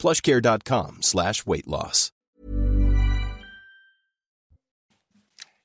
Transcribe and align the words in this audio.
plushcare.com 0.00 0.96
slash 1.02 1.46
weight 1.46 1.66
loss. 1.66 2.12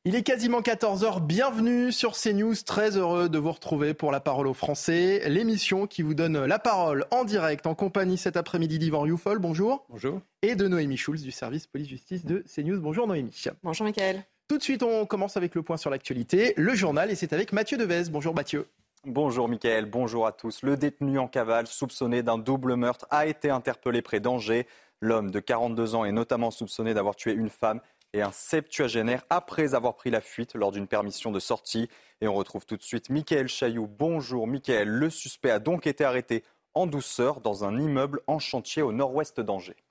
Il 0.07 0.13
est 0.13 0.21
quasiment 0.21 0.61
14h, 0.61 1.25
bienvenue 1.25 1.91
sur 1.91 2.15
CNews, 2.15 2.53
très 2.63 2.95
heureux 2.95 3.27
de 3.27 3.39
vous 3.39 3.51
retrouver 3.51 3.95
pour 3.95 4.11
La 4.11 4.19
Parole 4.19 4.45
aux 4.45 4.53
Français, 4.53 5.27
l'émission 5.27 5.87
qui 5.87 6.03
vous 6.03 6.13
donne 6.13 6.45
la 6.45 6.59
parole 6.59 7.05
en 7.09 7.23
direct 7.23 7.65
en 7.65 7.73
compagnie 7.73 8.17
cet 8.17 8.37
après-midi 8.37 8.77
d'Yvan 8.77 9.07
Youfol, 9.07 9.39
bonjour. 9.39 9.87
Bonjour. 9.89 10.21
Et 10.43 10.53
de 10.53 10.67
Noémie 10.67 10.97
Schulz 10.97 11.23
du 11.23 11.31
service 11.31 11.65
police-justice 11.65 12.23
de 12.23 12.43
CNews, 12.53 12.79
bonjour 12.79 13.07
Noémie. 13.07 13.45
Bonjour 13.63 13.87
Mickaël. 13.87 14.25
Tout 14.47 14.59
de 14.59 14.63
suite, 14.63 14.83
on 14.83 15.07
commence 15.07 15.37
avec 15.37 15.55
le 15.55 15.63
point 15.63 15.77
sur 15.77 15.89
l'actualité, 15.89 16.53
le 16.55 16.75
journal, 16.75 17.09
et 17.09 17.15
c'est 17.15 17.33
avec 17.33 17.51
Mathieu 17.51 17.79
Devez. 17.79 18.03
Bonjour 18.11 18.35
Mathieu. 18.35 18.67
Bonjour 19.07 19.47
Mickaël, 19.47 19.85
bonjour 19.85 20.25
à 20.25 20.31
tous. 20.31 20.63
Le 20.63 20.77
détenu 20.77 21.19
en 21.19 21.27
cavale, 21.27 21.67
soupçonné 21.67 22.23
d'un 22.23 22.39
double 22.39 22.73
meurtre, 22.73 23.05
a 23.11 23.27
été 23.27 23.51
interpellé 23.51 24.01
près 24.01 24.19
d'Angers. 24.19 24.65
L'homme 24.99 25.29
de 25.29 25.39
42 25.39 25.93
ans 25.93 26.05
est 26.05 26.11
notamment 26.11 26.49
soupçonné 26.49 26.95
d'avoir 26.95 27.15
tué 27.15 27.31
une 27.31 27.51
femme 27.51 27.81
et 28.13 28.23
un 28.23 28.31
septuagénaire 28.31 29.23
après 29.29 29.75
avoir 29.75 29.93
pris 29.93 30.09
la 30.09 30.21
fuite 30.21 30.55
lors 30.55 30.71
d'une 30.71 30.87
permission 30.87 31.31
de 31.31 31.39
sortie. 31.39 31.87
Et 32.19 32.27
on 32.27 32.33
retrouve 32.33 32.65
tout 32.65 32.77
de 32.77 32.81
suite 32.81 33.11
Mickaël 33.11 33.47
Chailloux. 33.47 33.85
Bonjour 33.85 34.47
Mickaël, 34.47 34.87
le 34.87 35.11
suspect 35.11 35.51
a 35.51 35.59
donc 35.59 35.85
été 35.85 36.03
arrêté 36.03 36.43
en 36.73 36.87
douceur 36.87 37.41
dans 37.41 37.63
un 37.63 37.79
immeuble 37.79 38.21
en 38.25 38.39
chantier 38.39 38.81
au 38.81 38.91
nord-ouest 38.91 39.39
d'Angers. 39.39 39.84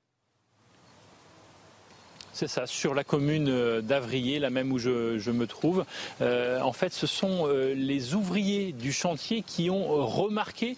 C'est 2.34 2.48
ça, 2.48 2.66
sur 2.66 2.94
la 2.94 3.04
commune 3.04 3.48
euh, 3.48 3.80
d'Avrier, 3.80 4.40
la 4.40 4.50
même 4.50 4.72
où 4.72 4.78
je, 4.80 5.30
me 5.30 5.46
trouve. 5.46 5.84
Euh, 6.20 6.60
en 6.60 6.72
fait, 6.72 6.92
ce 6.92 7.06
sont 7.06 7.46
euh, 7.46 7.74
les 7.74 8.14
ouvriers 8.14 8.72
du 8.72 8.92
chantier 8.92 9.42
qui 9.42 9.70
ont 9.70 10.04
remarqué 10.04 10.76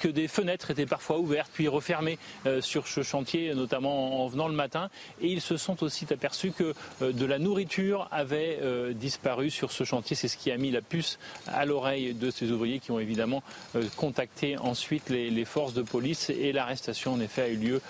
que 0.00 0.08
des 0.08 0.26
fenêtres 0.26 0.72
étaient 0.72 0.84
parfois 0.84 1.18
ouvertes 1.18 1.50
puis 1.52 1.68
refermées 1.68 2.18
sur 2.60 2.88
ce 2.88 3.02
chantier, 3.02 3.54
notamment 3.54 4.24
en 4.24 4.26
venant 4.26 4.48
le 4.48 4.54
matin. 4.54 4.90
Et 5.20 5.28
ils 5.28 5.40
se 5.40 5.56
sont 5.56 5.82
aussi 5.84 6.06
aperçus 6.10 6.50
que 6.50 6.74
de 7.00 7.26
la 7.26 7.38
nourriture 7.38 8.08
avait 8.10 8.58
disparu 8.94 9.50
sur 9.50 9.72
ce 9.72 9.84
chantier. 9.84 10.16
C'est 10.16 10.28
ce 10.28 10.36
qui 10.36 10.50
a 10.50 10.56
mis 10.56 10.70
la 10.70 10.80
puce 10.80 11.18
à 11.46 11.64
l'oreille 11.64 12.14
de 12.14 12.30
ces 12.30 12.50
ouvriers 12.50 12.80
qui 12.80 12.90
ont 12.90 13.00
évidemment 13.00 13.42
contacté 13.96 14.56
ensuite 14.58 15.10
les, 15.10 15.30
les 15.30 15.44
forces 15.44 15.74
de 15.74 15.82
police. 15.82 16.30
Et 16.30 16.52
l'arrestation, 16.52 17.12
en 17.12 17.20
effet, 17.20 17.42
a 17.42 17.48
eu 17.48 17.56
lieu 17.56 17.80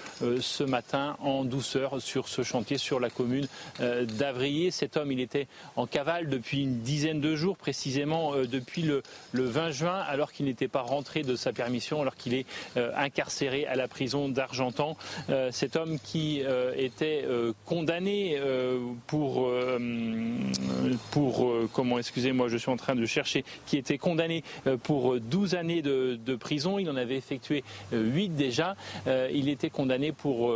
ce 0.40 0.64
matin 0.64 1.16
en 1.20 1.44
douceur 1.44 2.00
sur 2.00 2.28
ce 2.28 2.42
chantier, 2.42 2.78
sur 2.78 3.00
la 3.00 3.05
la 3.06 3.10
commune 3.10 3.46
euh, 3.80 4.04
d'Avrier. 4.04 4.72
Cet 4.72 4.96
homme, 4.96 5.12
il 5.12 5.20
était 5.20 5.46
en 5.76 5.86
cavale 5.86 6.28
depuis 6.28 6.62
une 6.62 6.80
dizaine 6.80 7.20
de 7.20 7.36
jours, 7.36 7.56
précisément 7.56 8.34
euh, 8.34 8.46
depuis 8.46 8.82
le, 8.82 9.02
20 9.32 9.70
juin, 9.70 9.94
alors 10.08 10.32
qu'il 10.32 10.46
n'était 10.46 10.66
pas 10.66 10.80
rentré 10.80 11.22
de 11.22 11.36
sa 11.36 11.52
permission, 11.52 12.00
alors 12.00 12.16
qu'il 12.16 12.34
est 12.34 12.46
euh, 12.76 12.90
incarcéré 12.96 13.64
à 13.66 13.76
la 13.76 13.86
prison 13.86 14.28
d'Argentan. 14.28 14.96
Cet 15.50 15.76
homme 15.76 15.98
qui 15.98 16.42
était 16.76 17.24
condamné 17.64 18.40
pour, 19.06 19.50
pour 21.10 21.52
comment, 21.72 21.98
excusez-moi, 21.98 22.48
je 22.48 22.56
suis 22.56 22.70
en 22.70 22.76
train 22.76 22.94
de 22.94 23.04
chercher, 23.06 23.44
qui 23.66 23.76
était 23.76 23.98
condamné 23.98 24.42
pour 24.82 25.20
12 25.20 25.54
années 25.54 25.82
de, 25.82 26.18
de 26.24 26.36
prison. 26.36 26.78
Il 26.78 26.90
en 26.90 26.96
avait 26.96 27.16
effectué 27.16 27.62
8 27.92 28.30
déjà. 28.30 28.76
Il 29.06 29.48
était 29.48 29.70
condamné 29.70 30.12
pour 30.12 30.54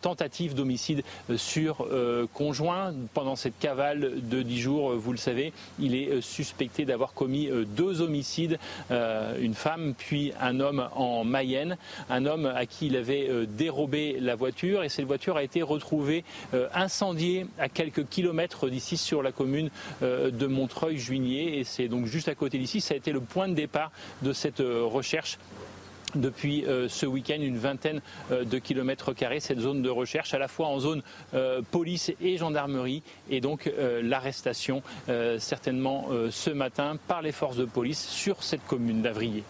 tentative 0.00 0.54
d'homicide 0.54 1.02
sur 1.36 1.86
euh, 1.90 2.26
conjoint. 2.32 2.94
Pendant 3.14 3.36
cette 3.36 3.58
cavale 3.58 4.28
de 4.28 4.42
10 4.42 4.60
jours, 4.60 4.92
vous 4.94 5.12
le 5.12 5.18
savez, 5.18 5.52
il 5.78 5.94
est 5.94 6.08
euh, 6.08 6.20
suspecté 6.20 6.84
d'avoir 6.84 7.12
commis 7.14 7.48
euh, 7.48 7.64
deux 7.64 8.00
homicides, 8.00 8.58
une 8.90 9.54
femme 9.54 9.94
puis 9.96 10.32
un 10.40 10.60
homme 10.60 10.88
en 10.94 11.24
Mayenne, 11.24 11.76
un 12.08 12.26
homme 12.26 12.46
à 12.46 12.66
qui 12.66 12.86
il 12.86 12.96
avait 12.96 13.46
dérobé 13.46 14.18
la 14.20 14.34
voiture 14.34 14.82
et 14.82 14.88
cette 14.88 15.04
voiture 15.04 15.36
a 15.36 15.42
été 15.42 15.62
retrouvée 15.62 16.24
incendiée 16.74 17.46
à 17.58 17.68
quelques 17.68 18.06
kilomètres 18.08 18.68
d'ici 18.68 18.96
sur 18.96 19.22
la 19.22 19.32
commune 19.32 19.70
de 20.02 20.46
Montreuil-Juigné 20.46 21.58
et 21.58 21.64
c'est 21.64 21.88
donc 21.88 22.06
juste 22.06 22.28
à 22.28 22.34
côté 22.34 22.58
d'ici. 22.58 22.80
Ça 22.80 22.94
a 22.94 22.96
été 22.96 23.12
le 23.12 23.20
point 23.20 23.48
de 23.48 23.54
départ 23.54 23.92
de 24.22 24.32
cette 24.32 24.60
recherche 24.60 25.38
depuis 26.14 26.64
euh, 26.66 26.88
ce 26.88 27.06
week-end 27.06 27.38
une 27.40 27.58
vingtaine 27.58 28.00
euh, 28.30 28.44
de 28.44 28.58
kilomètres 28.58 29.12
carrés, 29.12 29.40
cette 29.40 29.60
zone 29.60 29.82
de 29.82 29.90
recherche, 29.90 30.34
à 30.34 30.38
la 30.38 30.48
fois 30.48 30.66
en 30.66 30.78
zone 30.78 31.02
euh, 31.34 31.62
police 31.70 32.12
et 32.20 32.36
gendarmerie, 32.36 33.02
et 33.28 33.40
donc 33.40 33.70
l'arrestation 34.02 34.82
certainement 35.38 36.08
ce 36.30 36.50
matin 36.50 36.96
par 37.08 37.22
les 37.22 37.32
forces 37.32 37.56
de 37.56 37.64
police 37.64 38.06
sur 38.06 38.42
cette 38.42 38.64
commune 38.66 39.02
d'Avrier. 39.02 39.44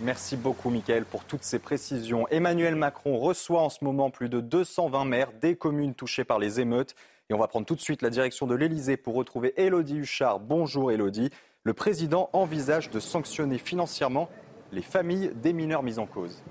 Merci 0.00 0.36
beaucoup, 0.36 0.70
Mickaël, 0.70 1.04
pour 1.04 1.24
toutes 1.24 1.44
ces 1.44 1.58
précisions. 1.58 2.26
Emmanuel 2.28 2.74
Macron 2.74 3.18
reçoit 3.18 3.62
en 3.62 3.68
ce 3.68 3.84
moment 3.84 4.10
plus 4.10 4.28
de 4.28 4.40
220 4.40 5.04
maires 5.04 5.30
des 5.40 5.56
communes 5.56 5.94
touchées 5.94 6.24
par 6.24 6.38
les 6.38 6.60
émeutes. 6.60 6.94
Et 7.30 7.34
on 7.34 7.38
va 7.38 7.46
prendre 7.46 7.66
tout 7.66 7.76
de 7.76 7.80
suite 7.80 8.02
la 8.02 8.10
direction 8.10 8.46
de 8.46 8.54
l'Elysée 8.54 8.96
pour 8.96 9.14
retrouver 9.14 9.54
Elodie 9.56 9.98
Huchard. 9.98 10.40
Bonjour, 10.40 10.90
Elodie. 10.90 11.30
Le 11.64 11.74
président 11.74 12.28
envisage 12.32 12.90
de 12.90 12.98
sanctionner 12.98 13.58
financièrement 13.58 14.28
les 14.72 14.82
familles 14.82 15.30
des 15.34 15.52
mineurs 15.52 15.82
mis 15.82 15.98
en 15.98 16.06
cause. 16.06 16.42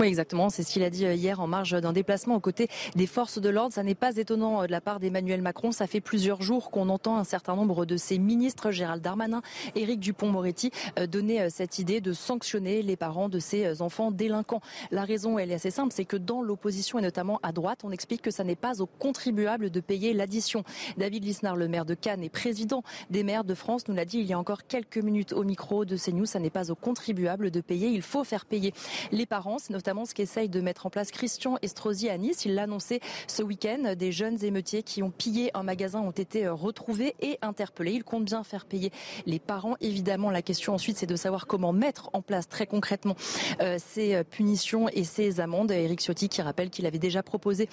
Oui, 0.00 0.06
exactement. 0.06 0.48
C'est 0.48 0.62
ce 0.62 0.70
qu'il 0.70 0.84
a 0.84 0.90
dit 0.90 1.06
euh, 1.06 1.14
hier 1.14 1.40
en 1.40 1.48
marge 1.48 1.72
d'un 1.72 1.92
déplacement 1.92 2.36
aux 2.36 2.40
côtés 2.40 2.68
des 2.94 3.08
forces 3.08 3.40
de 3.40 3.48
l'ordre. 3.48 3.74
Ça 3.74 3.82
n'est 3.82 3.96
pas 3.96 4.16
étonnant 4.16 4.62
euh, 4.62 4.66
de 4.66 4.70
la 4.70 4.80
part 4.80 5.00
d'Emmanuel 5.00 5.42
Macron. 5.42 5.72
Ça 5.72 5.88
fait 5.88 6.00
plusieurs 6.00 6.40
jours 6.40 6.70
qu'on 6.70 6.88
entend 6.88 7.16
un 7.16 7.24
certain 7.24 7.56
nombre 7.56 7.84
de 7.84 7.96
ses 7.96 8.18
ministres, 8.18 8.70
Gérald 8.70 9.02
Darmanin, 9.02 9.42
Éric 9.74 9.98
Dupont-Moretti, 9.98 10.70
euh, 11.00 11.08
donner 11.08 11.50
cette 11.50 11.80
idée 11.80 12.00
de 12.00 12.12
sanctionner 12.12 12.82
les 12.82 12.94
parents 12.94 13.28
de 13.28 13.40
ces 13.40 13.82
enfants 13.82 14.12
délinquants. 14.12 14.60
La 14.92 15.04
raison, 15.04 15.36
elle 15.36 15.50
est 15.50 15.54
assez 15.54 15.72
simple, 15.72 15.92
c'est 15.92 16.04
que 16.04 16.16
dans 16.16 16.42
l'opposition 16.42 17.00
et 17.00 17.02
notamment 17.02 17.40
à 17.42 17.50
droite, 17.50 17.80
on 17.82 17.90
explique 17.90 18.22
que 18.22 18.30
ça 18.30 18.44
n'est 18.44 18.54
pas 18.54 18.80
aux 18.80 18.86
contribuables 18.86 19.68
de 19.68 19.80
payer 19.80 20.12
l'addition. 20.12 20.62
David 20.96 21.24
Lisnard, 21.24 21.56
le 21.56 21.66
maire 21.66 21.84
de 21.84 21.94
Cannes 21.94 22.22
et 22.22 22.28
président 22.28 22.84
des 23.10 23.24
maires 23.24 23.42
de 23.42 23.54
France, 23.54 23.88
nous 23.88 23.96
l'a 23.96 24.04
dit 24.04 24.18
il 24.18 24.26
y 24.26 24.32
a 24.32 24.38
encore 24.38 24.64
quelques 24.68 24.98
minutes 24.98 25.32
au 25.32 25.42
micro 25.42 25.84
de 25.84 25.96
CNews. 25.96 26.26
Ça 26.26 26.38
n'est 26.38 26.50
pas 26.50 26.70
aux 26.70 26.76
contribuables 26.76 27.50
de 27.50 27.60
payer. 27.60 27.88
Il 27.88 28.02
faut 28.02 28.22
faire 28.22 28.46
payer 28.46 28.72
les 29.10 29.26
parents, 29.26 29.58
ce 29.88 30.12
qu'essaye 30.14 30.50
de 30.50 30.60
mettre 30.60 30.84
en 30.84 30.90
place 30.90 31.10
Christian 31.10 31.56
Estrosi 31.62 32.10
à 32.10 32.18
Nice. 32.18 32.44
Il 32.44 32.54
l'a 32.54 32.64
annoncé 32.64 33.00
ce 33.26 33.42
week-end. 33.42 33.94
Des 33.96 34.12
jeunes 34.12 34.44
émeutiers 34.44 34.82
qui 34.82 35.02
ont 35.02 35.10
pillé 35.10 35.50
un 35.54 35.62
magasin 35.62 36.00
ont 36.00 36.10
été 36.10 36.44
euh, 36.44 36.52
retrouvés 36.52 37.14
et 37.22 37.38
interpellés. 37.40 37.92
Il 37.92 38.04
compte 38.04 38.26
bien 38.26 38.44
faire 38.44 38.66
payer 38.66 38.92
les 39.24 39.38
parents. 39.38 39.76
Évidemment, 39.80 40.30
la 40.30 40.42
question 40.42 40.74
ensuite, 40.74 40.98
c'est 40.98 41.06
de 41.06 41.16
savoir 41.16 41.46
comment 41.46 41.72
mettre 41.72 42.10
en 42.12 42.20
place 42.20 42.48
très 42.48 42.66
concrètement 42.66 43.16
euh, 43.62 43.78
ces 43.78 44.14
euh, 44.14 44.24
punitions 44.24 44.90
et 44.90 45.04
ces 45.04 45.40
amendes. 45.40 45.70
Eric 45.70 46.00
Ciotti 46.00 46.28
qui 46.28 46.42
rappelle 46.42 46.68
qu'il 46.68 46.84
avait 46.84 46.98
déjà 46.98 47.22
proposé 47.22 47.68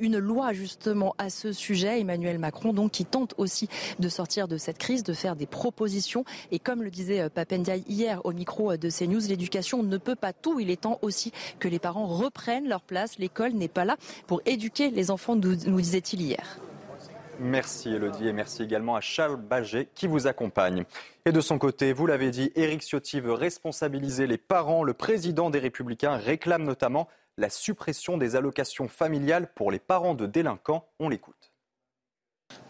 une 0.00 0.18
loi 0.18 0.54
justement 0.54 1.14
à 1.18 1.28
ce 1.28 1.52
sujet. 1.52 2.00
Emmanuel 2.00 2.38
Macron, 2.38 2.72
donc, 2.72 2.92
qui 2.92 3.04
tente 3.04 3.34
aussi 3.36 3.68
de 3.98 4.08
sortir 4.08 4.48
de 4.48 4.56
cette 4.56 4.78
crise, 4.78 5.02
de 5.02 5.12
faire 5.12 5.36
des 5.36 5.46
propositions. 5.46 6.24
Et 6.50 6.58
comme 6.58 6.82
le 6.82 6.90
disait 6.90 7.28
Papendiaï 7.28 7.84
hier 7.88 8.24
au 8.24 8.32
micro 8.32 8.76
de 8.76 8.88
CNews, 8.90 9.20
l'éducation 9.28 9.82
ne 9.82 9.96
peut 9.98 10.16
pas 10.16 10.32
tout. 10.32 10.60
Il 10.60 10.70
est 10.70 10.78
temps 10.80 10.98
aussi 11.02 11.32
que 11.58 11.68
les 11.68 11.78
parents 11.78 12.06
reprennent 12.06 12.68
leur 12.68 12.82
place. 12.82 13.18
L'école 13.18 13.52
n'est 13.52 13.68
pas 13.68 13.84
là 13.84 13.96
pour 14.26 14.40
éduquer 14.46 14.90
les 14.90 15.10
enfants, 15.10 15.36
nous 15.36 15.54
disait-il 15.54 16.22
hier. 16.22 16.58
Merci 17.40 17.90
Elodie 17.90 18.26
et 18.26 18.32
merci 18.32 18.64
également 18.64 18.96
à 18.96 19.00
Charles 19.00 19.36
Baget 19.36 19.88
qui 19.94 20.08
vous 20.08 20.26
accompagne. 20.26 20.84
Et 21.24 21.30
de 21.30 21.40
son 21.40 21.58
côté, 21.58 21.92
vous 21.92 22.06
l'avez 22.06 22.32
dit, 22.32 22.50
Éric 22.56 22.82
Ciotti 22.82 23.20
veut 23.20 23.32
responsabiliser 23.32 24.26
les 24.26 24.38
parents. 24.38 24.82
Le 24.82 24.92
président 24.92 25.48
des 25.48 25.60
Républicains 25.60 26.16
réclame 26.16 26.64
notamment 26.64 27.06
la 27.36 27.48
suppression 27.48 28.18
des 28.18 28.34
allocations 28.34 28.88
familiales 28.88 29.52
pour 29.54 29.70
les 29.70 29.78
parents 29.78 30.14
de 30.14 30.26
délinquants. 30.26 30.88
On 30.98 31.08
l'écoute. 31.08 31.37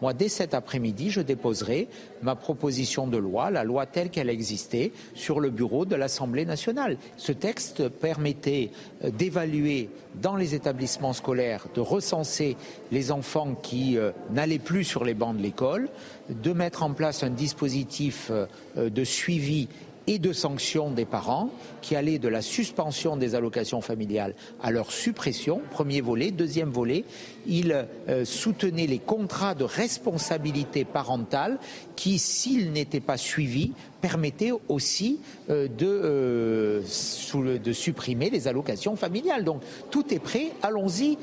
Moi, 0.00 0.14
dès 0.14 0.28
cet 0.28 0.54
après-midi, 0.54 1.10
je 1.10 1.20
déposerai 1.20 1.88
ma 2.22 2.36
proposition 2.36 3.08
de 3.08 3.16
loi, 3.16 3.50
la 3.50 3.64
loi 3.64 3.84
telle 3.86 4.10
qu'elle 4.10 4.30
existait, 4.30 4.92
sur 5.14 5.40
le 5.40 5.50
bureau 5.50 5.84
de 5.84 5.96
l'Assemblée 5.96 6.44
nationale. 6.44 6.98
Ce 7.16 7.32
texte 7.32 7.88
permettait 7.88 8.70
euh, 9.04 9.10
d'évaluer 9.10 9.88
dans 10.14 10.36
les 10.36 10.54
établissements 10.54 11.12
scolaires, 11.12 11.66
de 11.75 11.80
recenser 11.80 12.56
les 12.92 13.10
enfants 13.10 13.54
qui 13.54 13.98
euh, 13.98 14.12
n'allaient 14.30 14.58
plus 14.58 14.84
sur 14.84 15.04
les 15.04 15.14
bancs 15.14 15.36
de 15.36 15.42
l'école, 15.42 15.88
de 16.28 16.52
mettre 16.52 16.82
en 16.84 16.92
place 16.92 17.25
un 17.25 17.30
dispositif 17.30 18.30
euh, 18.30 18.46
de 18.76 19.04
suivi 19.04 19.69
et 20.08 20.19
de 20.19 20.32
sanctions 20.32 20.90
des 20.90 21.05
parents 21.05 21.50
qui 21.82 21.94
allaient 21.94 22.19
de 22.19 22.28
la 22.28 22.40
suspension 22.40 23.16
des 23.16 23.34
allocations 23.34 23.82
familiales 23.82 24.34
à 24.62 24.70
leur 24.70 24.90
suppression, 24.90 25.60
premier 25.70 26.00
volet. 26.00 26.31
Deuxième 26.31 26.70
volet, 26.70 27.05
il 27.46 27.87
euh, 28.08 28.25
soutenait 28.25 28.87
les 28.87 28.99
contrats 28.99 29.55
de 29.55 29.64
responsabilité 29.64 30.87
parentale 30.87 31.58
qui, 31.94 32.19
s'ils 32.19 32.72
n'étaient 32.72 33.00
pas 33.00 33.19
suivis, 33.19 33.72
permettaient 34.00 34.52
aussi 34.69 35.20
euh, 35.50 35.69
de, 35.69 35.87
euh, 35.87 37.58
de 37.58 37.72
supprimer 37.72 38.31
les 38.31 38.49
allocations 38.49 38.96
familiales. 38.96 39.44
Donc 39.44 39.62
tout 39.90 40.12
est 40.14 40.20
prêt, 40.20 40.52
allons-y. 40.62 41.19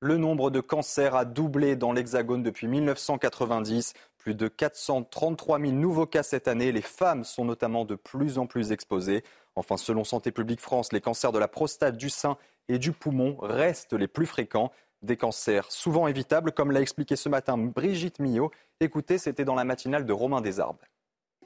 Le 0.00 0.18
nombre 0.18 0.50
de 0.50 0.60
cancers 0.60 1.14
a 1.14 1.24
doublé 1.24 1.76
dans 1.76 1.92
l'Hexagone 1.92 2.42
depuis 2.42 2.66
1990. 2.66 3.94
Plus 4.26 4.34
de 4.34 4.48
433 4.48 5.60
000 5.60 5.70
nouveaux 5.70 6.04
cas 6.04 6.24
cette 6.24 6.48
année. 6.48 6.72
Les 6.72 6.82
femmes 6.82 7.22
sont 7.22 7.44
notamment 7.44 7.84
de 7.84 7.94
plus 7.94 8.38
en 8.38 8.46
plus 8.48 8.72
exposées. 8.72 9.22
Enfin, 9.54 9.76
selon 9.76 10.02
Santé 10.02 10.32
publique 10.32 10.60
France, 10.60 10.92
les 10.92 11.00
cancers 11.00 11.30
de 11.30 11.38
la 11.38 11.46
prostate, 11.46 11.96
du 11.96 12.10
sein 12.10 12.36
et 12.68 12.80
du 12.80 12.90
poumon 12.90 13.36
restent 13.40 13.92
les 13.92 14.08
plus 14.08 14.26
fréquents. 14.26 14.72
Des 15.02 15.16
cancers 15.16 15.70
souvent 15.70 16.08
évitables, 16.08 16.50
comme 16.50 16.72
l'a 16.72 16.80
expliqué 16.80 17.14
ce 17.14 17.28
matin 17.28 17.56
Brigitte 17.56 18.18
Millot. 18.18 18.50
Écoutez, 18.80 19.18
c'était 19.18 19.44
dans 19.44 19.54
la 19.54 19.62
matinale 19.62 20.04
de 20.04 20.12
Romain 20.12 20.40
Desarbes. 20.40 20.82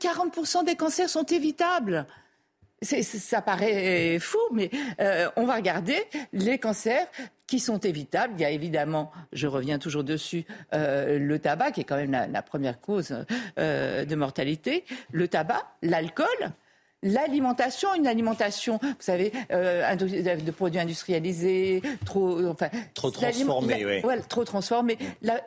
40% 0.00 0.64
des 0.64 0.76
cancers 0.76 1.10
sont 1.10 1.24
évitables 1.24 2.06
ça 2.82 3.42
paraît 3.42 4.18
fou, 4.18 4.38
mais 4.52 4.70
euh, 5.00 5.28
on 5.36 5.44
va 5.44 5.56
regarder 5.56 5.96
les 6.32 6.58
cancers 6.58 7.06
qui 7.50 7.58
sont 7.58 7.78
évitables. 7.78 8.34
Il 8.36 8.42
y 8.42 8.44
a 8.44 8.50
évidemment, 8.50 9.10
je 9.32 9.48
reviens 9.48 9.80
toujours 9.80 10.04
dessus, 10.04 10.44
euh, 10.72 11.18
le 11.18 11.38
tabac, 11.40 11.72
qui 11.72 11.80
est 11.80 11.84
quand 11.84 11.96
même 11.96 12.12
la, 12.12 12.42
première 12.42 12.80
cause 12.80 13.24
euh, 13.58 14.04
de 14.04 14.14
mortalité, 14.14 14.84
le 15.10 15.26
tabac, 15.26 15.66
l'alcool, 15.82 16.26
l'alimentation, 17.02 17.94
une 17.94 18.06
alimentation, 18.06 18.78
vous 18.82 18.94
savez, 18.98 19.32
euh, 19.52 19.94
de 19.96 20.50
produits 20.50 20.80
industrialisés, 20.80 21.82
trop, 22.04 22.46
enfin, 22.46 22.68
trop 22.94 23.10
transformés, 23.10 23.84
oui. 23.84 24.00
Ouais, 24.04 24.20
trop 24.20 24.44
transformés. 24.44 24.98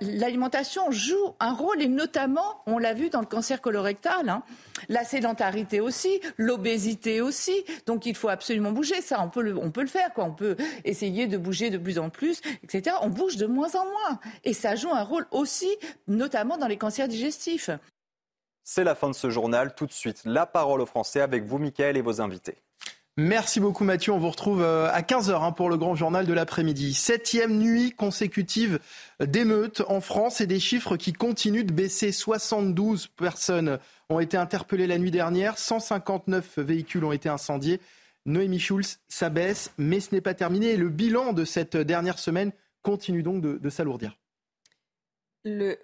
L'alimentation 0.02 0.92
joue 0.92 1.36
un 1.40 1.54
rôle 1.54 1.82
et 1.82 1.88
notamment, 1.88 2.62
on 2.66 2.78
l'a 2.78 2.94
vu 2.94 3.10
dans 3.10 3.20
le 3.20 3.26
cancer 3.26 3.62
colorectal, 3.62 4.30
hein, 4.30 4.44
la 4.90 5.04
sédentarité 5.04 5.80
aussi, 5.80 6.20
l'obésité 6.38 7.22
aussi. 7.22 7.64
Donc 7.86 8.06
il 8.06 8.16
faut 8.16 8.30
absolument 8.30 8.72
bouger. 8.72 9.02
Ça, 9.02 9.22
on 9.22 9.30
peut 9.30 9.42
le, 9.42 9.58
on 9.58 9.72
peut 9.72 9.82
le 9.82 9.88
faire, 9.88 10.14
quoi. 10.14 10.26
On 10.26 10.34
peut 10.34 10.56
essayer 10.86 11.28
de 11.28 11.38
bouger 11.38 11.70
de 11.70 11.78
plus 11.78 12.00
en 12.00 12.10
plus, 12.10 12.42
etc. 12.64 12.96
On 13.02 13.10
bouge 13.10 13.38
de 13.38 13.46
moins 13.46 13.76
en 13.76 13.86
moins, 13.86 14.20
et 14.44 14.54
ça 14.54 14.76
joue 14.76 14.92
un 14.92 15.04
rôle 15.04 15.28
aussi, 15.32 15.70
notamment 16.08 16.58
dans 16.58 16.68
les 16.68 16.78
cancers 16.78 17.08
digestifs. 17.08 17.70
C'est 18.64 18.84
la 18.84 18.96
fin 18.96 19.10
de 19.10 19.16
ce 19.16 19.30
journal. 19.30 19.76
Tout 19.76 19.86
de 19.86 19.92
suite, 19.92 20.22
la 20.26 20.46
parole 20.46 20.82
aux 20.82 20.86
Français 20.86 21.22
avec 21.22 21.44
vous, 21.44 21.60
Mickaël, 21.60 21.98
et 21.98 22.02
vos 22.02 22.22
invités. 22.22 22.56
Merci 23.16 23.60
beaucoup 23.60 23.84
Mathieu. 23.84 24.12
On 24.12 24.18
vous 24.18 24.32
retrouve 24.32 24.64
euh, 24.64 24.90
à 24.92 25.02
15h 25.02 25.44
hein, 25.44 25.52
pour 25.52 25.70
le 25.70 25.78
grand 25.78 25.94
journal 25.94 26.26
de 26.26 26.34
l'après-midi. 26.34 26.96
Septième 26.96 27.60
nuit 27.60 27.92
consécutive 27.92 28.80
d'émeutes 29.20 29.84
en 29.88 30.02
France 30.02 30.42
et 30.42 30.48
des 30.48 30.60
chiffres 30.60 30.98
qui 30.98 31.14
continuent 31.14 31.66
de 31.66 31.74
baisser. 31.74 32.12
72 32.12 33.08
personnes 33.08 33.78
ont 34.10 34.20
été 34.20 34.36
interpellées 34.36 34.88
la 34.88 34.98
nuit 34.98 35.12
dernière, 35.12 35.60
159 35.60 36.58
véhicules 36.58 37.06
ont 37.06 37.12
été 37.12 37.30
incendiés. 37.30 37.80
Noémie 38.26 38.60
Schulz, 38.60 38.98
ça 39.10 39.30
baisse, 39.30 39.72
mais 39.78 40.00
ce 40.00 40.16
n'est 40.16 40.22
pas 40.22 40.34
terminé. 40.34 40.76
le 40.76 40.90
bilan 40.90 41.34
de 41.34 41.46
cette 41.46 41.78
dernière 41.78 42.18
semaine 42.18 42.52
continue 42.82 43.22
donc 43.22 43.42
de 43.42 43.70
s'alourdir 43.70 44.18
le... 45.44 45.78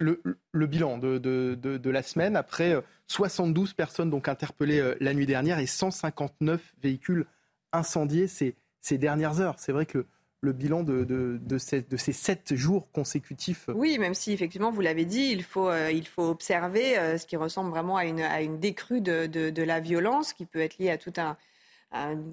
Le, 0.52 0.66
bilan 0.66 0.98
de, 0.98 1.18
de, 1.18 1.54
de, 1.54 1.90
la 1.90 2.02
semaine 2.02 2.36
après 2.36 2.76
72 3.06 3.70
euh, 3.70 3.74
personnes 3.74 4.10
donc 4.10 4.28
interpellées 4.28 4.80
euh, 4.80 4.94
la 5.00 5.14
nuit 5.14 5.26
dernière 5.26 5.58
et 5.58 5.66
159 5.66 6.74
véhicules 6.82 7.26
incendiés 7.72 8.26
ces, 8.26 8.56
ces 8.80 8.98
dernières 8.98 9.40
heures. 9.40 9.54
C'est 9.58 9.72
vrai 9.72 9.86
que 9.86 10.06
le, 10.40 10.52
bilan 10.52 10.82
de, 10.82 11.04
de, 11.04 11.58
ces, 11.58 11.82
de 11.82 11.96
ces 11.96 12.12
sept 12.12 12.54
jours 12.54 12.90
consécutifs. 12.92 13.68
Euh, 13.68 13.74
oui, 13.74 13.98
même 13.98 14.14
si 14.14 14.32
effectivement, 14.32 14.70
vous 14.70 14.80
l'avez 14.80 15.04
dit, 15.04 15.30
il 15.30 15.42
faut, 15.42 15.70
il 15.72 16.06
faut 16.06 16.28
observer 16.28 17.18
ce 17.18 17.26
qui 17.26 17.36
ressemble 17.36 17.70
vraiment 17.70 17.96
à 17.96 18.06
une, 18.06 18.22
à 18.22 18.42
une 18.42 18.58
décrue 18.58 19.00
de, 19.00 19.62
la 19.62 19.80
violence 19.80 20.32
qui 20.32 20.46
peut 20.46 20.60
être 20.60 20.78
liée 20.78 20.90
à 20.90 20.98
tout 20.98 21.12
un, 21.18 21.36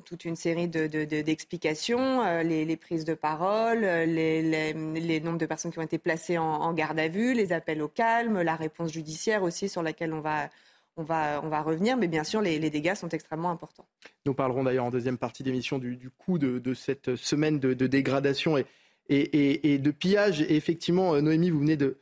toute 0.06 0.26
une 0.26 0.36
série 0.36 0.68
d'explications, 0.68 1.98
de, 1.98 2.24
de, 2.24 2.28
euh, 2.28 2.44
les, 2.44 2.78
prises 2.78 3.06
de 3.06 3.16
parole, 3.16 3.80
les, 3.80 4.42
les, 4.44 5.20
nombres 5.20 5.40
de 5.40 5.46
personnes 5.46 5.72
qui 5.72 5.80
ont 5.80 5.84
été 5.84 5.98
placées 5.98 6.38
en, 6.38 6.74
garde 6.74 7.00
à 7.00 7.08
vue, 7.08 7.34
les 7.34 7.52
appels 7.54 7.82
au 7.82 7.88
calme, 7.88 8.42
la 8.42 8.56
réponse 8.56 8.92
judiciaire 8.94 9.42
aussi 9.44 9.68
sur 9.68 9.82
laquelle 9.82 10.14
on 10.14 10.22
va, 10.22 10.50
on 10.96 11.04
va, 11.04 11.42
on 11.44 11.50
va 11.50 11.62
revenir. 11.64 11.98
Mais 11.98 12.08
bien 12.08 12.24
sûr, 12.24 12.42
les, 12.42 12.70
dégâts 12.70 12.94
sont 12.94 13.10
extrêmement 13.10 13.50
importants. 13.50 13.88
Nous 14.28 14.36
parlerons 14.36 14.64
d'ailleurs 14.64 14.86
en 14.86 14.92
deuxième 14.92 15.18
partie 15.18 15.42
d'émission 15.42 15.80
du, 15.80 15.96
du 15.96 16.12
coût 16.12 16.38
de, 16.38 16.74
cette 16.76 17.16
semaine 17.16 17.60
de, 17.60 17.74
dégradation 17.88 18.60
et, 18.60 18.66
et, 19.10 19.74
et, 19.74 19.80
de 19.80 19.92
pillage. 19.92 20.42
Et 20.42 20.56
effectivement, 20.56 21.16
euh, 21.16 21.22
Noémie, 21.22 21.50
vous 21.50 21.60
venez 21.60 21.78
de, 21.78 21.98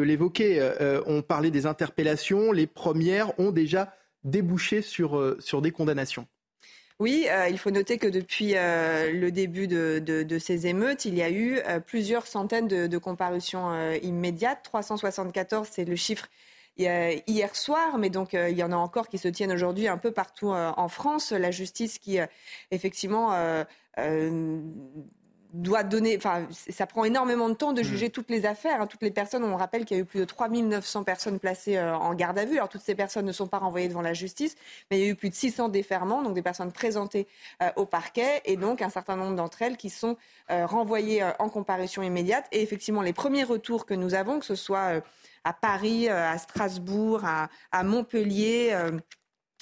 l'évoquer. 0.00 0.60
Euh, 0.60 1.02
on 1.04 1.20
parlait 1.20 1.50
des 1.50 1.66
interpellations. 1.66 2.52
Les 2.52 2.66
premières 2.66 3.38
ont 3.38 3.50
déjà 3.50 3.92
débouché 4.24 4.80
sur, 4.80 5.36
sur 5.40 5.60
des 5.60 5.72
condamnations. 5.72 6.26
Oui, 6.98 7.26
euh, 7.28 7.48
il 7.50 7.58
faut 7.58 7.70
noter 7.70 7.98
que 7.98 8.06
depuis 8.06 8.56
euh, 8.56 9.12
le 9.12 9.30
début 9.30 9.68
de, 9.68 10.38
ces 10.38 10.66
émeutes, 10.66 11.04
il 11.04 11.14
y 11.14 11.22
a 11.22 11.28
eu 11.30 11.58
euh, 11.66 11.78
plusieurs 11.78 12.26
centaines 12.26 12.68
de, 12.68 12.98
comparutions 12.98 13.92
immédiates. 14.02 14.62
374, 14.62 15.68
c'est 15.70 15.84
le 15.84 15.94
chiffre 15.96 16.28
hier 16.78 17.56
soir, 17.56 17.98
mais 17.98 18.10
donc 18.10 18.32
il 18.34 18.56
y 18.56 18.62
en 18.62 18.72
a 18.72 18.76
encore 18.76 19.08
qui 19.08 19.18
se 19.18 19.28
tiennent 19.28 19.52
aujourd'hui 19.52 19.88
un 19.88 19.98
peu 19.98 20.10
partout 20.10 20.48
en 20.50 20.88
France. 20.88 21.32
La 21.32 21.50
justice 21.50 21.98
qui, 21.98 22.18
effectivement, 22.70 23.32
doit 25.56 25.82
donner, 25.82 26.16
enfin, 26.16 26.46
ça 26.50 26.86
prend 26.86 27.04
énormément 27.04 27.48
de 27.48 27.54
temps 27.54 27.72
de 27.72 27.80
mm. 27.80 27.84
juger 27.84 28.10
toutes 28.10 28.30
les 28.30 28.46
affaires, 28.46 28.80
hein. 28.80 28.86
toutes 28.86 29.02
les 29.02 29.10
personnes. 29.10 29.44
On 29.44 29.56
rappelle 29.56 29.84
qu'il 29.84 29.96
y 29.96 30.00
a 30.00 30.02
eu 30.02 30.06
plus 30.06 30.20
de 30.20 30.24
3900 30.24 31.04
personnes 31.04 31.38
placées 31.38 31.76
euh, 31.76 31.96
en 31.96 32.14
garde 32.14 32.38
à 32.38 32.44
vue. 32.44 32.56
Alors 32.56 32.68
toutes 32.68 32.82
ces 32.82 32.94
personnes 32.94 33.26
ne 33.26 33.32
sont 33.32 33.46
pas 33.46 33.58
renvoyées 33.58 33.88
devant 33.88 34.02
la 34.02 34.12
justice, 34.12 34.56
mais 34.90 34.98
il 34.98 35.04
y 35.04 35.08
a 35.08 35.10
eu 35.10 35.14
plus 35.14 35.30
de 35.30 35.34
600 35.34 35.68
déferments, 35.68 36.22
donc 36.22 36.34
des 36.34 36.42
personnes 36.42 36.72
présentées 36.72 37.26
euh, 37.62 37.70
au 37.76 37.86
parquet, 37.86 38.42
et 38.44 38.56
donc 38.56 38.82
un 38.82 38.90
certain 38.90 39.16
nombre 39.16 39.36
d'entre 39.36 39.62
elles 39.62 39.76
qui 39.76 39.90
sont 39.90 40.16
euh, 40.50 40.66
renvoyées 40.66 41.24
en 41.38 41.48
comparution 41.48 42.02
immédiate. 42.02 42.46
Et 42.52 42.62
effectivement, 42.62 43.02
les 43.02 43.12
premiers 43.12 43.44
retours 43.44 43.86
que 43.86 43.94
nous 43.94 44.14
avons, 44.14 44.38
que 44.38 44.46
ce 44.46 44.54
soit 44.54 45.00
à 45.44 45.52
Paris, 45.52 46.08
à 46.08 46.36
Strasbourg, 46.38 47.22
à 47.24 47.82
Montpellier 47.84 48.74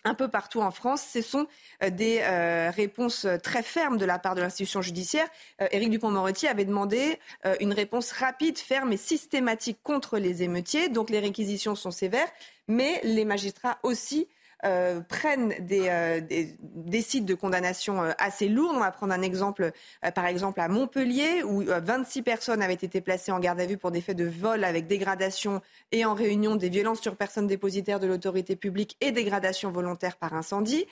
un 0.05 0.15
peu 0.15 0.29
partout 0.29 0.61
en 0.61 0.71
France. 0.71 1.05
Ce 1.13 1.23
sont 1.23 1.47
euh, 1.83 1.91
des 1.91 2.21
euh, 2.23 2.71
réponses 2.71 3.27
très 3.43 3.63
fermes 3.63 3.97
de 3.97 4.05
la 4.05 4.19
part 4.19 4.35
de 4.35 4.41
l'institution 4.41 4.83
judiciaire. 4.83 5.27
Euh, 5.61 5.67
Éric 5.73 5.91
Dupont-Moretti 5.91 6.47
avait 6.47 6.65
demandé 6.65 7.19
une 7.61 7.73
réponse 7.73 8.13
rapide, 8.13 8.59
ferme 8.59 8.93
et 8.93 8.97
systématique 8.97 9.79
contre 9.83 10.19
les 10.19 10.43
émeutiers. 10.43 10.89
Donc 10.89 11.11
les 11.11 11.19
réquisitions 11.19 11.75
sont 11.75 11.91
sévères, 11.91 12.29
mais 12.69 13.01
les 13.03 13.25
magistrats 13.25 13.79
aussi 13.83 14.29
euh, 14.65 15.01
prennent 15.01 15.55
des, 15.61 15.89
euh, 15.89 16.21
décident 16.63 17.27
de 17.27 17.35
condamnation 17.35 18.03
euh, 18.03 18.13
assez 18.19 18.49
lourdes. 18.49 18.77
On 18.77 18.81
va 18.81 18.91
prendre 18.91 19.13
un 19.13 19.23
exemple, 19.23 19.73
par 20.15 20.27
exemple 20.27 20.61
à 20.61 20.69
Montpellier, 20.69 21.43
où 21.43 21.63
26 21.65 22.23
personnes 22.23 22.63
avaient 22.63 22.75
été 22.75 23.01
placées 23.01 23.33
en 23.33 23.41
garde 23.41 23.61
à 23.61 23.67
vue 23.67 23.77
pour 23.77 23.91
des 23.91 24.01
faits 24.01 24.17
de 24.17 24.25
vol 24.25 24.65
avec 24.65 24.87
dégradation 24.87 25.61
et 25.93 26.05
en 26.05 26.15
réunion 26.15 26.57
des 26.57 26.69
violences 26.69 27.01
sur 27.01 27.17
personnes 27.17 27.47
dépositaires 27.47 28.01
de 28.01 28.07
l'autorité 28.07 28.57
publique 28.57 28.97
et 29.01 29.13
dégradation 29.13 29.71
volontaire 29.71 30.17
par 30.17 30.35
incendie. 30.35 30.87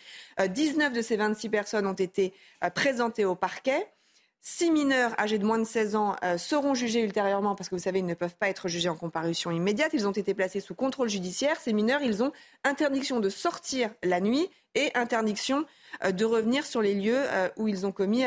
19 0.45 0.93
de 0.93 1.03
ces 1.03 1.17
26 1.17 1.49
personnes 1.49 1.87
ont 1.87 1.93
été 1.93 2.35
présentées 2.75 3.25
au 3.25 3.35
parquet. 3.35 3.87
Six 4.45 4.73
mineurs 4.73 5.15
âgés 5.21 5.39
de 5.39 5.47
moins 5.47 5.61
de 5.61 5.65
16 5.65 5.95
ans 5.95 6.17
euh, 6.25 6.37
seront 6.37 6.75
jugés 6.75 7.01
ultérieurement 7.01 7.55
parce 7.55 7.69
que 7.69 7.77
vous 7.77 7.83
savez, 7.83 8.01
ils 8.01 8.07
ne 8.07 8.15
peuvent 8.15 8.35
pas 8.35 8.49
être 8.49 8.67
jugés 8.67 8.89
en 8.89 8.97
comparution 8.97 9.53
immédiate. 9.53 9.93
Ils 9.95 10.09
ont 10.09 10.13
été 10.13 10.35
placés 10.35 10.59
sous 10.59 10.75
contrôle 10.75 11.09
judiciaire. 11.09 11.61
Ces 11.61 11.73
mineurs, 11.73 12.03
ils 12.03 12.25
ont 12.25 12.33
interdiction 12.65 13.21
de 13.21 13.29
sortir 13.29 13.91
la 14.03 14.21
nuit 14.21 14.51
et 14.75 14.91
interdiction 14.97 15.65
euh, 16.03 16.11
de 16.11 16.25
revenir 16.25 16.67
sur 16.67 16.83
les 16.83 16.95
lieux 16.95 17.23
euh, 17.23 17.51
où 17.57 17.69
ils 17.69 17.87
ont 17.87 17.93
commis 17.93 18.25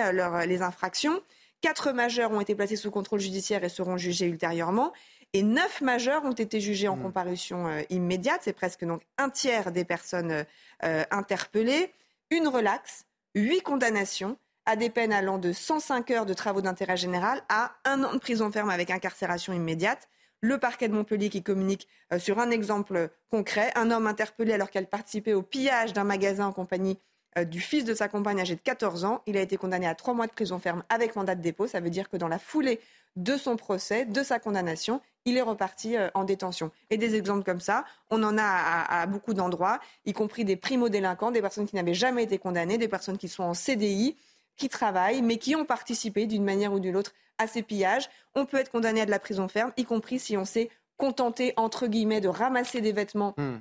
les 0.47 0.61
infractions. 0.61 1.21
Quatre 1.59 1.91
majeurs 1.91 2.31
ont 2.31 2.39
été 2.39 2.55
placés 2.55 2.77
sous 2.77 2.91
contrôle 2.91 3.19
judiciaire 3.19 3.65
et 3.65 3.69
seront 3.69 3.97
jugés 3.97 4.27
ultérieurement. 4.27 4.93
Et 5.33 5.43
neuf 5.43 5.81
majeurs 5.81 6.23
ont 6.23 6.31
été 6.31 6.61
jugés 6.61 6.87
en 6.87 6.95
mmh. 6.95 7.01
comparution 7.01 7.67
immédiate. 7.89 8.39
C'est 8.43 8.53
presque 8.53 8.85
donc 8.85 9.01
un 9.17 9.29
tiers 9.29 9.73
des 9.73 9.83
personnes 9.83 10.45
interpellées. 10.81 11.91
Une 12.29 12.47
relaxe, 12.47 13.05
huit 13.33 13.61
condamnations 13.61 14.37
à 14.65 14.75
des 14.75 14.89
peines 14.89 15.13
allant 15.13 15.37
de 15.37 15.51
105 15.51 16.11
heures 16.11 16.25
de 16.25 16.33
travaux 16.33 16.61
d'intérêt 16.61 16.97
général 16.97 17.41
à 17.49 17.73
un 17.85 18.03
an 18.03 18.13
de 18.13 18.19
prison 18.19 18.51
ferme 18.51 18.69
avec 18.69 18.89
incarcération 18.91 19.53
immédiate. 19.53 20.07
Le 20.41 20.57
parquet 20.57 20.87
de 20.87 20.93
Montpellier 20.93 21.29
qui 21.29 21.43
communique 21.43 21.87
euh, 22.13 22.19
sur 22.19 22.39
un 22.39 22.51
exemple 22.51 23.09
concret, 23.29 23.71
un 23.75 23.91
homme 23.91 24.07
interpellé 24.07 24.53
alors 24.53 24.69
qu'elle 24.69 24.87
participait 24.87 25.33
au 25.33 25.41
pillage 25.41 25.93
d'un 25.93 26.03
magasin 26.03 26.47
en 26.47 26.53
compagnie 26.53 26.97
du 27.43 27.59
fils 27.59 27.83
de 27.83 27.93
sa 27.93 28.07
compagne 28.07 28.39
âgée 28.39 28.55
de 28.55 28.61
14 28.61 29.03
ans. 29.03 29.21
Il 29.25 29.35
a 29.35 29.41
été 29.41 29.57
condamné 29.57 29.87
à 29.87 29.95
trois 29.95 30.13
mois 30.13 30.25
de 30.25 30.31
prison 30.31 30.57
ferme 30.57 30.83
avec 30.87 31.17
mandat 31.17 31.35
de 31.35 31.41
dépôt. 31.41 31.67
Ça 31.67 31.81
veut 31.81 31.89
dire 31.89 32.09
que 32.09 32.15
dans 32.15 32.29
la 32.29 32.39
foulée 32.39 32.79
de 33.17 33.35
son 33.35 33.57
procès, 33.57 34.05
de 34.05 34.23
sa 34.23 34.39
condamnation, 34.39 35.01
il 35.25 35.35
est 35.35 35.41
reparti 35.41 35.95
en 36.13 36.23
détention. 36.23 36.71
Et 36.89 36.97
des 36.97 37.15
exemples 37.15 37.43
comme 37.43 37.59
ça, 37.59 37.83
on 38.09 38.23
en 38.23 38.37
a 38.37 38.43
à, 38.43 39.01
à 39.01 39.05
beaucoup 39.05 39.33
d'endroits, 39.33 39.79
y 40.05 40.13
compris 40.13 40.45
des 40.45 40.55
primo-délinquants, 40.55 41.31
des 41.31 41.41
personnes 41.41 41.65
qui 41.65 41.75
n'avaient 41.75 41.93
jamais 41.93 42.23
été 42.23 42.37
condamnées, 42.37 42.77
des 42.77 42.87
personnes 42.87 43.17
qui 43.17 43.27
sont 43.27 43.43
en 43.43 43.53
CDI, 43.53 44.15
qui 44.57 44.69
travaillent, 44.69 45.21
mais 45.21 45.37
qui 45.37 45.55
ont 45.55 45.65
participé 45.65 46.27
d'une 46.27 46.43
manière 46.43 46.73
ou 46.73 46.79
d'une 46.79 46.95
autre 46.95 47.13
à 47.37 47.47
ces 47.47 47.61
pillages. 47.61 48.09
On 48.33 48.45
peut 48.45 48.57
être 48.57 48.71
condamné 48.71 49.01
à 49.01 49.05
de 49.05 49.11
la 49.11 49.19
prison 49.19 49.47
ferme, 49.47 49.71
y 49.77 49.85
compris 49.85 50.19
si 50.19 50.37
on 50.37 50.45
s'est 50.45 50.69
contenté, 50.97 51.53
entre 51.57 51.87
guillemets, 51.87 52.21
de 52.21 52.29
ramasser 52.29 52.81
des 52.81 52.91
vêtements. 52.91 53.33
Hmm. 53.37 53.59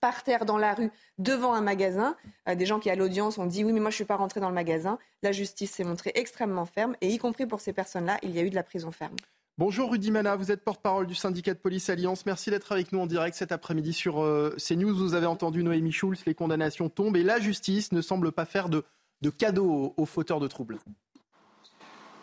par 0.00 0.22
terre 0.22 0.44
dans 0.44 0.58
la 0.58 0.74
rue 0.74 0.92
devant 1.18 1.54
un 1.54 1.62
magasin. 1.62 2.16
Euh, 2.48 2.54
des 2.54 2.66
gens 2.66 2.78
qui, 2.78 2.90
à 2.90 2.94
l'audience, 2.94 3.38
ont 3.38 3.46
dit 3.46 3.64
oui, 3.64 3.72
mais 3.72 3.80
moi, 3.80 3.90
je 3.90 3.94
ne 3.94 3.96
suis 3.96 4.04
pas 4.04 4.16
rentré 4.16 4.40
dans 4.40 4.50
le 4.50 4.54
magasin. 4.54 4.98
La 5.22 5.32
justice 5.32 5.72
s'est 5.72 5.84
montrée 5.84 6.12
extrêmement 6.14 6.66
ferme 6.66 6.94
et 7.00 7.08
y 7.08 7.18
compris 7.18 7.46
pour 7.46 7.60
ces 7.60 7.72
personnes-là, 7.72 8.18
il 8.22 8.30
y 8.30 8.38
a 8.38 8.42
eu 8.42 8.50
de 8.50 8.54
la 8.54 8.62
prison 8.62 8.92
ferme. 8.92 9.16
Bonjour 9.58 9.90
Rudy 9.90 10.10
Mana, 10.10 10.36
vous 10.36 10.52
êtes 10.52 10.62
porte-parole 10.62 11.06
du 11.06 11.14
syndicat 11.14 11.54
de 11.54 11.58
police 11.58 11.88
Alliance. 11.88 12.26
Merci 12.26 12.50
d'être 12.50 12.72
avec 12.72 12.92
nous 12.92 13.00
en 13.00 13.06
direct 13.06 13.34
cet 13.34 13.52
après-midi 13.52 13.94
sur 13.94 14.22
euh, 14.22 14.54
CNews. 14.58 14.94
Vous 14.94 15.14
avez 15.14 15.24
entendu 15.24 15.64
Noémie 15.64 15.92
Schulz, 15.92 16.26
les 16.26 16.34
condamnations 16.34 16.90
tombent 16.90 17.16
et 17.16 17.22
la 17.22 17.40
justice 17.40 17.90
ne 17.90 18.02
semble 18.02 18.32
pas 18.32 18.44
faire 18.44 18.68
de, 18.68 18.84
de 19.22 19.30
cadeaux 19.30 19.94
aux 19.96 20.06
fauteurs 20.06 20.40
de 20.40 20.48
troubles. 20.48 20.78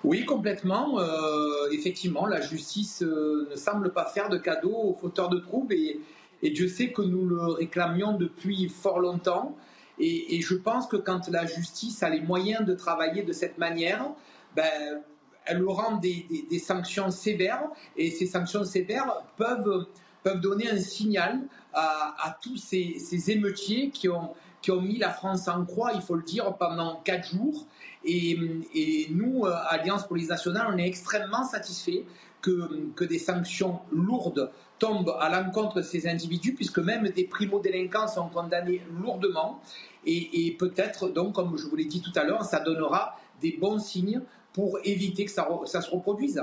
Oui, 0.03 0.25
complètement. 0.25 0.99
Euh, 0.99 1.69
effectivement, 1.71 2.25
la 2.25 2.41
justice 2.41 3.03
euh, 3.03 3.47
ne 3.49 3.55
semble 3.55 3.93
pas 3.93 4.05
faire 4.05 4.29
de 4.29 4.37
cadeaux 4.37 4.75
aux 4.75 4.93
fauteurs 4.93 5.29
de 5.29 5.39
troubles 5.39 5.73
et, 5.73 5.99
Dieu 6.43 6.67
sait 6.67 6.91
que 6.91 7.01
nous 7.01 7.25
le 7.25 7.39
réclamions 7.39 8.17
depuis 8.17 8.67
fort 8.67 8.99
longtemps. 8.99 9.55
Et, 9.97 10.41
je 10.41 10.55
pense 10.55 10.87
que 10.87 10.97
quand 10.97 11.29
la 11.29 11.45
justice 11.45 12.03
a 12.03 12.09
les 12.09 12.19
moyens 12.19 12.65
de 12.65 12.73
travailler 12.73 13.23
de 13.23 13.31
cette 13.31 13.57
manière, 13.57 14.11
ben, 14.53 15.01
elle 15.45 15.63
aura 15.63 15.97
des, 16.01 16.27
des, 16.49 16.59
sanctions 16.59 17.11
sévères 17.11 17.69
et 17.95 18.11
ces 18.11 18.25
sanctions 18.25 18.65
sévères 18.65 19.23
peuvent, 19.37 19.87
peuvent 20.21 20.41
donner 20.41 20.69
un 20.69 20.81
signal 20.81 21.39
à, 21.73 22.37
tous 22.41 22.57
ces 22.57 23.31
émeutiers 23.31 23.89
qui 23.89 24.09
ont, 24.09 24.35
qui 24.63 24.71
ont 24.71 24.81
mis 24.81 24.97
la 24.97 25.11
France 25.11 25.47
en 25.49 25.65
croix, 25.65 25.91
il 25.93 26.01
faut 26.01 26.15
le 26.15 26.23
dire, 26.23 26.55
pendant 26.55 27.01
quatre 27.03 27.27
jours. 27.27 27.67
Et, 28.05 29.07
nous, 29.11 29.45
euh, 29.45 29.53
Alliance 29.69 30.07
Police 30.07 30.29
Nationale, 30.29 30.67
on 30.73 30.77
est 30.77 30.87
extrêmement 30.87 31.43
satisfaits 31.43 32.05
que, 32.41 33.03
des 33.03 33.19
sanctions 33.19 33.79
lourdes 33.91 34.49
tombent 34.79 35.15
à 35.19 35.29
l'encontre 35.29 35.75
de 35.75 35.81
ces 35.81 36.07
individus, 36.07 36.55
puisque 36.55 36.79
même 36.79 37.09
des 37.09 37.25
primo-délinquants 37.25 38.07
sont 38.07 38.29
condamnés 38.29 38.81
lourdement. 39.01 39.59
Et, 40.05 40.55
peut-être, 40.57 41.09
donc, 41.09 41.35
comme 41.35 41.57
je 41.57 41.67
vous 41.67 41.75
l'ai 41.75 41.85
dit 41.85 42.01
tout 42.01 42.17
à 42.17 42.23
l'heure, 42.23 42.45
ça 42.45 42.61
donnera 42.61 43.19
des 43.41 43.57
bons 43.59 43.79
signes 43.79 44.21
pour 44.53 44.79
éviter 44.85 45.25
que 45.25 45.31
ça 45.31 45.81
se 45.81 45.89
reproduise. 45.89 46.41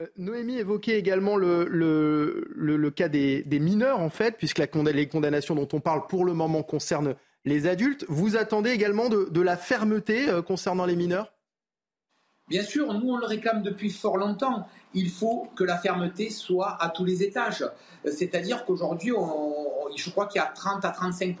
Euh, 0.00 0.06
Noémie 0.18 0.58
évoquait 0.58 0.98
également 0.98 1.36
le, 1.36 2.90
cas 2.94 3.08
des, 3.08 3.44
mineurs, 3.60 4.00
en 4.00 4.10
fait, 4.10 4.36
puisque 4.36 4.58
les 4.58 5.08
condamnations 5.08 5.54
dont 5.54 5.68
on 5.72 5.80
parle 5.80 6.06
pour 6.06 6.24
le 6.24 6.34
moment 6.34 6.62
concernent 6.62 7.14
les 7.44 7.66
adultes. 7.66 8.04
Vous 8.08 8.36
attendez 8.36 8.70
également 8.70 9.08
de, 9.08 9.40
la 9.40 9.56
fermeté 9.56 10.28
euh, 10.28 10.42
concernant 10.42 10.84
les 10.84 10.96
mineurs? 10.96 11.32
Bien 12.48 12.62
sûr, 12.62 12.92
nous 12.94 13.10
on 13.10 13.16
le 13.16 13.26
réclame 13.26 13.62
depuis 13.62 13.90
fort 13.90 14.18
longtemps. 14.18 14.68
Il 14.94 15.10
faut 15.10 15.48
que 15.56 15.64
la 15.64 15.76
fermeté 15.78 16.30
soit 16.30 16.80
à 16.80 16.90
tous 16.90 17.04
les 17.04 17.24
étages. 17.24 17.62
Euh, 18.04 18.12
c'est-à-dire 18.12 18.64
qu'aujourd'hui, 18.64 19.12
je 19.96 20.10
crois 20.10 20.26
qu'il 20.26 20.40
y 20.40 20.44
a 20.44 20.52
30 20.54 20.84
à 20.84 20.90
35 20.90 21.36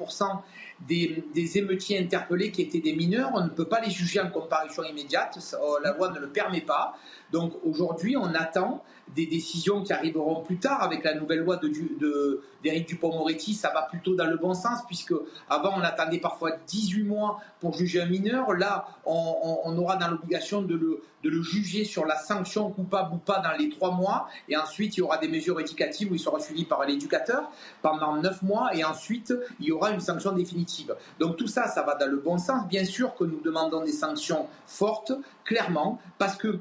des, 0.80 1.24
des, 1.34 1.58
émeutiers 1.58 1.98
interpellés 1.98 2.50
qui 2.50 2.62
étaient 2.62 2.80
des 2.80 2.94
mineurs. 2.94 3.30
On 3.34 3.44
ne 3.44 3.50
peut 3.50 3.68
pas 3.68 3.80
les 3.80 3.90
juger 3.90 4.20
en 4.20 4.30
comparution 4.30 4.82
immédiate. 4.82 5.38
La 5.82 5.92
loi 5.92 6.10
ne 6.10 6.18
le 6.18 6.28
permet 6.28 6.60
pas. 6.60 6.96
Donc 7.32 7.52
aujourd'hui, 7.64 8.16
on 8.16 8.34
attend 8.34 8.82
des 9.14 9.26
décisions 9.26 9.82
qui 9.82 9.92
arriveront 9.92 10.42
plus 10.42 10.58
tard 10.58 10.82
avec 10.82 11.04
la 11.04 11.14
nouvelle 11.14 11.40
loi 11.40 11.56
d'Éric 11.56 11.98
de, 11.98 12.86
Dupont-Moretti. 12.86 13.54
Ça 13.54 13.70
va 13.72 13.82
plutôt 13.82 14.14
dans 14.14 14.26
le 14.26 14.36
bon 14.36 14.54
sens 14.54 14.80
puisque 14.86 15.14
avant 15.48 15.74
on 15.76 15.82
attendait 15.82 16.18
parfois 16.18 16.52
18 16.66 17.04
mois 17.04 17.40
pour 17.60 17.74
juger 17.74 18.02
un 18.02 18.06
mineur. 18.06 18.52
Là, 18.54 18.88
on, 19.04 19.76
aura 19.78 19.96
dans 19.96 20.08
l'obligation 20.08 20.62
de 20.62 20.74
le, 20.74 21.02
de 21.22 21.30
le, 21.30 21.42
juger 21.42 21.84
sur 21.84 22.04
la 22.04 22.16
sanction 22.16 22.70
coupable 22.70 23.14
ou 23.14 23.18
pas 23.18 23.38
dans 23.40 23.56
les 23.56 23.68
3 23.68 23.92
mois. 23.92 24.28
Et 24.48 24.56
ensuite, 24.56 24.96
il 24.96 25.00
y 25.00 25.02
aura 25.02 25.18
des 25.18 25.28
mesures 25.28 25.60
éducatives 25.60 26.10
où 26.10 26.14
il 26.14 26.20
sera 26.20 26.40
suivi 26.40 26.64
par 26.64 26.84
l'éducateur 26.84 27.50
pendant 27.82 28.16
9 28.16 28.42
mois. 28.42 28.74
Et 28.74 28.84
ensuite, 28.84 29.32
il 29.60 29.66
y 29.66 29.72
aura 29.72 29.90
une 29.92 30.00
sanction 30.00 30.32
définitive. 30.32 30.94
Donc 31.20 31.36
tout 31.36 31.48
ça, 31.48 31.68
ça 31.68 31.82
va 31.82 31.94
dans 31.94 32.10
le 32.10 32.16
bon 32.16 32.38
sens. 32.38 32.66
Bien 32.66 32.84
sûr 32.84 33.14
que 33.14 33.24
nous 33.24 33.40
demandons 33.40 33.84
des 33.84 33.92
sanctions 33.92 34.46
fortes, 34.66 35.12
clairement, 35.44 36.00
parce 36.18 36.36
que 36.36 36.58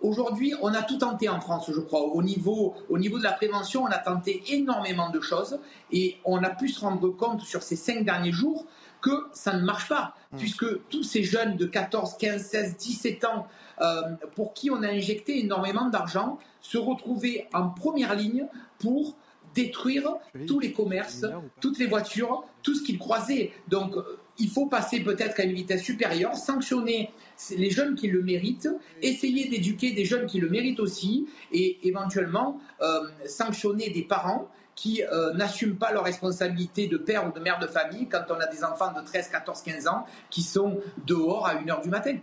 Aujourd'hui, 0.00 0.54
on 0.60 0.74
a 0.74 0.82
tout 0.82 0.98
tenté 0.98 1.28
en 1.28 1.40
France, 1.40 1.70
je 1.72 1.80
crois. 1.80 2.02
Au 2.02 2.22
niveau, 2.22 2.74
au 2.88 2.98
niveau 2.98 3.18
de 3.18 3.22
la 3.22 3.32
prévention, 3.32 3.84
on 3.84 3.86
a 3.86 3.98
tenté 3.98 4.42
énormément 4.48 5.10
de 5.10 5.20
choses 5.20 5.58
et 5.90 6.18
on 6.24 6.42
a 6.42 6.50
pu 6.50 6.68
se 6.68 6.80
rendre 6.80 7.08
compte 7.10 7.42
sur 7.42 7.62
ces 7.62 7.76
cinq 7.76 8.04
derniers 8.04 8.32
jours 8.32 8.66
que 9.00 9.26
ça 9.32 9.56
ne 9.56 9.62
marche 9.62 9.88
pas, 9.88 10.14
mmh. 10.32 10.36
puisque 10.38 10.88
tous 10.88 11.02
ces 11.02 11.24
jeunes 11.24 11.56
de 11.56 11.66
14, 11.66 12.16
15, 12.18 12.42
16, 12.42 12.76
17 12.76 13.24
ans, 13.24 13.46
euh, 13.80 14.02
pour 14.36 14.54
qui 14.54 14.70
on 14.70 14.82
a 14.82 14.88
injecté 14.88 15.40
énormément 15.40 15.88
d'argent, 15.88 16.38
se 16.60 16.78
retrouvaient 16.78 17.48
en 17.52 17.68
première 17.68 18.14
ligne 18.14 18.46
pour 18.78 19.16
détruire 19.54 20.16
tous 20.46 20.60
les 20.60 20.72
commerces, 20.72 21.26
toutes 21.60 21.78
les 21.78 21.86
voitures, 21.86 22.44
tout 22.62 22.74
ce 22.74 22.82
qu'ils 22.82 22.98
croisaient. 22.98 23.52
Donc, 23.68 23.96
euh, 23.96 24.18
il 24.38 24.48
faut 24.48 24.66
passer 24.66 25.00
peut-être 25.00 25.40
à 25.40 25.42
une 25.44 25.52
vitesse 25.52 25.82
supérieure, 25.82 26.36
sanctionner 26.36 27.10
les 27.50 27.70
jeunes 27.70 27.94
qui 27.94 28.08
le 28.08 28.22
méritent, 28.22 28.68
essayer 29.00 29.48
d'éduquer 29.48 29.92
des 29.92 30.04
jeunes 30.04 30.26
qui 30.26 30.40
le 30.40 30.48
méritent 30.48 30.80
aussi, 30.80 31.28
et 31.52 31.86
éventuellement 31.86 32.60
euh, 32.80 33.00
sanctionner 33.26 33.90
des 33.90 34.02
parents 34.02 34.48
qui 34.74 35.02
euh, 35.02 35.32
n'assument 35.34 35.76
pas 35.76 35.92
leur 35.92 36.04
responsabilité 36.04 36.86
de 36.86 36.96
père 36.96 37.26
ou 37.26 37.32
de 37.32 37.40
mère 37.40 37.58
de 37.58 37.66
famille 37.66 38.08
quand 38.08 38.24
on 38.30 38.34
a 38.40 38.46
des 38.46 38.64
enfants 38.64 38.92
de 38.92 39.04
13, 39.04 39.28
14, 39.28 39.62
15 39.62 39.86
ans 39.86 40.06
qui 40.30 40.42
sont 40.42 40.80
dehors 41.06 41.46
à 41.46 41.54
1h 41.54 41.82
du 41.82 41.90
matin. 41.90 42.16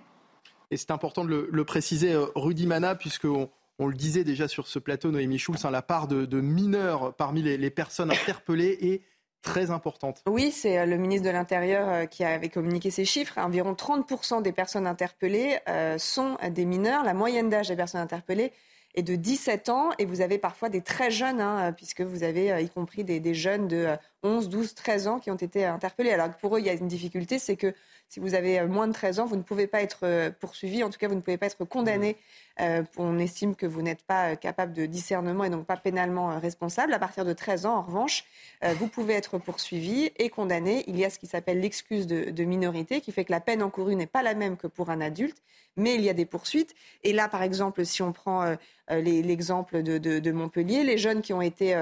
Et 0.71 0.77
c'est 0.77 0.91
important 0.91 1.23
de 1.23 1.47
le, 1.51 1.65
préciser, 1.65 2.13
euh, 2.13 2.25
Rudy 2.35 2.67
Mana, 2.67 2.95
puisqu'on 2.95 3.49
on 3.77 3.87
le 3.87 3.95
disait 3.95 4.23
déjà 4.23 4.47
sur 4.47 4.67
ce 4.67 4.79
plateau, 4.79 5.11
Noémie 5.11 5.39
Schulz, 5.39 5.63
hein, 5.63 5.71
la 5.71 5.81
part 5.81 6.07
de, 6.07 6.41
mineurs 6.41 7.13
parmi 7.15 7.41
les, 7.41 7.57
les 7.57 7.69
personnes 7.69 8.11
interpellées 8.11 8.77
est 8.81 9.01
très 9.41 9.71
importante. 9.71 10.21
Oui, 10.27 10.51
c'est 10.51 10.79
euh, 10.79 10.85
le 10.85 10.97
ministre 10.97 11.27
de 11.27 11.31
l'Intérieur 11.31 11.89
euh, 11.89 12.05
qui 12.05 12.23
avait 12.23 12.49
communiqué 12.49 12.91
ces 12.91 13.05
chiffres. 13.05 13.37
Environ 13.37 13.73
30% 13.73 14.41
des 14.41 14.51
personnes 14.51 14.87
interpellées 14.87 15.59
euh, 15.67 15.97
sont 15.97 16.37
des 16.51 16.65
mineurs. 16.65 17.03
La 17.03 17.13
moyenne 17.13 17.49
d'âge 17.49 17.69
des 17.69 17.75
personnes 17.75 18.01
interpellées 18.01 18.51
est 18.95 19.03
de 19.03 19.15
17 19.15 19.69
ans 19.69 19.89
et 19.99 20.05
vous 20.05 20.21
avez 20.21 20.39
parfois 20.39 20.69
des 20.69 20.81
très 20.81 21.11
jeunes, 21.11 21.41
hein, 21.41 21.73
puisque 21.73 22.01
vous 22.01 22.23
avez 22.23 22.63
y 22.63 22.69
compris 22.69 23.03
des, 23.03 23.19
des, 23.19 23.35
jeunes 23.35 23.67
de 23.67 23.87
11, 24.23 24.49
12, 24.49 24.73
13 24.73 25.07
ans 25.07 25.19
qui 25.19 25.29
ont 25.29 25.35
été 25.35 25.63
interpellés. 25.63 26.11
Alors 26.11 26.29
pour 26.37 26.55
eux, 26.55 26.59
il 26.59 26.65
y 26.65 26.69
a 26.69 26.73
une 26.73 26.87
difficulté, 26.87 27.37
c'est 27.37 27.55
que 27.55 27.73
si 28.09 28.19
vous 28.19 28.33
avez 28.33 28.61
moins 28.63 28.87
de 28.87 28.93
13 28.93 29.19
ans, 29.19 29.25
vous 29.25 29.37
ne 29.37 29.43
pouvez 29.43 29.67
pas 29.67 29.81
être 29.81 30.29
poursuivi, 30.39 30.83
en 30.83 30.89
tout 30.89 30.97
cas, 30.97 31.07
vous 31.07 31.15
ne 31.15 31.21
pouvez 31.21 31.37
pas 31.37 31.45
être 31.45 31.63
condamné 31.63 32.17
euh, 32.61 32.83
on 32.97 33.19
estime 33.19 33.55
que 33.55 33.65
vous 33.65 33.81
n'êtes 33.81 34.03
pas 34.03 34.31
euh, 34.31 34.35
capable 34.35 34.73
de 34.73 34.85
discernement 34.85 35.45
et 35.45 35.49
donc 35.49 35.65
pas 35.65 35.77
pénalement 35.77 36.31
euh, 36.31 36.39
responsable. 36.39 36.93
À 36.93 36.99
partir 36.99 37.23
de 37.23 37.31
13 37.31 37.65
ans, 37.65 37.77
en 37.77 37.81
revanche, 37.81 38.25
vous 38.61 38.87
pouvez 38.87 39.13
être 39.13 39.37
poursuivi 39.37 40.11
et 40.17 40.29
condamné. 40.29 40.83
Il 40.87 40.97
y 40.97 41.05
a 41.05 41.09
ce 41.09 41.17
qui 41.17 41.27
s'appelle 41.27 41.61
l'excuse 41.61 42.07
de, 42.07 42.43
minorité, 42.43 42.99
qui 42.99 43.11
fait 43.11 43.23
que 43.23 43.31
la 43.31 43.39
peine 43.39 43.63
encourue 43.63 43.95
n'est 43.95 44.07
pas 44.07 44.21
la 44.21 44.33
même 44.33 44.57
que 44.57 44.67
pour 44.67 44.89
un 44.89 44.99
adulte, 44.99 45.37
mais 45.77 45.95
il 45.95 46.01
y 46.01 46.09
a 46.09 46.13
des 46.13 46.25
poursuites. 46.25 46.75
Et 47.03 47.13
là, 47.13 47.29
par 47.29 47.41
exemple, 47.41 47.85
si 47.85 48.01
on 48.01 48.11
prend 48.11 48.55
l'exemple 48.89 49.81
de, 49.81 50.31
Montpellier, 50.31 50.83
les 50.83 50.97
jeunes 50.97 51.21
qui 51.21 51.31
ont 51.31 51.41
été 51.41 51.73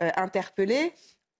interpellés, 0.00 0.92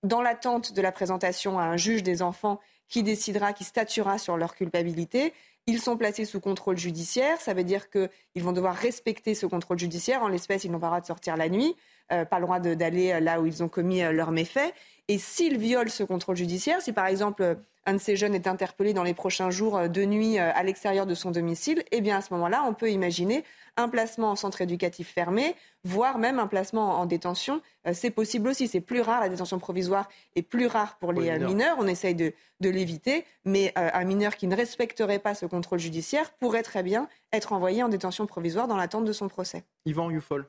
dans 0.05 0.23
l'attente 0.23 0.73
de 0.73 0.83
la 0.83 0.93
présentation 0.93 1.59
à 1.59 1.65
un 1.65 1.77
juge 1.77 2.05
des 2.05 2.23
enfants 2.23 2.61
qui 2.89 3.03
décidera, 3.03 3.53
qui 3.53 3.65
statuera 3.65 4.19
sur 4.19 4.37
leur 4.37 4.55
culpabilité, 4.55 5.33
ils 5.67 5.81
sont 5.81 5.97
placés 5.97 6.25
sous 6.25 6.41
contrôle 6.41 6.79
judiciaire. 6.79 7.41
Ça 7.41 7.53
veut 7.53 7.65
dire 7.65 7.91
qu'ils 7.91 8.43
vont 8.43 8.53
devoir 8.53 8.75
respecter 8.75 9.35
ce 9.35 9.47
contrôle 9.47 9.79
judiciaire. 9.79 10.23
En 10.23 10.29
l'espèce, 10.29 10.63
ils 10.65 10.71
n'ont 10.71 10.79
pas 10.79 10.87
le 10.87 10.91
droit 10.91 11.01
de 11.01 11.07
sortir 11.07 11.37
la 11.37 11.49
nuit, 11.49 11.75
euh, 12.13 12.25
pas 12.25 12.39
le 12.39 12.45
droit 12.45 12.61
d'aller 12.61 13.13
euh, 13.13 13.21
là 13.21 13.41
où 13.41 13.47
ils 13.47 13.65
ont 13.65 13.69
commis 13.69 14.03
euh, 14.03 14.13
leurs 14.13 14.31
méfaits. 14.31 14.73
Et 15.09 15.19
s'ils 15.19 15.59
violent 15.59 15.91
ce 15.91 16.05
contrôle 16.05 16.37
judiciaire, 16.37 16.81
si 16.81 16.93
par 16.93 17.07
exemple 17.07 17.59
un 17.87 17.95
de 17.95 17.99
ces 17.99 18.17
jeunes 18.17 18.35
est 18.35 18.47
interpellé 18.47 18.93
dans 18.93 19.03
les 19.05 19.15
prochains 19.15 19.51
jours 19.51 19.89
de 19.89 20.05
nuit 20.05 20.39
à 20.39 20.63
l'extérieur 20.63 21.07
de 21.07 21.15
son 21.15 21.31
domicile, 21.31 21.85
eh 21.93 22.01
bien 22.01 22.19
à 22.19 22.21
ce 22.21 22.33
moment-là, 22.35 22.65
on 22.69 22.75
peut 22.75 22.91
imaginer 22.91 23.45
un 23.77 23.89
placement 23.89 24.31
en 24.31 24.37
centre 24.37 24.61
éducatif 24.63 25.13
fermé, 25.13 25.55
voire 25.85 26.19
même 26.19 26.39
un 26.39 26.47
placement 26.47 26.99
en 26.99 27.07
détention. 27.07 27.61
Euh, 27.87 27.93
c'est 27.95 28.11
possible 28.11 28.49
aussi. 28.49 28.69
C'est 28.69 28.81
plus 28.81 29.01
rare, 29.01 29.21
la 29.21 29.29
détention 29.29 29.59
provisoire 29.59 30.09
est 30.35 30.43
plus 30.43 30.67
rare 30.67 30.97
pour 30.99 31.13
les, 31.13 31.29
euh, 31.31 31.47
mineurs. 31.47 31.77
On 31.79 31.87
essaye 31.87 32.15
de, 32.15 32.33
l'éviter. 32.61 33.25
Mais 33.45 33.73
euh, 33.79 33.91
un 33.93 34.05
mineur 34.05 34.37
qui 34.37 34.47
ne 34.47 34.57
respecterait 34.57 35.19
pas 35.19 35.35
ce 35.35 35.47
contrôle 35.47 35.79
judiciaire 35.79 36.33
pourrait 36.33 36.63
très 36.63 36.83
bien 36.83 37.09
être 37.33 37.53
envoyé 37.53 37.83
en 37.83 37.89
détention 37.89 38.27
provisoire 38.27 38.67
dans 38.67 38.77
l'attente 38.77 39.05
de 39.05 39.13
son 39.13 39.29
procès. 39.29 39.65
Yvan 39.85 40.11
Youfol. 40.11 40.49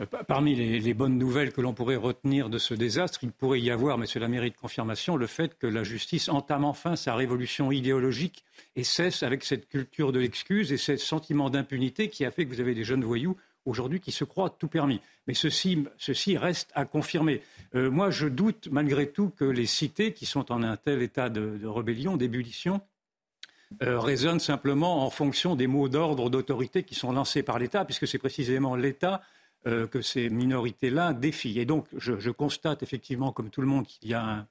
Euh, 0.00 0.06
parmi 0.26 0.54
les, 0.54 0.94
bonnes 0.94 1.18
nouvelles 1.18 1.52
que 1.52 1.60
l'on 1.60 1.72
pourrait 1.72 1.96
retenir 1.96 2.50
de 2.50 2.58
ce 2.58 2.74
désastre, 2.74 3.20
il 3.22 3.32
pourrait 3.32 3.60
y 3.60 3.70
avoir, 3.70 3.96
mais 3.98 4.06
cela 4.06 4.28
mérite 4.28 4.56
confirmation, 4.56 5.16
le 5.16 5.26
fait 5.26 5.56
que 5.58 5.66
la 5.66 5.84
justice 5.84 6.28
entame 6.28 6.64
enfin 6.64 6.96
sa 6.96 7.14
révolution 7.14 7.72
idéologique 7.72 8.44
et 8.74 8.84
cesse 8.84 9.22
avec 9.22 9.44
cette 9.44 9.68
culture 9.68 10.12
de 10.12 10.20
l'excuse 10.20 10.72
et 10.72 10.76
ce 10.76 10.96
sentiment 10.96 11.50
d'impunité 11.50 12.08
qui 12.08 12.24
a 12.24 12.30
fait 12.30 12.44
que 12.44 12.54
vous 12.54 12.60
avez 12.60 12.74
des 12.74 12.84
jeunes 12.84 13.04
voyous 13.04 13.36
aujourd'hui 13.64 14.00
qui 14.00 14.12
se 14.12 14.24
croient 14.24 14.50
tout 14.50 14.68
permis. 14.68 15.00
Mais 15.26 15.34
ceci, 15.34 15.86
reste 16.36 16.70
à 16.74 16.84
confirmer. 16.84 17.42
Euh, 17.74 17.90
moi, 17.90 18.10
je 18.10 18.28
doute 18.28 18.68
malgré 18.70 19.10
tout 19.10 19.30
que 19.30 19.44
les 19.44 19.66
cités, 19.66 20.12
qui 20.12 20.26
sont 20.26 20.52
en 20.52 20.62
un 20.62 20.76
tel 20.76 21.02
état 21.02 21.28
de, 21.28 21.66
rébellion, 21.66 22.16
d'ébullition, 22.16 22.80
euh, 23.82 23.98
résonnent 23.98 24.40
simplement 24.40 25.04
en 25.04 25.10
fonction 25.10 25.56
des 25.56 25.66
mots 25.66 25.88
d'ordre 25.88 26.30
d'autorité 26.30 26.84
qui 26.84 26.94
sont 26.94 27.10
lancés 27.10 27.42
par 27.42 27.58
l'État, 27.58 27.84
puisque 27.84 28.06
c'est 28.06 28.18
précisément 28.18 28.76
l'État 28.76 29.20
euh, 29.66 29.88
que 29.88 30.00
ces 30.00 30.30
minorités-là 30.30 31.12
défient. 31.12 31.58
Et 31.58 31.64
donc, 31.64 31.86
je, 31.96 32.30
constate 32.30 32.84
effectivement, 32.84 33.32
comme 33.32 33.50
tout 33.50 33.60
le 33.60 33.66
monde, 33.66 33.84
qu'il 33.84 34.08
y 34.08 34.14
a 34.14 34.46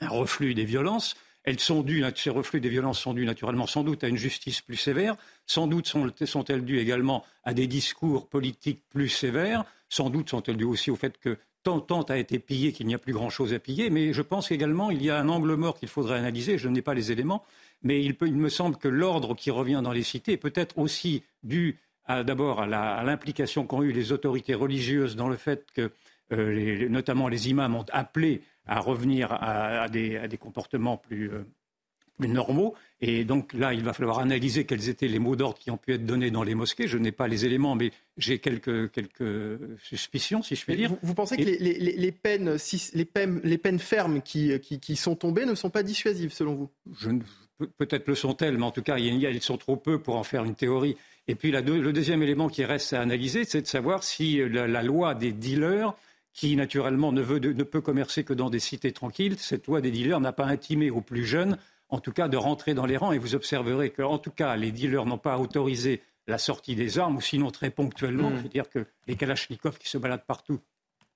un, 0.00 0.08
reflux 0.08 0.52
des 0.52 0.66
violences. 0.66 1.14
Elles 1.44 1.58
sont 1.58 1.82
dues, 1.82 2.04
ces 2.16 2.28
reflux 2.28 2.60
des 2.60 2.68
violences 2.68 3.00
sont 3.00 3.14
dus 3.14 3.24
naturellement 3.24 3.66
sans 3.66 3.82
doute 3.82 4.04
à 4.04 4.08
une 4.08 4.18
justice 4.18 4.60
plus 4.60 4.76
sévère, 4.76 5.16
sans 5.46 5.66
doute 5.66 5.86
sont-elles 5.86 6.64
dues 6.66 6.78
également 6.78 7.24
à 7.44 7.54
des 7.54 7.66
discours 7.66 8.28
politiques 8.28 8.82
plus 8.90 9.08
sévères, 9.08 9.64
sans 9.88 10.10
doute 10.10 10.28
sont-elles 10.28 10.58
dues 10.58 10.64
aussi 10.64 10.90
au 10.90 10.96
fait 10.96 11.18
que 11.18 11.38
tant, 11.62 11.80
tant 11.80 12.02
a 12.02 12.18
été 12.18 12.38
pillé 12.38 12.72
qu'il 12.72 12.86
n'y 12.86 12.94
a 12.94 12.98
plus 12.98 13.12
grand-chose 13.12 13.54
à 13.54 13.58
piller, 13.58 13.90
mais 13.90 14.12
je 14.12 14.22
pense 14.22 14.48
qu'également 14.48 14.90
il 14.90 15.02
y 15.02 15.10
a 15.10 15.18
un 15.18 15.28
angle 15.28 15.54
mort 15.54 15.78
qu'il 15.78 15.88
faudrait 15.88 16.18
analyser, 16.18 16.58
je 16.58 16.68
n'ai 16.68 16.82
pas 16.82 16.94
les 16.94 17.10
éléments, 17.10 17.44
mais 17.82 18.04
il, 18.04 18.16
il 18.20 18.36
me 18.36 18.48
semble 18.48 18.76
que 18.76 18.88
l'ordre 18.88 19.34
qui 19.34 19.50
revient 19.50 19.80
dans 19.82 19.92
les 19.92 20.02
cités 20.02 20.32
est 20.32 20.36
peut-être 20.36 20.78
aussi 20.78 21.22
dû 21.42 21.78
d'abord 22.08 22.60
à 22.62 23.02
l'implication 23.04 23.66
qu'ont 23.66 23.82
eue 23.82 23.92
les 23.92 24.12
autorités 24.12 24.54
religieuses 24.54 25.16
dans 25.16 25.28
le 25.28 25.36
fait 25.36 25.66
que 25.74 25.90
euh, 26.32 26.88
notamment 26.88 27.28
les 27.28 27.50
imams 27.50 27.74
ont 27.74 27.84
appelé 27.92 28.42
à 28.66 28.80
revenir 28.80 29.32
à, 29.32 29.88
des, 29.88 30.38
comportements 30.40 31.02
euh, 31.12 31.44
plus, 32.18 32.28
normaux. 32.28 32.74
Et 33.00 33.24
donc 33.24 33.52
là, 33.52 33.74
il 33.74 33.82
va 33.82 33.92
falloir 33.92 34.20
analyser 34.20 34.64
quels 34.64 34.88
étaient 34.88 35.08
les 35.08 35.18
mots 35.18 35.34
d'ordre 35.34 35.58
qui 35.58 35.70
ont 35.70 35.76
pu 35.76 35.94
être 35.94 36.06
donnés 36.06 36.30
dans 36.30 36.44
les 36.44 36.54
mosquées. 36.54 36.86
Je 36.86 36.96
n'ai 36.96 37.10
pas 37.10 37.26
les 37.26 37.44
éléments, 37.44 37.74
mais 37.74 37.90
j'ai 38.16 38.38
quelques, 38.38 38.90
suspicions, 39.82 40.42
si 40.42 40.54
je 40.54 40.64
puis 40.64 40.76
dire. 40.76 40.92
Vous, 41.02 41.14
pensez 41.14 41.36
que 41.36 41.42
les, 41.42 42.12
peines, 42.12 42.56
les, 42.94 43.58
peines, 43.58 43.78
fermes 43.80 44.22
qui, 44.22 44.96
sont 44.96 45.16
tombées 45.16 45.44
ne 45.44 45.56
sont 45.56 45.70
pas 45.70 45.82
dissuasives, 45.82 46.32
selon 46.32 46.54
vous? 46.54 46.70
Peut-être 47.76 48.06
le 48.06 48.14
sont-elles, 48.14 48.56
mais 48.56 48.64
en 48.64 48.70
tout 48.70 48.82
cas, 48.82 48.96
elles 48.98 49.42
sont 49.42 49.58
trop 49.58 49.76
peu 49.76 50.00
pour 50.00 50.16
en 50.16 50.22
faire 50.22 50.44
une 50.44 50.54
théorie. 50.54 50.96
Et 51.28 51.34
puis 51.34 51.52
le 51.52 51.92
deuxième 51.92 52.22
élément 52.22 52.48
qui 52.48 52.64
reste 52.64 52.92
à 52.92 53.00
analyser, 53.00 53.44
c'est 53.44 53.62
de 53.62 53.66
savoir 53.66 54.02
si 54.02 54.40
la, 54.48 54.82
loi 54.82 55.14
des 55.14 55.32
dealers, 55.32 55.94
qui 56.32 56.56
naturellement 56.56 57.12
ne, 57.12 57.22
peut 57.62 57.80
commercer 57.80 58.24
que 58.24 58.32
dans 58.32 58.50
des 58.50 58.58
cités 58.58 58.92
tranquilles, 58.92 59.38
cette 59.38 59.66
loi 59.66 59.80
des 59.80 59.90
dealers 59.90 60.20
n'a 60.20 60.32
pas 60.32 60.46
intimé 60.46 60.90
aux 60.90 61.00
plus 61.00 61.24
jeunes, 61.24 61.58
en 61.90 62.00
tout 62.00 62.12
cas, 62.12 62.28
de 62.28 62.36
rentrer 62.36 62.74
dans 62.74 62.86
les 62.86 62.96
rangs. 62.96 63.12
Et 63.12 63.18
vous 63.18 63.34
observerez 63.34 63.90
qu'en 63.90 64.18
tout 64.18 64.30
cas, 64.30 64.56
les 64.56 64.72
dealers 64.72 65.06
n'ont 65.06 65.18
pas 65.18 65.38
autorisé 65.38 66.00
la 66.26 66.38
sortie 66.38 66.74
des 66.74 66.98
armes, 66.98 67.16
ou 67.16 67.20
sinon 67.20 67.50
très 67.50 67.70
ponctuellement. 67.70 68.30
Mmh. 68.30 68.38
C'est-à-dire 68.40 68.70
que 68.70 68.86
les 69.06 69.16
Kalachnikovs 69.16 69.78
qui 69.78 69.88
se 69.88 69.98
baladent 69.98 70.24
partout, 70.26 70.60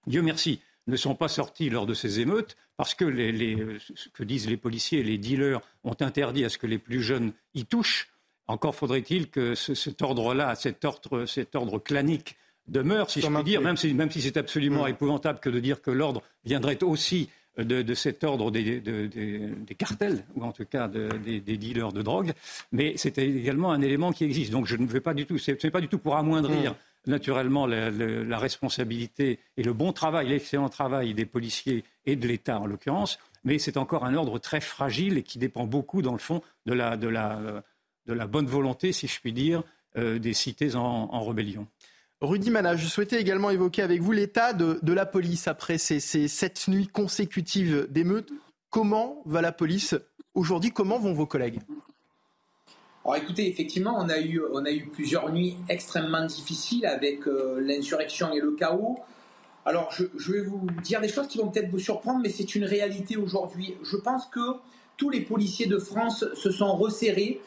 Dieu 0.06 0.22
merci, 0.22 0.60
ne 0.86 0.96
sont 0.96 1.14
pas 1.14 1.28
sortis 1.28 1.70
lors 1.70 1.86
de 1.86 1.94
ces 1.94 2.20
émeutes 2.20 2.56
parce 2.76 2.94
que 2.94 3.06
ce 3.06 4.08
que 4.10 4.22
disent 4.22 4.48
les 4.48 4.56
policiers, 4.56 5.02
les 5.02 5.18
dealers 5.18 5.60
ont 5.84 5.96
interdit 6.00 6.44
à 6.44 6.48
ce 6.48 6.58
que 6.58 6.66
les 6.66 6.78
plus 6.78 7.02
jeunes 7.02 7.32
y 7.54 7.64
touchent. 7.64 8.12
Encore 8.48 8.74
faudrait-il 8.74 9.28
que 9.28 9.54
cet 9.54 10.02
ordre-là, 10.02 10.54
cet 10.54 10.84
ordre, 10.84 11.26
cet 11.26 11.56
ordre 11.56 11.78
clanique 11.78 12.36
demeure, 12.68 13.10
si 13.10 13.20
je 13.20 13.26
puis 13.26 13.44
dire, 13.44 13.60
même 13.60 13.76
si, 13.76 13.92
même 13.94 14.10
si 14.10 14.20
c'est 14.20 14.36
absolument 14.36 14.84
mm. 14.84 14.90
épouvantable 14.90 15.40
que 15.40 15.50
de 15.50 15.60
dire 15.60 15.82
que 15.82 15.90
l'ordre 15.90 16.22
viendrait 16.44 16.82
aussi 16.82 17.28
de, 17.58 17.94
cet 17.94 18.22
ordre 18.22 18.50
des, 18.50 18.82
cartels, 19.78 20.24
ou 20.34 20.44
en 20.44 20.52
tout 20.52 20.66
cas 20.66 20.88
des, 20.88 21.40
dealers 21.40 21.92
de 21.92 22.02
drogue, 22.02 22.32
mais 22.70 22.94
c'est 22.96 23.18
également 23.18 23.72
un 23.72 23.80
élément 23.80 24.12
qui 24.12 24.24
existe. 24.24 24.52
Donc 24.52 24.66
je 24.66 24.76
ne 24.76 24.86
veux 24.86 25.00
pas 25.00 25.14
du 25.14 25.26
tout, 25.26 25.38
ce 25.38 25.52
n'est 25.52 25.70
pas 25.70 25.80
du 25.80 25.88
tout 25.88 25.98
pour 25.98 26.16
amoindrir 26.16 26.72
mm. 26.72 27.10
naturellement 27.10 27.66
la, 27.66 27.90
la, 27.90 28.38
responsabilité 28.38 29.40
et 29.56 29.62
le 29.62 29.72
bon 29.72 29.92
travail, 29.92 30.28
l'excellent 30.28 30.68
travail 30.68 31.14
des 31.14 31.26
policiers 31.26 31.84
et 32.04 32.14
de 32.14 32.28
l'État 32.28 32.60
en 32.60 32.66
l'occurrence, 32.66 33.18
mais 33.44 33.58
c'est 33.58 33.76
encore 33.76 34.04
un 34.04 34.14
ordre 34.14 34.38
très 34.38 34.60
fragile 34.60 35.18
et 35.18 35.22
qui 35.22 35.38
dépend 35.38 35.66
beaucoup, 35.66 36.02
dans 36.02 36.12
le 36.12 36.18
fond, 36.18 36.42
de 36.66 36.74
la, 36.74 36.96
de 36.96 37.08
la 37.08 37.62
de 38.06 38.12
la 38.12 38.26
bonne 38.26 38.46
volonté, 38.46 38.92
si 38.92 39.06
je 39.06 39.20
puis 39.20 39.32
dire, 39.32 39.62
euh, 39.96 40.18
des 40.18 40.32
cités 40.32 40.75
en, 40.75 41.25
rébellion. 41.25 41.66
Rudy 42.20 42.50
Mana, 42.50 42.76
je 42.76 42.86
souhaitais 42.86 43.20
également 43.20 43.50
évoquer 43.50 43.82
avec 43.82 44.00
vous 44.00 44.12
l'état 44.12 44.52
de, 44.52 44.92
la 44.92 45.06
police 45.06 45.49
après 45.49 45.78
ces, 45.78 46.00
sept 46.00 46.69
nuits 46.69 46.88
consécutives 46.88 47.86
d'émeutes. 47.90 48.32
Comment 48.71 49.23
va 49.26 49.42
la 49.42 49.52
police 49.52 49.95
aujourd'hui? 50.34 50.71
Comment 50.71 50.99
vont 50.99 51.12
vos 51.12 51.26
collègues? 51.26 51.60
Alors 53.04 53.16
écoutez, 53.16 53.49
effectivement, 53.49 53.97
on 53.99 54.08
a 54.08 54.19
eu, 54.19 54.42
on 54.52 54.64
a 54.64 54.71
eu 54.71 54.86
plusieurs 54.86 55.30
nuits 55.32 55.56
extrêmement 55.69 56.25
difficiles 56.25 56.86
avec 56.86 57.26
euh, 57.28 57.60
l'insurrection 57.60 58.32
et 58.32 58.40
le 58.40 58.52
chaos. 58.52 58.99
Alors 59.64 59.92
je, 59.92 60.04
je, 60.16 60.32
vais 60.32 60.42
vous 60.42 60.66
dire 60.82 61.00
des 61.00 61.08
choses 61.08 61.28
qui 61.28 61.38
vont 61.38 61.49
peut-être 61.49 61.71
vous 61.71 61.78
surprendre, 61.78 62.21
mais 62.23 62.30
c'est 62.30 62.54
une 62.54 62.64
réalité 62.64 63.16
aujourd'hui. 63.16 63.76
Je 63.82 63.97
pense 63.97 64.26
que 64.26 64.40
tous 64.97 65.10
les 65.10 65.21
policiers 65.21 65.66
de 65.66 65.78
France 65.78 66.25
se 66.34 66.50
sont 66.50 66.75
resserrés 66.76 67.40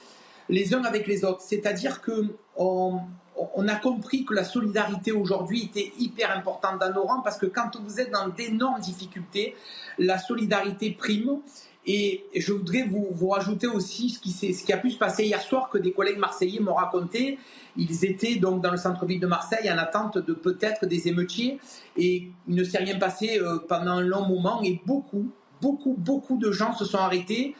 les 0.50 0.74
uns 0.74 0.84
avec 0.84 1.08
les 1.08 1.24
autres. 1.24 1.42
C'est-à-dire 1.42 2.02
que 2.02 2.36
on, 2.58 3.68
a 3.68 3.76
compris 3.76 4.26
que 4.26 4.34
la 4.34 4.44
solidarité 4.44 5.12
aujourd'hui 5.12 5.64
était 5.64 5.94
hyper 5.98 6.36
importante 6.36 6.80
dans 6.80 6.92
nos 6.92 7.04
rangs 7.04 7.22
parce 7.22 7.38
que 7.38 7.46
quand 7.46 7.72
vous 7.82 8.00
êtes 8.00 8.12
dans 8.12 8.28
d'énormes 8.28 8.82
difficultés, 8.82 9.56
la 9.98 10.18
solidarité 10.18 10.92
prime. 10.92 11.40
Et 11.86 12.26
je 12.36 12.52
voudrais 12.52 12.84
vous, 12.84 13.08
vous 13.12 13.30
rajouter 13.30 13.66
aussi 13.66 14.10
ce 14.10 14.20
qui, 14.20 14.32
ce 14.32 14.64
qui 14.64 14.74
a 14.74 14.78
pu 14.78 14.92
se 14.92 14.98
passer 14.98 15.24
hier 15.24 15.42
soir 15.42 15.70
que 15.70 15.78
des 15.78 15.94
collègues 15.94 16.20
marseillais 16.20 16.60
m'ont 16.60 16.74
raconté. 16.74 17.40
Ils 17.78 18.06
étaient 18.06 18.36
donc 18.36 18.62
dans 18.62 18.70
le 18.70 18.78
centre-ville 18.78 19.20
de 19.20 19.26
Marseille 19.26 19.72
en 19.72 19.78
attente 19.78 20.18
de 20.18 20.34
peut-être 20.34 20.86
des 20.86 21.08
émeutiers 21.08 21.58
et 21.96 22.28
il 22.48 22.56
ne 22.56 22.64
s'est 22.64 22.80
rien 22.80 23.00
passé 23.00 23.40
euh, 23.40 23.60
pendant 23.68 23.94
un 23.94 24.02
long 24.02 24.28
moment 24.28 24.62
et 24.62 24.82
beaucoup, 24.86 25.32
beaucoup, 25.62 25.96
beaucoup 25.98 26.38
de 26.38 26.52
gens 26.52 26.74
se 26.74 26.86
sont 26.86 26.98
arrêtés 26.98 27.56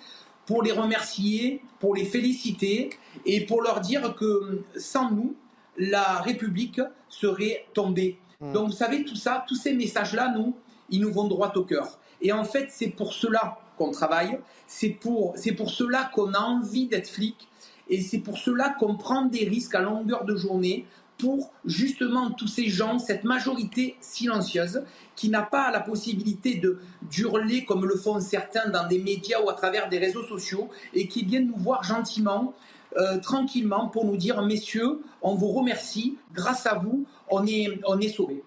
pour 0.50 0.64
les 0.64 0.72
remercier, 0.72 1.62
pour 1.80 1.94
les 1.94 2.06
féliciter 2.06 2.90
et 3.24 3.46
pour 3.46 3.62
leur 3.62 3.82
dire 3.82 4.16
que 4.16 4.64
sans 4.76 5.12
nous, 5.12 5.36
la 5.78 6.22
République 6.22 6.82
serait 7.08 7.68
tombée. 7.76 8.18
Hmm. 8.42 8.54
Donc 8.54 8.70
vous 8.70 8.76
savez, 8.76 9.06
tout 9.06 9.16
ça, 9.16 9.46
tous 9.48 9.54
ces 9.54 9.74
messages-là, 9.74 10.34
nous, 10.36 10.56
ils 10.90 11.02
nous 11.02 11.14
vont 11.14 11.28
droit 11.28 11.54
au 11.56 11.64
cœur. 11.64 12.00
Et 12.20 12.32
en 12.32 12.44
fait, 12.44 12.70
c'est 12.72 12.88
pour 12.88 13.14
cela 13.14 13.60
qu'on 13.78 13.92
travaille, 13.92 14.40
c'est 14.66 14.90
pour, 14.90 15.34
c'est 15.36 15.52
pour 15.52 15.70
cela 15.70 16.10
qu'on 16.16 16.34
a 16.34 16.40
envie 16.40 16.88
d'être 16.88 17.10
flic, 17.10 17.48
et 17.88 18.02
c'est 18.02 18.18
pour 18.18 18.40
cela 18.40 18.70
qu'on 18.80 18.96
prend 18.96 19.26
des 19.26 19.48
risques 19.48 19.76
à 19.76 19.82
longueur 19.82 20.26
de 20.26 20.36
journée 20.36 20.88
pour 21.20 21.52
justement 21.66 22.32
tous 22.32 22.48
ces 22.48 22.70
gens, 22.70 22.98
cette 22.98 23.24
majorité 23.24 23.96
silencieuse 24.00 24.84
qui 25.16 25.30
n'a 25.30 25.44
pas 25.44 25.70
la 25.70 25.82
possibilité 25.82 26.56
de 26.56 26.80
d'hurler 27.04 27.66
comme 27.66 27.86
le 27.86 27.96
font 27.96 28.20
certains 28.22 28.70
dans 28.70 28.88
des 28.88 29.00
médias 29.00 29.42
ou 29.42 29.50
à 29.50 29.54
travers 29.54 29.90
des 29.90 30.00
réseaux 30.00 30.24
sociaux 30.24 30.70
et 30.94 31.08
qui 31.08 31.26
viennent 31.26 31.48
nous 31.48 31.58
voir 31.58 31.84
gentiment, 31.84 32.54
euh, 32.98 33.20
tranquillement 33.20 33.90
pour 33.90 34.06
nous 34.06 34.18
dire 34.18 34.42
messieurs, 34.42 35.02
on 35.22 35.36
vous 35.36 35.50
remercie, 35.50 36.18
grâce 36.34 36.66
à 36.66 36.76
vous, 36.76 37.06
on 37.30 37.46
est, 37.46 37.80
on 37.86 38.00
est 38.00 38.10
sauvés. 38.10 38.42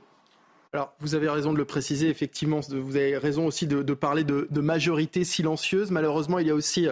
Alors, 0.72 0.94
vous 1.00 1.14
avez 1.14 1.28
raison 1.28 1.52
de 1.52 1.58
le 1.58 1.66
préciser, 1.66 2.08
effectivement, 2.08 2.60
vous 2.70 2.96
avez 2.96 3.18
raison 3.18 3.46
aussi 3.46 3.66
de, 3.66 3.82
parler 3.92 4.24
de, 4.24 4.60
majorité 4.60 5.22
silencieuse. 5.22 5.90
Malheureusement, 5.90 6.38
il 6.38 6.46
y 6.46 6.50
a 6.50 6.54
aussi 6.54 6.88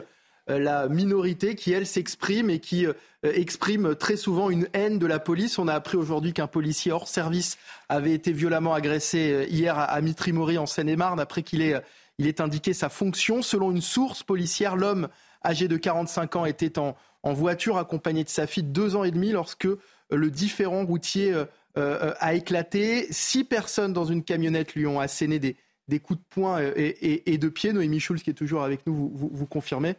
la 0.49 0.89
minorité 0.89 1.55
qui, 1.55 1.73
elle, 1.73 1.87
s'exprime 1.87 2.51
et 2.51 2.59
qui 2.59 2.87
euh, 2.87 2.93
exprime 3.23 3.95
très 3.95 4.17
souvent 4.17 4.51
une 4.51 4.69
haine 4.73 4.99
de 4.99 5.07
la 5.07 5.19
police. 5.19 5.59
On 5.59 5.69
a 5.69 5.75
appris 5.75 5.97
aujourd'hui 5.97 6.33
qu'un 6.33 6.47
policier 6.47 6.93
hors 6.93 7.09
service 7.09 7.59
avait 7.89 8.13
été 8.13 8.33
violemment 8.33 8.75
agressé 8.75 9.33
euh, 9.33 9.45
hier 9.45 9.79
à 9.79 10.01
Mitry-Mory 10.01 10.59
en 10.59 10.67
Seine-et-Marne 10.67 11.21
après 11.21 11.43
qu'il 11.43 11.63
ait, 11.63 11.81
il 12.19 12.27
ait 12.27 12.41
indiqué 12.41 12.73
sa 12.73 12.89
fonction. 12.89 13.43
Selon 13.43 13.71
une 13.71 13.81
source 13.81 14.23
policière, 14.23 14.77
l'homme 14.77 15.09
âgé 15.45 15.69
de 15.69 15.77
45 15.77 16.37
ans 16.37 16.47
était 16.47 16.79
en, 16.79 16.97
voiture 17.23 17.77
accompagné 17.77 18.25
de 18.25 18.29
sa 18.29 18.47
fille 18.47 18.63
de 18.63 18.71
deux 18.71 18.97
ans 18.97 19.05
et 19.05 19.11
demi 19.11 19.33
lorsque 19.33 19.69
le 20.11 20.31
différent 20.31 20.87
routier 20.87 21.35
a 21.77 22.35
éclaté. 22.35 23.07
Six 23.11 23.45
personnes 23.45 23.93
dans 23.93 24.07
une 24.07 24.25
camionnette 24.25 24.75
lui 24.75 24.87
ont 24.87 25.01
asséné 25.01 25.39
des, 25.39 25.57
des 25.91 26.01
coups 26.01 26.19
de 26.19 26.25
poing 26.31 26.61
et, 26.77 27.39
de 27.39 27.49
pied. 27.49 27.73
Noémie 27.73 28.01
Schulz, 28.01 28.23
qui 28.23 28.31
est 28.31 28.35
toujours 28.35 28.63
avec 28.63 28.87
nous, 28.87 29.11
vous, 29.15 29.47
confirmez? 29.47 29.95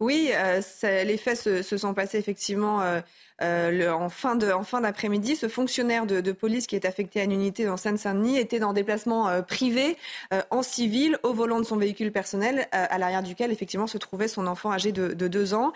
Oui, 0.00 0.30
les 0.82 1.16
faits 1.16 1.62
se, 1.62 1.78
sont 1.78 1.94
passés 1.94 2.18
effectivement 2.18 2.82
euh, 3.42 3.90
en 3.90 4.08
fin 4.08 4.36
de, 4.36 4.52
en 4.52 4.62
fin 4.62 4.80
d'après-midi, 4.80 5.34
ce 5.34 5.48
fonctionnaire 5.48 6.06
de, 6.06 6.32
police 6.32 6.66
qui 6.66 6.76
est 6.76 6.84
affecté 6.84 7.20
à 7.20 7.24
une 7.24 7.32
unité 7.32 7.64
dans 7.64 7.76
Seine-Saint-Denis 7.76 8.38
était 8.38 8.62
en 8.62 8.72
déplacement 8.72 9.28
euh, 9.28 9.42
privé 9.42 9.96
euh, 10.32 10.42
en 10.50 10.62
civil 10.62 11.18
au 11.22 11.32
volant 11.32 11.58
de 11.58 11.64
son 11.64 11.76
véhicule 11.76 12.12
personnel, 12.12 12.68
à 12.72 12.98
l'arrière 12.98 13.22
duquel 13.22 13.50
effectivement 13.50 13.86
se 13.86 13.98
trouvait 13.98 14.28
son 14.28 14.46
enfant 14.46 14.72
âgé 14.72 14.92
de, 14.92 15.08
de 15.08 15.28
deux 15.28 15.54
ans. 15.54 15.72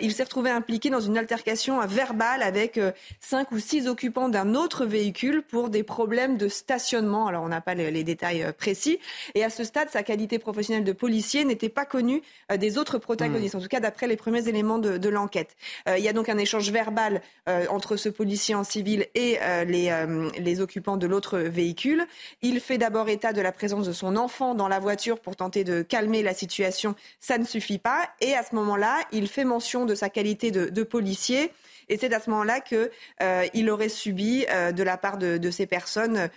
il 0.00 0.12
s'est 0.12 0.22
retrouvé 0.22 0.50
impliqué 0.50 0.90
dans 0.90 1.00
une 1.00 1.18
altercation 1.18 1.84
verbale 1.86 2.42
avec 2.42 2.80
cinq 3.20 3.52
ou 3.52 3.58
six 3.58 3.88
occupants 3.88 4.28
d'un 4.28 4.54
autre 4.54 4.84
véhicule 4.84 5.42
pour 5.42 5.70
des 5.70 5.82
problèmes 5.82 6.36
de 6.36 6.48
stationnement. 6.48 7.26
Alors 7.26 7.42
on 7.42 7.48
n'a 7.48 7.60
pas 7.60 7.74
les, 7.74 8.04
détails 8.04 8.52
précis. 8.56 8.98
Et 9.34 9.44
à 9.44 9.50
ce 9.50 9.64
stade, 9.64 9.90
sa 9.90 10.02
qualité 10.02 10.38
professionnelle 10.38 10.84
de 10.84 10.92
policier 10.92 11.44
n'était 11.44 11.68
pas 11.68 11.84
connue 11.84 12.22
des 12.56 12.78
autres 12.78 12.98
protagonistes, 12.98 13.54
mmh. 13.54 13.58
en 13.58 13.60
tout 13.60 13.68
cas 13.68 13.80
d'après 13.80 14.06
les 14.06 14.16
premiers 14.16 14.48
éléments 14.48 14.78
de, 14.78 14.98
de 14.98 15.08
l'enquête. 15.08 15.56
il 15.86 16.02
y 16.02 16.08
a 16.08 16.12
donc 16.12 16.28
un 16.28 16.38
échange 16.38 16.70
verbal 16.70 17.22
euh, 17.48 17.66
entre 17.68 17.96
ce 17.96 18.08
policier 18.08 18.54
en 18.54 18.64
civil 18.64 19.06
et 19.14 19.38
euh, 19.40 19.64
les, 19.64 19.90
euh, 19.90 20.30
les, 20.38 20.60
occupants 20.60 20.96
de 20.96 21.06
l'autre 21.06 21.38
véhicule. 21.38 22.06
Il 22.42 22.60
fait 22.60 22.78
d'abord 22.78 23.08
état 23.08 23.32
de 23.32 23.40
la 23.40 23.52
présence 23.52 23.86
de 23.86 23.92
son 23.92 24.16
enfant 24.16 24.54
dans 24.54 24.68
la 24.68 24.78
voiture 24.78 25.20
pour 25.20 25.36
tenter 25.36 25.64
de 25.64 25.82
calmer 25.82 26.22
la 26.22 26.34
situation. 26.34 26.94
Ça 27.20 27.38
ne 27.38 27.44
suffit 27.44 27.78
pas. 27.78 28.10
Et 28.20 28.34
à 28.34 28.42
ce 28.42 28.54
moment-là, 28.54 28.98
il 29.12 29.28
fait 29.28 29.44
mention 29.44 29.84
de 29.84 29.94
sa 29.94 30.08
qualité 30.08 30.50
de, 30.50 30.68
de 30.68 30.82
policier. 30.82 31.52
Et 31.88 31.96
c'est 31.98 32.12
à 32.12 32.20
ce 32.20 32.30
moment-là 32.30 32.60
qu'il 32.60 33.70
aurait 33.70 33.88
subi 33.88 34.44
de 34.44 34.82
la 34.82 34.96
part 34.96 35.18
de, 35.18 35.38
de 35.38 35.50
ces 35.52 35.66
personnes 35.66 36.28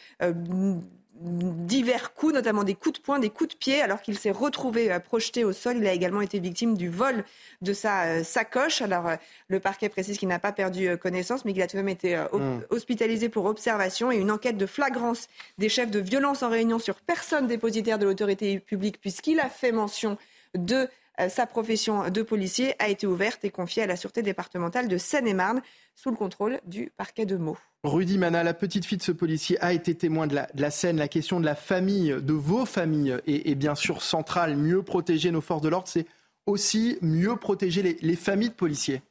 divers 1.22 2.14
coups, 2.14 2.34
notamment 2.34 2.64
des 2.64 2.76
coups 2.76 3.00
de 3.00 3.04
poing, 3.04 3.20
des 3.20 3.30
coups 3.30 3.54
de 3.54 3.58
pied, 3.58 3.82
alors 3.82 4.02
qu'il 4.02 4.18
s'est 4.18 4.32
retrouvé 4.32 4.92
euh, 4.92 5.00
projeté 5.00 5.44
au 5.44 5.52
sol. 5.52 5.78
Il 5.78 5.88
a 5.88 5.94
également 5.94 6.22
été 6.22 6.40
victime 6.40 6.78
du 6.78 6.90
vol 6.90 7.26
de 7.62 7.74
sa 7.74 8.06
euh, 8.06 8.24
sacoche. 8.24 8.82
Alors, 8.82 9.08
euh, 9.08 9.16
le 9.50 9.60
parquet 9.60 9.90
précise 9.90 10.18
qu'il 10.18 10.30
n'a 10.30 10.40
pas 10.40 10.54
perdu 10.54 10.98
connaissance, 10.98 11.44
mais 11.44 11.54
qu'il 11.54 11.62
a 11.62 11.68
tout 11.68 11.76
de 11.76 11.82
même 11.82 11.90
été 11.90 12.18
hmm. 12.18 12.62
hospitalisé 12.70 13.30
pour 13.30 13.46
observation 13.46 14.12
et 14.12 14.18
une 14.18 14.32
enquête 14.32 14.58
de 14.58 14.66
flagrance 14.66 15.28
des 15.58 15.70
chefs 15.70 15.92
de 15.92 16.00
violence 16.00 16.44
en 16.44 16.50
réunion 16.50 16.80
sur 16.80 16.96
personne 16.96 17.48
dépositaire 17.48 18.00
de 18.00 18.06
l'autorité 18.06 18.60
publique, 18.60 19.02
puisqu'il 19.02 19.40
a 19.40 19.50
fait 19.50 19.72
mention 19.72 20.18
de 20.56 20.88
sa 21.28 21.46
profession 21.46 22.10
de 22.10 22.22
policier 22.22 22.76
a 22.80 22.88
été 22.88 23.06
ouverte 23.06 23.44
et 23.44 23.50
confiée 23.50 23.84
à 23.84 23.88
la 23.88 23.98
Sûreté 23.98 24.22
départementale 24.22 24.88
de 24.88 24.98
Seine-et-Marne 24.98 25.62
sous 25.96 26.10
le 26.12 26.16
contrôle 26.16 26.62
du 26.66 26.94
parquet 26.96 27.26
de 27.26 27.36
Meaux. 27.36 27.58
Rudy 27.84 28.18
Mana, 28.18 28.44
la 28.44 28.54
petite 28.54 28.86
fille 28.86 28.98
de 28.98 29.04
ce 29.04 29.12
policier, 29.12 29.60
a 29.62 29.74
été 29.74 29.96
témoin 29.96 30.28
de 30.28 30.36
la, 30.54 30.72
scène. 30.72 30.98
La 30.98 31.08
question 31.10 31.40
de 31.40 31.46
la 31.46 31.56
famille, 31.56 32.16
de 32.22 32.34
vos 32.34 32.66
familles, 32.66 33.18
est, 33.28 33.56
bien 33.56 33.76
sûr 33.76 34.02
centrale. 34.02 34.56
Mieux 34.56 34.82
protéger 34.82 35.32
nos 35.32 35.42
forces 35.42 35.62
de 35.62 35.70
l'ordre, 35.70 35.88
c'est 35.88 36.06
aussi 36.46 36.98
mieux 37.02 37.36
protéger 37.36 37.98
les, 38.02 38.16
familles 38.16 38.50
de 38.50 38.54
policiers. 38.54 39.02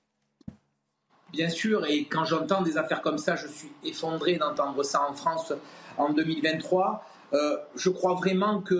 Bien 1.32 1.50
sûr, 1.50 1.84
et 1.86 2.04
quand 2.06 2.24
j'entends 2.24 2.62
des 2.62 2.78
affaires 2.78 3.02
comme 3.02 3.18
ça, 3.18 3.36
je 3.36 3.48
suis 3.48 3.70
effondré 3.84 4.36
d'entendre 4.36 4.82
ça 4.82 5.06
en 5.08 5.12
France 5.12 5.52
en 5.98 6.12
2023. 6.12 7.04
Euh, 7.34 7.56
je 7.76 7.90
crois 7.90 8.14
vraiment 8.14 8.62
que 8.62 8.78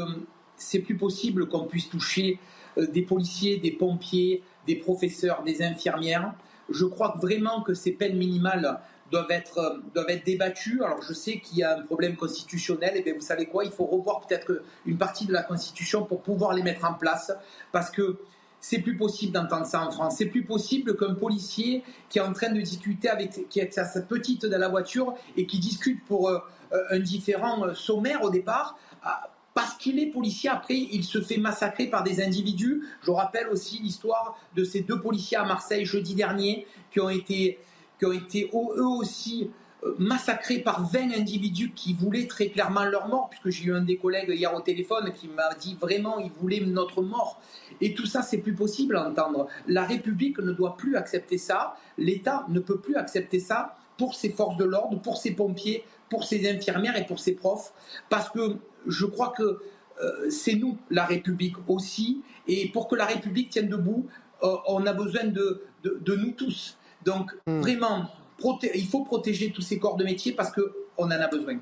c'est 0.57 0.79
plus 0.79 0.97
possible 0.97 1.47
qu'on 1.49 1.65
puisse 1.67 1.89
toucher 1.91 2.39
euh, 2.39 2.58
des 2.87 3.03
policiers, 3.03 3.59
des 3.59 3.73
pompiers, 3.73 4.43
des 4.67 4.77
professeurs, 4.77 5.43
des 5.43 5.63
infirmières. 5.63 6.35
Je 6.69 6.85
crois 6.85 7.17
vraiment 7.21 7.63
que 7.63 7.75
ces 7.75 7.93
peines 7.93 8.17
minimales 8.17 8.81
doivent 9.11 9.31
être, 9.31 9.59
euh, 9.59 9.79
doivent 9.95 10.11
être 10.11 10.25
débattues. 10.25 10.83
Alors 10.85 11.03
je 11.03 11.13
sais 11.13 11.39
qu'il 11.39 11.59
y 11.59 11.63
a 11.63 11.79
un 11.79 11.83
problème 11.83 12.17
constitutionnel, 12.17 12.97
et 12.97 13.03
bien 13.03 13.15
vous 13.15 13.21
savez 13.21 13.47
quoi, 13.47 13.65
il 13.65 13.71
faut 13.71 13.87
revoir 13.87 14.21
peut-être 14.27 14.63
une 14.87 14.99
partie 14.99 15.27
de 15.27 15.33
la 15.33 15.43
Constitution 15.43 16.05
pour 16.05 16.23
pouvoir 16.23 16.53
les 16.53 16.63
mettre 16.63 16.85
en 16.85 16.95
place, 16.95 17.33
parce 17.73 17.91
que 17.91 18.19
c'est 18.61 18.81
plus 18.81 18.97
possible 18.97 19.33
d'entendre 19.33 19.67
ça 19.67 19.87
en 19.87 19.91
France. 19.91 20.17
C'est 20.19 20.27
plus 20.27 20.45
possible 20.45 20.97
qu'un 20.97 21.15
policier 21.15 21.85
qui 22.09 22.19
est 22.19 22.23
en 22.23 22.33
train 22.33 22.51
de 22.51 22.61
discuter 22.61 23.09
avec, 23.09 23.49
qui 23.49 23.61
est 23.61 23.73
sa 23.73 24.03
petite 24.03 24.47
dans 24.47 24.59
la 24.59 24.69
voiture 24.69 25.15
et 25.37 25.47
qui 25.47 25.61
discute 25.61 26.05
pour 26.05 26.29
euh, 26.29 26.41
un 26.91 26.99
différent 26.99 27.73
sommaire 27.75 28.23
au 28.25 28.31
départ, 28.31 28.77
parce 29.59 29.75
qu'il 29.75 29.99
est 29.99 30.07
policier, 30.07 30.49
après, 30.49 30.77
il 30.77 31.03
se 31.03 31.21
fait 31.21 31.37
massacrer 31.37 31.89
par 31.89 32.05
des 32.05 32.23
individus. 32.23 32.85
Je 33.03 33.11
rappelle 33.11 33.49
aussi 33.49 33.81
l'histoire 33.83 34.39
de 34.55 34.63
ces 34.63 34.83
deux 34.83 35.01
policiers 35.01 35.37
à 35.37 35.45
Marseille 35.45 35.85
jeudi 35.85 36.15
dernier 36.15 36.65
qui 36.93 37.01
ont 37.01 37.09
été, 37.09 37.59
qui 37.99 38.07
ont 38.07 38.13
été 38.13 38.49
eux 38.55 38.87
aussi 38.87 39.51
euh, 39.83 39.97
massacrés 39.99 40.61
par 40.61 40.89
20 40.89 41.11
individus 41.19 41.73
qui 41.75 41.93
voulaient 41.93 42.29
très 42.29 42.51
clairement 42.51 42.85
leur 42.85 43.09
mort, 43.09 43.31
puisque 43.31 43.51
j'ai 43.51 43.65
eu 43.65 43.75
un 43.75 43.81
des 43.81 43.97
collègues 43.97 44.31
hier 44.33 44.55
au 44.55 44.61
téléphone 44.61 45.13
qui 45.13 45.27
m'a 45.27 45.53
dit 45.55 45.77
vraiment 45.81 46.21
ils 46.21 46.31
voulaient 46.31 46.61
notre 46.61 47.03
mort. 47.03 47.41
Et 47.81 47.95
tout 47.95 48.07
ça, 48.07 48.23
c'est 48.23 48.39
plus 48.39 48.55
possible 48.55 48.97
à 48.97 49.09
entendre. 49.09 49.49
La 49.67 49.83
République 49.83 50.39
ne 50.39 50.53
doit 50.53 50.77
plus 50.77 50.95
accepter 50.95 51.37
ça. 51.37 51.75
L'État 51.97 52.47
ne 52.49 52.61
peut 52.61 52.79
plus 52.79 52.95
accepter 52.95 53.41
ça 53.41 53.75
pour 53.97 54.15
ses 54.15 54.31
forces 54.31 54.57
de 54.57 54.65
l'ordre, 54.65 55.01
pour 55.01 55.17
ses 55.17 55.33
pompiers, 55.33 55.83
pour 56.09 56.25
ses 56.25 56.49
infirmières 56.49 56.97
et 56.97 57.05
pour 57.05 57.19
ses 57.19 57.33
profs, 57.35 57.73
parce 58.09 58.31
que 58.31 58.57
je 58.87 59.07
crois 59.07 59.33
que 59.37 59.61
euh, 60.01 60.31
c'est 60.31 60.55
nous, 60.55 60.79
la 60.91 61.05
République 61.05 61.57
aussi, 61.67 62.23
et 62.47 62.69
pour 62.69 62.89
que 62.89 62.95
la 62.95 63.07
République 63.07 63.51
tienne 63.51 63.69
debout, 63.69 64.07
euh, 64.43 64.55
on 64.67 64.87
a 64.87 64.93
besoin 64.93 65.25
de, 65.25 65.65
de, 65.83 66.17
nous 66.17 66.33
tous. 66.33 66.79
Donc 67.05 67.33
hmm. 67.47 67.61
vraiment, 67.61 68.09
il 68.75 68.87
faut 68.87 69.05
protéger 69.05 69.51
tous 69.51 69.63
ces 69.63 69.79
corps 69.79 69.97
de 69.97 70.05
métier 70.05 70.33
parce 70.33 70.53
qu'on 70.53 71.05
en 71.05 71.11
a 71.11 71.29
besoin. 71.29 71.59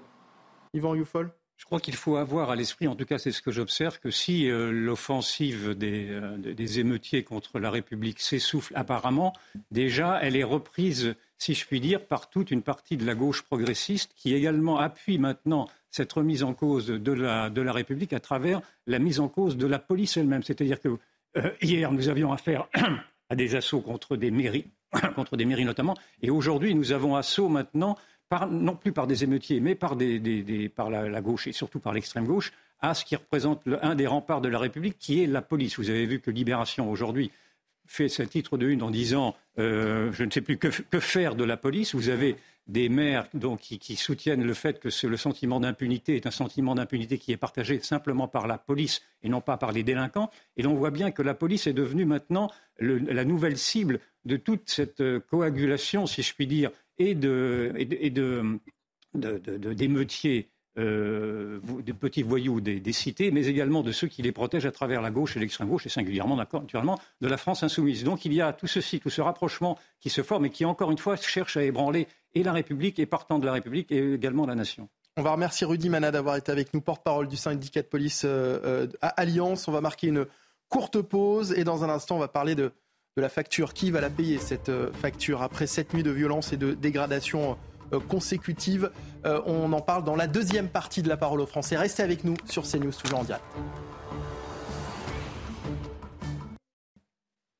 Yvan 0.74 0.94
Youfol 0.94 1.30
je 1.56 1.64
crois 1.64 1.80
qu'il 1.80 1.94
faut 1.94 2.16
avoir 2.16 2.50
à 2.50 2.54
l'esprit, 2.54 2.86
en 2.86 2.94
tout 2.94 3.06
cas 3.06 3.16
c'est 3.16 3.32
ce 3.32 3.40
que 3.40 3.50
j'observe, 3.50 3.98
que 3.98 4.10
si 4.10 4.50
euh, 4.50 4.70
l'offensive 4.70 5.70
des, 5.70 6.20
des, 6.36 6.80
émeutiers 6.80 7.24
contre 7.24 7.58
la 7.58 7.70
République 7.70 8.20
s'essouffle 8.20 8.74
apparemment, 8.76 9.32
déjà 9.70 10.18
elle 10.20 10.36
est 10.36 10.44
reprise, 10.44 11.14
si 11.38 11.54
je 11.54 11.64
puis 11.66 11.80
dire, 11.80 12.06
par 12.06 12.28
toute 12.28 12.50
une 12.50 12.60
partie 12.60 12.98
de 12.98 13.06
la 13.06 13.14
gauche 13.14 13.40
progressiste 13.40 14.12
qui 14.16 14.34
également 14.34 14.78
appuie 14.78 15.16
maintenant 15.16 15.66
cette 15.96 16.12
remise 16.12 16.42
en 16.42 16.52
cause 16.52 16.88
de 16.88 17.12
la, 17.12 17.72
République 17.72 18.12
à 18.12 18.20
travers 18.20 18.60
la 18.86 18.98
mise 18.98 19.18
en 19.18 19.28
cause 19.28 19.56
de 19.56 19.66
la 19.66 19.78
police 19.78 20.16
elle-même. 20.16 20.42
C'est-à-dire 20.42 20.78
que 20.78 20.98
euh, 21.38 21.50
hier, 21.62 21.90
nous 21.90 22.08
avions 22.08 22.32
affaire 22.32 22.68
à 23.30 23.34
des 23.34 23.54
assauts 23.54 23.80
contre 23.80 24.16
des 24.16 24.30
mairies, 24.30 24.66
contre 25.14 25.36
des 25.36 25.46
mairies 25.46 25.64
notamment, 25.64 25.96
et 26.20 26.30
aujourd'hui, 26.30 26.74
nous 26.74 26.92
avons 26.92 27.16
assaut 27.16 27.48
maintenant, 27.48 27.96
non 28.50 28.76
plus 28.76 28.92
par 28.92 29.06
des 29.06 29.24
émeutiers, 29.24 29.60
mais 29.60 29.74
par 29.74 29.96
la, 29.96 31.20
gauche 31.22 31.46
et 31.46 31.52
surtout 31.52 31.80
par 31.80 31.94
l'extrême 31.94 32.26
gauche, 32.26 32.52
à 32.80 32.92
ce 32.92 33.04
qui 33.04 33.16
représente 33.16 33.62
un 33.80 33.94
des 33.94 34.06
remparts 34.06 34.42
de 34.42 34.48
la 34.48 34.58
République, 34.58 34.98
qui 34.98 35.22
est 35.22 35.26
la 35.26 35.40
police. 35.40 35.78
Vous 35.78 35.88
avez 35.88 36.04
vu 36.04 36.20
que 36.20 36.30
Libération 36.30 36.90
aujourd'hui 36.90 37.30
fait 37.86 38.08
ce 38.08 38.22
titre 38.22 38.58
de 38.58 38.68
une 38.68 38.82
en 38.82 38.90
disant 38.90 39.34
euh, 39.58 40.12
je 40.12 40.24
ne 40.24 40.30
sais 40.30 40.40
plus 40.42 40.58
que, 40.58 40.68
que, 40.68 41.00
faire 41.00 41.36
de 41.36 41.44
la 41.44 41.56
police. 41.56 41.94
Vous 41.94 42.08
avez 42.08 42.36
des 42.66 42.88
maires 42.88 43.28
donc, 43.32 43.60
qui, 43.60 43.96
soutiennent 43.96 44.42
le 44.42 44.54
fait 44.54 44.80
que 44.80 44.88
le 45.06 45.16
sentiment 45.16 45.60
d'impunité 45.60 46.16
est 46.16 46.26
un 46.26 46.32
sentiment 46.32 46.74
d'impunité 46.74 47.18
qui 47.18 47.32
est 47.32 47.36
partagé 47.36 47.80
simplement 47.80 48.26
par 48.26 48.46
la 48.46 48.58
police 48.58 49.02
et 49.22 49.28
non 49.28 49.40
pas 49.40 49.56
par 49.56 49.72
les 49.72 49.84
délinquants. 49.84 50.30
Et 50.56 50.62
l'on 50.62 50.74
voit 50.74 50.90
bien 50.90 51.12
que 51.12 51.22
la 51.22 51.34
police 51.34 51.66
est 51.66 51.72
devenue 51.72 52.04
maintenant 52.04 52.50
la 52.78 53.24
nouvelle 53.24 53.56
cible 53.56 54.00
de 54.24 54.36
toute 54.36 54.68
cette 54.68 55.00
euh, 55.00 55.20
coagulation, 55.20 56.06
si 56.06 56.22
je 56.22 56.34
puis 56.34 56.46
dire, 56.46 56.70
et 56.98 57.14
de, 57.14 57.72
de, 59.14 59.72
des 60.74 61.92
petits 61.92 62.22
voyous 62.22 62.60
des, 62.60 62.92
cités, 62.92 63.30
mais 63.30 63.46
également 63.46 63.82
de 63.82 63.92
ceux 63.92 64.08
qui 64.08 64.22
les 64.22 64.32
protègent 64.32 64.66
à 64.66 64.72
travers 64.72 65.00
la 65.00 65.10
gauche 65.10 65.36
et 65.36 65.40
l'extrême 65.40 65.68
gauche, 65.68 65.86
et 65.86 65.88
singulièrement, 65.88 66.36
naturellement, 66.36 66.98
de 67.20 67.28
la 67.28 67.36
France 67.36 67.62
insoumise. 67.62 68.04
Donc 68.04 68.24
il 68.24 68.32
y 68.32 68.40
a 68.40 68.52
tout 68.52 68.66
ceci, 68.66 69.00
tout 69.00 69.10
ce 69.10 69.20
rapprochement 69.20 69.78
qui 70.00 70.10
se 70.10 70.22
forme 70.22 70.46
et 70.46 70.50
qui, 70.50 70.64
encore 70.64 70.90
une 70.90 70.98
fois, 70.98 71.16
cherche 71.16 71.56
à 71.56 71.62
ébranler 71.62 72.06
et 72.36 72.42
la 72.42 72.52
République, 72.52 72.98
et 72.98 73.06
partant 73.06 73.38
de 73.38 73.46
la 73.46 73.52
République, 73.52 73.90
et 73.90 74.12
également 74.14 74.46
la 74.46 74.54
nation. 74.54 74.88
On 75.16 75.22
va 75.22 75.32
remercier 75.32 75.66
Rudy 75.66 75.88
Mana 75.88 76.10
d'avoir 76.10 76.36
été 76.36 76.52
avec 76.52 76.74
nous, 76.74 76.82
porte-parole 76.82 77.26
du 77.26 77.36
syndicat 77.36 77.80
de 77.80 77.86
police 77.86 78.24
euh, 78.26 78.60
euh, 78.64 78.86
à 79.00 79.08
Alliance. 79.08 79.66
On 79.66 79.72
va 79.72 79.80
marquer 79.80 80.08
une 80.08 80.26
courte 80.68 81.00
pause 81.00 81.52
et 81.56 81.64
dans 81.64 81.82
un 81.82 81.88
instant, 81.88 82.16
on 82.16 82.20
va 82.20 82.28
parler 82.28 82.54
de, 82.54 82.72
la 83.16 83.30
facture. 83.30 83.72
Qui 83.72 83.90
va 83.90 84.02
la 84.02 84.10
payer, 84.10 84.36
cette 84.36 84.70
facture, 84.92 85.40
après 85.40 85.66
cette 85.66 85.94
nuit 85.94 86.02
de 86.02 86.10
violence 86.10 86.52
et 86.52 86.58
de 86.58 86.74
dégradation 86.74 87.56
euh, 87.94 87.98
consécutive? 87.98 88.90
Euh, 89.24 89.40
on 89.46 89.72
en 89.72 89.80
parle 89.80 90.04
dans 90.04 90.16
la 90.16 90.26
deuxième 90.26 90.68
partie 90.68 91.02
de 91.02 91.08
la 91.08 91.16
parole 91.16 91.40
aux 91.40 91.46
Français. 91.46 91.78
Restez 91.78 92.02
avec 92.02 92.24
nous 92.24 92.36
sur 92.44 92.64
CNews, 92.64 92.92
toujours 92.92 93.20
en 93.20 93.24
direct. 93.24 93.44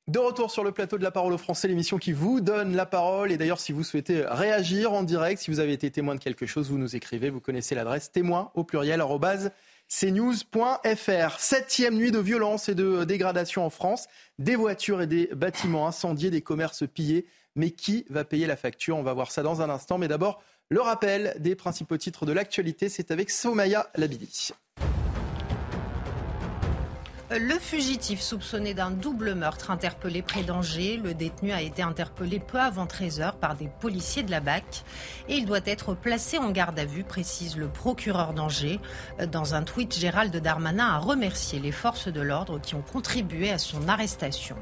De 0.09 0.21
retour 0.21 0.53
sur 0.53 0.63
le 0.63 0.71
plateau 0.71 0.99
de 0.99 1.03
la 1.03 1.11
parole 1.11 1.33
aux 1.33 1.39
Français, 1.39 1.67
l'émission 1.67 1.99
qui 1.99 2.13
vous 2.13 2.41
donne 2.41 2.77
la 2.77 2.87
parole. 2.87 3.33
Et 3.33 3.37
d'ailleurs, 3.37 3.59
si 3.59 3.73
vous 3.73 3.83
souhaitez 3.83 4.23
réagir 4.25 4.93
en 4.93 5.03
direct, 5.03 5.43
si 5.43 5.51
vous 5.51 5.59
avez 5.59 5.73
été 5.73 5.91
témoin 5.91 6.15
de 6.15 6.21
quelque 6.21 6.47
chose, 6.47 6.71
vous 6.71 6.79
nous 6.79 6.95
écrivez, 6.95 7.29
vous 7.29 7.41
connaissez 7.41 7.75
l'adresse 7.75 8.13
témoin 8.13 8.53
au 8.55 8.63
pluriel 8.63 9.03
cnews.fr. 9.89 11.41
Septième 11.41 11.97
nuit 11.97 12.13
de 12.13 12.21
violence 12.21 12.69
et 12.69 12.77
de 12.77 13.03
dégradation 13.03 13.67
en 13.67 13.71
France. 13.71 14.07
Des 14.39 14.55
voitures 14.55 15.03
et 15.03 15.09
des 15.09 15.27
bâtiments 15.35 15.89
incendiés, 15.89 16.31
des 16.31 16.41
commerces 16.41 16.85
pillés, 16.87 17.27
mais 17.57 17.73
qui 17.73 18.07
va 18.09 18.25
payer 18.25 18.47
la 18.47 18.57
facture? 18.57 18.97
On 18.97 19.03
va 19.03 19.13
voir 19.13 19.33
ça 19.33 19.43
dans 19.43 19.61
un 19.61 19.71
instant. 19.71 19.99
Mais 19.99 20.07
d'abord, 20.07 20.41
le 20.69 20.83
rappel 20.83 21.35
des 21.41 21.57
principaux 21.57 21.97
titres 21.97 22.27
de 22.27 22.33
l'actualité, 22.33 22.89
c'est 22.89 23.11
avec 23.11 23.29
Somaya 23.29 23.91
Labidi. 23.97 24.53
Le 27.29 27.59
fugitif 27.59 28.21
soupçonné 28.21 28.73
d'un 28.73 28.93
double 28.93 29.35
meurtre 29.35 29.73
interpellé 29.73 30.23
près 30.23 30.45
d'Angers. 30.45 30.97
Le 30.97 31.13
détenu 31.13 31.51
a 31.51 31.61
été 31.61 31.83
interpellé 31.83 32.39
peu 32.39 32.61
avant 32.61 32.87
13h 32.87 33.39
par 33.41 33.57
des 33.57 33.69
policiers 33.81 34.23
de 34.23 34.31
la 34.31 34.39
BAC 34.39 34.85
et 35.29 35.35
il 35.35 35.45
doit 35.45 35.59
être 35.65 35.95
placé 35.95 36.39
en 36.39 36.53
garde 36.53 36.79
à 36.79 36.85
vue, 36.85 37.03
précise 37.03 37.57
le 37.57 37.67
procureur 37.67 38.33
d'Angers. 38.33 38.79
Dans 39.33 39.57
un 39.57 39.65
tweet, 39.65 39.99
Gérald 39.99 40.37
Darmanin 40.37 40.87
a 40.87 40.99
remercié 40.99 41.59
les 41.59 41.73
forces 41.73 42.07
de 42.07 42.21
l'ordre 42.21 42.61
qui 42.61 42.77
ont 42.77 42.85
contribué 42.93 43.51
à 43.51 43.59
son 43.59 43.89
arrestation. 43.89 44.57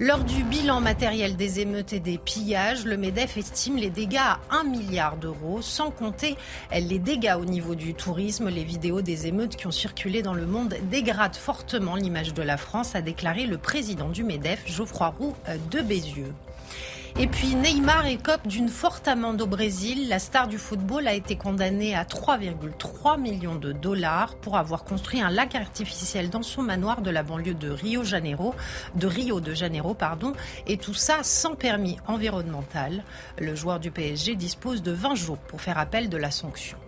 Lors 0.00 0.22
du 0.22 0.44
bilan 0.44 0.80
matériel 0.80 1.36
des 1.36 1.58
émeutes 1.58 1.92
et 1.92 1.98
des 1.98 2.18
pillages, 2.18 2.84
le 2.84 2.96
MEDEF 2.96 3.36
estime 3.36 3.76
les 3.76 3.90
dégâts 3.90 4.16
à 4.18 4.38
1 4.50 4.62
milliard 4.64 5.16
d'euros, 5.16 5.60
sans 5.60 5.90
compter 5.90 6.36
les 6.72 6.98
dégâts 7.00 7.36
au 7.36 7.44
niveau 7.44 7.74
du 7.74 7.94
tourisme. 7.94 8.48
Les 8.48 8.62
vidéos 8.62 9.02
des 9.02 9.26
émeutes 9.26 9.56
qui 9.56 9.66
ont 9.66 9.72
circulé 9.72 10.22
dans 10.22 10.34
le 10.34 10.46
monde 10.46 10.76
dégradent 10.90 11.34
fortement 11.34 11.96
l'image 11.96 12.32
de 12.32 12.42
la 12.42 12.56
France, 12.56 12.94
a 12.94 13.00
déclaré 13.00 13.46
le 13.46 13.58
président 13.58 14.08
du 14.08 14.22
MEDEF, 14.22 14.62
Geoffroy 14.66 15.14
Roux 15.18 15.34
de 15.70 15.80
Bézieux. 15.80 16.32
Et 17.16 17.26
puis 17.26 17.54
Neymar 17.56 18.06
écope 18.06 18.46
d'une 18.46 18.68
forte 18.68 19.08
amende 19.08 19.40
au 19.40 19.46
Brésil. 19.46 20.08
La 20.08 20.18
star 20.18 20.46
du 20.46 20.58
football 20.58 21.08
a 21.08 21.14
été 21.14 21.36
condamnée 21.36 21.94
à 21.94 22.04
3,3 22.04 23.20
millions 23.20 23.56
de 23.56 23.72
dollars 23.72 24.36
pour 24.36 24.56
avoir 24.56 24.84
construit 24.84 25.20
un 25.20 25.30
lac 25.30 25.54
artificiel 25.54 26.30
dans 26.30 26.42
son 26.42 26.62
manoir 26.62 27.02
de 27.02 27.10
la 27.10 27.22
banlieue 27.22 27.54
de 27.54 27.70
Rio, 27.70 28.04
Janeiro, 28.04 28.54
de 28.94 29.06
Rio 29.06 29.40
de 29.40 29.54
Janeiro. 29.54 29.94
Pardon, 29.94 30.32
et 30.66 30.76
tout 30.76 30.94
ça 30.94 31.22
sans 31.22 31.54
permis 31.54 31.96
environnemental. 32.06 33.02
Le 33.38 33.54
joueur 33.54 33.80
du 33.80 33.90
PSG 33.90 34.36
dispose 34.36 34.82
de 34.82 34.92
20 34.92 35.14
jours 35.16 35.38
pour 35.38 35.60
faire 35.60 35.78
appel 35.78 36.08
de 36.08 36.16
la 36.16 36.30
sanction. 36.30 36.78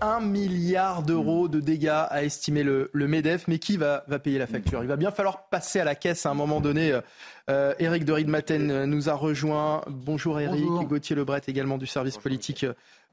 1 0.00 0.20
milliard 0.20 1.02
d'euros 1.02 1.48
de 1.48 1.60
dégâts 1.60 1.88
a 2.08 2.22
estimé 2.22 2.62
le, 2.62 2.90
MEDEF. 2.94 3.48
Mais 3.48 3.58
qui 3.58 3.76
va, 3.76 4.04
va, 4.06 4.18
payer 4.18 4.38
la 4.38 4.46
facture? 4.46 4.82
Il 4.82 4.88
va 4.88 4.96
bien 4.96 5.10
falloir 5.10 5.48
passer 5.48 5.80
à 5.80 5.84
la 5.84 5.94
caisse 5.94 6.24
à 6.24 6.30
un 6.30 6.34
moment 6.34 6.60
donné. 6.60 6.98
Euh, 7.48 7.74
Éric 7.78 8.04
de 8.04 8.12
Riedmaten 8.12 8.84
nous 8.84 9.08
a 9.08 9.14
rejoint. 9.14 9.82
Bonjour 9.88 10.38
Éric. 10.38 10.66
Gauthier 10.86 11.16
Lebret 11.16 11.40
également 11.46 11.78
du 11.78 11.86
service 11.86 12.18
politique 12.18 12.66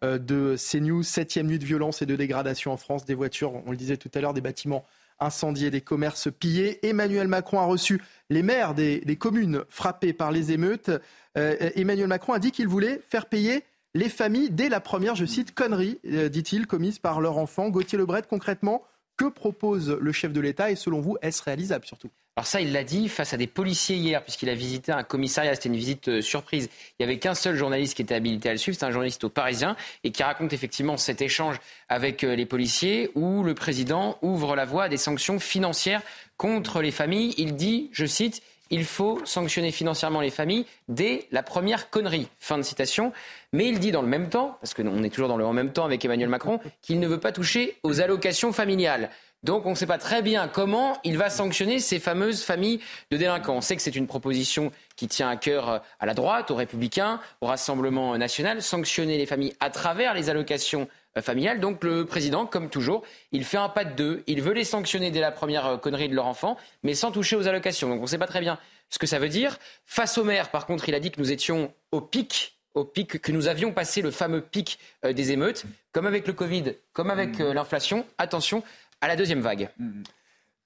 euh, 0.04 0.18
de 0.18 0.56
CNews. 0.58 1.04
Septième 1.04 1.48
nuit 1.48 1.60
de 1.60 1.66
violence 1.66 2.02
et 2.02 2.06
de 2.06 2.16
dégradation 2.16 2.74
en 2.74 2.78
France. 2.78 3.06
Des 3.06 3.14
voitures, 3.14 3.54
on 3.66 3.72
le 3.72 3.78
disait 3.78 3.98
tout 3.98 4.12
à 4.14 4.20
l'heure, 4.20 4.34
des 4.34 4.42
bâtiments 4.42 4.84
incendiés, 5.20 5.72
des 5.72 5.82
commerces 5.82 6.28
pillés. 6.32 6.86
Emmanuel 6.86 7.28
Macron 7.28 7.60
a 7.60 7.66
reçu 7.66 8.02
les 8.30 8.44
maires 8.44 8.74
des, 8.74 9.18
communes 9.18 9.64
frappées 9.70 10.14
par 10.14 10.32
les 10.32 10.52
émeutes. 10.52 10.92
Euh, 11.38 11.56
Emmanuel 11.76 12.08
Macron 12.08 12.34
a 12.34 12.40
dit 12.40 12.52
qu'il 12.52 12.68
voulait 12.68 13.02
faire 13.10 13.28
payer 13.28 13.64
les 13.94 14.10
familles 14.10 14.50
dès 14.50 14.68
la 14.68 14.82
première, 14.82 15.16
je 15.16 15.26
cite, 15.26 15.54
connerie, 15.54 16.00
euh, 16.06 16.28
dit-il, 16.28 16.68
commise 16.68 17.00
par 17.00 17.22
leur 17.22 17.38
enfant. 17.38 17.70
Gauthier 17.70 17.98
Lebret, 17.98 18.24
concrètement, 18.30 18.84
que 19.16 19.26
propose 19.26 19.90
le 19.90 20.12
chef 20.12 20.34
de 20.34 20.42
l'État 20.42 20.70
et 20.70 20.76
selon 20.76 21.00
vous, 21.00 21.16
est-ce 21.22 21.42
réalisable 21.42 21.86
surtout? 21.86 22.10
Alors 22.38 22.48
ça, 22.48 22.60
il 22.60 22.74
l'a 22.74 22.84
dit 22.84 23.08
face 23.08 23.34
à 23.34 23.38
des 23.38 23.48
policiers 23.48 23.96
hier, 23.96 24.22
puisqu'il 24.22 24.50
a 24.50 24.56
visité 24.56 24.92
un 24.92 25.04
commissariat. 25.04 25.56
C'était 25.56 25.70
une 25.70 25.78
visite 25.78 26.10
euh, 26.10 26.22
surprise. 26.22 26.70
Il 26.92 27.06
n'y 27.06 27.10
avait 27.10 27.18
qu'un 27.18 27.34
seul 27.34 27.56
journaliste 27.56 27.96
qui 27.96 28.02
était 28.02 28.14
habilité 28.14 28.50
à 28.50 28.52
le 28.52 28.58
suivre. 28.58 28.78
C'est 28.78 28.86
un 28.86 28.92
journaliste 28.92 29.24
au 29.24 29.30
Parisien 29.30 29.78
et 30.04 30.12
qui 30.12 30.22
raconte 30.22 30.52
effectivement 30.52 30.98
cet 30.98 31.22
échange 31.22 31.62
avec 31.88 32.26
euh, 32.26 32.36
les 32.36 32.46
policiers 32.46 33.10
où 33.16 33.42
le 33.42 33.54
président 33.54 34.18
ouvre 34.22 34.58
la 34.58 34.66
voie 34.66 34.84
à 34.84 34.90
des 34.90 34.98
sanctions 34.98 35.40
financières 35.40 36.02
contre 36.36 36.82
les 36.82 36.92
familles. 36.92 37.34
Il 37.38 37.56
dit, 37.56 37.90
je 37.94 38.06
cite, 38.06 38.42
il 38.70 38.84
faut 38.84 39.22
sanctionner 39.26 39.72
financièrement 39.72 40.20
les 40.20 40.30
familles 40.30 40.66
dès 40.90 41.28
la 41.32 41.42
première 41.44 41.90
connerie. 41.90 42.28
Fin 42.40 42.58
de 42.58 42.64
citation. 42.64 43.14
Mais 43.54 43.68
il 43.68 43.80
dit 43.80 43.92
dans 43.92 44.02
le 44.02 44.10
même 44.10 44.28
temps, 44.28 44.58
parce 44.60 44.74
qu'on 44.74 45.04
est 45.04 45.10
toujours 45.10 45.30
dans 45.30 45.38
le 45.38 45.46
en 45.46 45.54
même 45.54 45.72
temps 45.72 45.86
avec 45.86 46.04
Emmanuel 46.04 46.28
Macron, 46.28 46.60
qu'il 46.82 47.00
ne 47.00 47.08
veut 47.08 47.20
pas 47.20 47.32
toucher 47.32 47.78
aux 47.84 48.02
allocations 48.02 48.52
familiales. 48.52 49.10
Donc 49.46 49.68
on 49.68 49.72
ne 49.72 49.76
sait 49.76 49.86
pas 49.86 50.00
très 50.00 50.24
bien 50.24 50.48
comment 50.48 50.98
il 51.04 51.20
va 51.20 51.30
sanctionner 51.30 51.78
ces 51.80 52.00
fameuses 52.00 52.44
familles 52.44 52.80
de 53.12 53.18
délinquants. 53.18 53.58
On 53.58 53.62
sait 53.62 53.76
que 53.76 53.82
c'est 53.84 53.96
une 53.96 54.08
proposition 54.08 54.72
qui 54.96 55.08
tient 55.08 55.30
à 55.30 55.36
cœur 55.36 55.70
euh, 55.70 55.80
à 56.00 56.08
la 56.08 56.16
droite, 56.16 56.50
aux 56.50 56.56
républicains, 56.56 57.20
au 57.42 57.46
Rassemblement 57.46 58.18
national, 58.18 58.64
sanctionner 58.64 59.20
les 59.20 59.28
familles 59.28 59.54
à 59.60 59.70
travers 59.70 60.16
les 60.16 60.32
allocations 60.32 60.88
euh, 61.16 61.22
familiales. 61.22 61.60
Donc 61.60 61.84
le 61.84 62.06
président, 62.06 62.48
comme 62.48 62.72
toujours, 62.72 63.04
il 63.32 63.44
fait 63.44 63.58
un 63.58 63.70
pas 63.70 63.86
de 63.86 63.94
deux. 63.94 64.24
Il 64.26 64.42
veut 64.42 64.54
les 64.54 64.64
sanctionner 64.64 65.12
dès 65.12 65.20
la 65.20 65.32
première 65.32 65.68
euh, 65.68 65.78
connerie 65.78 66.10
de 66.10 66.16
leur 66.16 66.26
enfant, 66.26 66.58
mais 66.82 66.96
sans 66.96 67.12
toucher 67.12 67.36
aux 67.36 67.48
allocations. 67.48 67.90
Donc 67.90 68.00
on 68.00 68.04
ne 68.04 68.08
sait 68.08 68.18
pas 68.18 68.26
très 68.26 68.42
bien 68.42 68.58
ce 68.90 68.98
que 68.98 69.06
ça 69.06 69.20
veut 69.20 69.30
dire. 69.30 69.60
Face 69.86 70.18
au 70.18 70.24
maire, 70.24 70.50
par 70.50 70.66
contre, 70.66 70.90
il 70.90 70.96
a 70.96 71.00
dit 71.00 71.12
que 71.12 71.22
nous 71.22 71.32
étions 71.32 71.72
au 71.92 72.02
pic 72.02 72.54
au 72.74 72.84
pic, 72.84 73.22
que 73.22 73.32
nous 73.32 73.48
avions 73.48 73.72
passé 73.72 74.02
le 74.02 74.12
fameux 74.12 74.42
pic 74.42 74.80
des 75.02 75.32
émeutes, 75.32 75.64
comme 75.94 76.06
avec 76.08 76.28
le 76.28 76.34
Covid, 76.34 76.74
comme 76.92 77.10
avec 77.10 77.40
l'inflation. 77.40 78.06
Attention, 78.18 78.64
à 79.02 79.08
la 79.08 79.16
deuxième 79.16 79.42
vague. 79.42 79.70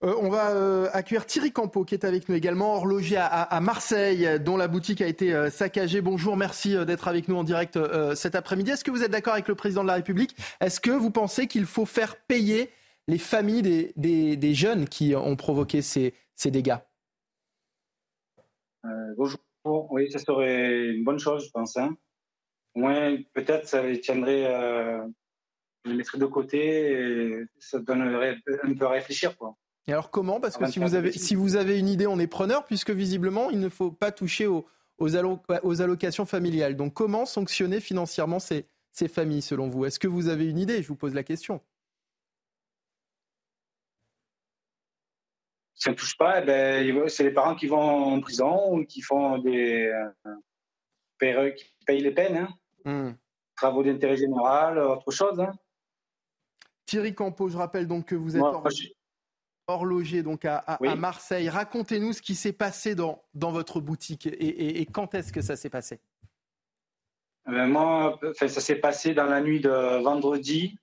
Euh, 0.02 0.16
on 0.22 0.30
va 0.30 0.52
euh, 0.52 0.88
accueillir 0.94 1.26
Thierry 1.26 1.52
Campo 1.52 1.84
qui 1.84 1.94
est 1.94 2.06
avec 2.06 2.30
nous 2.30 2.36
également, 2.36 2.76
horloger 2.76 3.18
à, 3.18 3.60
Marseille, 3.60 4.40
dont 4.40 4.56
la 4.56 4.70
boutique 4.70 5.02
a 5.02 5.08
été 5.08 5.34
euh, 5.34 5.50
saccagée. 5.50 6.00
Bonjour, 6.02 6.38
merci 6.38 6.76
d'être 6.86 7.08
avec 7.10 7.28
nous 7.28 7.36
en 7.36 7.44
direct 7.44 7.78
cet 8.16 8.36
après-midi. 8.36 8.72
Est-ce 8.72 8.84
que 8.84 8.92
vous 8.92 9.04
êtes 9.04 9.12
d'accord 9.12 9.34
avec 9.34 9.48
le 9.48 9.56
président 9.56 9.84
de 9.84 9.88
la 9.88 9.96
République? 9.96 10.36
Est-ce 10.62 10.80
que 10.80 10.92
vous 10.92 11.12
pensez 11.12 11.48
qu'il 11.48 11.66
faut 11.66 11.86
faire 11.86 12.16
payer 12.16 12.70
les 13.08 13.18
familles 13.18 13.92
des, 13.96 14.54
jeunes 14.54 14.88
qui 14.88 15.16
ont 15.16 15.36
provoqué 15.36 15.82
ces, 15.82 16.14
dégâts? 16.46 16.78
Bonjour, 19.18 19.40
oui, 19.92 20.10
ça 20.12 20.20
serait 20.20 20.92
une 20.92 21.04
bonne 21.04 21.20
chose, 21.20 21.46
je 21.46 21.52
pense. 21.52 21.76
Hein. 21.76 21.98
Au 22.76 22.80
moins, 22.80 23.18
peut-être 23.34 23.68
ça 23.68 23.82
les 23.82 24.00
tiendrait 24.00 24.46
je 25.90 25.94
les 25.94 25.98
mettrais 25.98 26.18
de 26.18 26.26
côté 26.26 26.92
et 26.92 27.46
ça 27.58 27.80
donnerait 27.80 28.38
un 28.64 28.74
peu 28.74 28.86
à 28.86 28.90
réfléchir. 28.90 29.36
Quoi. 29.38 29.56
Et 29.88 29.92
alors 29.92 30.12
comment? 30.12 30.40
Parce 30.40 30.56
que 30.56 30.68
si 30.68 30.80
vous, 30.80 30.94
avez, 30.94 31.12
si 31.12 31.34
vous 31.34 31.56
avez 31.56 31.80
une 31.80 31.88
idée, 31.88 32.06
on 32.06 32.20
est 32.20 32.28
preneur, 32.28 32.64
puisque 32.66 32.92
visiblement, 32.92 33.50
il 33.50 33.60
ne 33.60 33.70
faut 33.70 33.92
pas 33.92 34.12
toucher 34.12 34.46
aux, 34.46 34.68
aux, 35.00 35.16
allocations 35.82 36.26
familiales. 36.26 36.76
Donc 36.76 36.94
comment 36.94 37.26
sanctionner 37.26 37.80
financièrement 37.80 38.38
ces, 38.40 38.68
ces 38.92 39.08
familles, 39.08 39.42
selon 39.42 39.68
vous? 39.68 39.86
Est-ce 39.86 40.00
que 40.00 40.08
vous 40.08 40.28
avez 40.28 40.48
une 40.48 40.60
idée? 40.60 40.84
Je 40.84 40.88
vous 40.88 40.96
pose 40.96 41.16
la 41.16 41.24
question. 41.24 41.62
Si 45.74 45.86
ça 45.86 45.92
ne 45.92 45.96
touche 45.96 46.18
pas, 46.18 46.42
eh 46.42 46.46
ben, 46.46 47.10
c'est 47.10 47.24
les 47.24 47.32
parents 47.32 47.56
qui 47.56 47.66
vont 47.66 47.80
en 47.80 48.20
prison 48.20 48.76
ou 48.76 48.86
qui 48.86 49.02
font 49.02 49.40
des 49.40 49.92
euh, 51.22 51.52
qui 51.52 51.66
payent 51.88 52.02
les 52.02 52.12
peines. 52.12 52.38
Hein. 52.38 52.50
Hmm. 52.86 53.14
Travaux 53.56 53.84
d'intérêt 53.84 54.18
général, 54.18 54.78
autre 54.78 55.10
chose. 55.12 55.40
Hein. 55.40 55.54
Thierry 56.90 57.14
Campo, 57.14 57.50
je 57.50 57.58
rappelle 57.58 57.88
donc 57.88 58.08
que 58.08 58.16
vous 58.16 58.36
êtes 58.36 58.44
horloger 59.68 60.24
donc 60.24 60.44
à, 60.46 60.80
Marseille. 60.98 61.48
Racontez-nous 61.48 62.14
ce 62.14 62.22
qui 62.24 62.34
s'est 62.34 62.54
passé 62.54 62.96
dans, 62.96 63.24
dans 63.36 63.52
votre 63.52 63.80
boutique 63.80 64.26
et, 64.26 64.88
quand 64.92 65.14
est-ce 65.14 65.32
que 65.32 65.42
ça 65.42 65.56
s'est 65.56 65.70
passé? 65.70 66.00
Euh, 67.48 67.68
Moi, 67.68 68.20
ça 68.34 68.48
s'est 68.50 68.78
passé 68.78 69.14
dans 69.14 69.26
la 69.26 69.40
nuit 69.40 69.60
de 69.60 70.02
vendredi 70.02 70.80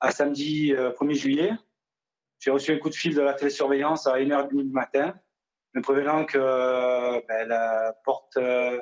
à 0.00 0.10
samedi 0.10 0.72
1er 0.72 1.10
euh, 1.10 1.14
juillet. 1.14 1.52
J'ai 2.38 2.50
reçu 2.50 2.72
un 2.72 2.78
coup 2.78 2.90
de 2.90 2.94
fil 2.94 3.14
de 3.14 3.22
la 3.22 3.32
télésurveillance 3.32 4.06
à 4.06 4.18
1h30 4.18 4.64
du 4.64 4.70
matin, 4.70 5.14
me 5.72 5.80
prévenant 5.80 6.26
que 6.26 7.26
ben, 7.26 7.48
la 7.48 7.94
porte, 8.04 8.36
euh, 8.36 8.78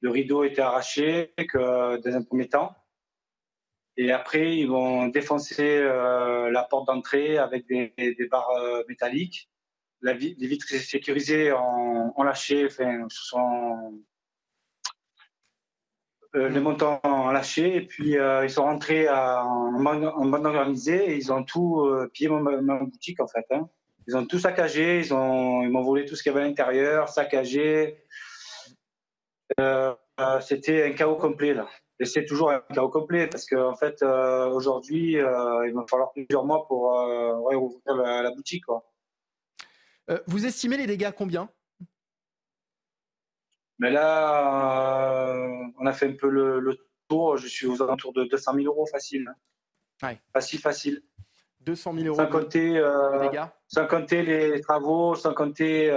le 0.00 0.10
rideau 0.10 0.42
était 0.42 0.62
arraché, 0.62 1.32
que 1.36 2.00
dans 2.00 2.16
un 2.16 2.22
premier 2.24 2.48
temps, 2.48 2.74
et 3.96 4.12
après, 4.12 4.56
ils 4.58 4.68
vont 4.68 5.08
défoncer 5.08 5.78
euh, 5.78 6.50
la 6.50 6.64
porte 6.64 6.86
d'entrée 6.86 7.38
avec 7.38 7.66
des, 7.66 7.92
barres 8.30 8.50
euh, 8.50 8.82
métalliques. 8.88 9.48
Les 10.02 10.14
vitres 10.14 10.66
sécurisées 10.68 11.52
ont, 11.52 12.22
lâché, 12.22 12.66
enfin, 12.66 13.06
sont, 13.08 13.98
euh, 16.34 16.48
les 16.50 16.60
montants 16.60 17.00
ont 17.04 17.30
lâché. 17.30 17.76
Et 17.76 17.80
puis, 17.86 18.16
ils 18.42 18.50
sont 18.50 18.64
rentrés 18.64 19.08
en, 19.08 19.72
bande, 19.80 20.46
organisée 20.46 21.12
et 21.12 21.16
ils 21.16 21.32
ont 21.32 21.42
tout 21.42 21.88
pillé 22.12 22.28
ma, 22.28 22.78
boutique, 22.84 23.20
en 23.20 23.26
fait. 23.26 23.46
Hein. 23.50 23.68
Ils 24.06 24.16
ont 24.16 24.26
tout 24.26 24.38
saccagé, 24.38 25.00
ils 25.00 25.12
m'ont 25.14 25.82
volé 25.82 26.04
tout 26.04 26.14
ce 26.14 26.22
qu'il 26.22 26.32
y 26.32 26.34
avait 26.34 26.44
à 26.44 26.48
l'intérieur, 26.48 27.08
saccagé. 27.08 28.04
C'était 30.42 30.84
un 30.84 30.92
chaos 30.92 31.16
complet, 31.16 31.54
là. 31.54 31.66
Et 31.98 32.04
c'est 32.04 32.26
toujours 32.26 32.50
un 32.50 32.60
cas 32.60 32.86
complet 32.88 33.26
parce 33.26 33.46
qu'en 33.46 33.70
en 33.70 33.74
fait, 33.74 34.02
euh, 34.02 34.48
aujourd'hui, 34.50 35.18
euh, 35.18 35.66
il 35.66 35.74
va 35.74 35.84
falloir 35.88 36.12
plusieurs 36.12 36.44
mois 36.44 36.66
pour 36.66 37.00
euh, 37.00 37.54
ouvrir 37.54 37.80
la, 38.22 38.30
boutique. 38.32 38.64
vous 40.26 40.46
estimez 40.46 40.76
les 40.76 40.86
dégâts 40.86 41.10
combien? 41.16 41.48
Mais 43.78 43.90
là, 43.90 45.34
on 45.78 45.86
a 45.86 45.92
fait 45.92 46.08
un 46.08 46.16
peu 46.16 46.28
le, 46.28 46.78
tour. 47.08 47.36
Je 47.36 47.46
suis 47.46 47.66
aux 47.66 47.82
alentours 47.82 48.12
de 48.12 48.24
200 48.24 48.54
000 48.54 48.66
euros 48.66 48.86
facile. 48.86 49.32
Facile, 50.32 50.60
facile. 50.60 51.02
200 51.60 51.94
000 51.94 52.06
euros 52.06 52.16
sans 52.16 52.26
compter, 52.26 52.74
de 52.74 53.28
dégâts? 53.28 53.44
Sans 53.68 53.86
compter 53.86 54.22
les 54.22 54.60
travaux, 54.60 55.14
sans 55.14 55.32
compter 55.32 55.90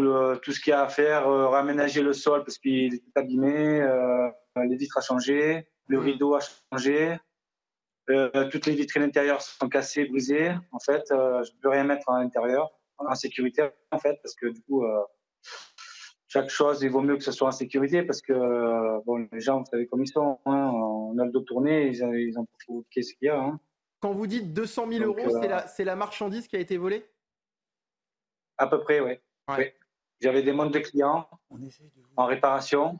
tout, 0.00 0.52
ce 0.52 0.60
qu'il 0.60 0.70
y 0.70 0.74
a 0.74 0.82
à 0.82 0.88
faire, 0.88 1.28
euh, 1.28 1.48
raménager 1.48 2.02
le 2.02 2.12
sol 2.12 2.44
parce 2.44 2.58
qu'il 2.58 2.94
est 2.94 3.02
abîmé, 3.16 3.80
euh, 3.80 4.28
les 4.56 4.76
vitres 4.76 4.98
à 4.98 5.00
changer, 5.00 5.68
le 5.86 5.98
hmm. 5.98 6.02
rideau 6.02 6.34
a 6.34 6.40
changé. 6.70 7.16
Euh, 8.10 8.48
toutes 8.50 8.66
les 8.66 8.74
vitrines 8.74 9.02
intérieures 9.02 9.42
sont 9.42 9.68
cassées, 9.68 10.06
brisées. 10.06 10.52
En 10.72 10.78
fait, 10.78 11.10
euh, 11.10 11.42
je 11.44 11.52
ne 11.52 11.56
peux 11.60 11.68
rien 11.68 11.84
mettre 11.84 12.08
à 12.10 12.20
l'intérieur, 12.20 12.70
en 12.98 13.14
sécurité, 13.14 13.68
en 13.90 13.98
fait, 13.98 14.18
parce 14.22 14.34
que 14.34 14.46
du 14.46 14.60
coup, 14.62 14.84
euh, 14.84 15.02
chaque 16.26 16.48
chose, 16.48 16.82
il 16.82 16.90
vaut 16.90 17.00
mieux 17.00 17.16
que 17.16 17.22
ce 17.22 17.32
soit 17.32 17.48
en 17.48 17.52
sécurité, 17.52 18.02
parce 18.02 18.22
que 18.22 18.32
bon, 19.04 19.28
les 19.30 19.40
gens, 19.40 19.60
vous 19.60 19.66
savez 19.70 19.86
comme 19.86 20.02
ils 20.02 20.08
sont. 20.08 20.38
Hein, 20.46 20.70
on 20.74 21.18
a 21.18 21.24
le 21.26 21.30
dos 21.30 21.42
tourné, 21.42 21.88
ils, 21.88 22.02
ils 22.28 22.38
ont 22.38 22.46
qu'est-ce 22.90 23.14
qu'il 23.14 23.26
y 23.26 23.28
a. 23.28 23.38
Hein. 23.38 23.60
Quand 24.00 24.12
vous 24.12 24.26
dites 24.26 24.52
200 24.52 24.88
000 24.90 25.04
euros, 25.04 25.38
c'est 25.40 25.48
la, 25.48 25.66
la, 25.84 25.96
marchandise 25.96 26.48
qui 26.48 26.56
a 26.56 26.58
été 26.58 26.76
volée? 26.76 27.04
À 28.58 28.66
peu 28.66 28.80
près, 28.80 29.00
oui. 29.00 29.12
Ouais. 29.48 29.74
J'avais 30.22 30.42
des 30.42 30.52
montres 30.52 30.72
de 30.72 30.78
clients 30.78 31.28
en 32.16 32.26
réparation. 32.26 32.98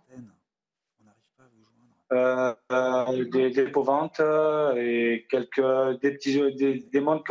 Euh, 2.12 2.54
euh, 2.70 3.24
des, 3.24 3.50
des 3.50 3.64
ventes 3.64 4.20
euh, 4.20 4.74
et 4.76 5.26
quelques 5.30 6.00
des 6.02 6.10
petits 6.10 6.42
des, 6.56 6.80
des 6.80 7.00
montres 7.00 7.24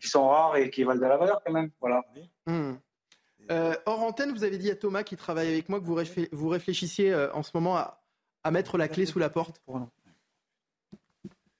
qui 0.00 0.08
sont 0.08 0.28
rares 0.28 0.56
et 0.56 0.70
qui 0.70 0.82
valent 0.82 1.00
de 1.00 1.06
la 1.06 1.16
valeur 1.16 1.40
quand 1.44 1.52
même. 1.52 1.70
Voilà. 1.80 2.02
Hmm. 2.46 2.72
hors 3.86 4.02
antenne, 4.02 4.32
vous 4.32 4.42
avez 4.42 4.58
dit 4.58 4.72
à 4.72 4.74
Thomas 4.74 5.04
qui 5.04 5.16
travaille 5.16 5.48
avec 5.48 5.68
moi 5.68 5.78
que 5.78 5.84
vous, 5.84 5.96
vous 6.32 6.48
réfléchissiez 6.48 7.14
en 7.32 7.44
ce 7.44 7.52
moment 7.54 7.76
à, 7.76 8.02
à, 8.42 8.50
mettre 8.50 8.76
la 8.76 8.88
clé 8.88 9.06
sous 9.06 9.20
la 9.20 9.30
porte. 9.30 9.62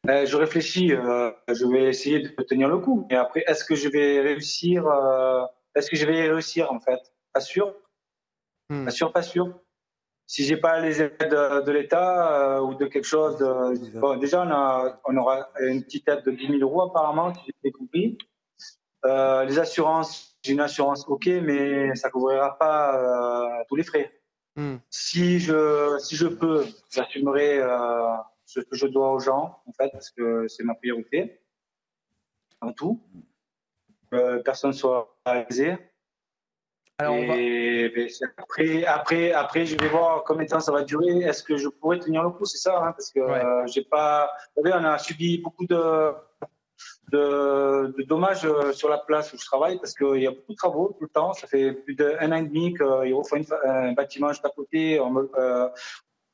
je 0.04 0.36
réfléchis. 0.36 0.88
je 0.88 1.70
vais 1.70 1.84
essayer 1.84 2.20
de 2.20 2.42
tenir 2.42 2.68
le 2.68 2.78
coup. 2.78 3.06
Mais 3.08 3.16
après, 3.16 3.44
est-ce 3.46 3.64
que 3.64 3.76
je 3.76 3.88
vais 3.88 4.20
réussir 4.20 4.84
Est-ce 5.76 5.90
que 5.90 5.96
je 5.96 6.06
vais 6.06 6.28
réussir 6.28 6.72
en 6.72 6.80
fait 6.80 7.00
Pas 7.32 7.40
sûr. 7.40 7.74
Hmm. 8.68 8.86
Pas 8.86 8.90
sûr, 8.90 9.12
pas 9.12 9.22
sûr 9.22 9.60
si 10.26 10.44
j'ai 10.44 10.56
pas 10.56 10.80
les 10.80 11.00
aides 11.00 11.16
de, 11.20 11.70
l'État 11.70 12.56
euh, 12.56 12.60
ou 12.60 12.74
de 12.74 12.86
quelque 12.86 13.04
chose, 13.04 13.38
bon, 13.94 14.16
déjà 14.16 14.42
on, 14.42 14.50
a, 14.50 15.00
on 15.04 15.16
aura 15.16 15.48
une 15.60 15.84
petite 15.84 16.08
aide 16.08 16.24
de 16.24 16.32
10 16.32 16.58
000 16.58 16.58
euros 16.60 16.82
apparemment, 16.82 17.32
si 17.34 17.52
j'ai 17.62 17.70
compris. 17.70 18.18
Euh, 19.04 19.44
les 19.44 19.58
assurances, 19.58 20.36
j'ai 20.42 20.52
une 20.52 20.60
assurance 20.60 21.04
ok, 21.06 21.26
mais 21.26 21.94
ça 21.94 22.10
couvrira 22.10 22.58
pas 22.58 23.60
euh, 23.60 23.64
tous 23.68 23.76
les 23.76 23.84
frais. 23.84 24.20
Hmm. 24.56 24.76
Si 24.90 25.38
je 25.38 25.96
si 26.00 26.16
je 26.16 26.26
peux, 26.26 26.66
j'assumerai 26.90 27.60
ce 28.46 28.60
que 28.60 28.74
je 28.74 28.86
dois 28.86 29.12
aux 29.12 29.20
gens 29.20 29.60
en 29.66 29.72
fait 29.72 29.90
parce 29.92 30.10
que 30.10 30.48
c'est 30.48 30.64
ma 30.64 30.74
priorité 30.74 31.40
en 32.60 32.72
tout. 32.72 33.00
Personne 34.44 34.72
soit 34.72 35.16
aisé. 35.48 35.76
Alors 36.98 37.14
après, 38.38 38.84
après, 38.86 39.32
après, 39.32 39.66
je 39.66 39.76
vais 39.76 39.88
voir 39.88 40.24
combien 40.24 40.44
de 40.44 40.48
temps 40.48 40.60
ça 40.60 40.72
va 40.72 40.82
durer. 40.82 41.18
Est-ce 41.18 41.42
que 41.42 41.58
je 41.58 41.68
pourrais 41.68 41.98
tenir 41.98 42.22
le 42.22 42.30
coup 42.30 42.46
C'est 42.46 42.56
ça, 42.56 42.78
hein, 42.78 42.92
parce 42.92 43.10
que 43.10 43.20
euh, 43.20 43.66
j'ai 43.66 43.84
pas. 43.84 44.30
Vous 44.56 44.62
savez, 44.62 44.74
on 44.80 44.84
a 44.84 44.96
subi 44.96 45.36
beaucoup 45.36 45.66
de, 45.66 46.12
de, 47.12 47.94
de, 47.98 48.02
dommages 48.04 48.46
euh, 48.46 48.72
sur 48.72 48.88
la 48.88 48.96
place 48.96 49.30
où 49.34 49.36
je 49.38 49.44
travaille, 49.44 49.76
parce 49.76 49.92
qu'il 49.92 50.22
y 50.22 50.26
a 50.26 50.30
beaucoup 50.30 50.52
de 50.52 50.56
travaux 50.56 50.96
tout 50.98 51.04
le 51.04 51.10
temps. 51.10 51.34
Ça 51.34 51.46
fait 51.46 51.72
plus 51.72 51.94
d'un 51.94 52.32
an 52.32 52.36
et 52.36 52.42
demi 52.44 52.72
qu'ils 52.72 53.14
refont 53.14 53.42
un 53.66 53.92
bâtiment 53.92 54.28
juste 54.28 54.46
à 54.46 54.50
côté. 54.50 54.98
On 54.98 55.10
me, 55.10 55.30
euh, 55.36 55.68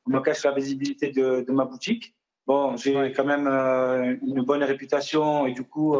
on 0.05 0.11
me 0.11 0.21
cache 0.21 0.45
la 0.45 0.53
visibilité 0.53 1.11
de, 1.11 1.41
de 1.41 1.51
ma 1.51 1.65
boutique. 1.65 2.15
Bon, 2.45 2.75
j'ai 2.75 3.13
quand 3.13 3.23
même 3.23 3.47
une 3.47 4.41
bonne 4.41 4.63
réputation 4.63 5.47
et 5.47 5.53
du 5.53 5.63
coup, 5.63 5.95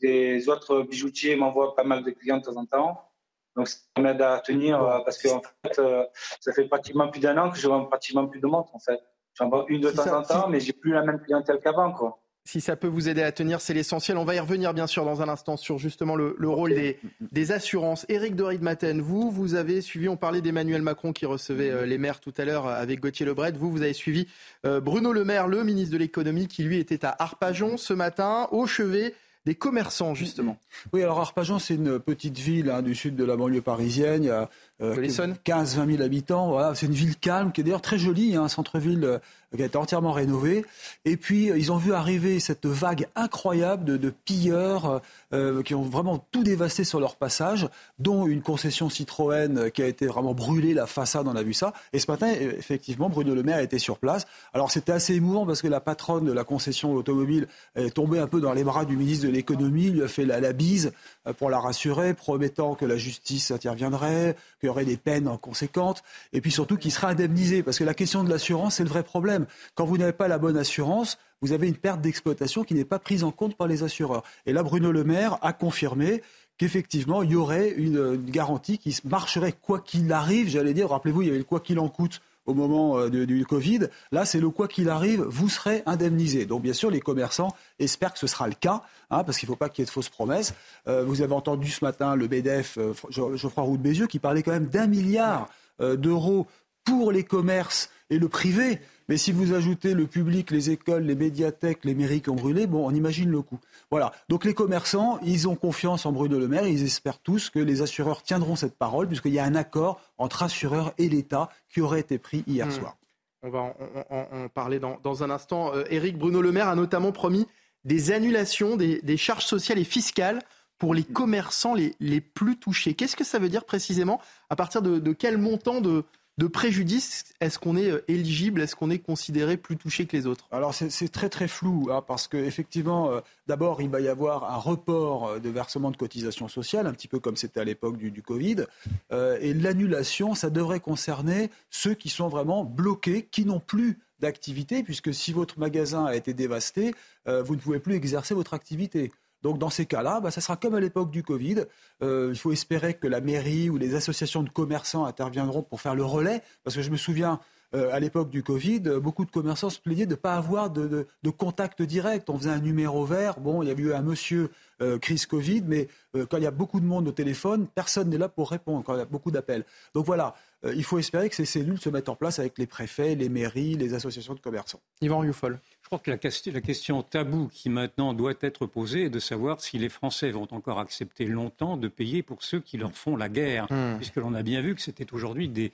des 0.00 0.48
autres 0.48 0.82
bijoutiers 0.82 1.34
m'envoient 1.34 1.74
pas 1.74 1.84
mal 1.84 2.04
de 2.04 2.10
clients 2.10 2.38
de 2.38 2.44
temps 2.44 2.56
en 2.56 2.66
temps. 2.66 3.10
Donc 3.56 3.68
ça 3.68 3.78
m'aide 3.98 4.22
à 4.22 4.38
tenir 4.40 4.82
euh, 4.82 5.00
parce 5.04 5.18
que 5.18 5.28
en 5.28 5.42
fait, 5.64 5.78
euh, 5.78 6.06
ça 6.40 6.52
fait 6.52 6.66
pratiquement 6.68 7.08
plus 7.08 7.20
d'un 7.20 7.36
an 7.38 7.50
que 7.50 7.58
je 7.58 7.68
vends 7.68 7.84
pratiquement 7.84 8.26
plus 8.26 8.40
de 8.40 8.46
montres 8.46 8.74
en 8.74 8.78
fait. 8.78 9.00
J'en 9.34 9.48
vends 9.48 9.66
une 9.68 9.80
de 9.80 9.90
temps 9.90 10.16
en 10.16 10.22
temps, 10.22 10.48
mais 10.48 10.60
j'ai 10.60 10.72
plus 10.72 10.92
la 10.92 11.02
même 11.02 11.20
clientèle 11.20 11.60
qu'avant 11.60 11.92
quoi. 11.92 12.19
Si 12.44 12.60
ça 12.60 12.74
peut 12.74 12.88
vous 12.88 13.08
aider 13.08 13.22
à 13.22 13.32
tenir, 13.32 13.60
c'est 13.60 13.74
l'essentiel. 13.74 14.16
On 14.16 14.24
va 14.24 14.34
y 14.34 14.40
revenir 14.40 14.74
bien 14.74 14.86
sûr 14.86 15.04
dans 15.04 15.22
un 15.22 15.28
instant 15.28 15.56
sur 15.56 15.78
justement 15.78 16.16
le, 16.16 16.34
rôle 16.48 16.74
des, 16.74 16.98
des, 17.32 17.52
assurances. 17.52 18.06
Éric 18.08 18.34
de 18.34 18.42
Maten, 18.60 19.00
vous, 19.00 19.30
vous 19.30 19.54
avez 19.54 19.80
suivi, 19.80 20.08
on 20.08 20.16
parlait 20.16 20.40
d'Emmanuel 20.40 20.82
Macron 20.82 21.12
qui 21.12 21.26
recevait 21.26 21.70
euh, 21.70 21.86
les 21.86 21.98
maires 21.98 22.20
tout 22.20 22.34
à 22.38 22.44
l'heure 22.44 22.66
avec 22.66 23.00
Gauthier 23.00 23.26
Lebret. 23.26 23.52
Vous, 23.52 23.70
vous 23.70 23.82
avez 23.82 23.92
suivi 23.92 24.26
Bruno 24.64 25.12
Le 25.12 25.24
Maire, 25.24 25.48
le 25.48 25.64
ministre 25.64 25.92
de 25.92 25.98
l'économie, 25.98 26.48
qui 26.48 26.62
lui 26.62 26.78
était 26.78 27.04
à 27.04 27.14
Arpajon 27.18 27.76
ce 27.76 27.92
matin, 27.92 28.48
au 28.50 28.66
chevet 28.66 29.14
des 29.46 29.54
commerçants, 29.54 30.14
justement. 30.14 30.58
Oui, 30.92 31.02
alors 31.02 31.18
Arpajon, 31.18 31.58
c'est 31.58 31.74
une 31.74 31.98
petite 31.98 32.38
ville 32.38 32.68
hein, 32.70 32.82
du 32.82 32.94
sud 32.94 33.16
de 33.16 33.24
la 33.24 33.36
banlieue 33.36 33.62
parisienne. 33.62 34.22
Il 34.22 34.26
y 34.26 34.30
a 34.30 34.48
15-20 34.80 35.90
000 35.90 36.02
habitants. 36.02 36.48
Voilà, 36.50 36.74
c'est 36.74 36.86
une 36.86 36.92
ville 36.92 37.16
calme, 37.16 37.52
qui 37.52 37.62
est 37.62 37.64
d'ailleurs 37.64 37.80
très 37.80 37.98
jolie, 37.98 38.36
hein, 38.36 38.44
un 38.44 38.48
centre-ville 38.48 39.04
euh, 39.04 39.18
qui 39.56 39.62
a 39.62 39.80
entièrement 39.80 40.12
rénové. 40.12 40.64
Et 41.04 41.16
puis, 41.16 41.50
euh, 41.50 41.58
ils 41.58 41.72
ont 41.72 41.76
vu 41.76 41.92
arriver 41.92 42.40
cette 42.40 42.66
vague 42.66 43.06
incroyable 43.16 43.84
de, 43.84 43.96
de 43.96 44.10
pilleurs 44.10 45.02
euh, 45.32 45.62
qui 45.62 45.74
ont 45.74 45.82
vraiment 45.82 46.18
tout 46.30 46.42
dévasté 46.42 46.84
sur 46.84 47.00
leur 47.00 47.16
passage, 47.16 47.68
dont 47.98 48.26
une 48.26 48.42
concession 48.42 48.88
Citroën 48.88 49.70
qui 49.70 49.82
a 49.82 49.86
été 49.86 50.06
vraiment 50.06 50.34
brûlée, 50.34 50.74
la 50.74 50.86
façade, 50.86 51.28
on 51.28 51.36
a 51.36 51.42
vu 51.42 51.54
ça. 51.54 51.72
Et 51.92 51.98
ce 51.98 52.10
matin, 52.10 52.28
effectivement, 52.28 53.08
Bruno 53.08 53.34
Le 53.34 53.42
Maire 53.42 53.60
était 53.60 53.78
sur 53.78 53.98
place. 53.98 54.26
Alors, 54.52 54.70
c'était 54.70 54.92
assez 54.92 55.14
émouvant 55.14 55.46
parce 55.46 55.62
que 55.62 55.68
la 55.68 55.80
patronne 55.80 56.24
de 56.24 56.32
la 56.32 56.44
concession 56.44 56.92
automobile 56.94 57.46
est 57.76 57.94
tombée 57.94 58.18
un 58.18 58.26
peu 58.26 58.40
dans 58.40 58.52
les 58.52 58.64
bras 58.64 58.84
du 58.84 58.96
ministre 58.96 59.26
de 59.26 59.32
l'économie, 59.32 59.90
lui 59.90 60.02
a 60.02 60.08
fait 60.08 60.24
la, 60.24 60.40
la 60.40 60.52
bise 60.52 60.92
pour 61.38 61.50
la 61.50 61.60
rassurer, 61.60 62.14
promettant 62.14 62.74
que 62.74 62.84
la 62.84 62.96
justice 62.96 63.50
interviendrait, 63.50 64.36
qu'il 64.60 64.66
y 64.66 64.70
aurait 64.70 64.84
des 64.84 64.96
peines 64.96 65.30
conséquentes, 65.38 66.02
et 66.32 66.40
puis 66.40 66.50
surtout 66.50 66.76
qu'il 66.76 66.92
sera 66.92 67.08
indemnisé. 67.08 67.62
Parce 67.62 67.78
que 67.78 67.84
la 67.84 67.94
question 67.94 68.24
de 68.24 68.30
l'assurance, 68.30 68.76
c'est 68.76 68.84
le 68.84 68.88
vrai 68.88 69.02
problème. 69.02 69.46
Quand 69.74 69.84
vous 69.84 69.98
n'avez 69.98 70.12
pas 70.12 70.28
la 70.28 70.38
bonne 70.38 70.56
assurance, 70.56 71.18
vous 71.42 71.52
avez 71.52 71.68
une 71.68 71.76
perte 71.76 72.00
d'exploitation 72.00 72.64
qui 72.64 72.74
n'est 72.74 72.84
pas 72.84 72.98
prise 72.98 73.24
en 73.24 73.30
compte 73.30 73.56
par 73.56 73.66
les 73.66 73.82
assureurs. 73.82 74.22
Et 74.46 74.52
là, 74.52 74.62
Bruno 74.62 74.92
Le 74.92 75.04
Maire 75.04 75.38
a 75.42 75.52
confirmé 75.52 76.22
qu'effectivement, 76.58 77.22
il 77.22 77.30
y 77.30 77.36
aurait 77.36 77.70
une, 77.70 78.16
garantie 78.16 78.76
qui 78.76 78.94
marcherait 79.04 79.52
quoi 79.52 79.80
qu'il 79.80 80.12
arrive. 80.12 80.48
J'allais 80.48 80.74
dire, 80.74 80.90
rappelez-vous, 80.90 81.22
il 81.22 81.26
y 81.26 81.30
avait 81.30 81.38
le 81.38 81.44
quoi 81.44 81.60
qu'il 81.60 81.78
en 81.78 81.88
coûte 81.88 82.20
au 82.44 82.52
moment 82.52 82.98
euh, 82.98 83.08
du 83.08 83.46
Covid. 83.46 83.88
Là, 84.12 84.26
c'est 84.26 84.40
le 84.40 84.50
quoi 84.50 84.68
qu'il 84.68 84.90
arrive, 84.90 85.22
vous 85.22 85.48
serez 85.48 85.82
indemnisé. 85.86 86.44
Donc, 86.44 86.62
bien 86.62 86.74
sûr, 86.74 86.90
les 86.90 87.00
commerçants 87.00 87.54
espèrent 87.78 88.12
que 88.12 88.18
ce 88.18 88.26
sera 88.26 88.46
le 88.46 88.54
cas, 88.54 88.82
hein, 89.10 89.24
parce 89.24 89.38
qu'il 89.38 89.48
ne 89.48 89.54
faut 89.54 89.58
pas 89.58 89.70
qu'il 89.70 89.82
y 89.82 89.84
ait 89.84 89.86
de 89.86 89.90
fausses 89.90 90.10
promesses. 90.10 90.52
Euh, 90.86 91.04
vous 91.04 91.22
avez 91.22 91.32
entendu 91.32 91.70
ce 91.70 91.82
matin 91.82 92.14
le 92.14 92.28
BDF, 92.28 92.76
euh, 92.76 92.92
Geoffroy 93.08 93.64
Roux 93.64 93.78
de 93.78 93.82
Bézieux, 93.82 94.06
qui 94.06 94.18
parlait 94.18 94.42
quand 94.42 94.52
même 94.52 94.66
d'un 94.66 94.86
milliard 94.86 95.48
d'euros 95.78 96.46
pour 96.84 97.10
les 97.10 97.24
commerces 97.24 97.88
et 98.10 98.18
le 98.18 98.28
privé. 98.28 98.80
Mais 99.10 99.16
si 99.16 99.32
vous 99.32 99.54
ajoutez 99.54 99.92
le 99.92 100.06
public, 100.06 100.52
les 100.52 100.70
écoles, 100.70 101.02
les 101.02 101.16
médiathèques, 101.16 101.84
les 101.84 101.96
mairies 101.96 102.22
qui 102.22 102.30
ont 102.30 102.36
brûlé, 102.36 102.68
bon, 102.68 102.86
on 102.86 102.94
imagine 102.94 103.28
le 103.28 103.42
coût. 103.42 103.58
Voilà. 103.90 104.12
Donc 104.28 104.44
les 104.44 104.54
commerçants, 104.54 105.18
ils 105.24 105.48
ont 105.48 105.56
confiance 105.56 106.06
en 106.06 106.12
Bruno 106.12 106.38
Le 106.38 106.46
Maire. 106.46 106.68
Ils 106.68 106.84
espèrent 106.84 107.18
tous 107.18 107.50
que 107.50 107.58
les 107.58 107.82
assureurs 107.82 108.22
tiendront 108.22 108.54
cette 108.54 108.78
parole, 108.78 109.08
puisqu'il 109.08 109.32
y 109.32 109.40
a 109.40 109.44
un 109.44 109.56
accord 109.56 110.00
entre 110.16 110.44
assureurs 110.44 110.92
et 110.96 111.08
l'État 111.08 111.48
qui 111.68 111.80
aurait 111.80 111.98
été 111.98 112.18
pris 112.18 112.44
hier 112.46 112.68
hmm. 112.68 112.70
soir. 112.70 112.96
On 113.42 113.50
va 113.50 113.74
en, 114.10 114.48
parler 114.48 114.78
dans, 114.78 115.24
un 115.24 115.30
instant. 115.30 115.74
Euh, 115.74 115.82
Éric 115.90 116.16
Bruno 116.16 116.40
Le 116.40 116.52
Maire 116.52 116.68
a 116.68 116.76
notamment 116.76 117.10
promis 117.10 117.48
des 117.82 118.12
annulations 118.12 118.76
des, 118.76 119.16
charges 119.16 119.44
sociales 119.44 119.80
et 119.80 119.84
fiscales 119.84 120.38
pour 120.78 120.94
les 120.94 121.02
commerçants 121.02 121.74
les, 121.74 122.20
plus 122.20 122.58
touchés. 122.58 122.94
Qu'est-ce 122.94 123.16
que 123.16 123.24
ça 123.24 123.40
veut 123.40 123.48
dire 123.48 123.64
précisément? 123.64 124.20
À 124.50 124.54
partir 124.54 124.82
de 124.82 125.12
quel 125.12 125.36
montant 125.36 125.80
de, 125.80 126.04
de 126.40 126.46
préjudice, 126.46 127.24
est-ce 127.40 127.58
qu'on 127.58 127.76
est 127.76 127.90
euh, 127.90 128.02
éligible, 128.08 128.62
est-ce 128.62 128.74
qu'on 128.74 128.88
est 128.88 128.98
considéré 128.98 129.58
plus 129.58 129.76
touché 129.76 130.06
que 130.06 130.16
les 130.16 130.26
autres? 130.26 130.48
Alors 130.50 130.72
c'est 130.72 131.12
très 131.12 131.28
très 131.28 131.48
flou, 131.48 131.88
hein, 131.92 132.02
parce 132.06 132.28
qu'effectivement, 132.28 133.10
euh, 133.10 133.20
d'abord, 133.46 133.82
il 133.82 133.90
va 133.90 134.00
y 134.00 134.08
avoir 134.08 134.50
un 134.50 134.56
report 134.56 135.28
euh, 135.28 135.38
de 135.38 135.50
versement 135.50 135.90
de 135.90 135.98
cotisations 135.98 136.48
sociales, 136.48 136.86
un 136.86 136.94
petit 136.94 137.08
peu 137.08 137.18
comme 137.18 137.36
c'était 137.36 137.60
à 137.60 137.64
l'époque 137.64 137.98
du, 137.98 138.22
Covid, 138.22 138.64
et 139.12 139.54
l'annulation, 139.54 140.34
ça 140.34 140.50
devrait 140.50 140.80
concerner 140.80 141.50
ceux 141.70 141.94
qui 141.94 142.08
sont 142.08 142.28
vraiment 142.28 142.64
bloqués, 142.64 143.28
qui 143.30 143.44
n'ont 143.44 143.60
plus 143.60 143.98
d'activité, 144.20 144.82
puisque 144.82 145.12
si 145.12 145.32
votre 145.32 145.58
magasin 145.58 146.04
a 146.04 146.14
été 146.14 146.32
dévasté, 146.34 146.94
vous 147.26 147.56
ne 147.56 147.60
pouvez 147.60 147.80
plus 147.80 147.94
exercer 147.94 148.34
votre 148.34 148.54
activité. 148.54 149.10
Donc 149.42 149.58
dans 149.58 149.70
ces 149.70 149.86
cas-là, 149.86 150.20
bah, 150.20 150.30
ça 150.30 150.40
sera 150.40 150.56
comme 150.56 150.74
à 150.74 150.80
l'époque 150.80 151.10
du 151.10 151.22
Covid. 151.22 151.64
Euh, 152.02 152.30
il 152.32 152.38
faut 152.38 152.52
espérer 152.52 152.94
que 152.94 153.06
la 153.06 153.20
mairie 153.20 153.70
ou 153.70 153.76
les 153.76 153.94
associations 153.94 154.42
de 154.42 154.50
commerçants 154.50 155.04
interviendront 155.04 155.62
pour 155.62 155.80
faire 155.80 155.94
le 155.94 156.04
relais, 156.04 156.42
parce 156.64 156.76
que 156.76 156.82
je 156.82 156.90
me 156.90 156.96
souviens. 156.96 157.40
Euh, 157.72 157.92
à 157.92 158.00
l'époque 158.00 158.30
du 158.30 158.42
Covid, 158.42 158.80
beaucoup 159.00 159.24
de 159.24 159.30
commerçants 159.30 159.70
se 159.70 159.78
plaignaient 159.78 160.04
de 160.04 160.10
ne 160.10 160.16
pas 160.16 160.34
avoir 160.34 160.70
de, 160.70 161.06
contact 161.38 161.82
direct. 161.82 162.28
On 162.28 162.36
faisait 162.36 162.50
un 162.50 162.58
numéro 162.58 163.04
vert. 163.04 163.38
Bon, 163.38 163.62
il 163.62 163.68
y 163.68 163.70
a 163.70 163.74
eu 163.74 163.92
un 163.92 164.02
monsieur 164.02 164.50
euh, 164.82 164.98
crise 164.98 165.24
Covid, 165.24 165.62
mais 165.68 165.86
quand 166.12 166.38
il 166.38 166.42
y 166.42 166.48
a 166.48 166.50
beaucoup 166.50 166.80
de 166.80 166.84
monde 166.84 167.06
au 167.06 167.12
téléphone, 167.12 167.68
personne 167.72 168.10
n'est 168.10 168.18
là 168.18 168.28
pour 168.28 168.50
répondre 168.50 168.82
quand 168.82 168.94
il 168.94 168.98
y 168.98 169.02
a 169.02 169.04
beaucoup 169.04 169.30
d'appels. 169.30 169.64
Donc 169.94 170.04
voilà, 170.04 170.34
il 170.64 170.82
faut 170.82 170.98
espérer 170.98 171.28
que 171.30 171.36
ces 171.36 171.44
cellules 171.44 171.80
se 171.80 171.90
mettent 171.90 172.08
en 172.08 172.16
place 172.16 172.40
avec 172.40 172.58
les 172.58 172.66
préfets, 172.66 173.14
les 173.14 173.28
mairies, 173.28 173.74
les 173.74 173.94
associations 173.94 174.34
de 174.34 174.40
commerçants. 174.40 174.80
Yvan 175.00 175.22
Youfol. 175.22 175.60
Je 175.92 175.96
crois 175.96 176.04
que 176.04 176.50
la, 176.52 176.60
question 176.60 177.02
taboue 177.02 177.48
qui 177.48 177.68
maintenant 177.68 178.14
doit 178.14 178.34
être 178.42 178.64
posée 178.66 179.06
est 179.06 179.10
de 179.10 179.18
savoir 179.18 179.60
si 179.60 179.76
les 179.76 179.88
Français 179.88 180.30
vont 180.30 180.46
encore 180.52 180.78
accepter 180.78 181.24
longtemps 181.24 181.76
de 181.76 181.88
payer 181.88 182.22
pour 182.22 182.44
ceux 182.44 182.60
qui 182.60 182.76
leur 182.76 182.92
font 182.92 183.16
la 183.16 183.28
guerre, 183.28 183.66
hmm. 183.72 183.96
puisque 183.96 184.14
l'on 184.14 184.34
a 184.34 184.44
bien 184.44 184.60
vu 184.60 184.76
que 184.76 184.80
c'était 184.80 185.12
aujourd'hui 185.12 185.48
des, 185.48 185.72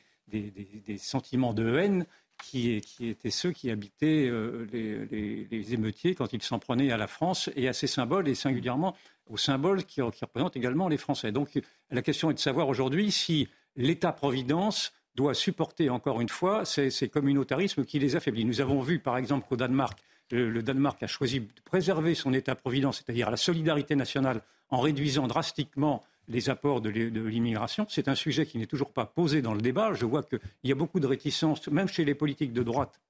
sentiments 0.96 1.52
de 1.52 1.76
haine 1.76 2.06
qui, 2.42 2.82
étaient 2.98 3.28
ceux 3.28 3.52
qui 3.52 3.70
habitaient 3.70 4.26
euh, 4.26 4.66
les, 4.72 5.74
émeutiers 5.74 6.14
quand 6.14 6.32
ils 6.32 6.42
s'en 6.42 6.58
prenaient 6.58 6.90
à 6.90 6.96
la 6.96 7.08
France 7.08 7.50
et 7.54 7.68
à 7.68 7.74
ses 7.74 7.86
symboles, 7.86 8.26
et 8.26 8.34
singulièrement 8.34 8.96
aux 9.28 9.36
symboles 9.36 9.84
qui, 9.84 10.00
représentent 10.00 10.56
également 10.56 10.88
les 10.88 10.96
Français. 10.96 11.30
Donc 11.30 11.60
la 11.90 12.00
question 12.00 12.30
est 12.30 12.34
de 12.34 12.38
savoir 12.38 12.70
aujourd'hui 12.70 13.12
si 13.12 13.48
l'État-providence 13.76 14.94
doit 15.16 15.34
supporter 15.34 15.90
encore 15.90 16.20
une 16.20 16.28
fois 16.28 16.64
ces, 16.64 17.08
communautarismes 17.08 17.84
qui 17.84 17.98
les 17.98 18.16
affaiblit. 18.16 18.44
Nous 18.44 18.60
avons 18.60 18.80
vu 18.80 18.98
par 18.98 19.16
exemple 19.16 19.46
qu'au 19.48 19.56
Danemark, 19.56 19.98
le, 20.30 20.62
Danemark 20.62 21.02
a 21.02 21.06
choisi 21.06 21.40
de 21.40 21.46
préserver 21.64 22.14
son 22.14 22.32
État-providence, 22.32 22.98
c'est-à-dire 22.98 23.30
la 23.30 23.36
solidarité 23.36 23.94
nationale, 23.94 24.40
en 24.70 24.80
réduisant 24.80 25.26
drastiquement 25.26 26.02
les 26.28 26.50
apports 26.50 26.80
de 26.80 26.90
l'immigration. 26.90 27.86
C'est 27.88 28.08
un 28.08 28.16
sujet 28.16 28.46
qui 28.46 28.58
n'est 28.58 28.66
toujours 28.66 28.92
pas 28.92 29.06
posé 29.06 29.42
dans 29.42 29.54
le 29.54 29.60
débat. 29.60 29.94
Je 29.94 30.04
vois 30.04 30.24
qu'il 30.24 30.40
y 30.64 30.72
a 30.72 30.74
beaucoup 30.74 30.98
de 30.98 31.06
réticences, 31.06 31.68
même 31.68 31.88
chez 31.88 32.04
les 32.04 32.14
politiques 32.14 32.52
de 32.52 32.64
droite, 32.64 33.00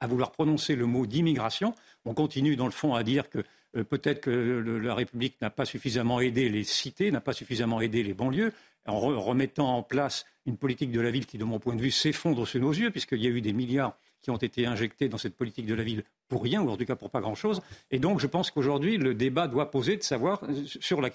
à 0.00 0.06
vouloir 0.06 0.32
prononcer 0.32 0.76
le 0.76 0.84
mot 0.84 1.06
d'immigration. 1.06 1.74
On 2.04 2.12
continue, 2.12 2.56
dans 2.56 2.66
le 2.66 2.72
fond, 2.72 2.94
à 2.94 3.02
dire 3.02 3.30
que 3.30 3.42
euh, 3.76 3.84
peut-être 3.84 4.20
que 4.20 4.30
la 4.30 4.94
République 4.94 5.40
n'a 5.40 5.48
pas 5.48 5.64
suffisamment 5.64 6.20
aidé 6.20 6.50
les 6.50 6.64
cités, 6.64 7.10
n'a 7.10 7.22
pas 7.22 7.32
suffisamment 7.32 7.80
aidé 7.80 8.02
les 8.02 8.12
banlieues, 8.12 8.52
en 8.86 8.98
remettant 8.98 9.76
en 9.76 9.82
place 9.82 10.26
une 10.44 10.56
politique 10.56 10.90
de 10.90 11.00
la 11.00 11.10
ville 11.10 11.24
qui, 11.24 11.38
de 11.38 11.44
mon 11.44 11.58
point 11.58 11.76
de 11.76 11.80
vue, 11.80 11.90
s'effondre 11.90 12.46
sous 12.46 12.58
nos 12.58 12.72
yeux, 12.72 12.90
puisqu'il 12.90 13.22
y 13.22 13.26
a 13.26 13.30
eu 13.30 13.40
des 13.40 13.52
milliards 13.52 13.96
qui 14.22 14.30
ont 14.30 14.36
été 14.36 14.66
injectés 14.66 15.08
dans 15.08 15.18
cette 15.18 15.36
politique 15.36 15.66
de 15.66 15.74
la 15.74 15.82
ville 15.82 16.04
pour 16.28 16.42
rien, 16.42 16.62
ou 16.62 16.70
en 16.70 16.76
tout 16.76 16.84
cas 16.84 16.96
pour 16.96 17.10
pas 17.10 17.20
grand-chose. 17.20 17.60
Et 17.90 17.98
donc, 17.98 18.20
je 18.20 18.26
pense 18.26 18.50
qu'aujourd'hui, 18.50 18.96
le 18.96 19.14
débat 19.14 19.48
doit 19.48 19.70
poser 19.70 19.96
de 19.96 20.02
savoir 20.02 20.42
euh, 20.44 20.64
sur 20.64 21.00
la 21.00 21.10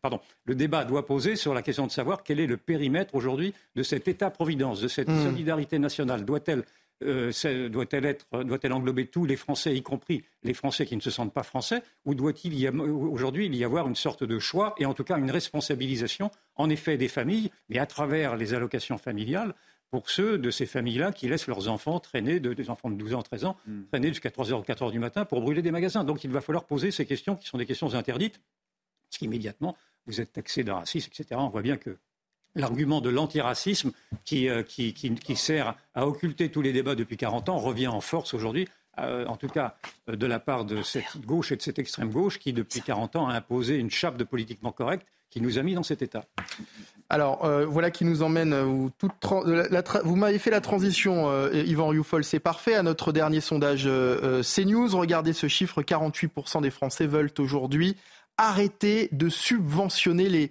pardon, 0.00 0.20
le 0.44 0.54
débat 0.54 0.84
doit 0.84 1.06
poser 1.06 1.36
sur 1.36 1.54
la 1.54 1.62
question 1.62 1.86
de 1.86 1.92
savoir 1.92 2.22
quel 2.22 2.40
est 2.40 2.46
le 2.46 2.56
périmètre 2.56 3.14
aujourd'hui 3.14 3.54
de 3.74 3.82
cet 3.82 4.08
État-providence, 4.08 4.80
de 4.80 4.88
cette 4.88 5.08
hmm. 5.08 5.24
solidarité 5.24 5.78
nationale. 5.78 6.24
Doit-elle 6.24 6.64
euh, 7.04 7.68
doit-elle 7.68 8.04
être, 8.04 8.26
doit-elle 8.44 8.72
englober 8.72 9.06
tous 9.06 9.24
les 9.24 9.36
Français, 9.36 9.74
y 9.74 9.82
compris 9.82 10.22
les 10.42 10.54
Français 10.54 10.86
qui 10.86 10.96
ne 10.96 11.00
se 11.00 11.10
sentent 11.10 11.32
pas 11.32 11.42
français, 11.42 11.82
ou 12.04 12.14
doit-il 12.14 12.54
y 12.54 12.68
aujourd'hui 12.68 13.48
y 13.48 13.64
avoir 13.64 13.88
une 13.88 13.96
sorte 13.96 14.24
de 14.24 14.38
choix 14.38 14.74
et 14.78 14.86
en 14.86 14.94
tout 14.94 15.04
cas 15.04 15.18
une 15.18 15.30
responsabilisation, 15.30 16.30
en 16.56 16.70
effet, 16.70 16.96
des 16.96 17.08
familles, 17.08 17.50
mais 17.68 17.78
à 17.78 17.86
travers 17.86 18.36
les 18.36 18.54
allocations 18.54 18.98
familiales, 18.98 19.54
pour 19.92 20.08
ceux 20.08 20.38
de 20.38 20.50
ces 20.50 20.64
familles-là 20.64 21.12
qui 21.12 21.28
laissent 21.28 21.46
leurs 21.46 21.68
enfants 21.68 22.00
traîner, 22.00 22.40
des 22.40 22.70
enfants 22.70 22.90
de 22.90 22.96
12 22.96 23.12
ans, 23.12 23.22
13 23.22 23.44
ans, 23.44 23.56
hmm. 23.66 23.82
traîner 23.92 24.08
jusqu'à 24.08 24.30
3h 24.30 24.54
ou 24.54 24.62
4h 24.62 24.90
du 24.90 24.98
matin 24.98 25.26
pour 25.26 25.42
brûler 25.42 25.60
des 25.60 25.70
magasins. 25.70 26.02
Donc 26.02 26.24
il 26.24 26.30
va 26.30 26.40
falloir 26.40 26.64
poser 26.64 26.90
ces 26.90 27.04
questions 27.04 27.36
qui 27.36 27.46
sont 27.46 27.58
des 27.58 27.66
questions 27.66 27.94
interdites, 27.94 28.40
parce 29.10 29.18
qu'immédiatement, 29.18 29.76
vous 30.06 30.22
êtes 30.22 30.32
taxé 30.32 30.64
de 30.64 30.70
racisme, 30.70 31.10
etc. 31.12 31.38
On 31.38 31.50
voit 31.50 31.60
bien 31.60 31.76
que 31.76 31.98
l'argument 32.54 33.02
de 33.02 33.10
l'antiracisme 33.10 33.92
qui, 34.24 34.48
euh, 34.48 34.62
qui, 34.62 34.94
qui, 34.94 35.36
sert 35.36 35.76
à 35.94 36.06
occulter 36.06 36.50
tous 36.50 36.62
les 36.62 36.72
débats 36.72 36.94
depuis 36.94 37.18
40 37.18 37.50
ans 37.50 37.58
revient 37.58 37.88
en 37.88 38.00
force 38.00 38.32
aujourd'hui, 38.32 38.68
euh, 38.98 39.26
en 39.26 39.36
tout 39.36 39.48
cas 39.48 39.76
euh, 40.08 40.16
de 40.16 40.26
la 40.26 40.40
part 40.40 40.64
de 40.64 40.80
cette 40.80 41.20
gauche 41.20 41.52
et 41.52 41.56
de 41.56 41.62
cette 41.62 41.78
extrême 41.78 42.10
gauche 42.10 42.38
qui, 42.38 42.54
depuis 42.54 42.80
40 42.80 43.16
ans, 43.16 43.28
a 43.28 43.34
imposé 43.34 43.76
une 43.76 43.90
chape 43.90 44.16
de 44.16 44.24
politiquement 44.24 44.72
correct 44.72 45.06
qui 45.32 45.40
nous 45.40 45.58
a 45.58 45.62
mis 45.62 45.74
dans 45.74 45.82
cet 45.82 46.02
état. 46.02 46.26
Alors 47.08 47.44
euh, 47.44 47.64
voilà 47.64 47.90
qui 47.90 48.04
nous 48.04 48.22
emmène, 48.22 48.52
euh, 48.52 48.88
vous, 50.04 50.16
m'avez 50.16 50.38
fait 50.38 50.50
la 50.50 50.60
transition, 50.60 51.30
euh, 51.30 51.50
Yvan 51.66 51.88
Rioufol, 51.88 52.22
c'est 52.22 52.38
parfait, 52.38 52.74
à 52.74 52.82
notre 52.82 53.12
dernier 53.12 53.40
sondage 53.40 53.84
CNews. 53.84 54.88
Regardez 54.96 55.32
ce 55.32 55.48
chiffre, 55.48 55.82
48% 55.82 56.60
des 56.60 56.70
Français 56.70 57.06
veulent 57.06 57.32
aujourd'hui 57.38 57.96
arrêter 58.36 59.08
de 59.12 59.30
subventionner 59.30 60.50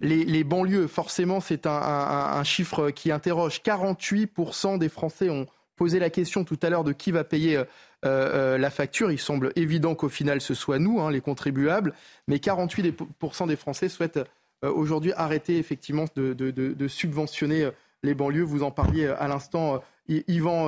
les, 0.00 0.44
banlieues. 0.44 0.86
Forcément, 0.86 1.40
c'est 1.40 1.66
un, 1.66 2.44
chiffre 2.44 2.90
qui 2.90 3.10
interroge. 3.10 3.62
48% 3.64 4.78
des 4.78 4.88
Français 4.88 5.28
ont 5.28 5.46
posé 5.74 5.98
la 5.98 6.10
question 6.10 6.44
tout 6.44 6.58
à 6.62 6.70
l'heure 6.70 6.84
de 6.84 6.92
qui 6.92 7.10
va 7.10 7.24
payer 7.24 7.62
euh, 8.06 8.56
la 8.56 8.70
facture. 8.70 9.12
Il 9.12 9.18
semble 9.18 9.52
évident 9.56 9.94
qu'au 9.94 10.08
final, 10.08 10.40
ce 10.40 10.54
soit 10.54 10.78
nous, 10.78 11.00
hein, 11.00 11.10
les 11.10 11.20
contribuables, 11.20 11.92
mais 12.28 12.36
48% 12.36 13.46
des 13.46 13.56
Français 13.56 13.88
souhaitent 13.90 14.20
euh, 14.64 14.72
aujourd'hui 14.72 15.12
arrêter 15.16 15.58
effectivement 15.58 16.06
de, 16.16 16.88
subventionner 16.88 17.64
euh, 17.64 17.70
les 18.02 18.14
banlieues. 18.14 18.42
Vous 18.42 18.62
en 18.62 18.70
parliez 18.70 19.06
à 19.06 19.28
l'instant, 19.28 19.82
Yvan 20.08 20.66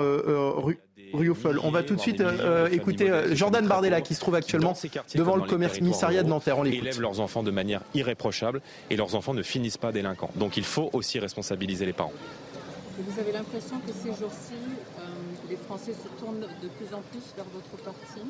Rioufol. 1.15 1.59
On 1.63 1.71
va 1.71 1.83
tout 1.83 1.97
de 1.97 2.01
suite 2.01 2.23
écouter 2.71 3.11
Jordan 3.33 3.67
Bardella 3.67 4.03
qui 4.03 4.15
se 4.15 4.21
trouve 4.21 4.35
actuellement 4.35 4.75
devant 5.15 5.37
le 5.37 5.43
commerce 5.43 5.79
commissariat 5.79 6.23
de 6.23 6.29
Nanterre. 6.29 6.59
On 6.59 6.65
élèvent 6.65 7.01
leurs 7.01 7.21
enfants 7.21 7.43
de 7.43 7.51
manière 7.51 7.81
irréprochable 7.95 8.61
et 8.91 8.97
leurs 8.97 9.15
enfants 9.15 9.33
ne 9.33 9.43
finissent 9.43 9.79
pas 9.79 9.93
délinquants. 9.93 10.31
Donc 10.37 10.59
il 10.59 10.65
faut 10.65 10.91
aussi 10.93 11.19
responsabiliser 11.19 11.87
les 11.87 11.95
parents. 11.95 12.13
Vous 12.99 13.19
avez 13.19 13.33
l'impression 13.33 13.79
que 13.79 13.93
ces 13.93 14.09
jours-ci, 14.09 14.55
les 15.53 15.59
Français 15.59 15.93
se 15.93 16.09
tournent 16.19 16.41
de 16.41 16.69
plus 16.69 16.95
en 16.95 17.03
plus 17.11 17.21
vers 17.37 17.45
votre 17.53 17.85
parti 17.85 18.21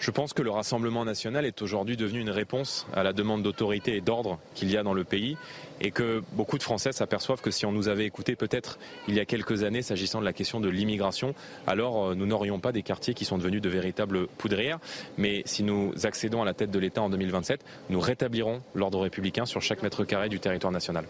je 0.00 0.10
pense 0.10 0.32
que 0.32 0.40
le 0.40 0.50
Rassemblement 0.50 1.04
national 1.04 1.44
est 1.44 1.60
aujourd'hui 1.60 1.94
devenu 1.94 2.20
une 2.20 2.30
réponse 2.30 2.86
à 2.94 3.02
la 3.02 3.12
demande 3.12 3.42
d'autorité 3.42 3.96
et 3.96 4.00
d'ordre 4.00 4.38
qu'il 4.54 4.70
y 4.70 4.78
a 4.78 4.82
dans 4.82 4.94
le 4.94 5.04
pays 5.04 5.36
et 5.82 5.90
que 5.90 6.22
beaucoup 6.32 6.56
de 6.56 6.62
Français 6.62 6.92
s'aperçoivent 6.92 7.42
que 7.42 7.50
si 7.50 7.66
on 7.66 7.72
nous 7.72 7.88
avait 7.88 8.06
écouté 8.06 8.34
peut-être 8.34 8.78
il 9.08 9.14
y 9.14 9.20
a 9.20 9.26
quelques 9.26 9.62
années 9.62 9.82
s'agissant 9.82 10.18
de 10.18 10.24
la 10.24 10.32
question 10.32 10.58
de 10.58 10.70
l'immigration, 10.70 11.34
alors 11.66 12.08
euh, 12.08 12.14
nous 12.14 12.24
n'aurions 12.24 12.60
pas 12.60 12.72
des 12.72 12.82
quartiers 12.82 13.12
qui 13.12 13.26
sont 13.26 13.36
devenus 13.36 13.60
de 13.60 13.68
véritables 13.68 14.26
poudrières. 14.26 14.78
Mais 15.18 15.42
si 15.44 15.62
nous 15.64 15.92
accédons 16.04 16.40
à 16.40 16.46
la 16.46 16.54
tête 16.54 16.70
de 16.70 16.78
l'État 16.78 17.02
en 17.02 17.10
2027, 17.10 17.62
nous 17.90 18.00
rétablirons 18.00 18.62
l'ordre 18.74 19.00
républicain 19.00 19.44
sur 19.44 19.60
chaque 19.60 19.82
mètre 19.82 20.04
carré 20.04 20.30
du 20.30 20.40
territoire 20.40 20.72
national 20.72 21.04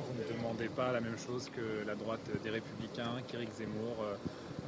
vous 0.00 0.14
ne 0.18 0.36
demandez 0.36 0.68
pas 0.68 0.92
la 0.92 1.00
même 1.00 1.18
chose 1.18 1.50
que 1.54 1.86
la 1.86 1.94
droite 1.94 2.20
des 2.42 2.50
Républicains, 2.50 3.20
qu'Éric 3.28 3.50
Zemmour, 3.56 3.96
euh, 4.02 4.14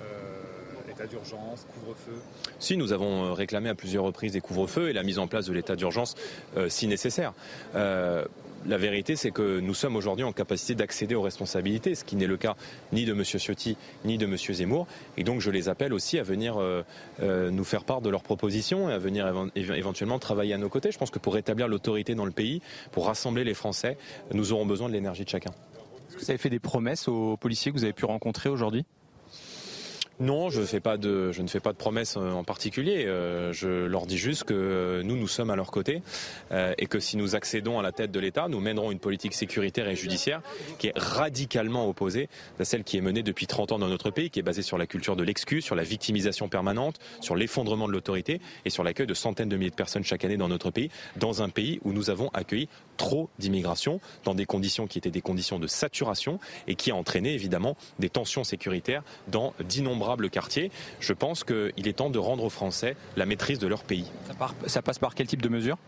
euh, 0.02 0.42
l'état 0.86 1.06
d'urgence, 1.06 1.66
couvre-feu? 1.72 2.20
Si, 2.58 2.76
nous 2.76 2.92
avons 2.92 3.24
euh, 3.24 3.32
réclamé 3.32 3.68
à 3.68 3.74
plusieurs 3.74 4.04
reprises 4.04 4.32
des 4.32 4.40
couvre-feux 4.40 4.90
et 4.90 4.92
la 4.92 5.02
mise 5.02 5.18
en 5.18 5.26
place 5.26 5.46
de 5.46 5.52
l'état 5.52 5.76
d'urgence 5.76 6.14
si 6.68 6.86
nécessaire 6.86 7.32
la 8.66 8.78
vérité, 8.78 9.16
c'est 9.16 9.30
que 9.30 9.60
nous 9.60 9.74
sommes 9.74 9.96
aujourd'hui 9.96 10.24
en 10.24 10.32
capacité 10.32 10.74
d'accéder 10.74 11.14
aux 11.14 11.22
responsabilités, 11.22 11.94
ce 11.94 12.04
qui 12.04 12.16
n'est 12.16 12.26
le 12.26 12.36
cas 12.36 12.56
ni 12.92 13.04
de 13.04 13.12
M. 13.12 13.24
Ciotti 13.24 13.76
ni 14.04 14.18
de 14.18 14.26
M. 14.26 14.36
Zemmour. 14.36 14.86
Et 15.16 15.24
donc, 15.24 15.40
je 15.40 15.50
les 15.50 15.68
appelle 15.68 15.92
aussi 15.92 16.18
à 16.18 16.22
venir 16.22 16.56
euh, 16.56 16.82
euh, 17.22 17.50
nous 17.50 17.64
faire 17.64 17.84
part 17.84 18.00
de 18.00 18.10
leurs 18.10 18.22
propositions 18.22 18.88
et 18.88 18.92
à 18.92 18.98
venir 18.98 19.32
éventuellement 19.54 20.18
travailler 20.18 20.54
à 20.54 20.58
nos 20.58 20.68
côtés. 20.68 20.90
Je 20.92 20.98
pense 20.98 21.10
que 21.10 21.18
pour 21.18 21.34
rétablir 21.34 21.68
l'autorité 21.68 22.14
dans 22.14 22.26
le 22.26 22.32
pays, 22.32 22.62
pour 22.92 23.06
rassembler 23.06 23.44
les 23.44 23.54
Français, 23.54 23.96
nous 24.32 24.52
aurons 24.52 24.66
besoin 24.66 24.88
de 24.88 24.94
l'énergie 24.94 25.24
de 25.24 25.30
chacun. 25.30 25.50
Est-ce 26.08 26.16
que 26.16 26.20
vous 26.20 26.30
avez 26.30 26.38
fait 26.38 26.50
des 26.50 26.60
promesses 26.60 27.08
aux 27.08 27.36
policiers 27.36 27.72
que 27.72 27.76
vous 27.76 27.84
avez 27.84 27.92
pu 27.92 28.04
rencontrer 28.04 28.48
aujourd'hui? 28.48 28.84
Non, 30.20 30.48
je, 30.48 30.60
ne 30.60 30.66
fais 30.66 30.80
pas 30.80 30.96
de 30.96 31.32
promesses 31.76 32.16
euh, 32.16 32.30
en 32.30 32.44
particulier. 32.44 33.04
Euh, 33.06 33.52
je 33.52 33.68
leur 33.68 34.06
dis 34.06 34.16
juste 34.16 34.44
que 34.44 34.54
euh, 34.54 35.02
nous, 35.02 35.16
nous 35.16 35.26
sommes 35.26 35.50
à 35.50 35.56
leur 35.56 35.70
côté 35.70 36.02
et 36.78 36.86
que 36.86 37.00
si 37.00 37.16
nous 37.16 37.34
accédons 37.34 37.78
à 37.78 37.82
la 37.82 37.90
tête 37.90 38.12
de 38.12 38.20
l'État, 38.20 38.48
nous 38.48 38.60
mènerons 38.60 38.92
une 38.92 38.98
politique 38.98 39.34
sécuritaire 39.34 39.88
et 39.88 39.96
judiciaire 39.96 40.40
qui 40.78 40.88
est 40.88 40.92
radicalement 40.96 41.88
opposée 41.88 42.28
à 42.60 42.64
celle 42.64 42.84
qui 42.84 42.96
est 42.96 43.00
menée 43.00 43.22
depuis 43.22 43.46
30 43.46 43.72
ans 43.72 43.78
dans 43.78 43.88
notre 43.88 44.10
pays, 44.10 44.30
qui 44.30 44.38
est 44.38 44.42
basée 44.42 44.62
sur 44.62 44.78
la 44.78 44.86
culture 44.86 45.16
de 45.16 45.24
l'excuse, 45.24 45.64
sur 45.64 45.74
la 45.74 45.82
victimisation 45.82 46.48
permanente, 46.48 47.00
sur 47.20 47.34
l'effondrement 47.34 47.88
de 47.88 47.92
l'autorité 47.92 48.40
et 48.64 48.70
sur 48.70 48.84
l'accueil 48.84 49.06
de 49.06 49.14
centaines 49.14 49.48
de 49.48 49.56
milliers 49.56 49.70
de 49.70 49.74
personnes 49.74 50.04
chaque 50.04 50.24
année 50.24 50.36
dans 50.36 50.48
notre 50.48 50.70
pays, 50.70 50.90
dans 51.16 51.42
un 51.42 51.48
pays 51.48 51.80
où 51.82 51.92
nous 51.92 52.10
avons 52.10 52.28
accueilli 52.34 52.68
trop 52.96 53.30
d'immigration, 53.38 54.00
dans 54.24 54.34
des 54.34 54.46
conditions 54.46 54.86
qui 54.86 54.98
étaient 54.98 55.10
des 55.10 55.22
conditions 55.22 55.58
de 55.58 55.66
saturation 55.66 56.38
et 56.68 56.76
qui 56.76 56.90
a 56.90 56.94
entraîné 56.94 57.34
évidemment 57.34 57.76
des 57.98 58.10
tensions 58.10 58.44
sécuritaires 58.44 59.02
dans 59.28 59.54
d'innombrables 59.60 60.03
Je 61.00 61.12
pense 61.12 61.44
qu'il 61.44 61.88
est 61.88 61.94
temps 61.94 62.10
de 62.10 62.18
rendre 62.18 62.44
aux 62.44 62.50
Français 62.50 62.96
la 63.16 63.26
maîtrise 63.26 63.58
de 63.58 63.66
leur 63.66 63.82
pays. 63.82 64.06
ça 64.66 64.82
passe 64.82 64.98
par 64.98 65.14
quel 65.14 65.26
type 65.26 65.42
de 65.42 65.48
mesures? 65.48 65.78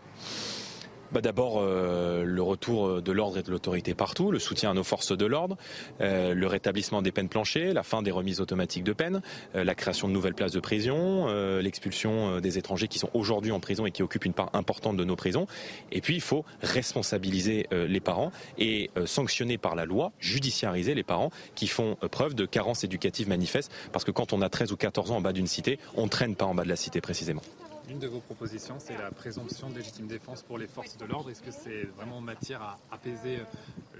Bah 1.11 1.21
D'abord, 1.21 1.59
euh, 1.59 2.23
le 2.23 2.41
retour 2.41 3.01
de 3.01 3.11
l'ordre 3.11 3.37
et 3.37 3.43
de 3.43 3.51
l'autorité 3.51 3.93
partout, 3.93 4.31
le 4.31 4.39
soutien 4.39 4.71
à 4.71 4.73
nos 4.73 4.83
forces 4.83 5.15
de 5.15 5.25
l'ordre, 5.25 5.57
euh, 6.01 6.33
le 6.33 6.47
rétablissement 6.47 7.01
des 7.01 7.11
peines 7.11 7.29
planchées, 7.29 7.73
la 7.73 7.83
fin 7.83 8.01
des 8.01 8.11
remises 8.11 8.41
automatiques 8.41 8.83
de 8.83 8.93
peine, 8.93 9.21
euh, 9.55 9.63
la 9.63 9.75
création 9.75 10.07
de 10.07 10.13
nouvelles 10.13 10.33
places 10.33 10.51
de 10.51 10.59
prison, 10.59 11.27
l'expulsion 11.59 12.39
des 12.39 12.57
étrangers 12.57 12.87
qui 12.87 12.99
sont 12.99 13.09
aujourd'hui 13.13 13.51
en 13.51 13.59
prison 13.59 13.85
et 13.85 13.91
qui 13.91 14.03
occupent 14.03 14.25
une 14.25 14.33
part 14.33 14.49
importante 14.53 14.97
de 14.97 15.03
nos 15.03 15.15
prisons. 15.15 15.47
Et 15.91 16.01
puis, 16.01 16.15
il 16.15 16.21
faut 16.21 16.45
responsabiliser 16.61 17.67
les 17.71 17.99
parents 17.99 18.31
et 18.57 18.89
sanctionner 19.05 19.57
par 19.57 19.75
la 19.75 19.85
loi, 19.85 20.11
judiciariser 20.19 20.93
les 20.93 21.03
parents 21.03 21.31
qui 21.55 21.67
font 21.67 21.95
preuve 22.11 22.35
de 22.35 22.45
carence 22.45 22.83
éducative 22.83 23.27
manifeste. 23.27 23.71
Parce 23.91 24.05
que 24.05 24.11
quand 24.11 24.33
on 24.33 24.41
a 24.41 24.49
13 24.49 24.71
ou 24.71 24.77
14 24.77 25.11
ans 25.11 25.17
en 25.17 25.21
bas 25.21 25.33
d'une 25.33 25.47
cité, 25.47 25.79
on 25.95 26.03
ne 26.03 26.09
traîne 26.09 26.35
pas 26.35 26.45
en 26.45 26.55
bas 26.55 26.63
de 26.63 26.69
la 26.69 26.75
cité 26.75 27.01
précisément. 27.01 27.41
Une 27.89 27.99
de 27.99 28.07
vos 28.07 28.19
propositions, 28.19 28.75
c'est 28.79 28.97
la 28.97 29.11
présomption 29.11 29.69
de 29.69 29.77
légitime 29.77 30.07
défense 30.07 30.43
pour 30.43 30.57
les 30.57 30.67
forces 30.67 30.97
de 30.97 31.05
l'ordre. 31.05 31.29
Est-ce 31.29 31.41
que 31.41 31.51
c'est 31.51 31.83
vraiment 31.95 32.19
matière 32.19 32.61
à 32.61 32.77
apaiser 32.91 33.37
euh, 33.37 33.43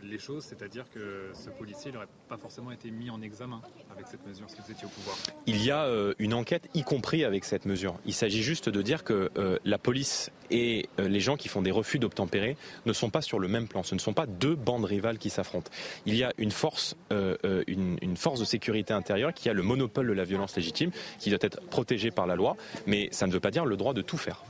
les 0.03 0.19
choses, 0.19 0.43
c'est-à-dire 0.43 0.89
que 0.89 1.31
ce 1.33 1.49
policier 1.49 1.93
n'aurait 1.93 2.07
pas 2.27 2.37
forcément 2.37 2.71
été 2.71 2.91
mis 2.91 3.09
en 3.09 3.21
examen 3.21 3.61
avec 3.89 4.07
cette 4.07 4.25
mesure 4.27 4.49
si 4.49 4.57
vous 4.57 4.71
étiez 4.71 4.85
au 4.85 4.89
pouvoir 4.89 5.15
Il 5.45 5.63
y 5.63 5.71
a 5.71 5.85
euh, 5.85 6.13
une 6.19 6.33
enquête, 6.33 6.69
y 6.73 6.83
compris 6.83 7.23
avec 7.23 7.45
cette 7.45 7.65
mesure. 7.65 7.95
Il 8.05 8.13
s'agit 8.13 8.43
juste 8.43 8.67
de 8.67 8.81
dire 8.81 9.05
que 9.05 9.31
euh, 9.37 9.57
la 9.63 9.77
police 9.77 10.31
et 10.51 10.89
euh, 10.99 11.07
les 11.07 11.19
gens 11.19 11.35
qui 11.35 11.47
font 11.47 11.61
des 11.61 11.71
refus 11.71 11.99
d'obtempérer 11.99 12.57
ne 12.85 12.93
sont 12.93 13.09
pas 13.09 13.21
sur 13.21 13.39
le 13.39 13.47
même 13.47 13.67
plan. 13.67 13.83
Ce 13.83 13.95
ne 13.95 13.99
sont 13.99 14.13
pas 14.13 14.25
deux 14.25 14.55
bandes 14.55 14.85
rivales 14.85 15.17
qui 15.17 15.29
s'affrontent. 15.29 15.71
Il 16.05 16.15
y 16.15 16.23
a 16.23 16.33
une 16.37 16.51
force, 16.51 16.95
une, 17.11 17.97
une 18.01 18.17
force 18.17 18.39
de 18.39 18.45
sécurité 18.45 18.93
intérieure 18.93 19.33
qui 19.33 19.49
a 19.49 19.53
le 19.53 19.63
monopole 19.63 20.07
de 20.07 20.13
la 20.13 20.23
violence 20.23 20.55
légitime, 20.55 20.91
qui 21.19 21.29
doit 21.29 21.39
être 21.41 21.61
protégée 21.61 22.11
par 22.11 22.27
la 22.27 22.35
loi, 22.35 22.55
mais 22.85 23.09
ça 23.11 23.27
ne 23.27 23.31
veut 23.31 23.39
pas 23.39 23.51
dire 23.51 23.65
le 23.65 23.77
droit 23.77 23.93
de 23.93 24.01
tout 24.01 24.17
faire. 24.17 24.43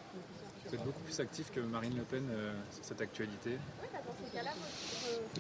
Vous 0.68 0.76
êtes 0.76 0.84
beaucoup 0.84 1.02
plus 1.02 1.20
actif 1.20 1.52
que 1.52 1.62
Marine 1.62 1.95
Le 1.95 2.04
Pen 2.04 2.24
sur 2.72 2.84
cette 2.84 3.02
actualité 3.02 3.52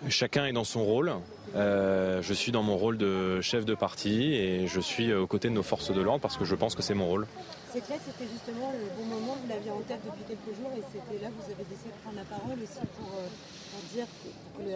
Chacun 0.09 0.45
est 0.45 0.53
dans 0.53 0.63
son 0.63 0.83
rôle. 0.83 1.11
Euh, 1.55 2.21
je 2.21 2.33
suis 2.33 2.51
dans 2.51 2.63
mon 2.63 2.77
rôle 2.77 2.97
de 2.97 3.41
chef 3.41 3.65
de 3.65 3.73
parti 3.73 4.33
et 4.33 4.67
je 4.67 4.79
suis 4.79 5.13
aux 5.13 5.27
côtés 5.27 5.49
de 5.49 5.53
nos 5.53 5.63
forces 5.63 5.91
de 5.91 6.01
l'ordre 6.01 6.21
parce 6.21 6.37
que 6.37 6.45
je 6.45 6.55
pense 6.55 6.75
que 6.75 6.81
c'est 6.81 6.93
mon 6.93 7.07
rôle. 7.07 7.27
C'était 7.77 8.25
justement 8.25 8.73
le 8.73 8.89
bon 8.97 9.05
moment, 9.05 9.37
vous 9.39 9.47
l'aviez 9.47 9.69
en 9.69 9.81
tête 9.85 10.01
depuis 10.03 10.25
quelques 10.25 10.57
jours 10.57 10.71
et 10.73 10.81
c'était 10.81 11.21
là 11.21 11.29
que 11.29 11.37
vous 11.37 11.51
avez 11.53 11.63
décidé 11.69 11.93
de 11.93 12.01
prendre 12.01 12.17
la 12.17 12.25
parole 12.25 12.57
aussi 12.57 12.81
pour, 12.97 13.05
euh, 13.21 13.29
le 14.59 14.71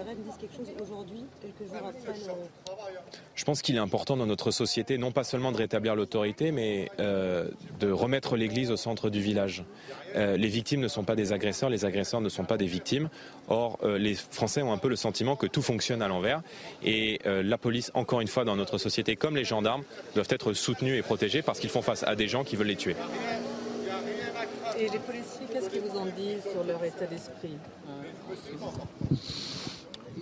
Je 3.36 3.46
pense 3.46 3.62
qu'il 3.62 3.76
est 3.76 3.80
important 3.80 4.16
dans 4.16 4.26
notre 4.26 4.52
société 4.52 4.98
non 4.98 5.12
pas 5.12 5.24
seulement 5.24 5.52
de 5.52 5.58
rétablir 5.58 5.96
l'autorité, 5.96 6.52
mais 6.52 6.90
euh, 7.00 7.50
de 7.80 7.92
remettre 7.92 8.36
l'Église 8.36 8.72
au 8.72 8.78
centre 8.78 9.10
du 9.10 9.22
village. 9.22 9.64
les 10.16 10.48
victimes 10.48 10.82
ne 10.82 10.88
sont 10.88 11.04
pas 11.04 11.16
des 11.16 11.34
agresseurs, 11.34 11.70
les 11.70 11.86
agresseurs 11.86 12.22
ne 12.22 12.30
sont 12.30 12.44
pas 12.44 12.58
des 12.58 12.66
victimes. 12.68 13.10
Or, 13.48 13.80
les 13.84 14.14
Français 14.14 14.62
ont 14.62 14.72
un 14.72 14.78
peu 14.78 14.90
le 14.90 14.96
sentiment 14.96 15.36
que 15.36 15.48
tout 15.48 15.62
fonctionne 15.62 16.02
à 16.02 16.08
l'envers 16.08 16.42
et 16.84 17.20
euh, 17.26 17.44
la 17.44 17.58
police, 17.58 17.92
encore 17.94 18.22
une 18.22 18.28
fois, 18.28 18.46
dans 18.46 18.56
notre 18.56 18.78
société, 18.78 19.16
comme 19.16 19.36
les 19.36 19.46
gendarmes, 19.46 19.84
doivent 20.16 20.28
être 20.30 20.54
soutenus 20.54 20.98
et 20.98 21.02
protégés 21.02 21.42
parce 21.42 21.60
qu'ils 21.60 21.70
font 21.70 21.82
face 21.82 22.04
à 22.04 22.16
des 22.16 22.28
gens 22.28 22.44
qui 22.44 22.56
veulent 22.56 22.68
les 22.68 22.76
tuer. 22.76 22.96
Et 24.82 24.90
les 24.90 24.98
policiers, 24.98 25.46
qu'est-ce 25.54 25.70
qu'ils 25.70 25.82
vous 25.82 25.96
en 25.96 26.06
disent 26.06 26.42
sur 26.52 26.64
leur 26.64 26.84
état 26.84 27.06
d'esprit 27.06 27.56
euh, 27.88 28.02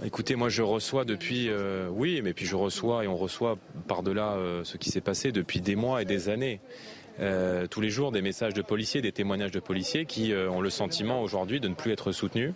Écoutez, 0.03 0.35
moi 0.35 0.49
je 0.49 0.61
reçois 0.61 1.05
depuis, 1.05 1.47
euh, 1.47 1.87
oui, 1.89 2.19
mais 2.21 2.33
puis 2.33 2.45
je 2.45 2.57
reçois 2.57 3.05
et 3.05 3.07
on 3.07 3.15
reçoit 3.15 3.57
par-delà 3.87 4.35
ce 4.65 4.75
qui 4.75 4.89
s'est 4.89 4.99
passé 4.99 5.31
depuis 5.31 5.61
des 5.61 5.77
mois 5.77 6.01
et 6.01 6.05
des 6.05 6.27
années. 6.27 6.59
Euh, 7.21 7.67
tous 7.67 7.81
les 7.81 7.89
jours 7.89 8.11
des 8.11 8.21
messages 8.21 8.53
de 8.53 8.61
policiers, 8.61 9.01
des 9.01 9.11
témoignages 9.11 9.51
de 9.51 9.59
policiers 9.59 10.05
qui 10.05 10.31
euh, 10.31 10.49
ont 10.49 10.61
le 10.61 10.69
sentiment 10.69 11.21
aujourd'hui 11.21 11.59
de 11.59 11.67
ne 11.67 11.73
plus 11.73 11.91
être 11.91 12.11
soutenus 12.11 12.53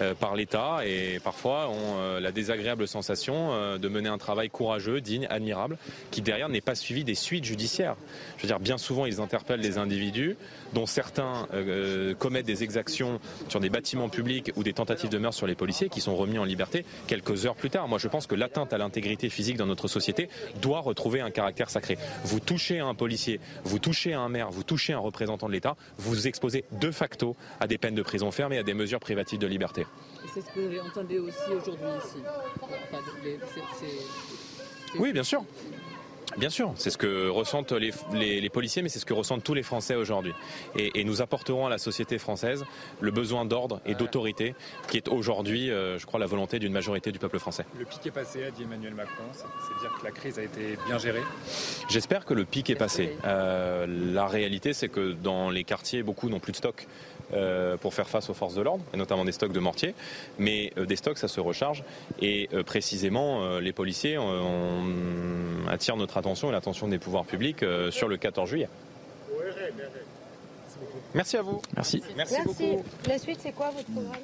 euh, 0.00 0.14
par 0.14 0.34
l'État 0.34 0.80
et 0.84 1.20
parfois 1.22 1.68
ont 1.68 2.20
la 2.20 2.32
désagréable 2.32 2.88
sensation 2.88 3.78
de 3.78 3.88
mener 3.88 4.08
un 4.08 4.18
travail 4.18 4.50
courageux, 4.50 5.00
digne, 5.00 5.26
admirable, 5.30 5.78
qui 6.10 6.22
derrière 6.22 6.48
n'est 6.48 6.60
pas 6.60 6.74
suivi 6.74 7.04
des 7.04 7.14
suites 7.14 7.44
judiciaires. 7.44 7.96
Je 8.36 8.42
veux 8.42 8.48
dire, 8.48 8.60
bien 8.60 8.78
souvent 8.78 9.06
ils 9.06 9.20
interpellent 9.20 9.60
des 9.60 9.78
individus 9.78 10.36
dont 10.72 10.86
certains 10.86 11.46
commettent 12.18 12.46
des 12.46 12.64
exactions 12.64 13.20
sur 13.48 13.60
des 13.60 13.70
bâtiments 13.70 14.08
publics 14.08 14.52
ou 14.56 14.62
des 14.62 14.72
tentatives 14.72 15.10
de 15.10 15.18
meurtre 15.18 15.36
sur 15.36 15.46
les 15.46 15.54
policiers 15.54 15.88
qui 15.88 16.00
sont 16.00 16.16
remis 16.16 16.38
en 16.38 16.44
liberté 16.44 16.84
quelques 17.06 17.46
heures 17.46 17.56
plus 17.56 17.70
tard. 17.70 17.88
Moi 17.88 17.98
je 17.98 18.08
pense 18.08 18.26
que 18.26 18.34
l'atteinte 18.34 18.72
à 18.72 18.78
l'intégrité 18.78 19.28
physique 19.28 19.56
dans 19.56 19.66
notre 19.66 19.88
société 19.88 20.28
doit 20.60 20.80
retrouver 20.80 21.20
un 21.20 21.30
caractère 21.30 21.70
sacré. 21.70 21.98
Vous 22.24 22.40
touchez 22.40 22.80
à 22.80 22.86
un 22.86 22.94
policier, 22.94 23.40
vous 23.64 23.78
touchez 23.78 23.91
touchez 23.92 24.14
un 24.14 24.30
maire, 24.30 24.50
vous 24.50 24.62
touchez 24.62 24.94
un 24.94 24.98
représentant 24.98 25.48
de 25.48 25.52
l'État, 25.52 25.76
vous 25.98 26.12
vous 26.12 26.26
exposez 26.26 26.64
de 26.72 26.90
facto 26.90 27.36
à 27.60 27.66
des 27.66 27.76
peines 27.76 27.94
de 27.94 28.00
prison 28.00 28.30
ferme 28.30 28.54
et 28.54 28.58
à 28.58 28.62
des 28.62 28.72
mesures 28.72 29.00
privatives 29.00 29.38
de 29.38 29.46
liberté. 29.46 29.84
C'est 30.32 30.40
ce 30.40 30.46
que 30.46 30.60
vous 30.60 30.88
entendez 30.88 31.18
aussi 31.18 31.52
aujourd'hui 31.54 31.84
ici. 32.02 32.22
oui, 34.98 35.12
bien 35.12 35.24
sûr. 35.24 35.44
Bien 36.36 36.50
sûr, 36.50 36.72
c'est 36.76 36.90
ce 36.90 36.98
que 36.98 37.28
ressentent 37.28 37.72
les, 37.72 38.50
policiers, 38.50 38.82
mais 38.82 38.88
c'est 38.88 38.98
ce 38.98 39.06
que 39.06 39.14
ressentent 39.14 39.44
tous 39.44 39.54
les 39.54 39.62
Français 39.62 39.94
aujourd'hui. 39.94 40.32
Et, 40.76 41.02
nous 41.04 41.20
apporterons 41.20 41.66
à 41.66 41.70
la 41.70 41.78
société 41.78 42.18
française 42.18 42.64
le 43.00 43.10
besoin 43.10 43.44
d'ordre 43.44 43.80
et 43.84 43.94
d'autorité 43.94 44.54
qui 44.88 44.96
est 44.96 45.08
aujourd'hui, 45.08 45.70
euh, 45.70 45.98
je 45.98 46.06
crois, 46.06 46.20
la 46.20 46.26
volonté 46.26 46.60
d'une 46.60 46.72
majorité 46.72 47.10
du 47.10 47.18
peuple 47.18 47.40
français. 47.40 47.64
Le 47.76 47.84
pic 47.84 48.06
est 48.06 48.12
passé, 48.12 48.44
a 48.44 48.50
dit 48.50 48.62
Emmanuel 48.62 48.94
Macron, 48.94 49.24
c'est 49.32 49.80
dire 49.80 49.92
que 49.98 50.04
la 50.04 50.12
crise 50.12 50.38
a 50.38 50.42
été 50.42 50.78
bien 50.86 50.98
gérée 50.98 51.22
J'espère 51.88 52.24
que 52.24 52.34
le 52.34 52.44
pic 52.44 52.70
est 52.70 52.76
passé. 52.76 53.16
Euh, 53.24 53.86
la 53.88 54.26
réalité, 54.26 54.72
c'est 54.72 54.88
que 54.88 55.12
dans 55.12 55.50
les 55.50 55.64
quartiers, 55.64 56.02
beaucoup 56.02 56.28
n'ont 56.28 56.40
plus 56.40 56.52
de 56.52 56.56
stock. 56.58 56.86
Euh, 57.34 57.78
pour 57.78 57.94
faire 57.94 58.08
face 58.08 58.28
aux 58.28 58.34
forces 58.34 58.54
de 58.54 58.60
l'ordre, 58.60 58.84
et 58.92 58.96
notamment 58.98 59.24
des 59.24 59.32
stocks 59.32 59.52
de 59.52 59.60
mortiers. 59.60 59.94
Mais 60.38 60.70
euh, 60.76 60.84
des 60.84 60.96
stocks, 60.96 61.16
ça 61.16 61.28
se 61.28 61.40
recharge. 61.40 61.82
Et 62.20 62.50
euh, 62.52 62.62
précisément, 62.62 63.58
les 63.58 63.72
policiers 63.72 64.18
attirent 65.68 65.96
notre 65.96 66.18
attention 66.18 66.50
et 66.50 66.52
l'attention 66.52 66.88
des 66.88 66.98
pouvoirs 66.98 67.24
publics 67.24 67.64
sur 67.90 68.08
le 68.08 68.16
14 68.16 68.48
juillet. 68.48 68.68
Merci 71.14 71.36
à 71.36 71.42
vous. 71.42 71.60
Merci. 71.76 72.02
Merci, 72.16 72.36
beaucoup. 72.44 72.84
La 73.06 73.18
suite, 73.18 73.40
c'est 73.42 73.52
quoi 73.52 73.70
votre 73.70 73.90
programme 73.90 74.20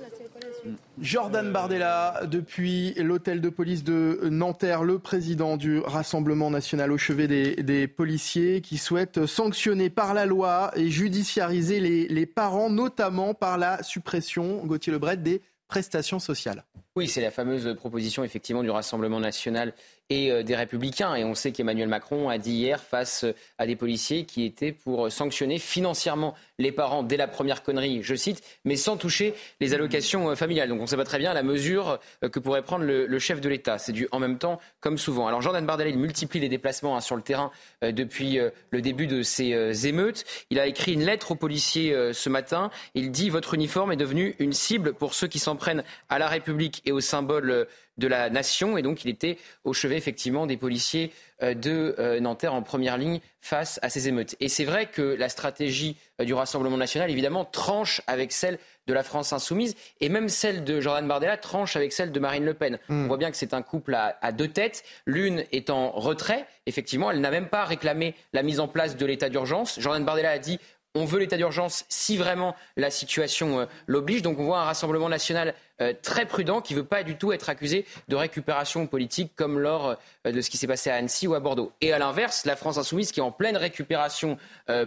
Jordan 1.01 1.53
Bardella, 1.53 2.23
depuis 2.25 2.95
l'hôtel 2.95 3.41
de 3.41 3.49
police 3.49 3.85
de 3.85 4.21
Nanterre, 4.31 4.83
le 4.83 4.99
président 4.99 5.57
du 5.57 5.79
Rassemblement 5.79 6.51
national 6.51 6.93
au 6.93 6.99
chevet 6.99 7.29
des, 7.29 7.89
policiers 7.89 8.61
qui 8.61 8.79
souhaite 8.79 9.27
sanctionner 9.27 9.91
par 9.91 10.15
la 10.15 10.27
loi 10.27 10.73
et 10.77 10.91
judiciariser 10.91 11.81
les, 11.81 12.27
parents, 12.27 12.71
notamment 12.71 13.35
par 13.35 13.59
la 13.59 13.83
suppression, 13.83 14.65
Gauthier 14.67 14.93
Lebret, 14.93 15.17
des 15.17 15.43
prestations 15.69 16.19
sociales. 16.19 16.65
Oui, 16.97 17.07
c'est 17.07 17.21
la 17.21 17.31
fameuse 17.31 17.75
proposition 17.77 18.25
effectivement 18.25 18.63
du 18.63 18.71
Rassemblement 18.71 19.21
national 19.21 19.73
et 20.11 20.31
euh, 20.31 20.43
des 20.43 20.57
Républicains. 20.57 21.15
Et 21.15 21.25
on 21.25 21.35
sait 21.35 21.53
qu'Emmanuel 21.53 21.89
Macron 21.89 22.29
a 22.29 22.39
dit 22.39 22.53
hier 22.53 22.81
face 22.81 23.25
à 23.59 23.67
des 23.67 23.77
policiers 23.77 24.25
qui 24.25 24.45
étaient 24.45 24.73
pour 24.73 25.11
sanctionner 25.11 25.59
financièrement 25.59 26.35
les 26.59 26.73
parents 26.73 27.03
dès 27.03 27.17
la 27.17 27.29
première 27.29 27.63
connerie, 27.63 28.03
je 28.03 28.15
cite, 28.15 28.43
mais 28.65 28.77
sans 28.77 28.97
toucher 28.97 29.35
les 29.61 29.75
allocations 29.75 30.31
euh, 30.31 30.35
familiales. 30.35 30.69
Donc 30.69 30.79
on 30.81 30.83
ne 30.83 30.89
sait 30.89 30.97
pas 30.97 31.05
très 31.05 31.19
bien 31.19 31.35
la 31.35 31.43
mesure 31.43 31.99
euh, 32.25 32.29
que 32.29 32.39
pourrait 32.39 32.63
prendre 32.63 32.85
le, 32.85 33.19
chef 33.19 33.41
de 33.41 33.49
l'État. 33.49 33.79
C'est 33.79 33.93
du 33.93 34.09
en 34.13 34.21
même 34.21 34.39
temps 34.39 34.61
comme 34.81 34.97
souvent. 34.97 35.27
Alors 35.27 35.43
Jordan 35.43 35.65
Bardella, 35.67 35.91
il 35.91 35.99
multiplie 35.99 36.41
les 36.41 36.49
déplacements 36.49 36.97
hein, 36.97 37.01
sur 37.01 37.17
le 37.17 37.23
terrain 37.23 37.51
depuis 37.83 38.39
le 38.71 38.81
début 38.81 39.09
de 39.09 39.23
ces 39.23 39.87
émeutes. 39.89 40.25
Il 40.51 40.61
a 40.61 40.67
écrit 40.67 40.93
une 40.93 41.03
lettre 41.03 41.33
aux 41.33 41.35
policiers 41.35 42.13
ce 42.13 42.29
matin. 42.29 42.71
Il 42.95 43.11
dit 43.11 43.29
Votre 43.29 43.55
uniforme 43.55 43.91
est 43.91 43.97
devenu 43.97 44.37
une 44.39 44.53
cible 44.53 44.95
pour 44.95 45.15
ceux 45.15 45.27
qui 45.27 45.41
s'en 45.41 45.57
prennent 45.57 45.83
à 46.09 46.21
la 46.21 46.29
République 46.29 46.81
et 46.85 46.93
au 46.93 47.01
symbole 47.01 47.67
de 47.99 48.07
la 48.07 48.31
nation. 48.31 48.79
Et 48.79 48.83
donc, 48.83 49.05
il 49.05 49.11
était 49.11 49.37
au 49.65 49.73
chevet, 49.73 49.97
effectivement, 49.97 50.47
des 50.47 50.57
policiers 50.57 51.13
euh, 51.43 51.55
de 51.55 51.95
euh, 51.99 52.21
Nanterre 52.21 52.55
en 52.55 52.63
première 52.63 52.97
ligne 52.97 53.21
face 53.41 53.79
à 53.83 53.91
ces 53.91 54.09
émeutes. 54.09 54.37
Et 54.41 54.49
c'est 54.49 54.65
vrai 54.65 54.87
que 54.87 55.03
la 55.03 55.29
stratégie 55.29 55.97
euh, 56.21 56.25
du 56.25 56.35
Rassemblement 56.35 56.77
national, 56.77 57.11
évidemment, 57.11 57.45
tranche 57.45 58.01
avec 58.07 58.33
celle 58.33 58.59
de 58.87 58.95
la 58.95 59.03
France 59.03 59.33
insoumise 59.33 59.77
et 60.01 60.09
même 60.09 60.31
celle 60.31 60.65
de 60.65 60.81
Jordan 60.81 61.07
Bardella 61.07 61.37
tranche 61.37 61.77
avec 61.77 61.93
celle 61.93 62.11
de 62.11 62.21
Marine 62.21 62.45
Le 62.45 62.55
Pen. 62.55 62.79
Hmm. 62.89 63.05
On 63.05 63.07
voit 63.09 63.19
bien 63.19 63.31
que 63.31 63.37
c'est 63.37 63.53
un 63.53 63.63
couple 63.63 63.95
à, 63.95 64.19
à 64.23 64.33
deux 64.33 64.49
têtes. 64.49 64.83
L'une 65.05 65.45
est 65.53 65.69
en 65.69 65.91
retrait. 65.91 66.47
Effectivement, 66.67 67.11
elle 67.11 67.21
n'a 67.21 67.31
même 67.31 67.49
pas 67.49 67.65
réclamé 67.65 68.15
la 68.33 68.43
mise 68.43 68.61
en 68.61 68.69
place 68.69 68.97
de 68.97 69.05
l'état 69.05 69.29
d'urgence. 69.29 69.79
Jordan 69.79 70.05
Bardella 70.05 70.31
a 70.31 70.39
dit 70.39 70.59
on 70.95 71.05
veut 71.05 71.19
l'état 71.19 71.37
d'urgence 71.37 71.85
si 71.89 72.17
vraiment 72.17 72.57
la 72.77 72.91
situation 72.91 73.61
euh, 73.61 73.67
l'oblige. 73.87 74.23
Donc 74.23 74.39
on 74.39 74.45
voit 74.45 74.61
un 74.61 74.65
Rassemblement 74.65 75.09
national 75.09 75.55
euh, 75.81 75.93
très 76.03 76.26
prudent 76.26 76.61
qui 76.61 76.74
ne 76.74 76.81
veut 76.81 76.85
pas 76.85 77.03
du 77.03 77.16
tout 77.16 77.33
être 77.33 77.49
accusé 77.49 77.87
de 78.09 78.16
récupération 78.16 78.87
politique 78.87 79.33
comme 79.37 79.59
lors 79.59 79.97
euh, 80.26 80.33
de 80.33 80.41
ce 80.41 80.51
qui 80.51 80.57
s'est 80.57 80.66
passé 80.66 80.91
à 80.91 80.97
Annecy 80.97 81.26
ou 81.26 81.35
à 81.35 81.41
Bordeaux. 81.41 81.72
Et 81.81 81.93
à 81.93 81.99
l'inverse, 81.99 82.45
la 82.45 82.57
France 82.57 82.79
insoumise 82.79 83.12
qui 83.12 83.20
est 83.20 83.22
en 83.22 83.33
pleine 83.33 83.57
récupération 83.57 84.37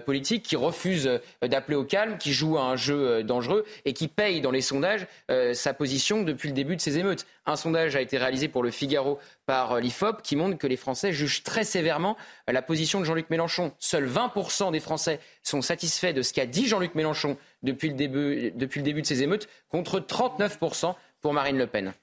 politique, 0.05 0.43
qui 0.43 0.55
refuse 0.55 1.09
d'appeler 1.41 1.75
au 1.75 1.83
calme, 1.83 2.17
qui 2.17 2.33
joue 2.33 2.57
à 2.57 2.61
un 2.61 2.75
jeu 2.75 3.23
dangereux 3.23 3.65
et 3.85 3.93
qui 3.93 4.07
paye 4.07 4.41
dans 4.41 4.51
les 4.51 4.61
sondages 4.61 5.07
sa 5.53 5.73
position 5.73 6.23
depuis 6.23 6.49
le 6.49 6.53
début 6.53 6.75
de 6.75 6.81
ces 6.81 6.97
émeutes. 6.97 7.25
Un 7.45 7.55
sondage 7.55 7.95
a 7.95 8.01
été 8.01 8.17
réalisé 8.17 8.47
pour 8.47 8.63
le 8.63 8.69
Figaro 8.69 9.19
par 9.45 9.79
l'IFOP 9.79 10.21
qui 10.21 10.35
montre 10.35 10.57
que 10.57 10.67
les 10.67 10.77
Français 10.77 11.11
jugent 11.11 11.43
très 11.43 11.63
sévèrement 11.63 12.15
la 12.47 12.61
position 12.61 12.99
de 12.99 13.05
Jean-Luc 13.05 13.29
Mélenchon. 13.29 13.71
Seuls 13.79 14.07
20% 14.07 14.71
des 14.71 14.79
Français 14.79 15.19
sont 15.43 15.61
satisfaits 15.61 16.13
de 16.13 16.21
ce 16.21 16.33
qu'a 16.33 16.45
dit 16.45 16.67
Jean-Luc 16.67 16.95
Mélenchon 16.95 17.37
depuis 17.63 17.89
le, 17.89 17.95
début, 17.95 18.51
depuis 18.55 18.79
le 18.79 18.85
début 18.85 19.01
de 19.01 19.07
ces 19.07 19.23
émeutes, 19.23 19.47
contre 19.69 19.99
39% 19.99 20.95
pour 21.21 21.33
Marine 21.33 21.57
Le 21.57 21.67
Pen. 21.67 21.93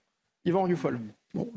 Yvan 0.44 0.62
Rufol. 0.62 1.00
Bon, 1.34 1.52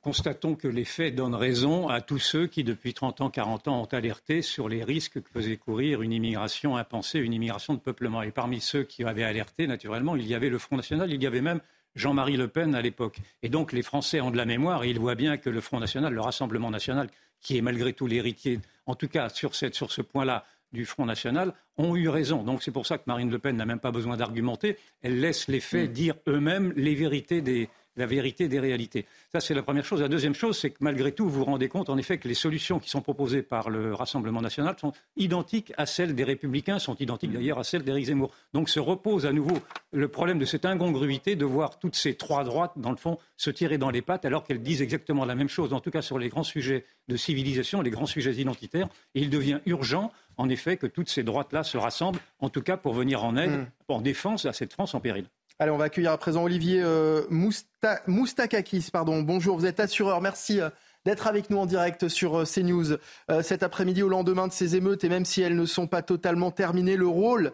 constatons 0.00 0.54
que 0.54 0.68
les 0.68 0.84
faits 0.84 1.14
donnent 1.14 1.34
raison 1.34 1.88
à 1.88 2.00
tous 2.00 2.18
ceux 2.18 2.46
qui, 2.46 2.64
depuis 2.64 2.94
30 2.94 3.20
ans, 3.20 3.30
40 3.30 3.68
ans, 3.68 3.82
ont 3.82 3.92
alerté 3.92 4.40
sur 4.40 4.68
les 4.68 4.82
risques 4.82 5.20
que 5.20 5.30
faisait 5.30 5.58
courir 5.58 6.00
une 6.00 6.12
immigration 6.12 6.76
impensée, 6.76 7.18
une 7.18 7.34
immigration 7.34 7.74
de 7.74 7.80
peuplement. 7.80 8.22
Et 8.22 8.30
parmi 8.30 8.60
ceux 8.60 8.84
qui 8.84 9.04
avaient 9.04 9.24
alerté, 9.24 9.66
naturellement, 9.66 10.16
il 10.16 10.26
y 10.26 10.34
avait 10.34 10.48
le 10.48 10.58
Front 10.58 10.76
National, 10.76 11.12
il 11.12 11.22
y 11.22 11.26
avait 11.26 11.42
même 11.42 11.60
Jean-Marie 11.94 12.36
Le 12.36 12.48
Pen 12.48 12.74
à 12.74 12.80
l'époque. 12.80 13.18
Et 13.42 13.48
donc 13.48 13.72
les 13.72 13.82
Français 13.82 14.20
ont 14.20 14.30
de 14.30 14.36
la 14.36 14.46
mémoire 14.46 14.84
et 14.84 14.90
ils 14.90 14.98
voient 14.98 15.14
bien 15.14 15.36
que 15.36 15.50
le 15.50 15.60
Front 15.60 15.80
National, 15.80 16.12
le 16.12 16.20
Rassemblement 16.20 16.70
National, 16.70 17.08
qui 17.40 17.58
est 17.58 17.62
malgré 17.62 17.92
tout 17.92 18.06
l'héritier, 18.06 18.60
en 18.86 18.94
tout 18.94 19.08
cas 19.08 19.28
sur, 19.28 19.54
sur 19.54 19.92
ce 19.92 20.02
point-là, 20.02 20.46
du 20.74 20.84
Front 20.84 21.06
National, 21.06 21.54
ont 21.78 21.96
eu 21.96 22.08
raison. 22.08 22.42
Donc 22.42 22.62
c'est 22.62 22.70
pour 22.70 22.86
ça 22.86 22.98
que 22.98 23.04
Marine 23.06 23.30
Le 23.30 23.38
Pen 23.38 23.56
n'a 23.56 23.64
même 23.64 23.80
pas 23.80 23.92
besoin 23.92 24.18
d'argumenter. 24.18 24.76
Elle 25.00 25.20
laisse 25.20 25.48
les 25.48 25.60
faits 25.60 25.88
mm. 25.88 25.92
dire 25.92 26.14
eux-mêmes 26.28 26.72
les 26.76 26.94
vérités 26.94 27.40
des, 27.40 27.70
la 27.96 28.06
vérité 28.06 28.48
des 28.48 28.60
réalités. 28.60 29.06
Ça, 29.32 29.40
c'est 29.40 29.54
la 29.54 29.62
première 29.62 29.84
chose. 29.84 30.00
La 30.00 30.08
deuxième 30.08 30.34
chose, 30.34 30.58
c'est 30.58 30.70
que 30.70 30.78
malgré 30.80 31.12
tout, 31.12 31.24
vous 31.28 31.38
vous 31.38 31.44
rendez 31.44 31.68
compte, 31.68 31.90
en 31.90 31.98
effet, 31.98 32.18
que 32.18 32.28
les 32.28 32.34
solutions 32.34 32.78
qui 32.78 32.90
sont 32.90 33.00
proposées 33.00 33.42
par 33.42 33.70
le 33.70 33.94
Rassemblement 33.94 34.40
national 34.40 34.76
sont 34.80 34.92
identiques 35.16 35.72
à 35.76 35.86
celles 35.86 36.14
des 36.14 36.24
Républicains, 36.24 36.78
sont 36.78 36.96
identiques 36.96 37.32
d'ailleurs 37.32 37.58
à 37.58 37.64
celles 37.64 37.84
d'Éric 37.84 38.06
Zemmour. 38.06 38.32
Donc 38.52 38.68
se 38.68 38.80
repose 38.80 39.26
à 39.26 39.32
nouveau 39.32 39.58
le 39.92 40.08
problème 40.08 40.38
de 40.38 40.44
cette 40.44 40.64
incongruité 40.64 41.36
de 41.36 41.44
voir 41.44 41.78
toutes 41.78 41.96
ces 41.96 42.14
trois 42.14 42.44
droites, 42.44 42.72
dans 42.76 42.90
le 42.90 42.96
fond, 42.96 43.18
se 43.36 43.50
tirer 43.50 43.78
dans 43.78 43.90
les 43.90 44.02
pattes 44.02 44.24
alors 44.24 44.44
qu'elles 44.44 44.62
disent 44.62 44.82
exactement 44.82 45.24
la 45.24 45.34
même 45.34 45.48
chose, 45.48 45.72
en 45.72 45.80
tout 45.80 45.90
cas 45.90 46.02
sur 46.02 46.18
les 46.18 46.28
grands 46.28 46.42
sujets 46.42 46.84
de 47.08 47.16
civilisation, 47.16 47.82
les 47.82 47.90
grands 47.90 48.06
sujets 48.06 48.34
identitaires. 48.34 48.88
Et 49.14 49.20
il 49.20 49.30
devient 49.30 49.60
urgent, 49.66 50.12
en 50.36 50.48
effet, 50.48 50.76
que 50.76 50.86
toutes 50.86 51.08
ces 51.08 51.22
droites-là 51.22 51.62
se 51.62 51.76
rassemblent, 51.76 52.20
en 52.40 52.48
tout 52.48 52.62
cas 52.62 52.76
pour 52.76 52.94
venir 52.94 53.24
en 53.24 53.36
aide, 53.36 53.50
mm. 53.50 53.66
en 53.88 54.00
défense 54.00 54.46
à 54.46 54.52
cette 54.52 54.72
France 54.72 54.94
en 54.94 55.00
péril. 55.00 55.26
Allez, 55.60 55.70
on 55.70 55.76
va 55.76 55.84
accueillir 55.84 56.10
à 56.10 56.18
présent 56.18 56.42
Olivier 56.42 56.80
euh, 56.82 57.22
Moustakakis. 57.30 58.88
Pardon. 58.92 59.22
Bonjour, 59.22 59.56
vous 59.56 59.66
êtes 59.66 59.78
assureur. 59.78 60.20
Merci 60.20 60.60
euh, 60.60 60.68
d'être 61.04 61.28
avec 61.28 61.48
nous 61.48 61.58
en 61.58 61.66
direct 61.66 62.08
sur 62.08 62.40
euh, 62.40 62.44
CNews 62.44 62.96
cet 63.42 63.62
après-midi 63.62 64.02
au 64.02 64.08
lendemain 64.08 64.48
de 64.48 64.52
ces 64.52 64.74
émeutes. 64.74 65.04
Et 65.04 65.08
même 65.08 65.24
si 65.24 65.42
elles 65.42 65.54
ne 65.54 65.64
sont 65.64 65.86
pas 65.86 66.02
totalement 66.02 66.50
terminées, 66.50 66.96
le 66.96 67.06
rôle 67.06 67.52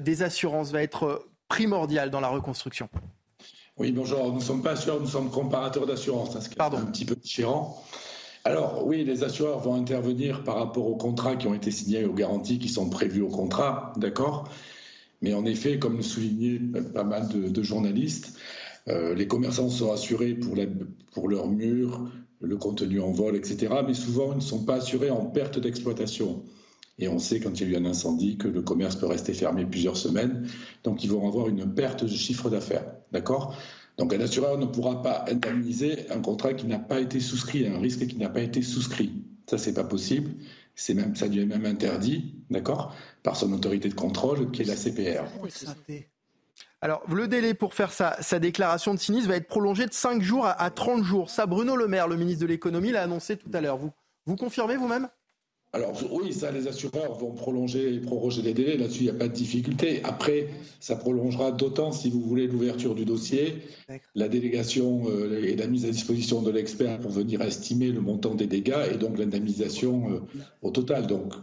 des 0.00 0.22
assurances 0.22 0.72
va 0.72 0.82
être 0.82 1.28
primordial 1.48 2.10
dans 2.10 2.20
la 2.20 2.28
reconstruction. 2.28 2.88
Oui, 3.76 3.92
bonjour. 3.92 4.32
Nous 4.32 4.38
ne 4.38 4.42
sommes 4.42 4.62
pas 4.62 4.70
assureurs, 4.72 4.98
nous 4.98 5.06
sommes 5.06 5.30
comparateurs 5.30 5.86
d'assurance. 5.86 6.38
Ce 6.40 6.48
un 6.58 6.86
petit 6.86 7.04
peu 7.04 7.14
différent. 7.14 7.84
Alors 8.44 8.86
oui, 8.86 9.04
les 9.04 9.24
assureurs 9.24 9.58
vont 9.58 9.74
intervenir 9.74 10.42
par 10.42 10.56
rapport 10.56 10.86
aux 10.86 10.96
contrats 10.96 11.36
qui 11.36 11.46
ont 11.46 11.54
été 11.54 11.70
signés, 11.70 12.06
aux 12.06 12.14
garanties 12.14 12.58
qui 12.58 12.70
sont 12.70 12.88
prévues 12.88 13.20
au 13.20 13.28
contrat, 13.28 13.92
d'accord? 13.96 14.48
Mais 15.22 15.34
en 15.34 15.44
effet, 15.44 15.78
comme 15.78 15.96
le 15.96 16.02
soulignaient 16.02 16.60
pas 16.94 17.04
mal 17.04 17.28
de, 17.28 17.62
journalistes, 17.62 18.38
euh, 18.88 19.14
les 19.14 19.26
commerçants 19.26 19.68
sont 19.68 19.92
assurés 19.92 20.34
pour, 20.34 20.54
pour 21.12 21.28
leurs 21.28 21.48
murs, 21.48 22.10
le 22.40 22.56
contenu 22.56 23.00
en 23.00 23.10
vol, 23.10 23.36
etc. 23.36 23.68
Mais 23.86 23.94
souvent, 23.94 24.32
ils 24.32 24.36
ne 24.36 24.42
sont 24.42 24.64
pas 24.64 24.76
assurés 24.76 25.10
en 25.10 25.26
perte 25.26 25.58
d'exploitation. 25.58 26.42
Et 26.98 27.08
on 27.08 27.18
sait 27.18 27.40
quand 27.40 27.60
il 27.60 27.70
y 27.70 27.74
a 27.74 27.78
eu 27.78 27.80
un 27.80 27.84
incendie 27.84 28.36
que 28.36 28.48
le 28.48 28.62
commerce 28.62 28.96
peut 28.96 29.06
rester 29.06 29.32
fermé 29.32 29.64
plusieurs 29.64 29.96
semaines. 29.96 30.48
Donc 30.82 31.04
ils 31.04 31.10
vont 31.10 31.26
avoir 31.26 31.48
une 31.48 31.72
perte 31.72 32.04
de 32.04 32.08
chiffre 32.08 32.50
d'affaires. 32.50 32.84
D'accord? 33.12 33.56
Donc 33.98 34.12
un 34.12 34.20
assureur 34.20 34.58
ne 34.58 34.66
pourra 34.66 35.02
pas 35.02 35.24
indemniser 35.28 36.10
un 36.10 36.20
contrat 36.20 36.54
qui 36.54 36.66
n'a 36.66 36.78
pas 36.78 37.00
été 37.00 37.20
souscrit, 37.20 37.66
un 37.66 37.78
risque 37.78 38.06
qui 38.06 38.16
n'a 38.16 38.28
pas 38.28 38.40
été 38.40 38.62
souscrit. 38.62 39.12
Ça, 39.48 39.58
c'est 39.58 39.74
pas 39.74 39.84
possible. 39.84 40.30
C'est 40.80 40.94
même, 40.94 41.16
ça 41.16 41.26
devient 41.26 41.44
même 41.44 41.66
interdit, 41.66 42.36
d'accord 42.50 42.94
par 43.24 43.34
son 43.34 43.52
autorité 43.52 43.88
de 43.88 43.94
contrôle, 43.94 44.52
qui 44.52 44.62
est 44.62 44.64
la 44.64 44.76
CPR. 44.76 45.24
Alors, 46.80 47.02
le 47.12 47.26
délai 47.26 47.52
pour 47.52 47.74
faire 47.74 47.90
sa, 47.90 48.38
déclaration 48.38 48.94
de 48.94 49.00
sinistre 49.00 49.28
va 49.28 49.34
être 49.34 49.48
prolongé 49.48 49.86
de 49.86 49.92
5 49.92 50.22
jours 50.22 50.46
à, 50.46 50.70
30 50.70 51.02
jours. 51.02 51.30
Ça, 51.30 51.46
Bruno 51.46 51.74
Le 51.74 51.88
Maire, 51.88 52.06
le 52.06 52.14
ministre 52.14 52.42
de 52.42 52.46
l'économie, 52.46 52.92
l'a 52.92 53.02
annoncé 53.02 53.36
tout 53.36 53.50
à 53.52 53.60
l'heure. 53.60 53.76
Vous, 53.76 53.90
vous 54.24 54.36
confirmez 54.36 54.76
vous-même? 54.76 55.08
Alors 55.74 55.92
oui, 56.10 56.32
ça, 56.32 56.50
les 56.50 56.66
assureurs 56.66 57.18
vont 57.18 57.32
prolonger 57.32 57.94
et 57.94 57.98
proroger 57.98 58.40
les 58.40 58.54
délais. 58.54 58.78
Là-dessus, 58.78 59.00
il 59.00 59.04
n'y 59.04 59.10
a 59.10 59.14
pas 59.14 59.28
de 59.28 59.34
difficulté. 59.34 60.00
Après, 60.02 60.48
ça 60.80 60.96
prolongera 60.96 61.52
d'autant, 61.52 61.92
si 61.92 62.08
vous 62.08 62.22
voulez, 62.22 62.46
l'ouverture 62.46 62.94
du 62.94 63.04
dossier, 63.04 63.58
la 64.14 64.28
délégation 64.28 65.02
euh, 65.08 65.44
et 65.44 65.56
la 65.56 65.66
mise 65.66 65.84
à 65.84 65.90
disposition 65.90 66.40
de 66.40 66.50
l'expert 66.50 66.98
pour 66.98 67.10
venir 67.10 67.42
estimer 67.42 67.88
le 67.88 68.00
montant 68.00 68.34
des 68.34 68.46
dégâts 68.46 68.88
et 68.92 68.96
donc 68.96 69.18
l'indemnisation 69.18 70.10
euh, 70.10 70.20
au 70.62 70.70
total. 70.70 71.06
Donc, 71.06 71.34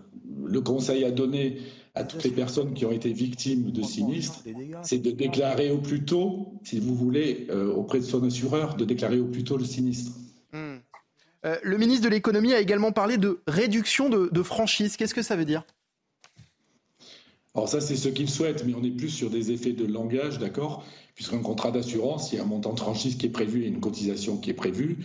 le 0.43 0.61
conseil 0.61 1.05
à 1.05 1.11
donner 1.11 1.57
à 1.93 2.03
toutes 2.03 2.23
les 2.23 2.31
personnes 2.31 2.73
qui 2.73 2.85
ont 2.85 2.91
été 2.91 3.13
victimes 3.13 3.71
de 3.71 3.83
sinistres, 3.83 4.43
c'est 4.83 4.97
de 4.97 5.11
déclarer 5.11 5.69
au 5.69 5.77
plus 5.77 6.03
tôt, 6.03 6.47
si 6.63 6.79
vous 6.79 6.95
voulez, 6.95 7.45
euh, 7.51 7.71
auprès 7.71 7.99
de 7.99 8.03
son 8.03 8.23
assureur, 8.23 8.75
de 8.75 8.85
déclarer 8.85 9.19
au 9.19 9.27
plus 9.27 9.43
tôt 9.43 9.55
le 9.55 9.65
sinistre. 9.65 10.11
Euh, 11.45 11.57
le 11.61 11.77
ministre 11.77 12.03
de 12.03 12.09
l'économie 12.09 12.53
a 12.53 12.59
également 12.59 12.91
parlé 12.91 13.17
de 13.17 13.39
réduction 13.47 14.09
de, 14.09 14.43
franchise. 14.43 14.97
Qu'est-ce 14.97 15.13
que 15.13 15.21
ça 15.21 15.35
veut 15.35 15.45
dire? 15.45 15.63
Alors 17.53 17.69
ça, 17.69 17.79
c'est 17.79 17.95
ce 17.95 18.09
qu'il 18.09 18.29
souhaite, 18.29 18.65
mais 18.65 18.73
on 18.73 18.83
est 18.83 18.91
plus 18.91 19.09
sur 19.09 19.29
des 19.29 19.51
effets 19.51 19.71
de 19.71 19.85
langage, 19.85 20.39
d'accord? 20.39 20.85
Puisqu'un 21.13 21.39
contrat 21.39 21.71
d'assurance, 21.71 22.33
il 22.33 22.37
y 22.37 22.39
a 22.39 22.43
un 22.43 22.47
montant 22.47 22.73
de 22.73 22.79
franchise 22.79 23.15
qui 23.15 23.27
est 23.27 23.29
prévu 23.29 23.63
et 23.63 23.67
une 23.67 23.79
cotisation 23.79 24.37
qui 24.37 24.49
est 24.49 24.55
prévue. 24.55 24.97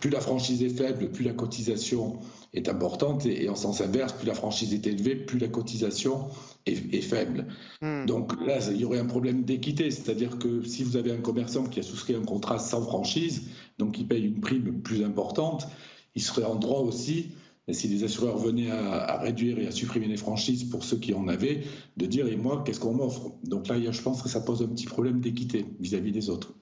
Plus 0.00 0.10
la 0.10 0.20
franchise 0.20 0.62
est 0.62 0.76
faible, 0.76 1.10
plus 1.10 1.24
la 1.24 1.32
cotisation 1.32 2.18
est 2.52 2.68
importante, 2.68 3.26
et, 3.26 3.48
en 3.48 3.54
sens 3.54 3.80
inverse, 3.80 4.12
plus 4.12 4.26
la 4.26 4.34
franchise 4.34 4.74
est 4.74 4.86
élevée, 4.86 5.16
plus 5.16 5.38
la 5.38 5.48
cotisation 5.48 6.28
est, 6.66 7.00
faible. 7.00 7.46
Hmm. 7.80 8.06
Donc 8.06 8.32
là, 8.44 8.58
il 8.70 8.76
y 8.76 8.84
aurait 8.84 8.98
un 8.98 9.06
problème 9.06 9.44
d'équité, 9.44 9.90
c'est-à-dire 9.90 10.38
que 10.38 10.62
si 10.62 10.82
vous 10.82 10.96
avez 10.96 11.12
un 11.12 11.20
commerçant 11.20 11.64
qui 11.64 11.80
a 11.80 11.82
souscrit 11.82 12.14
un 12.14 12.24
contrat 12.24 12.58
sans 12.58 12.82
franchise, 12.82 13.48
donc 13.78 13.92
qui 13.92 14.04
paye 14.04 14.24
une 14.24 14.40
prime 14.40 14.82
plus 14.82 15.04
importante, 15.04 15.66
il 16.14 16.22
serait 16.22 16.44
en 16.44 16.56
droit 16.56 16.80
aussi, 16.80 17.32
si 17.72 17.88
les 17.88 18.04
assureurs 18.04 18.36
venaient 18.36 18.70
à, 18.70 19.18
réduire 19.18 19.58
et 19.58 19.66
à 19.66 19.70
supprimer 19.70 20.06
les 20.06 20.16
franchises 20.16 20.64
pour 20.64 20.84
ceux 20.84 20.98
qui 20.98 21.14
en 21.14 21.28
avaient, 21.28 21.62
de 21.96 22.06
dire 22.06 22.26
et 22.28 22.36
moi, 22.36 22.62
qu'est-ce 22.64 22.80
qu'on 22.80 22.94
m'offre? 22.94 23.32
Donc 23.44 23.68
là, 23.68 23.76
je 23.78 24.02
pense 24.02 24.22
que 24.22 24.28
ça 24.28 24.40
pose 24.40 24.62
un 24.62 24.68
petit 24.68 24.86
problème 24.86 25.20
d'équité 25.20 25.64
vis-à-vis 25.80 26.12
des 26.12 26.30
autres. 26.30 26.52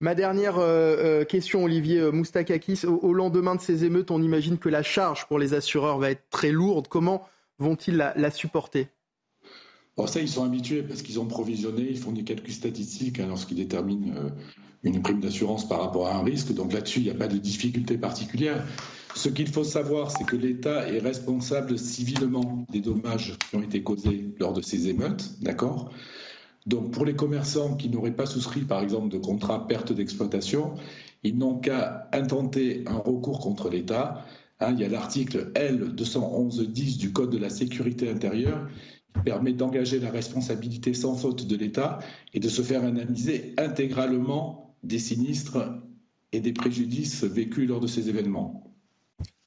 Ma 0.00 0.14
dernière 0.14 0.58
euh, 0.58 0.96
euh, 0.98 1.24
question, 1.24 1.64
Olivier 1.64 2.10
Moustakakis. 2.10 2.86
Au, 2.86 3.12
lendemain 3.12 3.54
de 3.54 3.60
ces 3.60 3.84
émeutes, 3.84 4.10
on 4.10 4.22
imagine 4.22 4.56
que 4.56 4.70
la 4.70 4.82
charge 4.82 5.26
pour 5.26 5.38
les 5.38 5.52
assureurs 5.52 5.98
va 5.98 6.10
être 6.10 6.24
très 6.30 6.50
lourde. 6.50 6.88
Comment 6.88 7.26
vont-ils 7.58 7.96
la, 7.96 8.30
supporter? 8.30 8.88
Ça, 10.06 10.20
ils 10.20 10.28
sont 10.28 10.44
habitués 10.44 10.82
parce 10.82 11.02
qu'ils 11.02 11.20
ont 11.20 11.26
provisionné, 11.26 11.86
ils 11.90 11.98
font 11.98 12.12
des 12.12 12.24
calculs 12.24 12.54
statistiques 12.54 13.20
hein, 13.20 13.26
lorsqu'ils 13.28 13.58
déterminent 13.58 14.14
euh, 14.16 14.30
une 14.82 15.02
prime 15.02 15.20
d'assurance 15.20 15.68
par 15.68 15.80
rapport 15.80 16.08
à 16.08 16.14
un 16.14 16.24
risque. 16.24 16.54
Donc 16.54 16.72
là-dessus, 16.72 17.00
il 17.00 17.04
n'y 17.04 17.10
a 17.10 17.14
pas 17.14 17.28
de 17.28 17.36
difficulté 17.36 17.98
particulière. 17.98 18.64
Ce 19.14 19.28
qu'il 19.28 19.48
faut 19.48 19.64
savoir, 19.64 20.10
c'est 20.10 20.24
que 20.24 20.36
l'État 20.36 20.88
est 20.88 21.00
responsable 21.00 21.78
civilement 21.78 22.64
des 22.72 22.80
dommages 22.80 23.36
qui 23.50 23.56
ont 23.56 23.62
été 23.62 23.82
causés 23.82 24.30
lors 24.38 24.54
de 24.54 24.62
ces 24.62 24.88
émeutes, 24.88 25.42
d'accord? 25.42 25.90
Donc 26.66 26.92
pour 26.92 27.04
les 27.04 27.14
commerçants 27.14 27.76
qui 27.76 27.88
n'auraient 27.88 28.14
pas 28.14 28.26
souscrit, 28.26 28.62
par 28.62 28.82
exemple, 28.82 29.08
de 29.08 29.18
contrat 29.18 29.66
perte 29.66 29.92
d'exploitation, 29.92 30.74
ils 31.22 31.36
n'ont 31.36 31.58
qu'à 31.58 32.08
intenter 32.12 32.84
un 32.86 32.98
recours 32.98 33.40
contre 33.40 33.70
l'État. 33.70 34.24
Hein, 34.60 34.72
il 34.72 34.80
y 34.80 34.84
a 34.84 34.88
l'article 34.88 35.52
L211-10 35.54 36.98
du 36.98 37.12
Code 37.12 37.30
de 37.30 37.38
la 37.38 37.50
sécurité 37.50 38.10
intérieure 38.10 38.68
qui 39.14 39.22
permet 39.22 39.52
d'engager 39.52 39.98
la 39.98 40.10
responsabilité 40.10 40.94
sans 40.94 41.14
faute 41.14 41.46
de 41.46 41.56
l'État 41.56 41.98
et 42.34 42.40
de 42.40 42.48
se 42.48 42.62
faire 42.62 42.84
indemniser 42.84 43.54
intégralement 43.58 44.76
des 44.82 44.98
sinistres 44.98 45.58
et 46.32 46.40
des 46.40 46.52
préjudices 46.52 47.24
vécus 47.24 47.68
lors 47.68 47.80
de 47.80 47.86
ces 47.86 48.08
événements. 48.08 48.69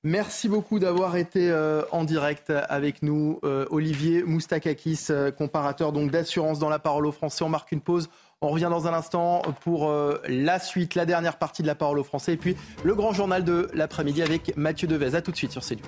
Merci 0.05 0.49
beaucoup 0.49 0.79
d'avoir 0.79 1.15
été 1.15 1.49
euh, 1.49 1.83
en 1.93 2.03
direct 2.03 2.51
avec 2.67 3.03
nous, 3.03 3.39
euh, 3.45 3.65
Olivier 3.69 4.21
Moustakakis, 4.23 5.05
euh, 5.09 5.31
comparateur 5.31 5.93
donc 5.93 6.11
d'assurance 6.11 6.59
dans 6.59 6.67
la 6.67 6.77
parole 6.77 7.05
aux 7.05 7.13
Français. 7.13 7.45
On 7.45 7.49
marque 7.49 7.71
une 7.71 7.79
pause. 7.79 8.09
On 8.41 8.49
revient 8.49 8.67
dans 8.69 8.85
un 8.85 8.93
instant 8.93 9.41
pour 9.61 9.89
la 10.27 10.59
suite, 10.59 10.95
la 10.95 11.05
dernière 11.05 11.37
partie 11.37 11.61
de 11.61 11.67
la 11.67 11.75
parole 11.75 11.97
aux 11.97 12.03
Français, 12.03 12.33
et 12.33 12.37
puis 12.37 12.57
le 12.83 12.93
grand 12.93 13.13
journal 13.13 13.45
de 13.45 13.69
l'après-midi 13.73 14.21
avec 14.21 14.57
Mathieu 14.57 14.85
Devez. 14.85 15.15
A 15.15 15.21
tout 15.21 15.31
de 15.31 15.37
suite 15.37 15.53
sur 15.53 15.61
CNews. 15.61 15.79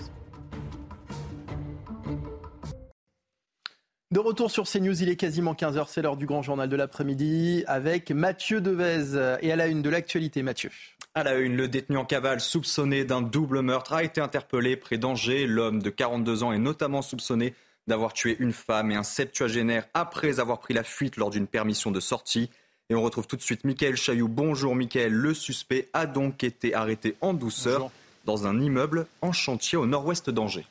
De 4.12 4.20
retour 4.20 4.50
sur 4.50 4.64
CNews, 4.64 5.04
il 5.04 5.10
est 5.10 5.18
quasiment 5.18 5.52
15h, 5.52 5.88
c'est 5.90 6.02
l'heure 6.02 6.16
du 6.16 6.26
grand 6.26 6.42
journal 6.42 6.70
de 6.70 6.76
l'après-midi 6.78 7.66
avec 7.68 8.12
Mathieu 8.12 8.62
Devez. 8.62 9.38
Et 9.42 9.52
à 9.52 9.58
la 9.58 9.68
une 9.68 9.82
de 9.82 9.90
l'actualité, 9.90 10.42
Mathieu. 10.42 10.70
À 11.18 11.24
la 11.24 11.36
une, 11.36 11.56
le 11.56 11.70
détenu 11.70 11.96
en 11.96 12.04
cavale 12.04 12.42
soupçonné 12.42 13.06
d'un 13.06 13.22
double 13.22 13.62
meurtre 13.62 13.94
a 13.94 14.04
été 14.04 14.20
interpellé 14.20 14.76
près 14.76 14.98
d'Angers. 14.98 15.48
L'homme 15.48 15.82
de 15.82 15.90
42 15.90 16.44
ans 16.44 16.52
est 16.52 16.58
notamment 16.58 17.02
soupçonné 17.02 17.54
d'avoir 17.88 18.12
tué 18.12 18.36
une 18.40 18.52
femme 18.52 18.92
et 18.92 18.98
un 18.98 19.04
septuagénaire 19.04 19.88
après 19.94 20.42
avoir 20.42 20.60
pris 20.60 20.74
la 20.74 20.84
fuite 20.84 21.16
lors 21.16 21.30
d'une 21.30 21.48
permission 21.48 21.90
de 21.90 22.02
sortie. 22.02 22.50
Et 22.90 22.96
on 22.96 23.02
retrouve 23.02 23.28
tout 23.28 23.38
de 23.38 23.42
suite 23.42 23.64
Michael 23.64 23.96
Chailloux. 23.96 24.28
Bonjour 24.28 24.76
Michael, 24.76 25.14
le 25.14 25.34
suspect 25.34 25.88
a 25.94 26.06
donc 26.06 26.44
été 26.44 26.74
arrêté 26.74 27.16
en 27.22 27.34
douceur 27.34 27.92
dans 28.26 28.46
un 28.46 28.60
immeuble 28.60 29.08
en 29.22 29.32
chantier 29.32 29.78
au 29.78 29.86
nord-ouest 29.86 30.30
d'Angers. 30.30 30.68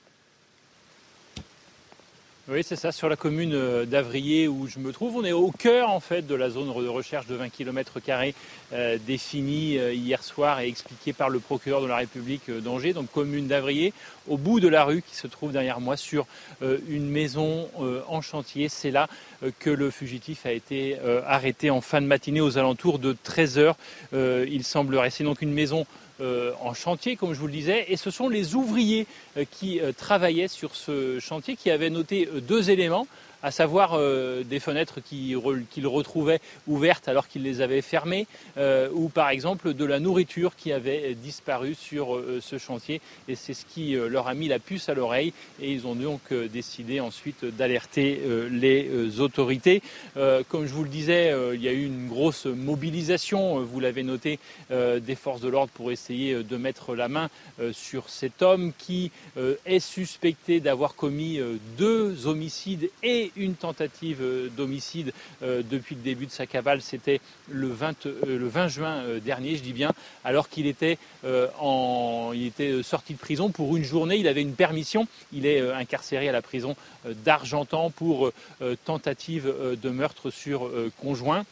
Oui, 2.46 2.60
c'est 2.62 2.76
ça, 2.76 2.92
sur 2.92 3.08
la 3.08 3.16
commune 3.16 3.54
euh, 3.54 3.86
d'Avrier 3.86 4.48
où 4.48 4.66
je 4.66 4.78
me 4.78 4.92
trouve. 4.92 5.16
On 5.16 5.24
est 5.24 5.32
au 5.32 5.50
cœur 5.50 5.88
en 5.88 5.98
fait 5.98 6.26
de 6.26 6.34
la 6.34 6.50
zone 6.50 6.66
de 6.66 6.88
recherche 6.88 7.26
de 7.26 7.34
20 7.34 7.48
km 7.48 7.98
euh, 8.74 8.98
définie 9.06 9.78
euh, 9.78 9.94
hier 9.94 10.22
soir 10.22 10.60
et 10.60 10.68
expliquée 10.68 11.14
par 11.14 11.30
le 11.30 11.40
procureur 11.40 11.80
de 11.80 11.86
la 11.86 11.96
République 11.96 12.50
d'Angers, 12.50 12.92
donc 12.92 13.10
commune 13.10 13.46
d'Avrier, 13.46 13.94
au 14.28 14.36
bout 14.36 14.60
de 14.60 14.68
la 14.68 14.84
rue 14.84 15.00
qui 15.00 15.16
se 15.16 15.26
trouve 15.26 15.52
derrière 15.52 15.80
moi 15.80 15.96
sur 15.96 16.26
une 16.60 17.08
maison 17.08 17.68
en 18.08 18.20
chantier. 18.20 18.68
C'est 18.68 18.90
là 18.90 19.08
que 19.58 19.70
le 19.70 19.90
fugitif 19.90 20.46
a 20.46 20.52
été 20.52 20.98
arrêté 21.26 21.68
en 21.70 21.82
fin 21.82 22.00
de 22.00 22.06
matinée 22.06 22.40
aux 22.40 22.56
alentours 22.56 22.98
de 22.98 23.14
13 23.22 23.58
heures. 23.58 23.76
il 24.12 24.64
semblerait. 24.64 25.10
C'est 25.10 25.24
donc 25.24 25.42
une 25.42 25.52
maison 25.52 25.86
en 26.20 26.74
chantier, 26.74 27.16
comme 27.16 27.34
je 27.34 27.40
vous 27.40 27.46
le 27.46 27.52
disais, 27.52 27.86
et 27.88 27.96
ce 27.96 28.10
sont 28.10 28.28
les 28.28 28.54
ouvriers 28.54 29.06
euh, 29.36 29.44
qui 29.50 29.80
euh, 29.80 29.92
travaillaient 29.92 30.48
sur 30.48 30.74
ce 30.74 31.18
chantier 31.18 31.56
qui 31.56 31.70
avaient 31.70 31.90
noté 31.90 32.28
deux 32.42 32.70
éléments. 32.70 33.06
À 33.44 33.50
savoir 33.50 34.00
des 34.00 34.58
fenêtres 34.58 35.00
qu'il 35.00 35.86
retrouvait 35.86 36.40
ouvertes 36.66 37.08
alors 37.08 37.28
qu'il 37.28 37.42
les 37.42 37.60
avait 37.60 37.82
fermées, 37.82 38.26
ou 38.92 39.10
par 39.10 39.28
exemple 39.28 39.74
de 39.74 39.84
la 39.84 40.00
nourriture 40.00 40.56
qui 40.56 40.72
avait 40.72 41.14
disparu 41.14 41.74
sur 41.74 42.20
ce 42.40 42.56
chantier. 42.56 43.02
Et 43.28 43.34
c'est 43.34 43.54
ce 43.54 43.66
qui 43.66 43.92
leur 43.92 44.28
a 44.28 44.34
mis 44.34 44.48
la 44.48 44.58
puce 44.58 44.88
à 44.88 44.94
l'oreille 44.94 45.34
et 45.60 45.70
ils 45.70 45.86
ont 45.86 45.94
donc 45.94 46.32
décidé 46.32 47.00
ensuite 47.00 47.44
d'alerter 47.44 48.20
les 48.50 49.20
autorités. 49.20 49.82
Comme 50.48 50.66
je 50.66 50.72
vous 50.72 50.84
le 50.84 50.88
disais, 50.88 51.34
il 51.54 51.62
y 51.62 51.68
a 51.68 51.72
eu 51.72 51.84
une 51.84 52.08
grosse 52.08 52.46
mobilisation, 52.46 53.60
vous 53.60 53.78
l'avez 53.78 54.04
noté, 54.04 54.38
des 54.70 55.14
forces 55.14 55.42
de 55.42 55.48
l'ordre 55.48 55.72
pour 55.74 55.92
essayer 55.92 56.42
de 56.42 56.56
mettre 56.56 56.94
la 56.94 57.08
main 57.08 57.28
sur 57.72 58.08
cet 58.08 58.40
homme 58.40 58.72
qui 58.78 59.10
est 59.66 59.80
suspecté 59.80 60.60
d'avoir 60.60 60.94
commis 60.94 61.40
deux 61.76 62.26
homicides 62.26 62.88
et 63.02 63.32
une 63.36 63.54
tentative 63.54 64.22
d'homicide 64.56 65.12
depuis 65.42 65.94
le 65.94 66.00
début 66.02 66.26
de 66.26 66.30
sa 66.30 66.46
cavale. 66.46 66.80
C'était 66.82 67.20
le 67.48 67.68
20, 67.68 68.06
le 68.26 68.48
20 68.48 68.68
juin 68.68 69.02
dernier, 69.24 69.56
je 69.56 69.62
dis 69.62 69.72
bien, 69.72 69.92
alors 70.24 70.48
qu'il 70.48 70.66
était, 70.66 70.98
en, 71.60 72.32
il 72.34 72.46
était 72.46 72.82
sorti 72.82 73.14
de 73.14 73.18
prison 73.18 73.50
pour 73.50 73.76
une 73.76 73.84
journée. 73.84 74.16
Il 74.16 74.28
avait 74.28 74.42
une 74.42 74.54
permission. 74.54 75.06
Il 75.32 75.46
est 75.46 75.60
incarcéré 75.72 76.28
à 76.28 76.32
la 76.32 76.42
prison 76.42 76.76
d'Argentan 77.24 77.90
pour 77.90 78.32
tentative 78.84 79.52
de 79.80 79.90
meurtre 79.90 80.30
sur 80.30 80.70
conjoint. 81.00 81.44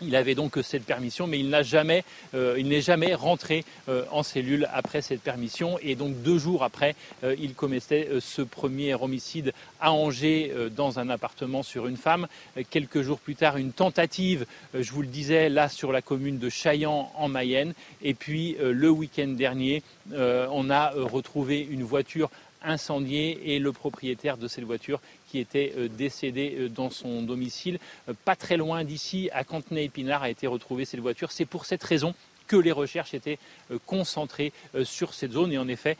Il 0.00 0.16
avait 0.16 0.34
donc 0.34 0.58
cette 0.62 0.84
permission, 0.84 1.26
mais 1.26 1.38
il 1.38 1.54
euh, 1.54 2.62
n'est 2.62 2.80
jamais 2.80 3.14
rentré 3.14 3.64
euh, 3.88 4.04
en 4.10 4.22
cellule 4.22 4.68
après 4.72 5.02
cette 5.02 5.20
permission. 5.20 5.78
Et 5.82 5.94
donc 5.94 6.22
deux 6.22 6.38
jours 6.38 6.64
après, 6.64 6.96
euh, 7.24 7.36
il 7.38 7.54
commettait 7.54 8.08
ce 8.20 8.42
premier 8.42 8.94
homicide 8.94 9.52
à 9.80 9.92
Angers 9.92 10.52
dans 10.74 10.98
un 10.98 11.08
appartement 11.08 11.62
sur 11.62 11.86
une 11.86 11.96
femme. 11.96 12.26
quelques 12.70 13.02
jours 13.02 13.18
plus 13.18 13.34
tard, 13.34 13.56
une 13.56 13.72
tentative, 13.72 14.46
je 14.74 14.90
vous 14.92 15.02
le 15.02 15.08
disais, 15.08 15.48
là 15.48 15.68
sur 15.68 15.92
la 15.92 16.02
commune 16.02 16.38
de 16.38 16.48
Chaillan 16.48 17.12
en 17.16 17.28
Mayenne. 17.28 17.74
Et 18.02 18.14
puis 18.14 18.56
le 18.60 18.90
week-end 18.90 19.28
dernier, 19.28 19.82
on 20.12 20.70
a 20.70 20.90
retrouvé 20.90 21.60
une 21.60 21.82
voiture 21.82 22.30
incendiée 22.64 23.54
et 23.54 23.58
le 23.58 23.72
propriétaire 23.72 24.36
de 24.36 24.48
cette 24.48 24.64
voiture 24.64 25.00
qui 25.32 25.38
était 25.38 25.72
euh, 25.78 25.88
décédé 25.88 26.54
euh, 26.58 26.68
dans 26.68 26.90
son 26.90 27.22
domicile. 27.22 27.78
Euh, 28.10 28.12
pas 28.26 28.36
très 28.36 28.58
loin 28.58 28.84
d'ici, 28.84 29.30
à 29.32 29.44
Cantenay-Épinard, 29.44 30.22
a 30.22 30.28
été 30.28 30.46
retrouvée 30.46 30.84
cette 30.84 31.00
voiture. 31.00 31.32
C'est 31.32 31.46
pour 31.46 31.64
cette 31.64 31.82
raison 31.82 32.14
que 32.46 32.56
les 32.56 32.72
recherches 32.72 33.14
étaient 33.14 33.38
concentrées 33.86 34.52
sur 34.84 35.14
cette 35.14 35.32
zone. 35.32 35.52
Et 35.52 35.58
en 35.58 35.68
effet, 35.68 35.96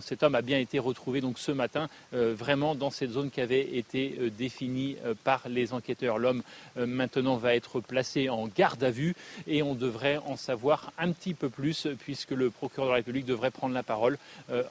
cet 0.00 0.24
homme 0.24 0.34
a 0.34 0.42
bien 0.42 0.58
été 0.58 0.80
retrouvé 0.80 1.22
ce 1.36 1.52
matin 1.52 1.88
vraiment 2.12 2.74
dans 2.74 2.90
cette 2.90 3.10
zone 3.10 3.30
qui 3.30 3.40
avait 3.40 3.76
été 3.76 4.18
définie 4.36 4.96
par 5.22 5.42
les 5.48 5.72
enquêteurs. 5.72 6.18
L'homme 6.18 6.42
maintenant 6.76 7.36
va 7.36 7.54
être 7.54 7.78
placé 7.78 8.30
en 8.30 8.48
garde 8.48 8.82
à 8.82 8.90
vue 8.90 9.14
et 9.46 9.62
on 9.62 9.74
devrait 9.74 10.18
en 10.26 10.36
savoir 10.36 10.92
un 10.98 11.12
petit 11.12 11.34
peu 11.34 11.50
plus 11.50 11.86
puisque 12.00 12.32
le 12.32 12.50
procureur 12.50 12.86
de 12.86 12.92
la 12.92 12.96
République 12.96 13.26
devrait 13.26 13.52
prendre 13.52 13.74
la 13.74 13.84
parole 13.84 14.18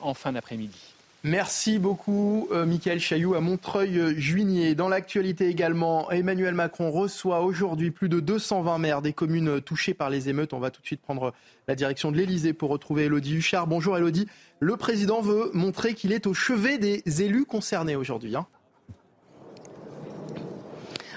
en 0.01 0.15
fin 0.15 0.33
d'après-midi. 0.33 0.92
Merci 1.25 1.79
beaucoup, 1.79 2.49
euh, 2.51 2.65
Michael 2.65 2.99
Chailloux, 2.99 3.33
à 3.33 3.39
Montreuil-Juigné. 3.39 4.75
Dans 4.75 4.89
l'actualité 4.89 5.47
également, 5.47 6.11
Emmanuel 6.11 6.53
Macron 6.53 6.91
reçoit 6.91 7.39
aujourd'hui 7.39 7.91
plus 7.91 8.09
de 8.09 8.19
220 8.19 8.77
maires 8.77 9.01
des 9.01 9.13
communes 9.13 9.61
touchées 9.61 9.93
par 9.93 10.09
les 10.09 10.27
émeutes. 10.27 10.51
On 10.51 10.59
va 10.59 10.69
tout 10.69 10.81
de 10.81 10.85
suite 10.85 11.01
prendre 11.01 11.33
la 11.69 11.75
direction 11.75 12.11
de 12.11 12.17
l'Elysée 12.17 12.51
pour 12.51 12.69
retrouver 12.69 13.05
Elodie 13.05 13.35
Huchard. 13.35 13.67
Bonjour 13.67 13.95
Elodie. 13.95 14.27
Le 14.59 14.75
président 14.75 15.21
veut 15.21 15.49
montrer 15.53 15.93
qu'il 15.93 16.11
est 16.11 16.27
au 16.27 16.33
chevet 16.33 16.77
des 16.77 17.01
élus 17.21 17.45
concernés 17.45 17.95
aujourd'hui. 17.95 18.35
Hein. 18.35 18.45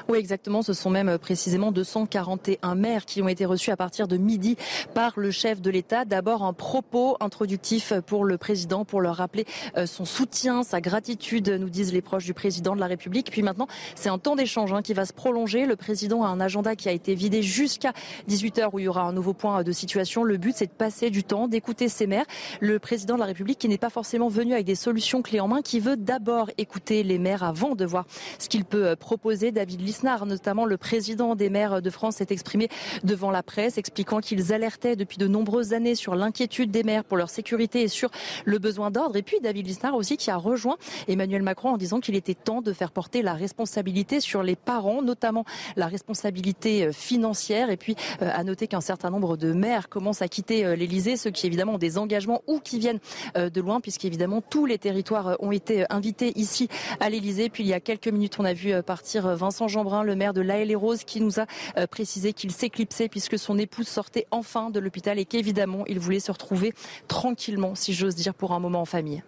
Oui, 0.09 0.19
exactement. 0.19 0.63
Ce 0.63 0.73
sont 0.73 0.89
même 0.89 1.09
euh, 1.09 1.19
précisément 1.19 1.73
241 1.73 2.77
maires 2.77 3.07
qui 3.07 3.23
ont 3.23 3.29
été 3.29 3.45
reçus 3.45 3.73
à 3.73 3.77
partir 3.77 4.07
de 4.07 4.17
midi 4.17 4.57
par 4.95 5.15
le 5.17 5.33
chef 5.33 5.61
de 5.61 5.69
l'État. 5.69 6.05
D'abord 6.05 6.45
un 6.45 6.53
propos 6.53 7.17
introductif 7.19 7.93
pour 8.07 8.25
le 8.25 8.39
président 8.39 8.85
pour 8.85 9.01
leur 9.01 9.17
rappeler 9.17 9.47
euh, 9.77 9.85
son 9.87 10.05
soutien, 10.05 10.63
sa 10.63 10.81
gratitude, 10.81 11.49
nous 11.49 11.71
disent 11.71 11.93
les 11.93 12.03
proches 12.03 12.25
du 12.25 12.35
président 12.35 12.77
de 12.77 12.81
la 12.81 12.87
République. 12.87 13.33
Puis 13.33 13.43
maintenant, 13.43 13.67
c'est 13.97 14.09
un 14.09 14.19
temps 14.19 14.37
d'échange 14.37 14.73
hein, 14.73 14.81
qui 14.81 14.95
va 14.95 15.07
se 15.07 15.13
prolonger. 15.13 15.67
Le 15.67 15.75
président 15.75 16.23
a 16.23 16.29
un 16.29 16.39
agenda 16.39 16.77
qui 16.77 16.89
a 16.89 16.93
été 16.93 17.17
vidé 17.17 17.43
jusqu'à 17.43 17.93
18h 18.29 18.69
où 18.75 18.79
il 18.79 18.85
y 18.85 18.89
aura 18.89 19.03
un 19.03 19.13
nouveau 19.13 19.33
point 19.33 19.65
de 19.65 19.73
situation. 19.73 20.23
Le 20.23 20.37
but, 20.37 20.55
c'est 20.57 20.67
de 20.67 20.71
passer 20.71 21.11
du 21.11 21.25
temps, 21.25 21.49
d'écouter 21.49 21.89
ces 21.89 22.07
maires. 22.07 22.27
Le 22.61 22.79
président 22.79 23.15
de 23.15 23.21
la 23.21 23.27
République 23.27 23.59
qui 23.59 23.69
n'est 23.69 23.77
pas 23.77 23.91
forcément 23.91 24.29
venu 24.29 24.53
avec 24.53 24.67
des 24.67 24.77
solutions 24.77 25.21
clés 25.21 25.41
en 25.41 25.49
main, 25.49 25.63
qui 25.63 25.81
veut 25.81 25.97
d'abord 25.97 26.49
écouter 26.59 27.03
les 27.03 27.19
maires 27.19 27.43
avant 27.43 27.75
de 27.75 27.85
voir 27.85 28.07
ce 28.39 28.49
qu'il 28.49 28.65
peut 28.65 28.87
euh, 28.87 28.95
proposer. 28.95 29.51
David 29.51 29.81
notamment 30.05 30.65
le 30.65 30.77
président 30.77 31.35
des 31.35 31.51
maires 31.51 31.83
de 31.83 31.91
France, 31.91 32.17
s'est 32.17 32.27
exprimé 32.31 32.69
devant 33.05 33.31
la 33.31 33.43
presse, 33.43 33.79
expliquant 33.79 34.21
qu'ils 34.21 34.53
alertaient 34.53 34.97
depuis 34.97 35.19
de 35.19 35.27
nombreuses 35.27 35.73
années 35.73 35.95
sur 35.95 36.15
l'inquiétude 36.15 36.71
des 36.71 36.83
maires 36.83 37.05
pour 37.05 37.17
leur 37.17 37.31
sécurité 37.31 37.83
et 37.83 37.89
sur 37.89 38.11
le 38.45 38.59
besoin 38.59 38.91
d'ordre. 38.91 39.17
Et 39.17 39.23
puis 39.23 39.39
David 39.41 39.67
Lisnard 39.67 39.95
aussi 39.95 40.17
qui 40.17 40.31
a 40.31 40.37
rejoint 40.37 40.77
Emmanuel 41.09 41.43
Macron 41.43 41.71
en 41.71 41.77
disant 41.77 42.01
qu'il 42.01 42.15
était 42.15 42.35
temps 42.35 42.63
de 42.63 42.73
faire 42.73 42.91
porter 42.91 43.23
la 43.23 43.35
responsabilité 43.35 44.21
sur 44.21 44.43
les 44.43 44.57
parents, 44.57 45.03
notamment 45.03 45.45
la 45.77 45.87
responsabilité 45.87 46.87
euh, 46.87 46.93
financière. 46.93 47.71
Et 47.71 47.77
puis 47.77 47.97
euh, 48.23 48.31
à 48.33 48.45
noter 48.45 48.67
qu'un 48.67 48.81
certain 48.81 49.11
nombre 49.11 49.37
de 49.37 49.53
maires 49.53 49.89
commencent 49.89 50.23
à 50.23 50.29
quitter 50.29 50.65
euh, 50.65 50.77
l'Elysée, 50.77 51.17
ceux 51.17 51.31
qui 51.31 51.47
évidemment 51.47 51.75
ont 51.75 51.79
des 51.79 51.99
engagements 51.99 52.43
ou 52.47 52.61
qui 52.61 52.79
viennent 52.79 53.01
de 53.35 53.61
loin, 53.61 53.81
puisqu'évidemment 53.81 54.41
tous 54.41 54.67
les 54.67 54.79
territoires 54.79 55.37
ont 55.41 55.53
été 55.53 55.85
invités 55.91 56.33
ici 56.39 56.69
à 57.01 57.11
l'Elysée. 57.11 57.49
Puis 57.49 57.65
il 57.65 57.69
y 57.69 57.73
a 57.73 57.81
quelques 57.81 58.09
minutes, 58.09 58.37
on 58.39 58.45
a 58.45 58.53
vu 58.53 58.83
partir 58.83 59.37
Vincent 59.37 59.69
Le 59.87 60.17
maire 60.17 60.33
de 60.33 60.41
La 60.41 60.65
les 60.65 60.75
roses 60.75 61.05
qui 61.05 61.21
nous 61.21 61.39
a 61.39 61.47
euh, 61.77 61.87
précisé 61.87 62.33
qu'il 62.33 62.51
s'éclipsait 62.51 63.09
puisque 63.09 63.39
son 63.39 63.59
épouse 63.59 63.87
sortait 63.87 64.27
enfin 64.31 64.71
de 64.71 64.81
l'hôpital 64.81 65.19
et 65.19 65.25
qu'évidemment, 65.25 65.85
il 65.87 66.01
voulait 66.01 66.21
se 66.21 66.33
retrouver 66.33 66.73
tranquillement, 67.09 67.75
si 67.75 67.93
j'ose 67.93 68.15
dire, 68.15 68.35
pour 68.35 68.53
un 68.53 68.59
moment 68.59 68.81
en 68.81 68.85
famille. 68.85 69.23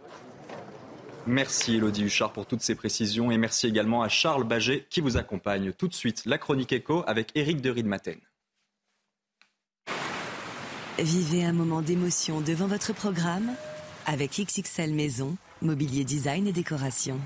Merci 1.27 1.77
Elodie 1.77 2.05
Huchard 2.05 2.33
pour 2.33 2.47
toutes 2.47 2.63
ces 2.63 2.75
précisions 2.75 3.31
et 3.31 3.37
merci 3.37 3.67
également 3.67 4.03
à 4.03 4.09
Charles 4.09 4.45
Baget 4.45 4.87
qui 4.89 5.01
vous 5.01 5.17
accompagne. 5.17 5.73
Tout 5.73 5.87
de 5.87 5.95
suite, 5.95 6.23
la 6.25 6.39
chronique 6.39 6.73
écho 6.73 7.05
avec 7.07 7.31
Éric 7.35 7.61
de 7.61 7.83
Maten. 7.83 8.19
Vivez 10.99 11.45
un 11.45 11.53
moment 11.53 11.83
d'émotion 11.83 12.41
devant 12.41 12.67
votre 12.67 12.93
programme 12.93 13.53
avec 14.07 14.41
XXL 14.41 14.95
Maison, 14.95 15.37
mobilier 15.63 16.03
design 16.03 16.49
et 16.49 16.53
décoration. 16.53 17.21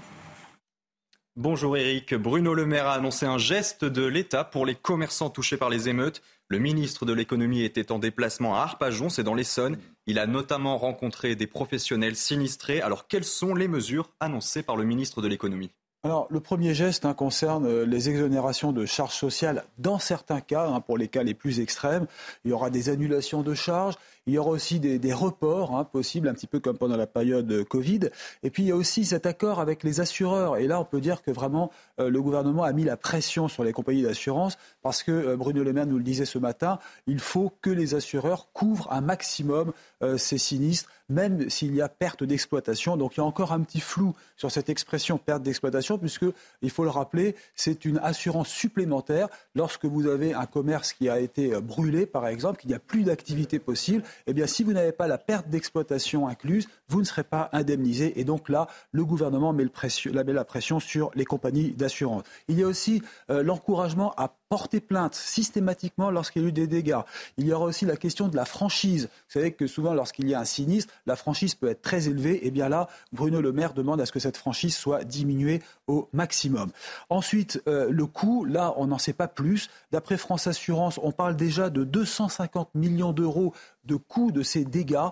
Bonjour 1.36 1.78
Eric. 1.78 2.14
Bruno 2.14 2.52
Le 2.52 2.66
Maire 2.66 2.88
a 2.88 2.92
annoncé 2.92 3.24
un 3.24 3.38
geste 3.38 3.86
de 3.86 4.04
l'État 4.04 4.44
pour 4.44 4.66
les 4.66 4.74
commerçants 4.74 5.30
touchés 5.30 5.56
par 5.56 5.70
les 5.70 5.88
émeutes. 5.88 6.20
Le 6.48 6.58
ministre 6.58 7.06
de 7.06 7.14
l'économie 7.14 7.62
était 7.62 7.90
en 7.90 7.98
déplacement 7.98 8.54
à 8.54 8.58
Arpajon, 8.60 9.08
c'est 9.08 9.24
dans 9.24 9.32
l'Essonne. 9.32 9.78
Il 10.06 10.18
a 10.18 10.26
notamment 10.26 10.76
rencontré 10.76 11.34
des 11.34 11.46
professionnels 11.46 12.16
sinistrés. 12.16 12.82
Alors 12.82 13.08
quelles 13.08 13.24
sont 13.24 13.54
les 13.54 13.66
mesures 13.66 14.10
annoncées 14.20 14.62
par 14.62 14.76
le 14.76 14.84
ministre 14.84 15.22
de 15.22 15.28
l'économie? 15.28 15.70
Alors, 16.04 16.26
le 16.30 16.40
premier 16.40 16.74
geste 16.74 17.04
hein, 17.04 17.14
concerne 17.14 17.64
euh, 17.64 17.86
les 17.86 18.10
exonérations 18.10 18.72
de 18.72 18.86
charges 18.86 19.14
sociales 19.14 19.64
dans 19.78 20.00
certains 20.00 20.40
cas, 20.40 20.66
hein, 20.66 20.80
pour 20.80 20.98
les 20.98 21.06
cas 21.06 21.22
les 21.22 21.32
plus 21.32 21.60
extrêmes. 21.60 22.06
Il 22.44 22.50
y 22.50 22.52
aura 22.54 22.70
des 22.70 22.88
annulations 22.88 23.42
de 23.42 23.54
charges, 23.54 23.94
il 24.26 24.34
y 24.34 24.38
aura 24.38 24.50
aussi 24.50 24.78
des, 24.78 25.12
reports 25.12 25.76
hein, 25.76 25.84
possibles, 25.84 26.28
un 26.28 26.34
petit 26.34 26.46
peu 26.46 26.60
comme 26.60 26.78
pendant 26.78 26.96
la 26.96 27.08
période 27.08 27.64
Covid. 27.64 28.10
Et 28.42 28.50
puis 28.50 28.62
il 28.62 28.66
y 28.66 28.72
a 28.72 28.76
aussi 28.76 29.04
cet 29.04 29.26
accord 29.26 29.58
avec 29.58 29.82
les 29.82 30.00
assureurs. 30.00 30.58
Et 30.58 30.66
là, 30.66 30.80
on 30.80 30.84
peut 30.84 31.00
dire 31.00 31.22
que 31.22 31.30
vraiment, 31.30 31.70
euh, 31.98 32.08
le 32.08 32.22
gouvernement 32.22 32.62
a 32.62 32.72
mis 32.72 32.84
la 32.84 32.96
pression 32.96 33.48
sur 33.48 33.64
les 33.64 33.72
compagnies 33.72 34.02
d'assurance 34.02 34.58
parce 34.82 35.02
que 35.02 35.10
euh, 35.10 35.36
Bruno 35.36 35.64
Le 35.64 35.72
Maire 35.72 35.86
nous 35.86 35.98
le 35.98 36.04
disait 36.04 36.24
ce 36.24 36.38
matin, 36.38 36.78
il 37.08 37.18
faut 37.18 37.52
que 37.62 37.70
les 37.70 37.94
assureurs 37.94 38.48
couvrent 38.52 38.92
un 38.92 39.00
maximum 39.00 39.72
euh, 40.02 40.16
ces 40.16 40.38
sinistres, 40.38 40.88
même 41.12 41.48
s'il 41.50 41.74
y 41.74 41.82
a 41.82 41.88
perte 41.88 42.24
d'exploitation. 42.24 42.96
Donc 42.96 43.16
il 43.16 43.18
y 43.18 43.20
a 43.20 43.24
encore 43.24 43.52
un 43.52 43.60
petit 43.60 43.80
flou 43.80 44.14
sur 44.36 44.50
cette 44.50 44.68
expression 44.68 45.18
perte 45.18 45.42
d'exploitation, 45.42 45.98
puisque, 45.98 46.26
il 46.62 46.70
faut 46.70 46.84
le 46.84 46.90
rappeler, 46.90 47.36
c'est 47.54 47.84
une 47.84 47.98
assurance 47.98 48.48
supplémentaire 48.48 49.28
lorsque 49.54 49.84
vous 49.84 50.06
avez 50.06 50.34
un 50.34 50.46
commerce 50.46 50.92
qui 50.92 51.08
a 51.08 51.20
été 51.20 51.60
brûlé, 51.60 52.06
par 52.06 52.26
exemple, 52.26 52.60
qu'il 52.60 52.70
n'y 52.70 52.76
a 52.76 52.80
plus 52.80 53.02
d'activité 53.04 53.58
possible 53.58 54.02
eh 54.26 54.32
bien, 54.32 54.46
si 54.46 54.62
vous 54.62 54.72
n'avez 54.72 54.92
pas 54.92 55.06
la 55.06 55.18
perte 55.18 55.48
d'exploitation 55.48 56.28
incluse, 56.28 56.68
vous 56.88 57.00
ne 57.00 57.04
serez 57.04 57.24
pas 57.24 57.48
indemnisé. 57.52 58.18
Et 58.20 58.24
donc 58.24 58.48
là, 58.48 58.68
le 58.92 59.04
gouvernement 59.04 59.52
met, 59.52 59.66
la 60.12 60.44
pression 60.44 60.80
sur 60.80 61.10
les 61.14 61.24
compagnies 61.24 61.70
d'assurance. 61.70 62.22
Il 62.48 62.58
y 62.58 62.62
a 62.62 62.66
aussi 62.66 63.02
euh, 63.30 63.42
l'encouragement 63.42 64.14
à 64.16 64.34
porter 64.48 64.80
plainte 64.80 65.14
systématiquement 65.14 66.10
lorsqu'il 66.10 66.42
y 66.42 66.44
a 66.44 66.48
eu 66.48 66.52
des 66.52 66.66
dégâts. 66.66 67.00
Il 67.38 67.46
y 67.46 67.52
aura 67.52 67.64
aussi 67.64 67.86
la 67.86 67.96
question 67.96 68.28
de 68.28 68.36
la 68.36 68.44
franchise. 68.44 69.08
Vous 69.10 69.32
savez 69.32 69.52
que 69.52 69.66
souvent, 69.66 69.94
lorsqu'il 69.94 70.28
y 70.28 70.34
a 70.34 70.40
un 70.40 70.44
sinistre, 70.44 70.92
la 71.06 71.16
franchise 71.16 71.54
peut 71.54 71.68
être 71.68 71.82
très 71.82 72.08
élevée. 72.08 72.34
Et 72.36 72.48
eh 72.48 72.50
bien 72.50 72.68
là, 72.68 72.88
Bruno 73.12 73.40
Le 73.40 73.52
Maire 73.52 73.74
demande 73.74 74.00
à 74.00 74.06
ce 74.06 74.12
que 74.12 74.20
cette 74.20 74.36
franchise 74.36 74.76
soit 74.76 75.04
diminuée 75.04 75.62
au 75.86 76.08
maximum. 76.12 76.70
Ensuite, 77.10 77.62
euh, 77.68 77.90
le 77.90 78.06
coût, 78.06 78.44
là, 78.44 78.74
on 78.76 78.86
n'en 78.86 78.98
sait 78.98 79.12
pas 79.12 79.28
plus. 79.28 79.68
D'après 79.90 80.16
France 80.16 80.46
Assurance, 80.46 80.98
on 81.02 81.12
parle 81.12 81.36
déjà 81.36 81.70
de 81.70 81.84
250 81.84 82.74
millions 82.74 83.12
d'euros 83.12 83.54
de 83.84 83.96
coût 83.96 84.32
de 84.32 84.42
ces 84.42 84.64
dégâts 84.64 85.08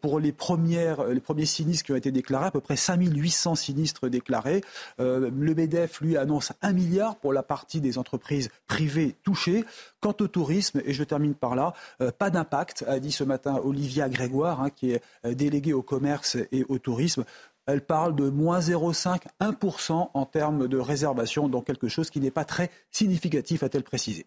pour 0.00 0.20
les, 0.20 0.32
premières, 0.32 1.04
les 1.04 1.20
premiers 1.20 1.46
sinistres 1.46 1.84
qui 1.84 1.92
ont 1.92 1.96
été 1.96 2.10
déclarés, 2.10 2.46
à 2.46 2.50
peu 2.50 2.60
près 2.60 2.76
5800 2.76 3.54
sinistres 3.54 4.08
déclarés. 4.08 4.62
le 4.98 5.30
MEDEF, 5.30 6.00
lui, 6.00 6.16
annonce 6.16 6.52
un 6.62 6.72
milliard 6.72 7.16
pour 7.16 7.32
la 7.32 7.42
partie 7.42 7.80
des 7.80 7.98
entreprises 7.98 8.50
privées 8.66 9.16
touchées. 9.22 9.64
Quant 10.00 10.14
au 10.20 10.28
tourisme, 10.28 10.82
et 10.84 10.92
je 10.92 11.02
termine 11.02 11.34
par 11.34 11.54
là, 11.54 11.72
pas 12.18 12.30
d'impact, 12.30 12.84
a 12.86 13.00
dit 13.00 13.12
ce 13.12 13.24
matin 13.24 13.60
Olivia 13.64 14.08
Grégoire, 14.08 14.60
hein, 14.60 14.70
qui 14.70 14.92
est 14.92 15.02
déléguée 15.24 15.72
au 15.72 15.82
commerce 15.82 16.36
et 16.52 16.64
au 16.68 16.78
tourisme 16.78 17.24
elle 17.66 17.80
parle 17.80 18.14
de 18.14 18.28
moins 18.28 18.60
0,5, 18.60 19.22
1% 19.40 20.10
en 20.12 20.26
termes 20.26 20.68
de 20.68 20.78
réservation, 20.78 21.48
donc 21.48 21.66
quelque 21.66 21.88
chose 21.88 22.10
qui 22.10 22.20
n'est 22.20 22.30
pas 22.30 22.44
très 22.44 22.70
significatif, 22.90 23.62
a-t-elle 23.62 23.84
précisé. 23.84 24.26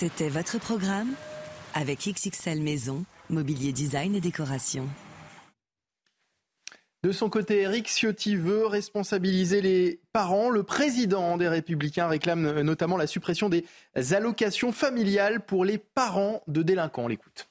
C'était 0.00 0.28
votre 0.28 0.60
programme 0.60 1.12
avec 1.74 2.06
XXL 2.06 2.62
Maison, 2.62 3.04
Mobilier 3.30 3.72
Design 3.72 4.14
et 4.14 4.20
Décoration. 4.20 4.88
De 7.02 7.10
son 7.10 7.28
côté, 7.28 7.62
Eric 7.62 7.88
Ciotti 7.88 8.36
veut 8.36 8.64
responsabiliser 8.64 9.60
les 9.60 10.00
parents. 10.12 10.50
Le 10.50 10.62
président 10.62 11.36
des 11.36 11.48
Républicains 11.48 12.06
réclame 12.06 12.60
notamment 12.60 12.96
la 12.96 13.08
suppression 13.08 13.48
des 13.48 13.64
allocations 14.12 14.70
familiales 14.70 15.44
pour 15.44 15.64
les 15.64 15.78
parents 15.78 16.44
de 16.46 16.62
délinquants. 16.62 17.08
L'écoute. 17.08 17.48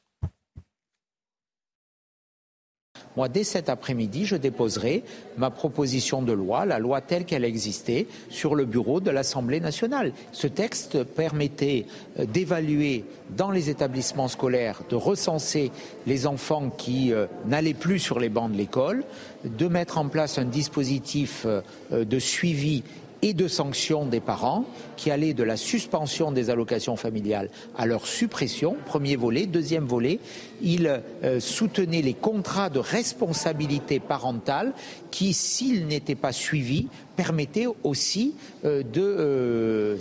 Moi, 3.18 3.30
dès 3.30 3.44
cet 3.44 3.68
après-midi, 3.68 4.28
je 4.28 4.36
déposerai 4.36 5.04
ma 5.40 5.50
proposition 5.50 6.22
de 6.22 6.34
loi, 6.34 6.68
la 6.68 6.78
loi 6.78 7.02
telle 7.02 7.26
qu'elle 7.26 7.46
existait, 7.46 8.06
sur 8.30 8.54
le 8.54 8.64
bureau 8.64 9.00
de 9.00 9.10
l'Assemblée 9.10 9.60
nationale. 9.60 10.14
Ce 10.32 10.46
texte 10.46 11.04
permettait 11.04 11.88
euh, 12.20 12.26
d'évaluer 12.26 13.06
dans 13.36 13.50
les 13.50 13.72
établissements 13.72 14.28
scolaires, 14.28 14.84
de 14.92 14.96
recenser 14.96 15.72
les 16.06 16.28
enfants 16.28 16.70
qui 16.70 17.12
euh, 17.12 17.26
n'allaient 17.48 17.74
plus 17.74 17.98
sur 17.98 18.20
les 18.20 18.30
bancs 18.30 18.52
de 18.52 18.58
l'école, 18.58 19.04
de 19.44 19.68
mettre 19.68 19.98
en 19.98 20.10
place 20.10 20.38
un 20.38 20.46
dispositif 20.46 21.48
euh, 21.48 21.64
de 21.92 22.20
suivi 22.20 22.84
et 23.22 23.34
de 23.34 23.48
sanctions 23.48 24.06
des 24.06 24.20
parents 24.20 24.66
qui 24.96 25.12
allaient 25.12 25.34
de 25.34 25.44
la 25.44 25.58
suspension 25.58 26.32
des 26.32 26.50
allocations 26.50 26.96
familiales 26.96 27.50
à 27.78 27.86
leur 27.86 28.06
suppression, 28.08 28.78
premier 28.86 29.16
volet. 29.16 29.46
Deuxième 29.46 29.86
volet, 29.86 30.20
il 30.62 31.02
euh, 31.24 31.40
soutenait 31.40 32.02
les 32.02 32.14
contrats 32.14 32.70
de 32.70 32.80
responsabilité 32.80 34.00
parentale 34.00 34.74
qui, 35.12 35.34
s'ils 35.34 35.88
n'étaient 35.88 36.16
pas 36.16 36.32
suivis, 36.32 36.88
permettaient 37.16 37.68
aussi 37.84 38.36
euh, 38.66 38.84
de, 38.84 39.02
euh, 39.02 39.98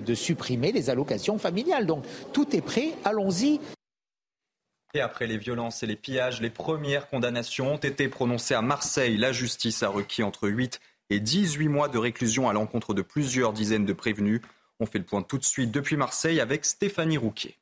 de 0.00 0.14
supprimer 0.14 0.72
les 0.72 0.90
allocations 0.90 1.38
familiales. 1.38 1.86
Donc 1.86 2.04
tout 2.32 2.54
est 2.54 2.60
prêt, 2.60 2.90
allons-y. 3.04 3.60
Et 4.96 5.00
après 5.00 5.26
les 5.26 5.38
violences 5.38 5.82
et 5.82 5.86
les 5.86 5.96
pillages, 5.96 6.40
les 6.40 6.50
premières 6.50 7.08
condamnations 7.08 7.74
ont 7.74 7.78
été 7.78 8.08
prononcées 8.08 8.54
à 8.54 8.62
Marseille. 8.62 9.16
La 9.16 9.32
justice 9.32 9.82
a 9.82 9.88
requis 9.88 10.22
entre 10.22 10.48
8 10.48 10.76
et 10.76 10.93
18 11.10 11.68
mois 11.68 11.88
de 11.88 11.98
réclusion 11.98 12.48
à 12.48 12.52
l'encontre 12.52 12.94
de 12.94 13.02
plusieurs 13.02 13.52
dizaines 13.52 13.84
de 13.84 13.92
prévenus. 13.92 14.40
On 14.80 14.86
fait 14.86 14.98
le 14.98 15.04
point 15.04 15.22
tout 15.22 15.38
de 15.38 15.44
suite 15.44 15.70
depuis 15.70 15.96
Marseille 15.96 16.40
avec 16.40 16.64
Stéphanie 16.64 17.18
Rouquet. 17.18 17.56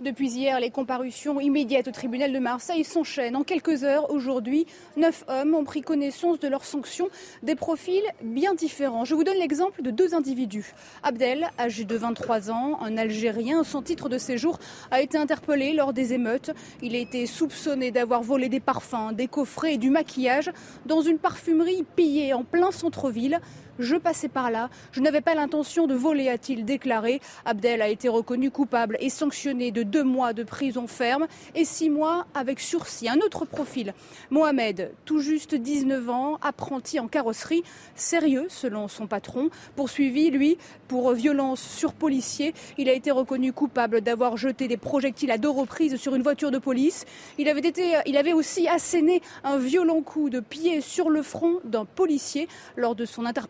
Depuis 0.00 0.30
hier, 0.30 0.60
les 0.60 0.70
comparutions 0.70 1.40
immédiates 1.40 1.88
au 1.88 1.90
tribunal 1.90 2.32
de 2.32 2.38
Marseille 2.38 2.84
s'enchaînent. 2.84 3.34
En 3.34 3.42
quelques 3.42 3.82
heures, 3.82 4.12
aujourd'hui, 4.12 4.64
neuf 4.96 5.24
hommes 5.26 5.56
ont 5.56 5.64
pris 5.64 5.80
connaissance 5.80 6.38
de 6.38 6.46
leurs 6.46 6.64
sanctions, 6.64 7.08
des 7.42 7.56
profils 7.56 8.04
bien 8.22 8.54
différents. 8.54 9.04
Je 9.04 9.16
vous 9.16 9.24
donne 9.24 9.38
l'exemple 9.38 9.82
de 9.82 9.90
deux 9.90 10.14
individus. 10.14 10.72
Abdel, 11.02 11.48
âgé 11.58 11.84
de 11.84 11.96
23 11.96 12.52
ans, 12.52 12.78
un 12.80 12.96
Algérien 12.96 13.64
sans 13.64 13.82
titre 13.82 14.08
de 14.08 14.18
séjour, 14.18 14.60
a 14.92 15.02
été 15.02 15.18
interpellé 15.18 15.72
lors 15.72 15.92
des 15.92 16.12
émeutes. 16.12 16.52
Il 16.80 16.94
a 16.94 16.98
été 16.98 17.26
soupçonné 17.26 17.90
d'avoir 17.90 18.22
volé 18.22 18.48
des 18.48 18.60
parfums, 18.60 19.12
des 19.14 19.26
coffrets 19.26 19.74
et 19.74 19.78
du 19.78 19.90
maquillage 19.90 20.52
dans 20.86 21.00
une 21.00 21.18
parfumerie 21.18 21.84
pillée 21.96 22.34
en 22.34 22.44
plein 22.44 22.70
centre-ville. 22.70 23.40
Je 23.78 23.94
passais 23.94 24.28
par 24.28 24.50
là. 24.50 24.70
Je 24.90 25.00
n'avais 25.00 25.20
pas 25.20 25.34
l'intention 25.34 25.86
de 25.86 25.94
voler, 25.94 26.28
a-t-il 26.28 26.64
déclaré. 26.64 27.20
Abdel 27.44 27.80
a 27.80 27.88
été 27.88 28.08
reconnu 28.08 28.50
coupable 28.50 28.96
et 29.00 29.08
sanctionné 29.08 29.70
de 29.70 29.84
deux 29.88 30.04
mois 30.04 30.32
de 30.32 30.42
prison 30.42 30.86
ferme 30.86 31.26
et 31.54 31.64
six 31.64 31.90
mois 31.90 32.26
avec 32.34 32.60
sursis. 32.60 33.08
Un 33.08 33.18
autre 33.18 33.44
profil, 33.44 33.94
Mohamed, 34.30 34.92
tout 35.04 35.20
juste 35.20 35.54
19 35.54 36.08
ans, 36.10 36.38
apprenti 36.42 37.00
en 37.00 37.08
carrosserie, 37.08 37.62
sérieux 37.94 38.46
selon 38.48 38.88
son 38.88 39.06
patron, 39.06 39.50
poursuivi, 39.76 40.30
lui, 40.30 40.58
pour 40.86 41.12
violence 41.12 41.60
sur 41.60 41.92
policier. 41.92 42.54
Il 42.76 42.88
a 42.88 42.92
été 42.92 43.10
reconnu 43.10 43.52
coupable 43.52 44.00
d'avoir 44.00 44.36
jeté 44.36 44.68
des 44.68 44.76
projectiles 44.76 45.30
à 45.30 45.38
deux 45.38 45.50
reprises 45.50 45.96
sur 45.96 46.14
une 46.14 46.22
voiture 46.22 46.50
de 46.50 46.58
police. 46.58 47.04
Il 47.38 47.48
avait, 47.48 48.32
aussi 48.32 48.68
asséné 48.68 49.22
un 49.42 49.58
violent 49.58 50.02
coup 50.02 50.30
de 50.30 50.40
pied 50.40 50.80
sur 50.80 51.10
le 51.10 51.22
front 51.22 51.60
d'un 51.64 51.84
policier 51.84 52.46
lors 52.76 52.94
de 52.94 53.04
son 53.04 53.24
interpellation 53.24 53.48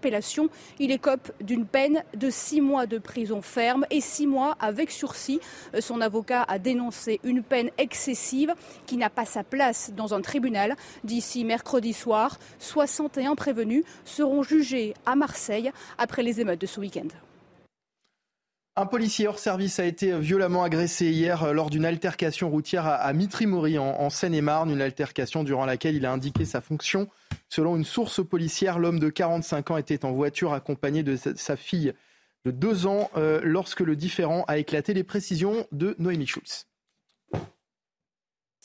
il 0.79 0.91
écope 0.91 1.33
d'une 1.41 1.67
peine 1.67 2.03
de 2.15 2.31
six 2.31 2.61
mois 2.61 2.87
de 2.87 2.99
prison 2.99 3.43
ferme 3.43 3.85
et 3.91 4.01
six 4.01 4.27
mois 4.27 4.57
avec 4.61 4.91
sursis. 4.91 5.41
Son 5.81 6.01
avocat 6.01 6.28
a 6.31 6.59
dénoncé 6.59 7.21
une 7.25 7.43
peine 7.43 7.71
excessive 7.79 8.55
qui 8.87 8.97
n'a 8.97 9.11
pas 9.11 9.25
sa 9.25 9.45
place 9.45 9.93
dans 9.97 10.15
un 10.15 10.21
tribunal. 10.21 10.77
D'ici 11.05 11.45
mercredi 11.45 11.93
soir, 11.93 12.39
61 12.59 13.35
prévenus 13.35 13.85
seront 14.05 14.43
jugés 14.43 14.95
à 15.07 15.17
Marseille 15.17 15.71
après 15.99 16.23
les 16.23 16.41
émeutes 16.41 16.61
de 16.61 16.67
ce 16.67 16.81
week-end. 16.81 17.09
Un 18.81 18.87
policier 18.87 19.27
hors 19.27 19.41
service 19.41 19.81
a 19.81 19.85
été 19.85 20.17
violemment 20.21 20.63
agressé 20.63 21.07
hier 21.07 21.43
euh, 21.43 21.53
lors 21.53 21.69
d'une 21.69 21.85
altercation 21.85 22.49
routière 22.49 22.87
à 22.87 23.13
Mitry-Mory 23.13 23.77
en, 23.77 24.09
Seine-et-Marne, 24.09 24.71
une 24.71 24.81
altercation 24.81 25.43
durant 25.43 25.67
laquelle 25.67 25.97
il 25.97 26.07
a 26.07 26.13
indiqué 26.13 26.45
sa 26.45 26.61
fonction. 26.61 27.09
Selon 27.49 27.75
une 27.75 27.83
source 27.85 28.25
policière, 28.25 28.79
l'homme 28.79 29.01
de 29.01 29.09
45 29.09 29.73
ans 29.73 29.79
était 29.79 30.05
en 30.05 30.13
voiture 30.13 30.53
accompagné 30.53 31.03
de 31.03 31.17
sa 31.17 31.57
fille 31.57 31.93
de 32.45 32.51
2 32.51 32.87
ans 32.87 33.11
euh, 33.17 33.41
lorsque 33.43 33.81
le 33.81 33.97
différend 33.97 34.45
a 34.49 34.59
éclaté. 34.59 34.95
Les 34.95 35.05
précisions 35.05 35.67
de 35.73 35.95
Noémie 35.99 36.27
Schulz. 36.27 36.67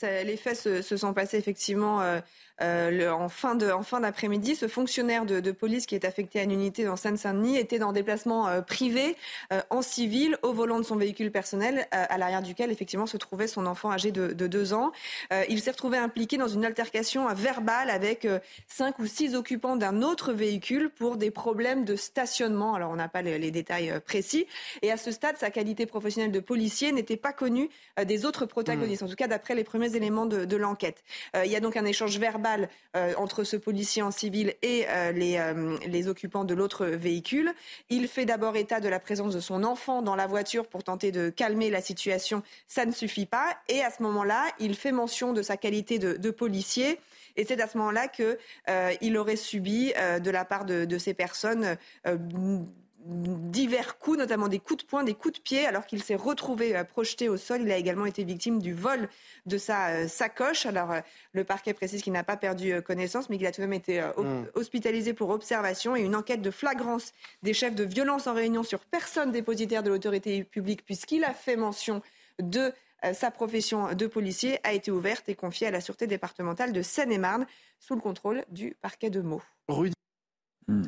Les 0.01 0.35
faits 0.35 0.57
se, 0.57 0.97
sont 0.97 1.13
passés 1.13 1.37
effectivement 1.37 2.01
euh, 2.01 2.19
euh, 2.61 3.09
en 3.09 3.29
fin 3.29 3.55
d'après-midi. 3.55 4.55
Ce 4.55 4.67
fonctionnaire 4.67 5.25
de, 5.25 5.51
police 5.51 5.85
qui 5.85 5.95
est 5.95 6.05
affecté 6.05 6.39
à 6.39 6.43
une 6.43 6.51
unité 6.51 6.83
dans 6.83 6.95
Seine-Saint-Denis 6.95 7.57
était 7.57 7.79
dans 7.79 7.91
déplacement 7.93 8.47
euh, 8.47 8.61
privé 8.61 9.15
en 9.69 9.81
civil 9.81 10.37
au 10.41 10.53
volant 10.53 10.79
de 10.79 10.83
son 10.83 10.95
véhicule 10.95 11.31
personnel 11.31 11.87
à 11.91 12.17
l'arrière 12.17 12.41
duquel 12.41 12.71
effectivement 12.71 13.05
se 13.05 13.17
trouvait 13.17 13.47
son 13.47 13.65
enfant 13.65 13.91
âgé 13.91 14.11
de, 14.11 14.27
de 14.27 14.47
deux 14.47 14.73
ans. 14.73 14.91
il 15.49 15.61
s'est 15.61 15.71
retrouvé 15.71 15.97
impliqué 15.97 16.37
dans 16.37 16.47
une 16.47 16.65
altercation 16.65 17.27
verbale 17.33 17.89
avec 17.89 18.27
cinq 18.67 18.99
ou 18.99 19.05
six 19.05 19.35
occupants 19.35 19.75
d'un 19.75 20.01
autre 20.01 20.33
véhicule 20.33 20.89
pour 20.89 21.17
des 21.17 21.31
problèmes 21.31 21.85
de 21.85 21.95
stationnement. 21.95 22.73
Alors 22.75 22.91
on 22.91 22.95
n'a 22.95 23.09
pas 23.09 23.21
les, 23.21 23.37
les, 23.37 23.51
détails 23.51 23.99
précis. 24.05 24.47
Et 24.81 24.91
à 24.91 24.97
ce 24.97 25.11
stade, 25.11 25.37
sa 25.37 25.51
qualité 25.51 25.85
professionnelle 25.85 26.31
de 26.31 26.39
policier 26.39 26.91
n'était 26.91 27.17
pas 27.17 27.33
connue 27.33 27.69
des 28.05 28.25
autres 28.25 28.45
protagonistes, 28.45 29.01
mmh. 29.01 29.05
en 29.05 29.09
tout 29.09 29.15
cas 29.15 29.27
d'après 29.27 29.55
les 29.55 29.63
premiers 29.63 29.95
éléments 29.95 30.25
de, 30.25 30.55
l'enquête. 30.55 31.03
Euh, 31.35 31.45
il 31.45 31.51
y 31.51 31.55
a 31.55 31.59
donc 31.59 31.77
un 31.77 31.85
échange 31.85 32.17
verbal 32.19 32.42
euh, 32.95 33.13
entre 33.17 33.43
ce 33.43 33.57
policier 33.57 34.01
en 34.01 34.11
civil 34.11 34.53
et 34.61 34.85
euh, 34.89 35.11
les, 35.11 35.39
les 35.87 36.07
occupants 36.07 36.43
de 36.43 36.53
l'autre 36.53 36.85
véhicule. 36.85 37.53
Il 37.89 38.07
fait 38.07 38.25
d'abord 38.25 38.55
état 38.55 38.79
de 38.79 38.89
la 38.89 38.99
présence 38.99 39.33
de 39.33 39.39
son 39.39 39.63
enfant 39.63 40.01
dans 40.01 40.15
la 40.15 40.27
voiture 40.27 40.67
pour 40.67 40.83
tenter 40.83 41.11
de 41.11 41.29
calmer 41.29 41.69
la 41.69 41.81
situation. 41.81 42.43
Ça 42.67 42.85
ne 42.85 42.91
suffit 42.91 43.25
pas. 43.25 43.57
Et 43.69 43.81
à 43.81 43.89
ce 43.89 44.03
moment-là, 44.03 44.45
il 44.59 44.75
fait 44.75 44.91
mention 44.91 45.33
de 45.33 45.41
sa 45.41 45.57
qualité 45.57 45.99
de, 45.99 46.31
policier. 46.31 46.99
Et 47.35 47.45
c'est 47.45 47.59
à 47.61 47.67
ce 47.67 47.77
moment-là 47.77 48.07
qu'il 48.07 49.17
aurait 49.17 49.35
subi 49.35 49.93
de 49.93 50.31
la 50.31 50.45
part 50.45 50.65
de 50.65 50.97
ces 50.97 51.13
personnes 51.13 51.77
divers 53.05 53.97
coups, 53.97 54.17
notamment 54.17 54.47
des 54.47 54.59
coups 54.59 54.83
de 54.83 54.87
poing, 54.87 55.03
des 55.03 55.13
coups 55.13 55.35
de 55.35 55.41
pied, 55.41 55.65
alors 55.65 55.85
qu'il 55.85 56.01
s'est 56.01 56.15
retrouvé 56.15 56.75
euh, 56.75 56.83
projeté 56.83 57.29
au 57.29 57.37
sol. 57.37 57.61
Il 57.61 57.71
a 57.71 57.77
également 57.77 58.05
été 58.05 58.23
victime 58.23 58.61
du 58.61 58.73
vol 58.73 59.09
de 59.45 59.57
sa 59.57 59.89
euh, 59.89 60.07
sacoche. 60.07 60.65
Alors, 60.65 60.91
euh, 60.91 61.01
le 61.33 61.43
parquet 61.43 61.73
précise 61.73 62.01
qu'il 62.01 62.13
n'a 62.13 62.23
pas 62.23 62.37
perdu 62.37 62.81
connaissance, 62.81 63.29
mais 63.29 63.37
qu'il 63.37 63.47
a 63.47 63.51
tout 63.51 63.61
de 63.61 63.65
même 63.65 63.73
été 63.73 64.01
hmm. 64.01 64.45
hospitalisé 64.55 65.13
pour 65.13 65.29
observation 65.29 65.95
et 65.95 66.01
une 66.01 66.15
enquête 66.15 66.41
de 66.41 66.51
flagrance 66.51 67.11
des 67.41 67.53
chefs 67.53 67.75
de 67.75 67.83
violence 67.83 68.27
en 68.27 68.33
réunion 68.33 68.63
sur 68.63 68.79
personne 68.79 69.31
dépositaire 69.31 69.83
de 69.83 69.89
l'autorité 69.89 70.43
publique, 70.43 70.85
puisqu'il 70.85 71.23
a 71.23 71.33
fait 71.33 71.55
mention 71.55 72.01
de 72.39 72.71
sa 73.13 73.31
profession 73.31 73.93
de 73.93 74.07
policier, 74.07 74.59
a 74.63 74.73
été 74.73 74.91
ouverte 74.91 75.27
et 75.27 75.35
confiée 75.35 75.67
à 75.67 75.71
la 75.71 75.81
Sûreté 75.81 76.07
départementale 76.07 76.71
de 76.71 76.81
Seine-et-Marne 76.81 77.45
sous 77.79 77.95
le 77.95 78.01
contrôle 78.01 78.45
du 78.49 78.75
parquet 78.81 79.09
de 79.09 79.21
Meaux. 79.21 79.41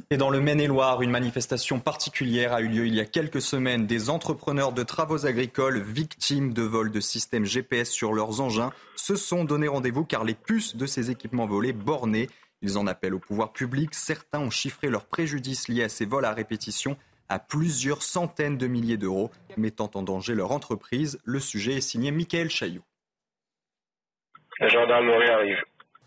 Et 0.09 0.17
dans 0.17 0.29
le 0.29 0.39
Maine-et-Loire, 0.39 1.01
une 1.01 1.11
manifestation 1.11 1.79
particulière 1.79 2.53
a 2.53 2.61
eu 2.61 2.67
lieu 2.67 2.87
il 2.87 2.95
y 2.95 2.99
a 2.99 3.05
quelques 3.05 3.41
semaines. 3.41 3.85
Des 3.85 4.09
entrepreneurs 4.09 4.71
de 4.71 4.83
travaux 4.83 5.25
agricoles 5.25 5.81
victimes 5.81 6.53
de 6.53 6.61
vols 6.61 6.91
de 6.91 6.99
systèmes 6.99 7.45
GPS 7.45 7.89
sur 7.89 8.13
leurs 8.13 8.41
engins 8.41 8.71
se 8.95 9.15
sont 9.15 9.43
donné 9.43 9.67
rendez-vous 9.67 10.05
car 10.05 10.23
les 10.23 10.33
puces 10.33 10.75
de 10.75 10.85
ces 10.85 11.11
équipements 11.11 11.45
volés 11.45 11.73
bornés. 11.73 12.29
Ils 12.61 12.77
en 12.77 12.87
appellent 12.87 13.13
au 13.13 13.19
pouvoir 13.19 13.51
public. 13.51 13.93
Certains 13.93 14.39
ont 14.39 14.49
chiffré 14.49 14.89
leurs 14.89 15.05
préjudices 15.05 15.67
liés 15.67 15.83
à 15.83 15.89
ces 15.89 16.05
vols 16.05 16.25
à 16.25 16.33
répétition 16.33 16.97
à 17.27 17.39
plusieurs 17.39 18.03
centaines 18.03 18.57
de 18.57 18.67
milliers 18.67 18.97
d'euros, 18.97 19.31
mettant 19.57 19.89
en 19.95 20.03
danger 20.03 20.35
leur 20.35 20.51
entreprise. 20.51 21.19
Le 21.23 21.39
sujet 21.39 21.73
est 21.73 21.81
signé 21.81 22.11
Michael 22.11 22.49
Chailloux. 22.49 22.83
La 24.59 24.67
gendarmerie 24.67 25.29
arrive. 25.29 25.57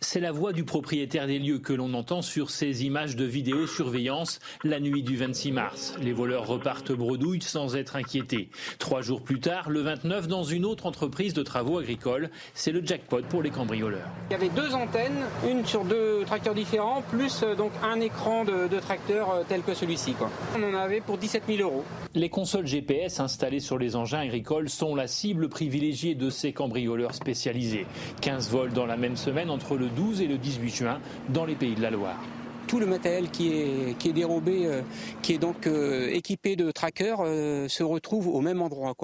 C'est 0.01 0.20
la 0.20 0.30
voix 0.30 0.53
du 0.53 0.62
propriétaire 0.62 1.26
des 1.26 1.40
lieux 1.40 1.59
que 1.59 1.72
l'on 1.72 1.92
entend 1.92 2.22
sur 2.22 2.51
ces 2.51 2.84
images 2.84 3.16
de 3.16 3.24
vidéosurveillance 3.24 4.38
la 4.62 4.78
nuit 4.78 5.03
du 5.03 5.16
26 5.16 5.51
mars. 5.51 5.94
Les 6.01 6.12
voleurs 6.12 6.46
repartent 6.46 6.92
bredouille 6.92 7.42
sans 7.42 7.74
être 7.74 7.96
inquiétés. 7.96 8.49
Trois 8.78 9.03
jours 9.03 9.22
plus 9.22 9.40
tard, 9.40 9.70
le 9.70 9.80
29, 9.80 10.28
dans 10.28 10.44
une 10.44 10.64
autre 10.64 10.86
entreprise 10.86 11.34
de 11.34 11.42
travaux 11.42 11.78
agricoles, 11.78 12.30
c'est 12.55 12.70
le 12.70 12.80
jackpot 12.84 13.22
pour 13.28 13.42
les 13.42 13.51
cambrioleurs. 13.51 14.09
Il 14.30 14.34
y 14.34 14.36
avait 14.36 14.51
deux 14.51 14.72
antennes, 14.72 15.24
une 15.51 15.66
sur 15.66 15.84
deux 15.84 16.22
tracteurs 16.24 16.55
différents, 16.55 17.03
plus 17.03 17.42
euh, 17.42 17.57
donc 17.57 17.72
un 17.82 18.01
écran 18.01 18.44
de, 18.44 18.68
de 18.68 18.78
tracteur 18.78 19.30
euh, 19.30 19.42
tel 19.49 19.62
que 19.62 19.74
celui-ci. 19.74 20.14
On 20.57 20.62
en 20.62 20.78
avait 20.78 21.01
pour 21.01 21.18
17 21.18 21.42
000 21.49 21.61
euros. 21.68 21.84
Les 22.14 22.30
consoles 22.30 22.66
GPS 22.66 23.18
installées 23.18 23.61
sur 23.61 23.78
les 23.78 23.96
engins 23.96 24.20
agricoles 24.20 24.68
sont 24.68 24.94
la 24.94 25.09
cible 25.09 25.49
privilégiée 25.49 26.14
de 26.14 26.30
ces 26.30 26.53
cambrioleurs 26.53 27.14
spécialisés. 27.14 27.86
15 28.20 28.51
vols 28.51 28.72
dans 28.72 28.86
la 28.86 28.96
même 28.96 29.16
semaine 29.16 29.51
entre 29.51 29.76
le 29.76 29.88
12 29.89 30.20
et 30.20 30.26
le 30.26 30.39
18 30.39 30.74
juin 30.74 31.01
dans 31.28 31.45
les 31.45 31.55
pays 31.55 31.74
de 31.74 31.82
la 31.82 31.91
Loire 31.91 32.20
tout 32.68 32.78
le 32.78 32.86
matériel 32.86 33.30
qui 33.30 33.49
est, 33.49 34.12
dérobé, 34.12 34.66
euh, 34.66 34.82
qui 35.22 35.32
est 35.32 35.39
donc 35.39 35.66
euh, 35.66 36.11
équipé 36.12 36.55
de 36.55 36.70
trackers, 36.70 37.18
euh, 37.20 37.66
se 37.66 37.82
retrouve 37.82 38.28
au 38.28 38.41
même 38.41 38.62
endroit. 38.62 38.95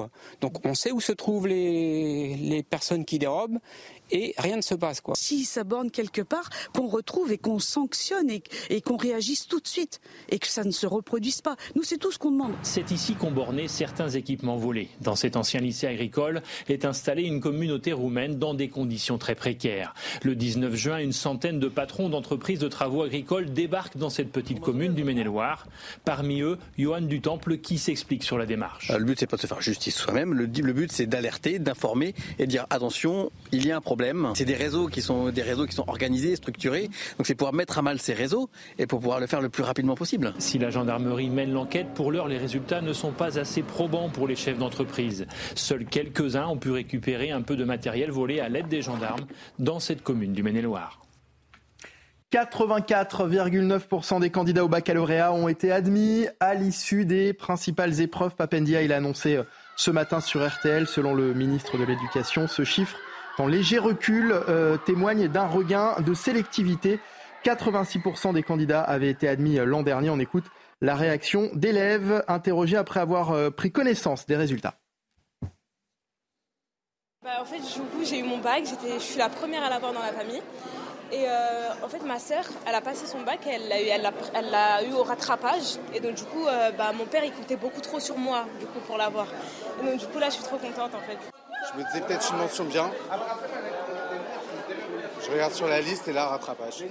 Donc 0.41 0.65
on 0.65 0.75
sait 0.75 0.93
où 0.93 1.01
se 1.01 1.13
trouvent 1.13 1.49
les 1.49 2.65
personnes 2.69 3.05
qui 3.05 3.19
dérobent 3.19 3.59
et 4.11 4.35
rien 4.39 4.57
ne 4.57 4.63
se 4.63 4.75
passe. 4.75 5.01
Quoi. 5.01 5.15
Si 5.17 5.45
ça 5.45 5.65
borne 5.65 5.91
quelque 5.91 6.21
part, 6.23 6.51
qu'on 6.75 6.87
retrouve 6.87 7.33
et 7.33 7.39
qu'on 7.39 7.59
sanctionne 7.59 8.31
et, 8.31 8.43
et 8.71 8.81
qu'on 8.81 8.97
réagisse 8.97 9.47
tout 9.47 9.61
de 9.61 9.67
suite 9.67 10.01
et 10.29 10.39
que 10.39 10.47
ça 10.47 10.65
ne 10.65 10.71
se 10.71 10.87
reproduise 10.87 11.41
pas. 11.41 11.57
Nous, 11.75 11.83
c'est 11.83 11.99
tout 11.99 12.13
ce 12.13 12.19
qu'on 12.19 12.31
demande. 12.31 12.53
C'est 12.63 12.91
ici 12.91 13.15
qu'ont 13.15 13.31
borné 13.31 13.69
certains 13.69 14.09
équipements 14.09 14.57
volés. 14.57 14.89
Dans 15.01 15.17
cet 15.17 15.37
ancien 15.37 15.61
lycée 15.61 15.87
agricole 15.87 16.43
est 16.69 16.85
installée 16.85 17.25
une 17.25 17.41
communauté 17.41 17.93
roumaine 17.93 18.39
dans 18.39 18.55
des 18.55 18.69
conditions 18.69 19.19
très 19.19 19.35
précaires. 19.35 19.95
Le 20.23 20.35
19 20.35 20.75
juin, 20.75 20.99
une 20.99 21.13
centaine 21.13 21.59
de 21.59 21.69
patrons 21.69 22.09
d'entreprises 22.09 22.59
de 22.59 22.69
travaux 22.69 23.03
agricoles 23.03 23.53
débarquent 23.53 23.97
dans 23.97 24.11
cette 24.11 24.31
petite 24.31 24.61
commune 24.61 24.95
du 24.95 25.05
Maine-et-Loire. 25.05 25.67
Parmi 26.05 26.41
eux, 26.41 26.59
Johan 26.79 27.03
Dutemple 27.03 27.59
qui 27.59 27.79
s'explique 27.79 28.23
sur 28.23 28.39
la 28.39 28.47
démarche. 28.47 28.91
Le 28.91 29.05
but, 29.05 29.19
c'est 29.19 29.27
pas 29.27 29.37
de 29.37 29.43
se 29.43 29.47
faire 29.47 29.61
justice 29.61 29.97
soi-même. 29.97 30.35
Le, 30.35 30.47
le 30.47 30.73
but, 30.73 30.93
c'est 30.93 31.07
d'alerter, 31.07 31.59
d'informer 31.59 32.15
et 32.39 32.47
de 32.47 32.51
dire 32.51 32.67
attention, 32.71 33.31
il 33.53 33.67
y 33.67 33.73
a 33.73 33.77
un 33.77 33.81
problème 33.81 33.94
c'est 34.35 34.45
des 34.45 34.55
réseaux 34.55 34.89
qui 34.89 35.03
sont 35.03 35.31
des 35.31 35.43
réseaux 35.43 35.67
qui 35.67 35.75
sont 35.75 35.85
organisés, 35.87 36.37
structurés. 36.37 36.89
Donc 37.19 37.27
c'est 37.27 37.35
pouvoir 37.35 37.55
mettre 37.55 37.79
à 37.79 37.83
mal 37.83 37.99
ces 37.99 38.15
réseaux 38.15 38.51
et 38.79 38.87
pour 38.87 39.01
pouvoir 39.01 39.21
le 39.21 39.27
faire 39.27 39.41
le 39.41 39.49
plus 39.49 39.63
rapidement 39.63 39.95
possible. 39.95 40.35
Si 40.39 40.59
la 40.59 40.71
gendarmerie 40.71 41.31
mène 41.31 41.53
l'enquête, 41.53 41.89
pour 41.95 42.11
l'heure, 42.11 42.29
les 42.29 42.39
résultats 42.39 42.81
ne 42.81 42.93
sont 42.93 43.13
pas 43.13 43.39
assez 43.39 43.63
probants 43.63 44.09
pour 44.09 44.29
les 44.29 44.37
chefs 44.37 44.59
d'entreprise. 44.59 45.27
Seuls 45.55 45.85
quelques-uns 45.85 46.47
ont 46.47 46.57
pu 46.57 46.71
récupérer 46.71 47.31
un 47.31 47.43
peu 47.43 47.57
de 47.57 47.65
matériel 47.65 48.11
volé 48.11 48.41
à 48.41 48.49
l'aide 48.49 48.69
des 48.69 48.83
gendarmes 48.83 49.27
dans 49.59 49.81
cette 49.81 50.03
commune 50.03 50.33
du 50.33 50.43
Maine-et-Loire. 50.43 51.01
84,9% 52.33 54.21
des 54.21 54.31
candidats 54.31 54.65
au 54.65 54.69
baccalauréat 54.69 55.33
ont 55.33 55.47
été 55.47 55.71
admis 55.71 56.27
à 56.41 56.55
l'issue 56.55 57.05
des 57.05 57.33
principales 57.33 58.01
épreuves. 58.01 58.35
Papendia, 58.35 58.83
il 58.83 58.93
a 58.93 58.97
annoncé 58.97 59.41
ce 59.77 59.93
matin 59.93 60.21
sur 60.21 60.45
RTL, 60.45 60.89
selon 60.89 61.15
le 61.15 61.33
ministre 61.33 61.79
de 61.79 61.85
l'Éducation, 61.85 62.49
ce 62.49 62.65
chiffre 62.65 62.97
en 63.39 63.47
léger 63.47 63.79
recul 63.79 64.33
euh, 64.33 64.77
témoigne 64.77 65.29
d'un 65.29 65.47
regain 65.47 65.97
de 66.01 66.15
sélectivité. 66.15 67.01
86% 67.45 68.33
des 68.33 68.43
candidats 68.43 68.83
avaient 68.83 69.11
été 69.11 69.29
admis 69.29 69.59
euh, 69.59 69.65
l'an 69.65 69.83
dernier. 69.83 70.11
On 70.11 70.19
écoute 70.19 70.45
la 70.81 70.95
réaction 70.95 71.51
d'élèves 71.55 72.25
interrogés 72.29 72.77
après 72.77 73.01
avoir 73.01 73.33
euh, 73.33 73.51
pris 73.51 73.71
connaissance 73.71 74.27
des 74.27 74.37
résultats. 74.37 74.75
Bah, 77.23 77.41
en 77.41 77.45
fait, 77.45 77.61
j'ai 78.05 78.19
eu 78.19 78.23
mon 78.23 78.39
bac, 78.39 78.65
je 78.67 78.99
suis 78.99 79.19
la 79.19 79.31
première 79.31 79.63
à 79.65 79.71
l'avoir 79.71 79.93
dans 79.93 80.03
la 80.03 80.13
famille. 80.13 80.43
Et 81.13 81.27
en 81.83 81.89
fait, 81.89 82.03
ma 82.05 82.19
sœur, 82.19 82.45
elle 82.67 82.75
a 82.75 82.81
passé 82.81 83.07
son 83.07 83.23
bac, 83.23 83.39
elle 83.47 83.69
l'a 83.69 83.81
eu, 83.81 83.87
elle 83.87 84.91
eu 84.91 84.95
au 84.95 85.05
rattrapage. 85.05 85.79
Et 85.95 86.01
donc, 86.01 86.15
du 86.15 86.25
coup, 86.25 86.45
bah, 86.77 86.93
mon 86.93 87.05
père, 87.05 87.23
il 87.25 87.31
comptait 87.31 87.57
beaucoup 87.57 87.81
trop 87.81 88.01
sur 88.01 88.19
moi, 88.19 88.47
du 88.59 88.67
coup, 88.67 88.81
pour 88.87 88.97
l'avoir. 88.97 89.27
Donc, 89.83 89.99
du 89.99 90.07
coup, 90.07 90.19
là, 90.19 90.27
je 90.27 90.35
suis 90.35 90.45
trop 90.45 90.57
contente, 90.57 90.93
en 90.95 91.01
fait. 91.01 91.19
Je 91.73 91.79
me 91.79 91.85
disais 91.85 92.01
peut-être 92.01 92.33
une 92.33 92.39
mention 92.39 92.65
bien. 92.65 92.91
Je 95.25 95.31
regarde 95.31 95.53
sur 95.53 95.67
la 95.67 95.81
liste 95.81 96.09
et 96.09 96.13
là, 96.13 96.27
rattrapage. 96.27 96.85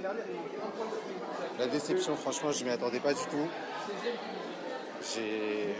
La 1.58 1.66
déception, 1.66 2.16
franchement, 2.16 2.50
je 2.50 2.64
ne 2.64 2.68
m'y 2.68 2.74
attendais 2.74 3.00
pas 3.00 3.14
du 3.14 3.22
tout. 3.22 3.48
J'ai. 5.14 5.76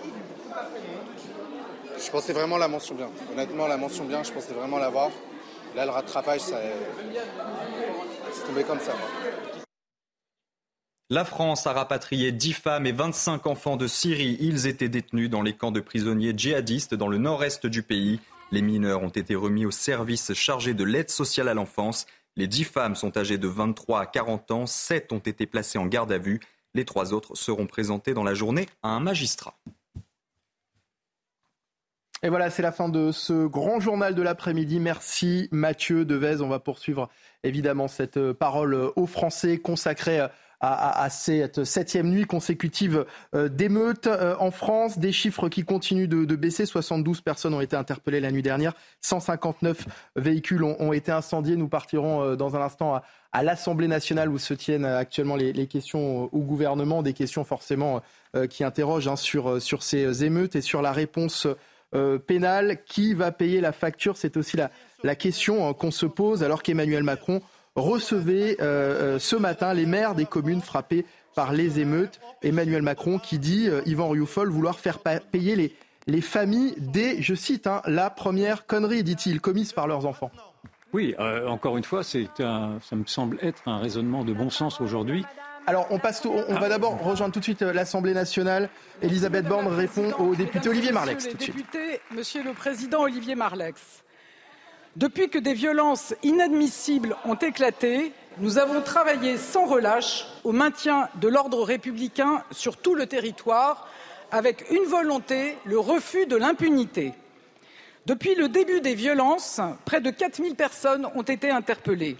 Je 1.98 2.10
pensais 2.10 2.32
vraiment 2.32 2.58
la 2.58 2.68
mention 2.68 2.94
bien. 2.94 3.08
Honnêtement, 3.32 3.66
la 3.66 3.76
mention 3.76 4.04
bien, 4.04 4.22
je 4.22 4.32
pensais 4.32 4.52
vraiment 4.52 4.78
l'avoir. 4.78 5.10
Là, 5.74 5.84
le 5.84 5.90
rattrapage, 5.90 6.40
ça... 6.40 6.58
c'est 8.32 8.46
tombé 8.46 8.62
comme 8.62 8.80
ça. 8.80 8.92
La 11.10 11.24
France 11.24 11.66
a 11.66 11.72
rapatrié 11.72 12.32
10 12.32 12.52
femmes 12.54 12.86
et 12.86 12.92
25 12.92 13.46
enfants 13.46 13.76
de 13.76 13.86
Syrie. 13.86 14.36
Ils 14.40 14.66
étaient 14.66 14.88
détenus 14.88 15.28
dans 15.28 15.42
les 15.42 15.52
camps 15.52 15.72
de 15.72 15.80
prisonniers 15.80 16.32
djihadistes 16.36 16.94
dans 16.94 17.08
le 17.08 17.18
nord-est 17.18 17.66
du 17.66 17.82
pays. 17.82 18.20
Les 18.52 18.62
mineurs 18.62 19.02
ont 19.02 19.08
été 19.08 19.34
remis 19.34 19.66
au 19.66 19.70
service 19.70 20.32
chargé 20.34 20.74
de 20.74 20.84
l'aide 20.84 21.10
sociale 21.10 21.48
à 21.48 21.54
l'enfance. 21.54 22.06
Les 22.36 22.46
dix 22.46 22.64
femmes 22.64 22.94
sont 22.94 23.16
âgées 23.16 23.38
de 23.38 23.48
23 23.48 24.00
à 24.00 24.06
40 24.06 24.50
ans. 24.50 24.66
Sept 24.66 25.12
ont 25.12 25.18
été 25.18 25.46
placées 25.46 25.78
en 25.78 25.86
garde 25.86 26.12
à 26.12 26.18
vue. 26.18 26.40
Les 26.74 26.84
trois 26.84 27.12
autres 27.12 27.36
seront 27.36 27.66
présentées 27.66 28.14
dans 28.14 28.24
la 28.24 28.34
journée 28.34 28.68
à 28.82 28.88
un 28.88 29.00
magistrat. 29.00 29.54
Et 32.22 32.30
voilà, 32.30 32.48
c'est 32.48 32.62
la 32.62 32.72
fin 32.72 32.88
de 32.88 33.12
ce 33.12 33.46
grand 33.46 33.80
journal 33.80 34.14
de 34.14 34.22
l'après-midi. 34.22 34.80
Merci 34.80 35.48
Mathieu 35.52 36.04
Devez. 36.04 36.40
On 36.40 36.48
va 36.48 36.58
poursuivre 36.58 37.10
évidemment 37.42 37.86
cette 37.86 38.32
parole 38.32 38.74
aux 38.96 39.06
Français 39.06 39.58
consacrée 39.58 40.26
à, 40.64 41.10
cette 41.10 41.64
septième 41.64 42.08
nuit 42.08 42.24
consécutive 42.24 43.04
euh, 43.34 43.48
d'émeutes 43.48 44.06
euh, 44.06 44.34
en 44.38 44.50
France. 44.50 44.98
Des 44.98 45.12
chiffres 45.12 45.48
qui 45.48 45.64
continuent 45.64 46.08
de, 46.08 46.36
baisser. 46.36 46.66
72 46.66 47.20
personnes 47.20 47.54
ont 47.54 47.60
été 47.60 47.76
interpellées 47.76 48.20
la 48.20 48.30
nuit 48.30 48.42
dernière. 48.42 48.72
159 49.00 49.86
véhicules 50.16 50.64
ont, 50.64 50.92
été 50.92 51.12
incendiés. 51.12 51.56
Nous 51.56 51.68
partirons 51.68 52.22
euh, 52.22 52.36
dans 52.36 52.56
un 52.56 52.62
instant 52.62 53.00
à, 53.32 53.42
l'Assemblée 53.42 53.88
nationale 53.88 54.30
où 54.30 54.38
se 54.38 54.54
tiennent 54.54 54.84
actuellement 54.84 55.36
les, 55.36 55.66
questions 55.66 56.30
au 56.32 56.40
gouvernement, 56.40 57.02
des 57.02 57.14
questions 57.14 57.42
forcément 57.42 58.00
qui 58.48 58.62
interrogent 58.62 59.08
hein, 59.08 59.16
sur, 59.16 59.60
sur 59.60 59.82
ces 59.82 60.24
émeutes 60.24 60.54
et 60.54 60.60
sur 60.60 60.82
la 60.82 60.92
réponse 60.92 61.48
pénale. 62.28 62.84
Qui 62.86 63.12
va 63.12 63.32
payer 63.32 63.60
la 63.60 63.72
facture? 63.72 64.16
C'est 64.16 64.36
aussi 64.36 64.56
la, 64.56 64.70
la 65.02 65.16
question 65.16 65.74
qu'on 65.74 65.90
se 65.90 66.06
pose 66.06 66.44
alors 66.44 66.62
qu'Emmanuel 66.62 67.02
Macron 67.02 67.42
recevait 67.76 68.56
euh, 68.60 69.14
euh, 69.16 69.18
ce 69.18 69.36
matin 69.36 69.74
les 69.74 69.86
maires 69.86 70.14
des 70.14 70.26
communes 70.26 70.60
frappées 70.60 71.04
par 71.34 71.52
les 71.52 71.80
émeutes. 71.80 72.20
Emmanuel 72.42 72.82
Macron 72.82 73.18
qui 73.18 73.38
dit, 73.38 73.68
euh, 73.68 73.82
Yvan 73.86 74.08
Rioufol, 74.08 74.48
vouloir 74.48 74.78
faire 74.78 74.98
payer 74.98 75.56
les, 75.56 75.74
les 76.06 76.20
familles 76.20 76.74
des, 76.78 77.20
je 77.20 77.34
cite, 77.34 77.66
hein, 77.66 77.82
la 77.86 78.10
première 78.10 78.66
connerie, 78.66 79.02
dit-il, 79.02 79.40
commise 79.40 79.72
par 79.72 79.88
leurs 79.88 80.06
enfants. 80.06 80.30
Oui, 80.92 81.16
encore 81.48 81.76
une 81.76 81.82
fois, 81.82 82.04
c'est 82.04 82.28
un, 82.38 82.78
ça 82.80 82.94
me 82.94 83.04
semble 83.04 83.36
être 83.42 83.62
un 83.66 83.78
raisonnement 83.78 84.24
de 84.24 84.32
bon 84.32 84.48
sens 84.48 84.80
aujourd'hui. 84.80 85.24
Alors, 85.66 85.88
on 85.90 85.98
passe 85.98 86.20
tout, 86.20 86.32
on, 86.32 86.54
va 86.54 86.68
d'abord 86.68 87.02
rejoindre 87.02 87.32
tout 87.32 87.40
de 87.40 87.44
suite 87.44 87.62
l'Assemblée 87.62 88.14
nationale. 88.14 88.68
Elisabeth 89.02 89.44
Borne 89.44 89.66
répond 89.66 90.12
au 90.20 90.36
député 90.36 90.68
Olivier 90.68 90.92
Marlex. 90.92 91.26
Tout 91.26 91.36
de 91.36 91.42
suite. 91.42 91.56
Député, 91.56 92.00
Monsieur 92.14 92.44
le 92.44 92.52
Président 92.52 93.00
Olivier 93.00 93.34
Marlex. 93.34 94.03
Depuis 94.96 95.28
que 95.28 95.40
des 95.40 95.54
violences 95.54 96.14
inadmissibles 96.22 97.16
ont 97.24 97.34
éclaté, 97.34 98.12
nous 98.38 98.58
avons 98.58 98.80
travaillé 98.80 99.38
sans 99.38 99.66
relâche 99.66 100.24
au 100.44 100.52
maintien 100.52 101.08
de 101.16 101.26
l'ordre 101.26 101.64
républicain 101.64 102.44
sur 102.52 102.76
tout 102.76 102.94
le 102.94 103.06
territoire, 103.06 103.88
avec 104.30 104.70
une 104.70 104.84
volonté, 104.84 105.58
le 105.64 105.80
refus 105.80 106.26
de 106.26 106.36
l'impunité. 106.36 107.12
Depuis 108.06 108.36
le 108.36 108.48
début 108.48 108.80
des 108.80 108.94
violences, 108.94 109.60
près 109.84 110.00
de 110.00 110.10
4000 110.10 110.54
personnes 110.54 111.08
ont 111.16 111.22
été 111.22 111.50
interpellées. 111.50 112.16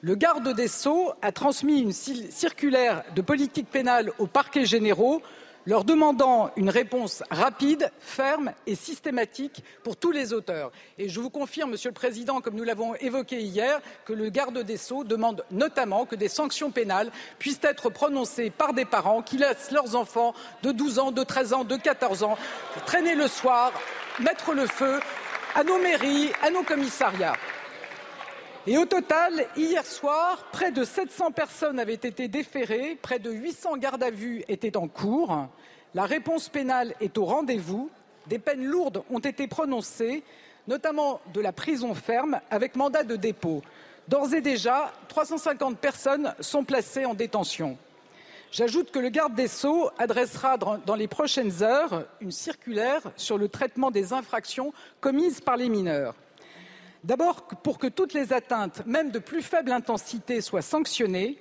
Le 0.00 0.14
garde 0.14 0.54
des 0.54 0.68
Sceaux 0.68 1.12
a 1.20 1.32
transmis 1.32 1.80
une 1.80 1.92
circulaire 1.92 3.04
de 3.14 3.20
politique 3.20 3.68
pénale 3.68 4.10
aux 4.18 4.26
parquets 4.26 4.64
généraux 4.64 5.20
leur 5.66 5.84
demandant 5.84 6.50
une 6.56 6.70
réponse 6.70 7.22
rapide, 7.30 7.90
ferme 8.00 8.52
et 8.66 8.74
systématique 8.74 9.62
pour 9.82 9.96
tous 9.96 10.12
les 10.12 10.32
auteurs. 10.32 10.70
Et 10.98 11.08
je 11.08 11.20
vous 11.20 11.30
confirme, 11.30 11.72
Monsieur 11.72 11.90
le 11.90 11.94
Président, 11.94 12.40
comme 12.40 12.54
nous 12.54 12.64
l'avons 12.64 12.94
évoqué 12.96 13.40
hier, 13.40 13.80
que 14.04 14.12
le 14.12 14.30
garde 14.30 14.58
des 14.58 14.76
Sceaux 14.76 15.04
demande 15.04 15.44
notamment 15.50 16.06
que 16.06 16.14
des 16.14 16.28
sanctions 16.28 16.70
pénales 16.70 17.10
puissent 17.38 17.60
être 17.62 17.90
prononcées 17.90 18.50
par 18.50 18.72
des 18.72 18.84
parents 18.84 19.22
qui 19.22 19.38
laissent 19.38 19.72
leurs 19.72 19.96
enfants 19.96 20.34
de 20.62 20.72
12 20.72 20.98
ans, 20.98 21.12
de 21.12 21.24
13 21.24 21.52
ans, 21.52 21.64
de 21.64 21.76
14 21.76 22.22
ans 22.22 22.38
traîner 22.86 23.14
le 23.14 23.28
soir, 23.28 23.72
mettre 24.20 24.52
le 24.52 24.66
feu 24.66 25.00
à 25.54 25.64
nos 25.64 25.78
mairies, 25.78 26.30
à 26.42 26.50
nos 26.50 26.62
commissariats. 26.62 27.34
Et 28.68 28.78
au 28.78 28.84
total, 28.84 29.46
hier 29.56 29.86
soir, 29.86 30.44
près 30.50 30.72
de 30.72 30.82
700 30.82 31.30
personnes 31.30 31.78
avaient 31.78 31.94
été 31.94 32.26
déférées, 32.26 32.98
près 33.00 33.20
de 33.20 33.30
800 33.30 33.76
gardes 33.76 34.02
à 34.02 34.10
vue 34.10 34.42
étaient 34.48 34.76
en 34.76 34.88
cours. 34.88 35.46
La 35.94 36.04
réponse 36.04 36.48
pénale 36.48 36.92
est 37.00 37.16
au 37.16 37.26
rendez-vous. 37.26 37.90
Des 38.26 38.40
peines 38.40 38.64
lourdes 38.64 39.04
ont 39.08 39.20
été 39.20 39.46
prononcées, 39.46 40.24
notamment 40.66 41.20
de 41.32 41.40
la 41.40 41.52
prison 41.52 41.94
ferme 41.94 42.40
avec 42.50 42.74
mandat 42.74 43.04
de 43.04 43.14
dépôt. 43.14 43.62
D'ores 44.08 44.34
et 44.34 44.40
déjà, 44.40 44.92
350 45.06 45.78
personnes 45.78 46.34
sont 46.40 46.64
placées 46.64 47.04
en 47.04 47.14
détention. 47.14 47.78
J'ajoute 48.50 48.90
que 48.90 48.98
le 48.98 49.10
garde 49.10 49.36
des 49.36 49.48
Sceaux 49.48 49.90
adressera 49.96 50.56
dans 50.58 50.96
les 50.96 51.06
prochaines 51.06 51.62
heures 51.62 52.04
une 52.20 52.32
circulaire 52.32 53.02
sur 53.16 53.38
le 53.38 53.48
traitement 53.48 53.92
des 53.92 54.12
infractions 54.12 54.72
commises 55.00 55.40
par 55.40 55.56
les 55.56 55.68
mineurs. 55.68 56.16
D'abord, 57.04 57.42
pour 57.44 57.78
que 57.78 57.86
toutes 57.86 58.14
les 58.14 58.32
atteintes, 58.32 58.84
même 58.86 59.10
de 59.10 59.18
plus 59.18 59.42
faible 59.42 59.72
intensité, 59.72 60.40
soient 60.40 60.62
sanctionnées. 60.62 61.38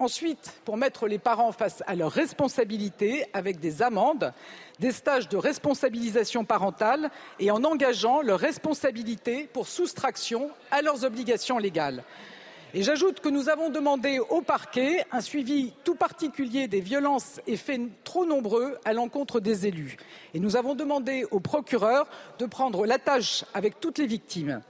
Ensuite, 0.00 0.52
pour 0.64 0.76
mettre 0.76 1.08
les 1.08 1.18
parents 1.18 1.50
face 1.50 1.82
à 1.86 1.96
leurs 1.96 2.12
responsabilités 2.12 3.24
avec 3.32 3.58
des 3.58 3.82
amendes, 3.82 4.32
des 4.78 4.92
stages 4.92 5.28
de 5.28 5.36
responsabilisation 5.36 6.44
parentale 6.44 7.10
et 7.40 7.50
en 7.50 7.64
engageant 7.64 8.22
leur 8.22 8.38
responsabilité 8.38 9.48
pour 9.52 9.66
soustraction 9.66 10.50
à 10.70 10.82
leurs 10.82 11.04
obligations 11.04 11.58
légales. 11.58 12.04
Et 12.74 12.82
j'ajoute 12.82 13.20
que 13.20 13.30
nous 13.30 13.48
avons 13.48 13.70
demandé 13.70 14.18
au 14.18 14.42
parquet 14.42 15.04
un 15.10 15.22
suivi 15.22 15.72
tout 15.84 15.94
particulier 15.94 16.68
des 16.68 16.82
violences 16.82 17.40
et 17.46 17.56
faits 17.56 17.80
trop 18.04 18.26
nombreux 18.26 18.76
à 18.84 18.92
l'encontre 18.92 19.40
des 19.40 19.66
élus. 19.66 19.96
Et 20.34 20.38
nous 20.38 20.54
avons 20.54 20.74
demandé 20.74 21.24
au 21.30 21.40
procureur 21.40 22.06
de 22.38 22.44
prendre 22.44 22.84
la 22.84 22.98
tâche 22.98 23.44
avec 23.54 23.80
toutes 23.80 23.96
les 23.96 24.06
victimes. 24.06 24.60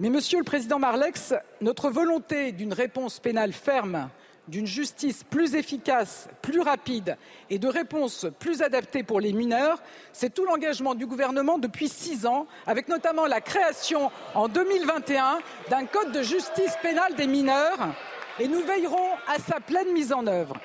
Mais, 0.00 0.08
Monsieur 0.08 0.38
le 0.38 0.44
Président 0.44 0.78
Marlex, 0.78 1.34
notre 1.60 1.90
volonté 1.90 2.52
d'une 2.52 2.72
réponse 2.72 3.20
pénale 3.20 3.52
ferme 3.52 4.08
d'une 4.48 4.66
justice 4.66 5.24
plus 5.24 5.54
efficace, 5.56 6.26
plus 6.40 6.60
rapide 6.60 7.18
et 7.50 7.58
de 7.58 7.68
réponses 7.68 8.26
plus 8.38 8.62
adaptées 8.62 9.02
pour 9.02 9.20
les 9.20 9.34
mineurs, 9.34 9.82
c'est 10.14 10.32
tout 10.32 10.46
l'engagement 10.46 10.94
du 10.94 11.04
gouvernement 11.04 11.58
depuis 11.58 11.90
six 11.90 12.24
ans, 12.24 12.46
avec 12.66 12.88
notamment 12.88 13.26
la 13.26 13.42
création 13.42 14.10
en 14.34 14.48
2021 14.48 15.40
d'un 15.68 15.84
code 15.84 16.12
de 16.12 16.22
justice 16.22 16.78
pénale 16.80 17.14
des 17.14 17.26
mineurs 17.26 17.94
et 18.38 18.48
nous 18.48 18.62
veillerons 18.62 19.10
à 19.28 19.38
sa 19.38 19.60
pleine 19.60 19.92
mise 19.92 20.14
en 20.14 20.26
œuvre. 20.26 20.56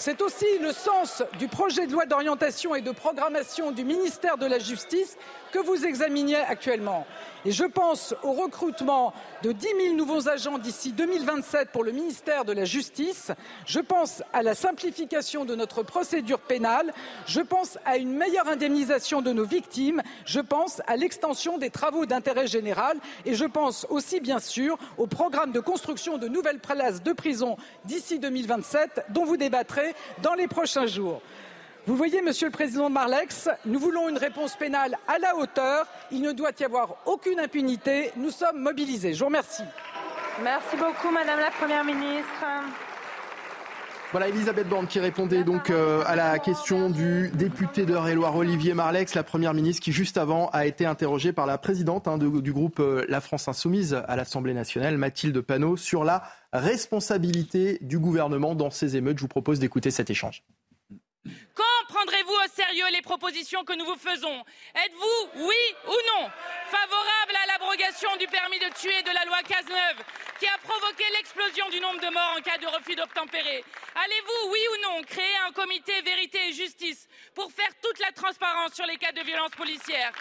C'est 0.00 0.22
aussi 0.22 0.46
le 0.62 0.70
sens 0.70 1.24
du 1.40 1.48
projet 1.48 1.88
de 1.88 1.92
loi 1.92 2.06
d'orientation 2.06 2.76
et 2.76 2.82
de 2.82 2.92
programmation 2.92 3.72
du 3.72 3.82
ministère 3.82 4.38
de 4.38 4.46
la 4.46 4.60
Justice 4.60 5.18
que 5.52 5.58
vous 5.58 5.84
examiniez 5.84 6.36
actuellement. 6.36 7.06
Et 7.44 7.52
je 7.52 7.64
pense 7.64 8.14
au 8.22 8.32
recrutement 8.32 9.14
de 9.42 9.52
10 9.52 9.66
000 9.82 9.94
nouveaux 9.94 10.28
agents 10.28 10.58
d'ici 10.58 10.92
2027 10.92 11.70
pour 11.70 11.84
le 11.84 11.92
ministère 11.92 12.44
de 12.44 12.52
la 12.52 12.64
Justice. 12.64 13.30
Je 13.64 13.78
pense 13.78 14.22
à 14.32 14.42
la 14.42 14.54
simplification 14.54 15.44
de 15.44 15.54
notre 15.54 15.82
procédure 15.82 16.40
pénale. 16.40 16.92
Je 17.26 17.40
pense 17.40 17.78
à 17.84 17.96
une 17.96 18.12
meilleure 18.12 18.48
indemnisation 18.48 19.22
de 19.22 19.32
nos 19.32 19.44
victimes. 19.44 20.02
Je 20.24 20.40
pense 20.40 20.82
à 20.88 20.96
l'extension 20.96 21.58
des 21.58 21.70
travaux 21.70 22.06
d'intérêt 22.06 22.48
général. 22.48 22.98
Et 23.24 23.34
je 23.34 23.44
pense 23.44 23.86
aussi, 23.88 24.20
bien 24.20 24.40
sûr, 24.40 24.76
au 24.96 25.06
programme 25.06 25.52
de 25.52 25.60
construction 25.60 26.18
de 26.18 26.26
nouvelles 26.26 26.58
places 26.58 27.02
de 27.02 27.12
prison 27.12 27.56
d'ici 27.84 28.18
2027 28.18 29.04
dont 29.10 29.24
vous 29.24 29.36
débattrez 29.36 29.94
dans 30.22 30.34
les 30.34 30.48
prochains 30.48 30.86
jours. 30.86 31.22
Vous 31.88 31.96
voyez, 31.96 32.20
Monsieur 32.20 32.48
le 32.48 32.52
Président 32.52 32.90
de 32.90 32.94
Marlex, 32.94 33.48
nous 33.64 33.78
voulons 33.78 34.10
une 34.10 34.18
réponse 34.18 34.54
pénale 34.56 34.98
à 35.08 35.18
la 35.18 35.34
hauteur. 35.34 35.86
Il 36.12 36.20
ne 36.20 36.32
doit 36.32 36.50
y 36.60 36.64
avoir 36.64 36.96
aucune 37.06 37.40
impunité. 37.40 38.10
Nous 38.18 38.30
sommes 38.30 38.60
mobilisés. 38.60 39.14
Je 39.14 39.20
vous 39.20 39.24
remercie. 39.24 39.62
Merci 40.44 40.76
beaucoup, 40.76 41.10
Madame 41.10 41.40
la 41.40 41.50
Première 41.50 41.84
ministre. 41.84 42.44
Voilà 44.12 44.28
Elisabeth 44.28 44.68
Borne 44.68 44.86
qui 44.86 45.00
répondait 45.00 45.44
donc 45.44 45.70
euh, 45.70 46.02
à 46.04 46.14
la 46.14 46.38
question 46.38 46.90
du 46.90 47.30
député 47.30 47.86
d'Eure-et-Loire 47.86 48.36
Olivier 48.36 48.74
Marlex, 48.74 49.14
la 49.14 49.22
première 49.22 49.54
ministre 49.54 49.82
qui 49.82 49.92
juste 49.92 50.18
avant 50.18 50.50
a 50.50 50.66
été 50.66 50.84
interrogée 50.84 51.32
par 51.32 51.46
la 51.46 51.56
présidente 51.56 52.06
hein, 52.06 52.18
du 52.18 52.52
groupe 52.52 52.80
euh, 52.80 53.06
La 53.08 53.22
France 53.22 53.48
Insoumise 53.48 54.02
à 54.06 54.14
l'Assemblée 54.14 54.52
nationale, 54.52 54.98
Mathilde 54.98 55.40
Panot, 55.40 55.78
sur 55.78 56.04
la 56.04 56.22
responsabilité 56.52 57.78
du 57.80 57.98
gouvernement 57.98 58.54
dans 58.54 58.70
ces 58.70 58.96
émeutes. 58.96 59.16
Je 59.16 59.22
vous 59.22 59.28
propose 59.28 59.58
d'écouter 59.58 59.90
cet 59.90 60.10
échange. 60.10 60.42
Quand 61.54 61.64
prendrez-vous 61.88 62.32
au 62.32 62.48
sérieux 62.54 62.86
les 62.92 63.02
propositions 63.02 63.64
que 63.64 63.72
nous 63.72 63.84
vous 63.84 63.96
faisons? 63.96 64.44
Êtes-vous, 64.74 65.44
oui 65.46 65.74
ou 65.86 65.96
non, 66.16 66.30
favorable 66.70 67.36
à 67.42 67.46
l'abrogation 67.46 68.14
du 68.16 68.26
permis 68.26 68.58
de 68.58 68.68
tuer 68.74 69.02
de 69.02 69.10
la 69.10 69.24
loi 69.24 69.42
Cazeneuve, 69.42 70.04
qui 70.38 70.46
a 70.46 70.58
provoqué 70.58 71.04
l'explosion 71.16 71.68
du 71.70 71.80
nombre 71.80 72.00
de 72.00 72.12
morts 72.12 72.34
en 72.38 72.42
cas 72.42 72.58
de 72.58 72.66
refus 72.66 72.94
d'obtempérer? 72.94 73.64
Allez-vous, 73.94 74.50
oui 74.50 74.60
ou 74.72 74.82
non, 74.82 75.02
créer 75.02 75.36
un 75.46 75.52
comité 75.52 76.00
vérité 76.02 76.48
et 76.48 76.52
justice 76.52 77.08
pour 77.34 77.50
faire 77.50 77.70
toute 77.82 77.98
la 77.98 78.12
transparence 78.12 78.74
sur 78.74 78.86
les 78.86 78.96
cas 78.96 79.12
de 79.12 79.22
violences 79.22 79.56
policières 79.56 80.12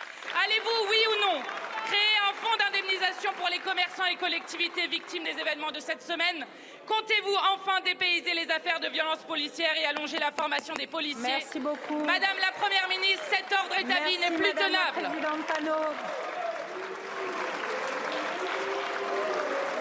Allez-vous, 0.43 0.89
oui 0.89 0.97
ou 1.11 1.21
non, 1.21 1.43
créer 1.85 2.17
un 2.29 2.33
fonds 2.33 2.57
d'indemnisation 2.57 3.31
pour 3.33 3.49
les 3.49 3.59
commerçants 3.59 4.05
et 4.05 4.15
collectivités 4.15 4.87
victimes 4.87 5.23
des 5.23 5.39
événements 5.39 5.71
de 5.71 5.79
cette 5.79 6.01
semaine? 6.01 6.45
Comptez-vous 6.87 7.35
enfin 7.53 7.81
dépayser 7.81 8.33
les 8.33 8.49
affaires 8.49 8.79
de 8.79 8.87
violences 8.87 9.23
policières 9.23 9.75
et 9.77 9.85
allonger 9.85 10.17
la 10.19 10.31
formation 10.31 10.73
des 10.73 10.87
policiers 10.97 11.21
Merci 11.21 11.59
beaucoup. 11.59 11.99
Madame 12.05 12.37
la 12.41 12.51
Première 12.59 12.87
ministre, 12.89 13.23
cet 13.29 13.53
ordre 13.53 13.75
établi 13.77 14.17
n'est 14.17 14.35
plus 14.35 14.53
Madame 14.53 14.71
tenable. 14.71 15.01
La, 15.03 15.09
Présidente 15.09 15.47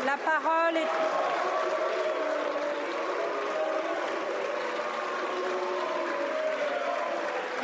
la 0.04 0.16
parole 0.18 0.76
est. 0.76 0.92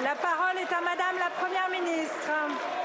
La 0.03 0.15
parole 0.17 0.59
est 0.59 0.73
à 0.73 0.81
Madame 0.81 1.17
la 1.19 1.31
Première 1.39 1.69
ministre. 1.71 2.82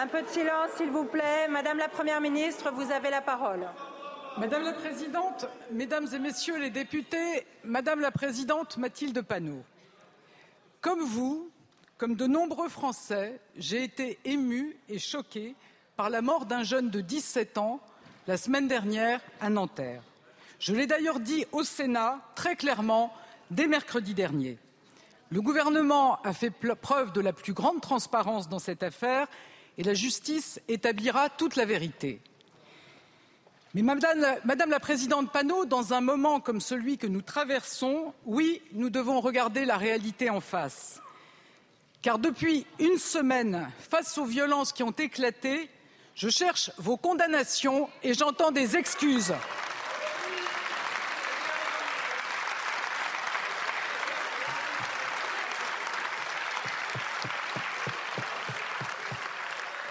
Un 0.00 0.06
peu 0.06 0.22
de 0.22 0.28
silence, 0.28 0.70
s'il 0.78 0.88
vous 0.88 1.04
plaît. 1.04 1.46
Madame 1.50 1.76
la 1.76 1.90
Première 1.90 2.22
ministre, 2.22 2.72
vous 2.72 2.90
avez 2.90 3.10
la 3.10 3.20
parole. 3.20 3.68
Madame 4.38 4.64
la 4.64 4.72
Présidente, 4.72 5.46
Mesdames 5.72 6.06
et 6.14 6.18
Messieurs 6.18 6.58
les 6.58 6.70
députés, 6.70 7.46
Madame 7.64 8.00
la 8.00 8.10
Présidente 8.10 8.78
Mathilde 8.78 9.20
Panot, 9.20 9.62
comme 10.80 11.02
vous, 11.02 11.50
comme 11.98 12.14
de 12.14 12.26
nombreux 12.26 12.70
Français, 12.70 13.42
j'ai 13.58 13.84
été 13.84 14.18
ému 14.24 14.74
et 14.88 14.98
choqué 14.98 15.54
par 15.96 16.08
la 16.08 16.22
mort 16.22 16.46
d'un 16.46 16.62
jeune 16.62 16.88
de 16.88 17.02
17 17.02 17.58
ans 17.58 17.78
la 18.26 18.38
semaine 18.38 18.68
dernière 18.68 19.20
à 19.42 19.50
Nanterre. 19.50 20.02
Je 20.60 20.74
l'ai 20.74 20.86
d'ailleurs 20.86 21.20
dit 21.20 21.44
au 21.52 21.62
Sénat 21.62 22.20
très 22.34 22.56
clairement 22.56 23.12
dès 23.50 23.66
mercredi 23.66 24.14
dernier. 24.14 24.56
Le 25.30 25.42
gouvernement 25.42 26.22
a 26.22 26.32
fait 26.32 26.50
preuve 26.50 27.12
de 27.12 27.20
la 27.20 27.34
plus 27.34 27.52
grande 27.52 27.82
transparence 27.82 28.48
dans 28.48 28.58
cette 28.58 28.82
affaire 28.82 29.28
et 29.78 29.82
la 29.82 29.94
justice 29.94 30.60
établira 30.68 31.28
toute 31.28 31.56
la 31.56 31.64
vérité. 31.64 32.20
Mais 33.72 33.82
madame, 33.82 34.70
la 34.70 34.80
présidente 34.80 35.30
Panot, 35.30 35.64
dans 35.64 35.94
un 35.94 36.00
moment 36.00 36.40
comme 36.40 36.60
celui 36.60 36.98
que 36.98 37.06
nous 37.06 37.22
traversons, 37.22 38.12
oui, 38.26 38.62
nous 38.72 38.90
devons 38.90 39.20
regarder 39.20 39.64
la 39.64 39.76
réalité 39.76 40.28
en 40.28 40.40
face. 40.40 41.00
Car 42.02 42.18
depuis 42.18 42.66
une 42.80 42.98
semaine, 42.98 43.70
face 43.78 44.18
aux 44.18 44.24
violences 44.24 44.72
qui 44.72 44.82
ont 44.82 44.90
éclaté, 44.90 45.70
je 46.14 46.28
cherche 46.28 46.72
vos 46.78 46.96
condamnations 46.96 47.88
et 48.02 48.12
j'entends 48.14 48.50
des 48.50 48.76
excuses. 48.76 49.34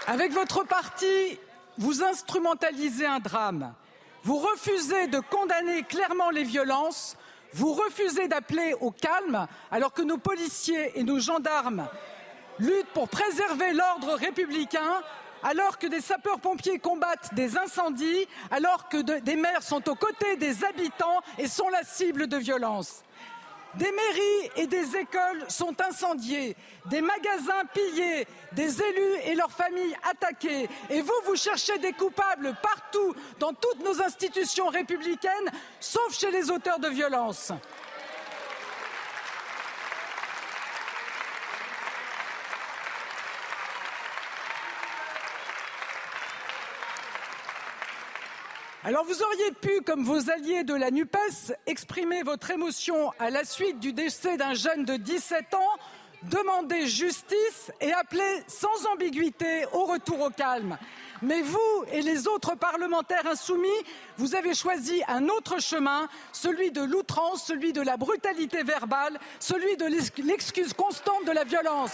Avec 0.09 0.31
votre 0.31 0.63
parti, 0.63 1.37
vous 1.77 2.01
instrumentalisez 2.01 3.05
un 3.05 3.19
drame. 3.19 3.75
Vous 4.23 4.39
refusez 4.39 5.05
de 5.05 5.19
condamner 5.19 5.83
clairement 5.83 6.31
les 6.31 6.43
violences. 6.43 7.15
Vous 7.53 7.73
refusez 7.73 8.27
d'appeler 8.27 8.73
au 8.81 8.89
calme 8.89 9.45
alors 9.69 9.93
que 9.93 10.01
nos 10.01 10.17
policiers 10.17 10.99
et 10.99 11.03
nos 11.03 11.19
gendarmes 11.19 11.87
luttent 12.57 12.91
pour 12.95 13.07
préserver 13.07 13.71
l'ordre 13.73 14.15
républicain, 14.15 15.03
alors 15.43 15.77
que 15.77 15.85
des 15.85 16.01
sapeurs-pompiers 16.01 16.79
combattent 16.79 17.35
des 17.35 17.55
incendies, 17.55 18.27
alors 18.49 18.89
que 18.89 18.97
de, 18.97 19.19
des 19.19 19.35
maires 19.35 19.61
sont 19.61 19.87
aux 19.87 19.95
côtés 19.95 20.37
des 20.37 20.65
habitants 20.65 21.21
et 21.37 21.47
sont 21.47 21.69
la 21.69 21.83
cible 21.83 22.25
de 22.25 22.37
violences. 22.37 23.03
Des 23.75 23.91
mairies 23.91 24.51
et 24.55 24.67
des 24.67 24.95
écoles 24.97 25.45
sont 25.47 25.75
incendiées, 25.79 26.55
des 26.87 27.01
magasins 27.01 27.65
pillés, 27.71 28.25
des 28.53 28.81
élus 28.81 29.15
et 29.25 29.35
leurs 29.35 29.51
familles 29.51 29.95
attaqués. 30.09 30.67
Et 30.89 31.01
vous, 31.01 31.13
vous 31.25 31.35
cherchez 31.35 31.77
des 31.77 31.93
coupables 31.93 32.55
partout 32.63 33.13
dans 33.39 33.53
toutes 33.53 33.83
nos 33.83 34.01
institutions 34.01 34.67
républicaines, 34.69 35.51
sauf 35.79 36.17
chez 36.17 36.31
les 36.31 36.49
auteurs 36.49 36.79
de 36.79 36.89
violences. 36.89 37.51
Alors 48.89 49.05
vous 49.05 49.21
auriez 49.21 49.51
pu, 49.51 49.81
comme 49.81 50.03
vos 50.03 50.31
alliés 50.31 50.63
de 50.63 50.73
la 50.73 50.89
NUPES, 50.89 51.53
exprimer 51.67 52.23
votre 52.23 52.49
émotion 52.49 53.11
à 53.19 53.29
la 53.29 53.45
suite 53.45 53.79
du 53.79 53.93
décès 53.93 54.35
d'un 54.35 54.55
jeune 54.55 54.83
de 54.83 54.95
17 54.95 55.53
ans, 55.53 55.77
demander 56.23 56.87
justice 56.87 57.71
et 57.81 57.93
appeler 57.93 58.43
sans 58.47 58.87
ambiguïté 58.91 59.67
au 59.73 59.85
retour 59.85 60.19
au 60.21 60.29
calme. 60.31 60.75
Mais 61.21 61.43
vous 61.43 61.85
et 61.91 62.01
les 62.01 62.27
autres 62.27 62.55
parlementaires 62.55 63.27
insoumis, 63.27 63.69
vous 64.17 64.33
avez 64.33 64.55
choisi 64.55 65.03
un 65.07 65.29
autre 65.29 65.61
chemin, 65.61 66.09
celui 66.31 66.71
de 66.71 66.81
l'outrance, 66.81 67.45
celui 67.45 67.73
de 67.73 67.81
la 67.81 67.95
brutalité 67.95 68.63
verbale, 68.63 69.19
celui 69.39 69.77
de 69.77 69.85
l'excuse 70.23 70.73
constante 70.73 71.25
de 71.27 71.31
la 71.31 71.43
violence. 71.43 71.93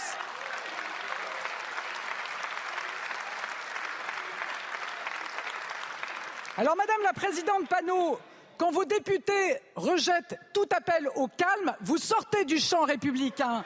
Alors, 6.58 6.74
Madame 6.74 7.02
la 7.04 7.12
Présidente 7.12 7.68
Panot, 7.68 8.18
quand 8.56 8.70
vos 8.70 8.86
députés 8.86 9.58
rejettent 9.74 10.38
tout 10.54 10.66
appel 10.74 11.06
au 11.16 11.28
calme, 11.28 11.76
vous 11.82 11.98
sortez 11.98 12.46
du 12.46 12.58
champ 12.58 12.84
républicain. 12.84 13.62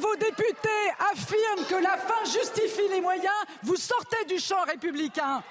vos 0.00 0.16
députés 0.16 0.69
affirment 1.12 1.66
que 1.68 1.82
la 1.82 1.96
fin 1.96 2.24
justifie 2.24 2.88
les 2.90 3.00
moyens, 3.00 3.32
vous 3.62 3.76
sortez 3.76 4.24
du 4.26 4.38
champ 4.38 4.62
républicain. 4.64 5.42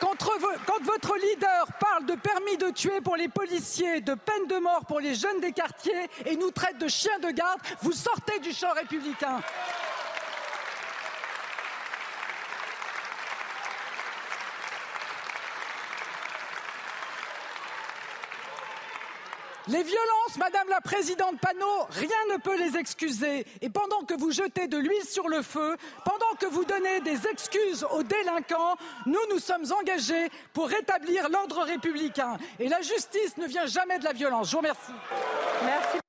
Quand, 0.00 0.82
votre 0.82 1.16
leader 1.16 1.66
parle 1.80 2.04
de 2.04 2.14
permis 2.14 2.56
de 2.58 2.70
tuer 2.70 3.00
pour 3.00 3.16
les 3.16 3.28
policiers, 3.28 4.00
de 4.00 4.14
peine 4.14 4.46
de 4.48 4.56
mort 4.56 4.84
pour 4.86 5.00
les 5.00 5.14
jeunes 5.14 5.40
des 5.40 5.52
quartiers 5.52 6.10
et 6.26 6.36
nous 6.36 6.50
traite 6.50 6.78
de 6.78 6.88
chiens 6.88 7.18
de 7.20 7.30
garde, 7.30 7.60
vous 7.80 7.92
sortez 7.92 8.38
du 8.40 8.52
champ 8.52 8.72
républicain. 8.72 9.40
Les 19.66 19.82
violences, 19.82 20.36
Madame 20.38 20.68
la 20.68 20.82
Présidente 20.82 21.40
Panot, 21.40 21.86
rien 21.88 22.34
ne 22.34 22.36
peut 22.38 22.58
les 22.58 22.76
excuser. 22.76 23.46
Et 23.62 23.70
pendant 23.70 24.02
que 24.02 24.12
vous 24.12 24.30
jetez 24.30 24.68
de 24.68 24.76
l'huile 24.76 25.04
sur 25.08 25.26
le 25.26 25.40
feu, 25.40 25.76
pendant 26.04 26.34
que 26.38 26.44
vous 26.44 26.66
donnez 26.66 27.00
des 27.00 27.26
excuses 27.26 27.86
aux 27.90 28.02
délinquants, 28.02 28.76
nous 29.06 29.18
nous 29.30 29.38
sommes 29.38 29.64
engagés 29.72 30.28
pour 30.52 30.68
rétablir 30.68 31.30
l'ordre 31.30 31.62
républicain. 31.62 32.36
Et 32.60 32.68
la 32.68 32.82
justice 32.82 33.38
ne 33.38 33.46
vient 33.46 33.66
jamais 33.66 33.98
de 33.98 34.04
la 34.04 34.12
violence. 34.12 34.48
Je 34.48 34.52
vous 34.52 34.58
remercie. 34.58 34.92
Merci. 35.64 36.03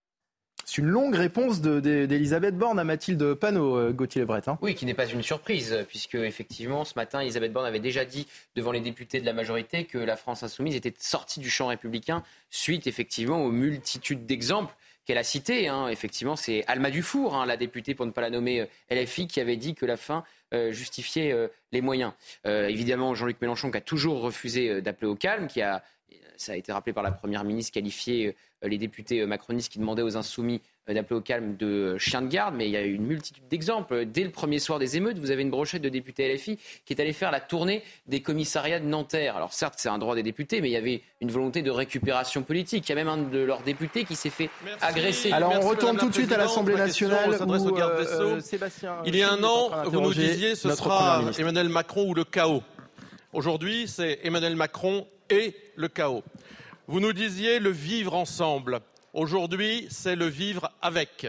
C'est 0.75 0.81
une 0.81 0.89
longue 0.89 1.15
réponse 1.15 1.61
d'Elisabeth 1.61 2.57
Borne 2.57 2.79
à 2.79 2.83
Mathilde 2.83 3.35
Panot, 3.35 3.77
euh, 3.77 3.93
Gauthier 3.93 4.19
Lebret. 4.19 4.41
Hein. 4.47 4.57
Oui, 4.61 4.75
qui 4.75 4.85
n'est 4.85 4.93
pas 4.93 5.05
une 5.05 5.21
surprise, 5.21 5.85
puisque 5.87 6.15
effectivement, 6.15 6.83
ce 6.83 6.95
matin, 6.97 7.21
Elisabeth 7.21 7.53
Borne 7.53 7.65
avait 7.65 7.79
déjà 7.79 8.03
dit 8.03 8.27
devant 8.57 8.73
les 8.73 8.81
députés 8.81 9.21
de 9.21 9.25
la 9.25 9.31
majorité 9.31 9.85
que 9.85 9.97
la 9.97 10.17
France 10.17 10.43
insoumise 10.43 10.75
était 10.75 10.93
sortie 10.99 11.39
du 11.39 11.49
champ 11.49 11.67
républicain 11.67 12.23
suite 12.49 12.87
effectivement 12.87 13.41
aux 13.41 13.51
multitudes 13.51 14.25
d'exemples 14.25 14.75
qu'elle 15.05 15.17
a 15.17 15.23
cités. 15.23 15.69
Hein. 15.69 15.87
Effectivement, 15.87 16.35
c'est 16.35 16.65
Alma 16.67 16.91
Dufour, 16.91 17.35
hein, 17.35 17.45
la 17.45 17.55
députée, 17.55 17.95
pour 17.95 18.05
ne 18.05 18.11
pas 18.11 18.19
la 18.19 18.29
nommer 18.29 18.59
euh, 18.59 18.65
LFI, 18.91 19.27
qui 19.27 19.39
avait 19.39 19.55
dit 19.55 19.75
que 19.75 19.85
la 19.85 19.95
fin 19.95 20.25
euh, 20.53 20.73
justifiait 20.73 21.33
les 21.71 21.79
moyens. 21.79 22.11
évidemment, 22.43 23.15
Jean-Luc 23.15 23.39
Mélenchon 23.39 23.71
qui 23.71 23.77
a 23.77 23.81
toujours 23.81 24.19
refusé 24.19 24.81
d'appeler 24.81 25.07
au 25.07 25.15
calme, 25.15 25.47
qui 25.47 25.61
a 25.61 25.83
ça 26.37 26.53
a 26.53 26.55
été 26.55 26.71
rappelé 26.71 26.93
par 26.93 27.03
la 27.03 27.11
Première 27.11 27.43
ministre, 27.43 27.73
qualifié 27.73 28.35
euh, 28.63 28.67
les 28.67 28.77
députés 28.77 29.21
euh, 29.21 29.27
macronistes 29.27 29.71
qui 29.71 29.79
demandaient 29.79 30.01
aux 30.01 30.17
insoumis 30.17 30.61
euh, 30.89 30.93
d'appeler 30.93 31.17
au 31.17 31.21
calme 31.21 31.55
de 31.57 31.97
chiens 31.97 32.21
de 32.21 32.27
garde, 32.27 32.55
mais 32.55 32.67
il 32.67 32.71
y 32.71 32.77
a 32.77 32.83
eu 32.83 32.93
une 32.93 33.05
multitude 33.05 33.47
d'exemples. 33.49 34.05
Dès 34.05 34.23
le 34.23 34.29
premier 34.29 34.59
soir 34.59 34.79
des 34.79 34.97
émeutes, 34.97 35.17
vous 35.17 35.31
avez 35.31 35.41
une 35.41 35.49
brochette 35.49 35.81
de 35.81 35.89
députés 35.89 36.33
LFI 36.33 36.57
qui 36.85 36.93
est 36.93 37.01
allée 37.01 37.13
faire 37.13 37.31
la 37.31 37.39
tournée 37.39 37.83
des 38.07 38.21
commissariats 38.21 38.79
de 38.79 38.85
Nanterre. 38.85 39.35
Alors 39.35 39.53
certes, 39.53 39.75
c'est 39.77 39.89
un 39.89 39.97
droit 39.97 40.15
des 40.15 40.23
députés, 40.23 40.61
mais 40.61 40.69
il 40.69 40.73
y 40.73 40.77
avait 40.77 41.01
une 41.21 41.31
volonté 41.31 41.61
de 41.61 41.71
récupération 41.71 42.43
politique. 42.43 42.87
Il 42.87 42.89
y 42.89 42.93
a 42.93 42.95
même 42.95 43.07
un 43.07 43.17
de 43.17 43.39
leurs 43.39 43.61
députés 43.61 44.05
qui 44.05 44.15
s'est 44.15 44.29
fait 44.29 44.49
agresser. 44.81 45.31
Alors 45.31 45.53
on 45.55 45.67
retourne 45.67 45.97
tout 45.97 46.09
de 46.09 46.13
suite 46.13 46.31
à 46.31 46.37
l'Assemblée 46.37 46.75
nationale. 46.75 47.37
il 49.05 49.15
y 49.15 49.23
a 49.23 49.31
un 49.31 49.43
an, 49.43 49.83
vous 49.85 50.01
nous 50.01 50.13
disiez 50.13 50.55
ce 50.55 50.69
sera 50.75 51.23
Emmanuel 51.37 51.69
Macron 51.69 52.09
ou 52.09 52.13
le 52.13 52.23
chaos. 52.23 52.63
Aujourd'hui, 53.35 53.89
c'est 53.89 54.21
Emmanuel 54.23 54.55
Macron 54.55 55.05
et 55.29 55.57
le 55.75 55.89
chaos. 55.89 56.23
Vous 56.87 57.01
nous 57.01 57.11
disiez 57.11 57.59
le 57.59 57.69
vivre 57.69 58.15
ensemble. 58.15 58.79
Aujourd'hui, 59.11 59.87
c'est 59.89 60.15
le 60.15 60.27
vivre 60.27 60.71
avec. 60.81 61.27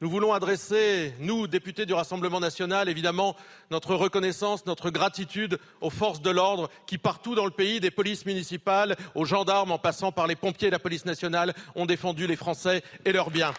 Nous 0.00 0.08
voulons 0.08 0.32
adresser, 0.32 1.14
nous, 1.18 1.48
députés 1.48 1.84
du 1.84 1.94
Rassemblement 1.94 2.38
national, 2.38 2.88
évidemment, 2.88 3.34
notre 3.72 3.96
reconnaissance, 3.96 4.66
notre 4.66 4.90
gratitude 4.90 5.58
aux 5.80 5.90
forces 5.90 6.22
de 6.22 6.30
l'ordre 6.30 6.70
qui, 6.86 6.96
partout 6.96 7.34
dans 7.34 7.44
le 7.44 7.50
pays, 7.50 7.80
des 7.80 7.90
polices 7.90 8.24
municipales, 8.24 8.94
aux 9.16 9.24
gendarmes, 9.24 9.72
en 9.72 9.78
passant 9.78 10.12
par 10.12 10.28
les 10.28 10.36
pompiers 10.36 10.68
et 10.68 10.70
la 10.70 10.78
police 10.78 11.06
nationale, 11.06 11.54
ont 11.74 11.86
défendu 11.86 12.28
les 12.28 12.36
Français 12.36 12.84
et 13.04 13.10
leurs 13.10 13.30
biens. 13.30 13.52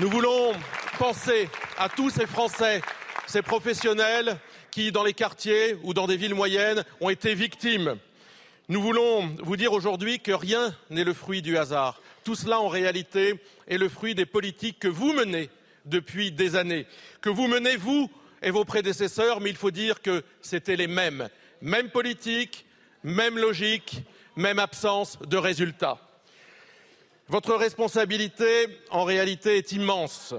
Nous 0.00 0.08
voulons 0.08 0.54
penser 0.98 1.50
à 1.76 1.90
tous 1.90 2.08
ces 2.08 2.26
Français, 2.26 2.80
ces 3.26 3.42
professionnels 3.42 4.38
qui, 4.74 4.92
dans 4.92 5.04
les 5.04 5.14
quartiers 5.14 5.76
ou 5.84 5.94
dans 5.94 6.06
des 6.06 6.16
villes 6.16 6.34
moyennes, 6.34 6.84
ont 7.00 7.10
été 7.10 7.34
victimes 7.34 7.96
nous 8.68 8.80
voulons 8.80 9.26
vous 9.42 9.58
dire 9.58 9.74
aujourd'hui 9.74 10.20
que 10.20 10.32
rien 10.32 10.74
n'est 10.88 11.04
le 11.04 11.12
fruit 11.12 11.42
du 11.42 11.58
hasard. 11.58 12.00
Tout 12.24 12.34
cela, 12.34 12.60
en 12.60 12.68
réalité, 12.68 13.38
est 13.68 13.76
le 13.76 13.90
fruit 13.90 14.14
des 14.14 14.24
politiques 14.24 14.78
que 14.78 14.88
vous 14.88 15.12
menez 15.12 15.50
depuis 15.84 16.32
des 16.32 16.56
années, 16.56 16.86
que 17.20 17.28
vous 17.28 17.46
menez, 17.46 17.76
vous 17.76 18.10
et 18.40 18.50
vos 18.50 18.64
prédécesseurs, 18.64 19.40
mais 19.40 19.50
il 19.50 19.56
faut 19.56 19.70
dire 19.70 20.00
que 20.00 20.24
c'était 20.40 20.76
les 20.76 20.86
mêmes. 20.86 21.28
Même 21.60 21.90
politique, 21.90 22.64
même 23.02 23.36
logique, 23.36 24.00
même 24.34 24.58
absence 24.58 25.18
de 25.18 25.36
résultats. 25.36 25.98
Votre 27.28 27.56
responsabilité, 27.56 28.68
en 28.88 29.04
réalité, 29.04 29.58
est 29.58 29.72
immense. 29.72 30.34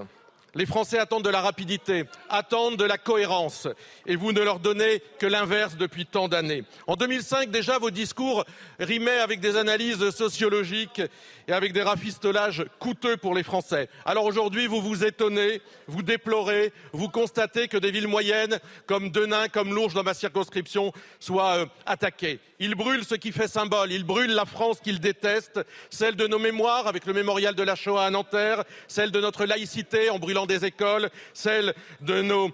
Les 0.56 0.64
Français 0.64 0.98
attendent 0.98 1.22
de 1.22 1.28
la 1.28 1.42
rapidité, 1.42 2.04
attendent 2.30 2.78
de 2.78 2.84
la 2.84 2.96
cohérence, 2.96 3.68
et 4.06 4.16
vous 4.16 4.32
ne 4.32 4.40
leur 4.40 4.58
donnez 4.58 5.02
que 5.18 5.26
l'inverse 5.26 5.76
depuis 5.76 6.06
tant 6.06 6.28
d'années. 6.28 6.64
En 6.86 6.96
2005, 6.96 7.50
déjà, 7.50 7.78
vos 7.78 7.90
discours 7.90 8.42
rimaient 8.80 9.18
avec 9.18 9.40
des 9.40 9.58
analyses 9.58 10.08
sociologiques 10.12 11.02
et 11.46 11.52
avec 11.52 11.74
des 11.74 11.82
rafistolages 11.82 12.64
coûteux 12.78 13.18
pour 13.18 13.34
les 13.34 13.42
Français. 13.42 13.90
Alors 14.06 14.24
aujourd'hui, 14.24 14.66
vous 14.66 14.80
vous 14.80 15.04
étonnez, 15.04 15.60
vous 15.88 16.02
déplorez, 16.02 16.72
vous 16.94 17.10
constatez 17.10 17.68
que 17.68 17.76
des 17.76 17.90
villes 17.90 18.08
moyennes, 18.08 18.58
comme 18.86 19.10
Denain, 19.10 19.48
comme 19.48 19.74
Lourges 19.74 19.92
dans 19.92 20.04
ma 20.04 20.14
circonscription, 20.14 20.90
soient 21.20 21.56
euh, 21.56 21.66
attaquées. 21.84 22.40
Ils 22.60 22.74
brûlent 22.74 23.04
ce 23.04 23.14
qui 23.14 23.30
fait 23.30 23.48
symbole, 23.48 23.92
ils 23.92 24.04
brûlent 24.04 24.34
la 24.34 24.46
France 24.46 24.80
qu'ils 24.80 25.00
détestent, 25.00 25.60
celle 25.90 26.16
de 26.16 26.26
nos 26.26 26.38
mémoires 26.38 26.86
avec 26.86 27.04
le 27.04 27.12
mémorial 27.12 27.54
de 27.54 27.62
la 27.62 27.74
Shoah 27.74 28.06
à 28.06 28.10
Nanterre, 28.10 28.64
celle 28.88 29.10
de 29.10 29.20
notre 29.20 29.44
laïcité 29.44 30.08
en 30.08 30.18
brûlant 30.18 30.45
des 30.46 30.64
écoles, 30.64 31.10
celle 31.32 31.74
de 32.00 32.22
nos 32.22 32.50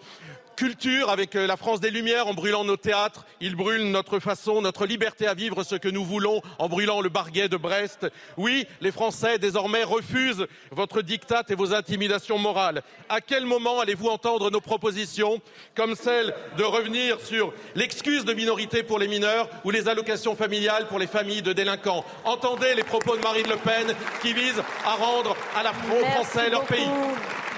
culture 0.63 1.11
avec 1.11 1.35
euh, 1.35 1.47
la 1.47 1.57
France 1.57 1.81
des 1.81 1.91
Lumières 1.91 2.29
en 2.29 2.35
brûlant 2.35 2.65
nos 2.65 2.77
théâtres. 2.77 3.27
Ils 3.41 3.57
brûlent 3.57 3.91
notre 3.91 4.19
façon, 4.19 4.63
notre 4.63 4.87
liberté 4.87 5.27
à 5.27 5.35
vivre 5.35 5.65
ce 5.65 5.75
que 5.75 5.89
nous 5.89 6.05
voulons 6.05 6.41
en 6.59 6.69
brûlant 6.69 7.01
le 7.01 7.09
barguet 7.09 7.49
de 7.49 7.57
Brest. 7.57 8.07
Oui, 8.37 8.67
les 8.81 8.93
Français 8.93 9.39
désormais 9.39 9.83
refusent 9.83 10.47
votre 10.71 11.03
diktat 11.03 11.45
et 11.49 11.55
vos 11.55 11.75
intimidations 11.75 12.39
morales. 12.39 12.83
À 13.09 13.21
quel 13.21 13.45
moment 13.45 13.81
allez-vous 13.81 14.09
entendre 14.09 14.51
nos 14.51 14.61
propositions 14.61 15.41
comme 15.75 15.95
celle 15.95 16.35
de 16.57 16.65
revenir 16.65 17.21
sur 17.21 17.53
l'excuse 17.75 18.25
de 18.25 18.33
minorité 18.33 18.83
pour 18.83 18.99
les 18.99 19.09
mineurs 19.09 19.49
ou 19.65 19.71
les 19.71 19.89
allocations 19.89 20.37
familiales 20.37 20.87
pour 20.87 20.99
les 20.99 21.07
familles 21.07 21.43
de 21.43 21.53
délinquants? 21.53 22.05
Entendez 22.25 22.75
les 22.75 22.85
propos 22.85 23.17
de 23.17 23.23
Marine 23.23 23.49
Le 23.49 23.57
Pen 23.57 23.95
qui 24.21 24.33
visent 24.33 24.63
à 24.85 24.95
rendre 24.95 25.37
à 25.57 25.63
la 25.63 25.73
Français 25.73 26.51
leur 26.51 26.65
pays. 26.65 26.87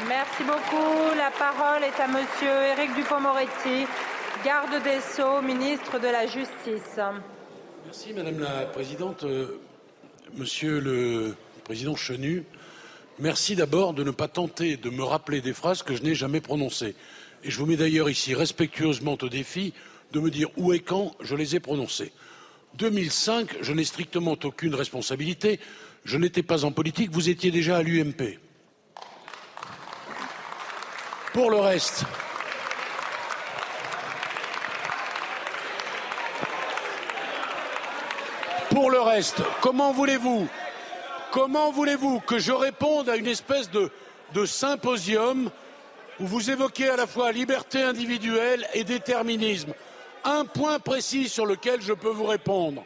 Merci 0.08 0.42
beaucoup. 0.44 1.16
La 1.16 1.30
parole 1.30 1.82
est 1.82 1.98
à 1.98 2.08
Monsieur 2.08 2.50
Éric 2.50 2.94
Dupond-Moretti, 2.94 3.86
garde 4.44 4.82
des 4.82 5.00
Sceaux, 5.00 5.40
ministre 5.40 5.98
de 5.98 6.08
la 6.08 6.26
Justice. 6.26 7.00
Merci 7.86 8.12
Madame 8.12 8.40
la 8.40 8.66
Présidente. 8.66 9.24
Euh, 9.24 9.60
monsieur 10.36 10.80
le 10.80 11.34
Président 11.64 11.96
Chenu, 11.96 12.44
merci 13.18 13.56
d'abord 13.56 13.94
de 13.94 14.02
ne 14.02 14.10
pas 14.10 14.28
tenter 14.28 14.76
de 14.76 14.90
me 14.90 15.02
rappeler 15.02 15.40
des 15.40 15.54
phrases 15.54 15.82
que 15.82 15.94
je 15.96 16.02
n'ai 16.02 16.14
jamais 16.14 16.40
prononcées. 16.40 16.94
Et 17.42 17.50
je 17.50 17.58
vous 17.58 17.66
mets 17.66 17.76
d'ailleurs 17.76 18.10
ici 18.10 18.34
respectueusement 18.34 19.16
au 19.22 19.28
défi 19.28 19.72
de 20.12 20.20
me 20.20 20.30
dire 20.30 20.48
où 20.58 20.74
et 20.74 20.80
quand 20.80 21.14
je 21.20 21.34
les 21.34 21.56
ai 21.56 21.60
prononcées. 21.60 22.12
2005, 22.74 23.56
je 23.62 23.72
n'ai 23.72 23.84
strictement 23.84 24.36
aucune 24.42 24.74
responsabilité. 24.74 25.60
Je 26.04 26.18
n'étais 26.18 26.42
pas 26.42 26.64
en 26.66 26.72
politique, 26.72 27.10
vous 27.10 27.30
étiez 27.30 27.50
déjà 27.50 27.78
à 27.78 27.82
l'UMP. 27.82 28.38
Pour 31.34 31.50
le 31.50 31.58
reste, 31.58 32.04
pour 38.70 38.88
le 38.88 39.00
reste, 39.00 39.42
comment 39.60 39.92
voulez-vous 39.92 40.46
Comment 41.32 41.72
voulez-vous 41.72 42.20
que 42.20 42.38
je 42.38 42.52
réponde 42.52 43.08
à 43.08 43.16
une 43.16 43.26
espèce 43.26 43.68
de, 43.68 43.90
de 44.32 44.46
symposium 44.46 45.50
où 46.20 46.26
vous 46.28 46.52
évoquez 46.52 46.88
à 46.88 46.94
la 46.94 47.08
fois 47.08 47.32
liberté 47.32 47.82
individuelle 47.82 48.64
et 48.72 48.84
déterminisme? 48.84 49.74
Un 50.22 50.44
point 50.44 50.78
précis 50.78 51.28
sur 51.28 51.46
lequel 51.46 51.82
je 51.82 51.94
peux 51.94 52.10
vous 52.10 52.26
répondre. 52.26 52.84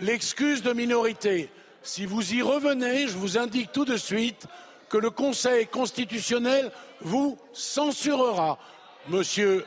L'excuse 0.00 0.62
de 0.62 0.72
minorité. 0.72 1.50
Si 1.82 2.06
vous 2.06 2.34
y 2.34 2.40
revenez, 2.40 3.08
je 3.08 3.18
vous 3.18 3.36
indique 3.36 3.72
tout 3.72 3.84
de 3.84 3.96
suite 3.96 4.46
que 4.88 4.96
le 4.96 5.10
Conseil 5.10 5.66
constitutionnel 5.66 6.70
vous 7.00 7.38
censurera, 7.52 8.58
monsieur 9.08 9.64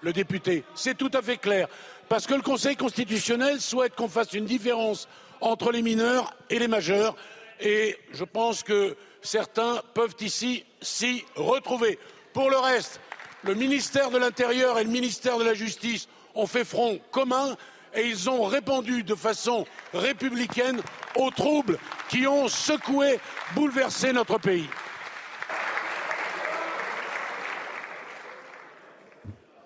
le 0.00 0.12
député. 0.12 0.64
C'est 0.74 0.96
tout 0.96 1.10
à 1.14 1.22
fait 1.22 1.36
clair. 1.36 1.68
Parce 2.08 2.26
que 2.26 2.34
le 2.34 2.42
Conseil 2.42 2.76
constitutionnel 2.76 3.60
souhaite 3.60 3.94
qu'on 3.94 4.08
fasse 4.08 4.32
une 4.32 4.44
différence 4.44 5.08
entre 5.40 5.72
les 5.72 5.82
mineurs 5.82 6.34
et 6.50 6.58
les 6.58 6.68
majeurs. 6.68 7.16
Et 7.60 7.96
je 8.12 8.24
pense 8.24 8.62
que 8.62 8.96
certains 9.22 9.80
peuvent 9.94 10.16
ici 10.20 10.64
s'y 10.80 11.24
retrouver. 11.36 11.98
Pour 12.32 12.50
le 12.50 12.58
reste, 12.58 13.00
le 13.44 13.54
ministère 13.54 14.10
de 14.10 14.18
l'Intérieur 14.18 14.78
et 14.78 14.84
le 14.84 14.90
ministère 14.90 15.38
de 15.38 15.44
la 15.44 15.54
Justice 15.54 16.08
ont 16.34 16.46
fait 16.46 16.64
front 16.64 17.00
commun 17.10 17.56
et 17.94 18.06
ils 18.06 18.30
ont 18.30 18.44
répondu 18.44 19.02
de 19.02 19.14
façon 19.14 19.66
républicaine 19.92 20.80
aux 21.16 21.30
troubles 21.30 21.78
qui 22.08 22.26
ont 22.26 22.48
secoué, 22.48 23.18
bouleversé 23.54 24.12
notre 24.12 24.38
pays. 24.38 24.68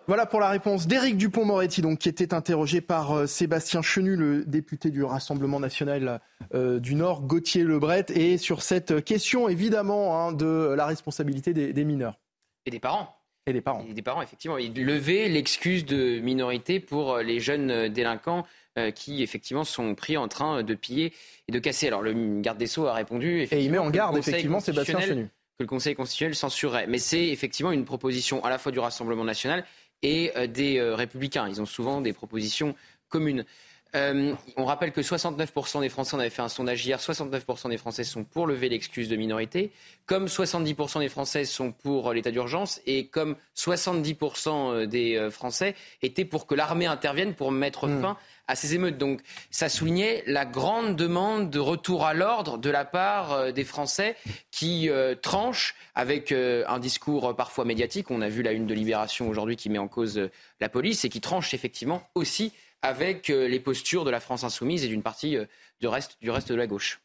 Voilà 0.09 0.25
pour 0.25 0.39
la 0.39 0.49
réponse 0.49 0.87
d'Éric 0.87 1.17
Dupont-Moretti, 1.17 1.83
donc 1.83 1.99
qui 1.99 2.09
était 2.09 2.33
interrogé 2.33 2.81
par 2.81 3.13
euh, 3.13 3.27
Sébastien 3.27 3.83
Chenu, 3.83 4.15
le 4.15 4.45
député 4.45 4.91
du 4.91 5.03
Rassemblement 5.03 5.59
national 5.59 6.21
euh, 6.55 6.79
du 6.79 6.95
Nord, 6.95 7.23
Gauthier 7.23 7.65
Lebret, 7.65 8.07
et 8.15 8.39
sur 8.39 8.63
cette 8.63 9.05
question 9.05 9.49
évidemment 9.49 10.17
hein, 10.17 10.33
de 10.33 10.75
la 10.77 10.87
responsabilité 10.87 11.53
des, 11.53 11.85
mineurs. 11.85 12.21
Et 12.67 12.71
des 12.71 12.79
parents. 12.79 13.17
Et 13.49 13.53
des 13.53 13.61
parents. 13.61 13.85
Et 13.89 13.95
des 13.95 14.03
parents, 14.03 14.23
effectivement. 14.23 14.59
Et 14.59 14.69
lever 14.69 15.29
l'excuse 15.29 15.85
de 15.85 16.21
minorité 16.21 16.79
pour 16.79 17.19
les 17.19 17.41
jeunes 17.41 17.89
délinquants 17.89 18.45
euh, 18.79 18.93
qui, 18.93 19.25
effectivement, 19.25 19.65
sont 19.65 19.97
pris 19.97 20.17
en 20.17 20.29
train 20.29 20.63
de 20.63 20.75
piller 20.75 21.15
et 21.49 21.53
de 21.53 21.59
casser. 21.59 21.89
Alors, 21.89 22.03
le 22.03 22.41
garde 22.43 22.59
des 22.59 22.67
Sceaux 22.69 22.87
a 22.87 22.93
répondu. 22.93 23.49
Et 23.51 23.65
il 23.65 23.73
met 23.73 23.79
en 23.79 23.91
garde, 23.91 24.17
effectivement, 24.19 24.61
Sébastien 24.61 25.01
Chenu. 25.01 25.25
Que 25.59 25.63
le 25.63 25.67
Conseil 25.67 25.95
constitutionnel 25.95 26.35
censurerait. 26.35 26.87
Mais 26.87 26.99
c'est 26.99 27.29
effectivement 27.29 27.73
une 27.73 27.87
proposition 27.87 28.45
à 28.45 28.51
la 28.51 28.59
fois 28.59 28.71
du 28.71 28.79
Rassemblement 28.79 29.25
national 29.25 29.65
et 30.03 30.33
euh, 30.37 30.47
des 30.47 30.79
euh, 30.79 30.95
républicains. 30.95 31.49
Ils 31.49 31.61
ont 31.61 31.67
souvent 31.67 32.01
des 32.01 32.13
propositions 32.13 32.75
communes. 33.09 33.45
Euh, 33.97 34.35
on 34.57 34.65
rappelle 34.65 34.93
que 34.93 35.01
69% 35.01 35.81
des 35.81 35.89
Français, 35.89 36.15
on 36.15 36.21
avait 36.21 36.31
fait 36.31 36.43
un 36.43 36.49
sondage 36.49 36.85
hier, 36.87 37.01
69% 37.01 37.71
des 37.71 37.79
Français 37.79 38.05
sont 38.05 38.25
pour 38.25 38.47
lever 38.47 38.69
l'excuse 38.69 39.09
de 39.09 39.17
minorité, 39.17 39.73
comme 40.05 40.27
70% 40.27 41.01
des 41.01 41.09
Français 41.09 41.45
sont 41.45 41.73
pour 41.73 42.13
l'état 42.13 42.31
d'urgence 42.31 42.81
et 42.87 43.07
comme 43.07 43.37
70% 43.57 44.87
des 44.87 45.29
Français 45.31 45.75
étaient 46.03 46.25
pour 46.25 46.47
que 46.47 46.55
l'armée 46.55 46.87
intervienne 46.87 47.35
pour 47.35 47.51
mettre 47.51 47.89
hmm. 47.89 48.03
fin 48.03 48.17
à 48.49 48.55
ces 48.55 48.75
émeutes. 48.75 48.99
Donc 48.99 49.21
ça 49.51 49.69
soulignait 49.69 50.23
la 50.27 50.45
grande 50.45 50.97
demande 50.97 51.51
de 51.51 51.59
retour 51.59 52.05
à 52.05 52.15
l'ordre 52.15 52.59
de 52.59 52.71
la 52.71 52.85
part 52.85 53.33
euh, 53.33 53.53
des 53.53 53.65
Français 53.65 54.17
qui 54.51 54.89
euh, 54.89 55.15
tranchent 55.15 55.75
avec 55.95 56.33
euh, 56.33 56.65
un 56.69 56.79
discours 56.79 57.35
parfois 57.37 57.65
médiatique. 57.65 58.11
On 58.11 58.23
a 58.23 58.29
vu 58.29 58.43
la 58.43 58.53
une 58.53 58.67
de 58.67 58.75
Libération 58.75 59.29
aujourd'hui 59.29 59.57
qui 59.57 59.71
met 59.71 59.79
en 59.79 59.89
cause 59.89 60.29
la 60.61 60.69
police 60.69 61.05
et 61.05 61.09
qui 61.09 61.21
tranche 61.21 61.55
effectivement 61.55 62.03
aussi 62.15 62.53
avec 62.87 63.29
les 63.29 63.61
postures 63.61 64.05
de 64.05 64.11
la 64.11 64.21
France 64.21 64.45
insoumise 64.45 64.85
et 64.85 64.89
d'une 64.89 65.03
partie 65.03 65.37
du 65.81 65.89
reste, 65.89 66.17
du 66.21 66.31
reste 66.31 66.51
de 66.51 66.55
la 66.55 66.67
gauche. 66.67 67.01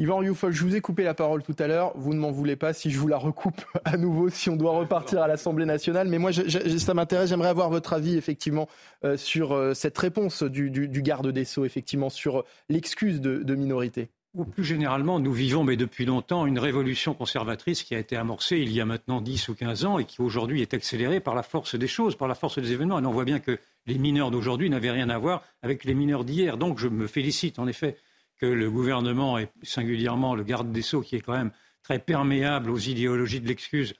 Yvan 0.00 0.18
Rioufol, 0.18 0.52
je 0.52 0.62
vous 0.62 0.76
ai 0.76 0.80
coupé 0.80 1.02
la 1.02 1.12
parole 1.12 1.42
tout 1.42 1.56
à 1.58 1.66
l'heure. 1.66 1.90
Vous 1.96 2.14
ne 2.14 2.20
m'en 2.20 2.30
voulez 2.30 2.54
pas 2.54 2.72
si 2.72 2.88
je 2.88 3.00
vous 3.00 3.08
la 3.08 3.16
recoupe 3.16 3.60
à 3.84 3.96
nouveau, 3.96 4.28
si 4.28 4.48
on 4.48 4.54
doit 4.54 4.70
repartir 4.70 5.22
à 5.22 5.26
l'Assemblée 5.26 5.64
nationale. 5.64 6.06
Mais 6.06 6.18
moi, 6.18 6.30
ça 6.32 6.94
m'intéresse. 6.94 7.30
J'aimerais 7.30 7.48
avoir 7.48 7.68
votre 7.68 7.92
avis, 7.94 8.16
effectivement, 8.16 8.68
euh, 9.04 9.16
sur 9.16 9.52
euh, 9.52 9.74
cette 9.74 9.98
réponse 9.98 10.44
du, 10.44 10.70
garde 11.02 11.32
des 11.32 11.44
Sceaux, 11.44 11.64
effectivement, 11.64 12.10
sur 12.10 12.44
l'excuse 12.68 13.20
de, 13.20 13.54
minorité. 13.56 14.08
Ou 14.34 14.44
plus 14.44 14.62
généralement, 14.62 15.18
nous 15.18 15.32
vivons, 15.32 15.64
mais 15.64 15.76
depuis 15.76 16.04
longtemps, 16.04 16.46
une 16.46 16.60
révolution 16.60 17.12
conservatrice 17.12 17.82
qui 17.82 17.96
a 17.96 17.98
été 17.98 18.14
amorcée 18.14 18.58
il 18.58 18.70
y 18.70 18.80
a 18.80 18.84
maintenant 18.84 19.20
10 19.20 19.48
ou 19.48 19.54
15 19.56 19.84
ans 19.84 19.98
et 19.98 20.04
qui 20.04 20.20
aujourd'hui 20.20 20.62
est 20.62 20.74
accélérée 20.74 21.18
par 21.18 21.34
la 21.34 21.42
force 21.42 21.74
des 21.74 21.88
choses, 21.88 22.14
par 22.14 22.28
la 22.28 22.36
force 22.36 22.60
des 22.60 22.70
événements. 22.70 23.00
Et 23.00 23.06
on 23.06 23.10
voit 23.10 23.24
bien 23.24 23.40
que 23.40 23.58
les 23.88 23.98
mineurs 23.98 24.30
d'aujourd'hui 24.30 24.70
n'avaient 24.70 24.90
rien 24.90 25.08
à 25.08 25.18
voir 25.18 25.42
avec 25.62 25.84
les 25.84 25.94
mineurs 25.94 26.24
d'hier. 26.24 26.58
Donc 26.58 26.78
je 26.78 26.88
me 26.88 27.06
félicite 27.06 27.58
en 27.58 27.66
effet 27.66 27.96
que 28.36 28.46
le 28.46 28.70
gouvernement 28.70 29.38
et 29.38 29.48
singulièrement 29.62 30.34
le 30.34 30.44
garde 30.44 30.70
des 30.70 30.82
Sceaux, 30.82 31.00
qui 31.00 31.16
est 31.16 31.20
quand 31.20 31.32
même 31.32 31.50
très 31.82 31.98
perméable 31.98 32.70
aux 32.70 32.78
idéologies 32.78 33.40
de 33.40 33.48
l'excuse, 33.48 33.94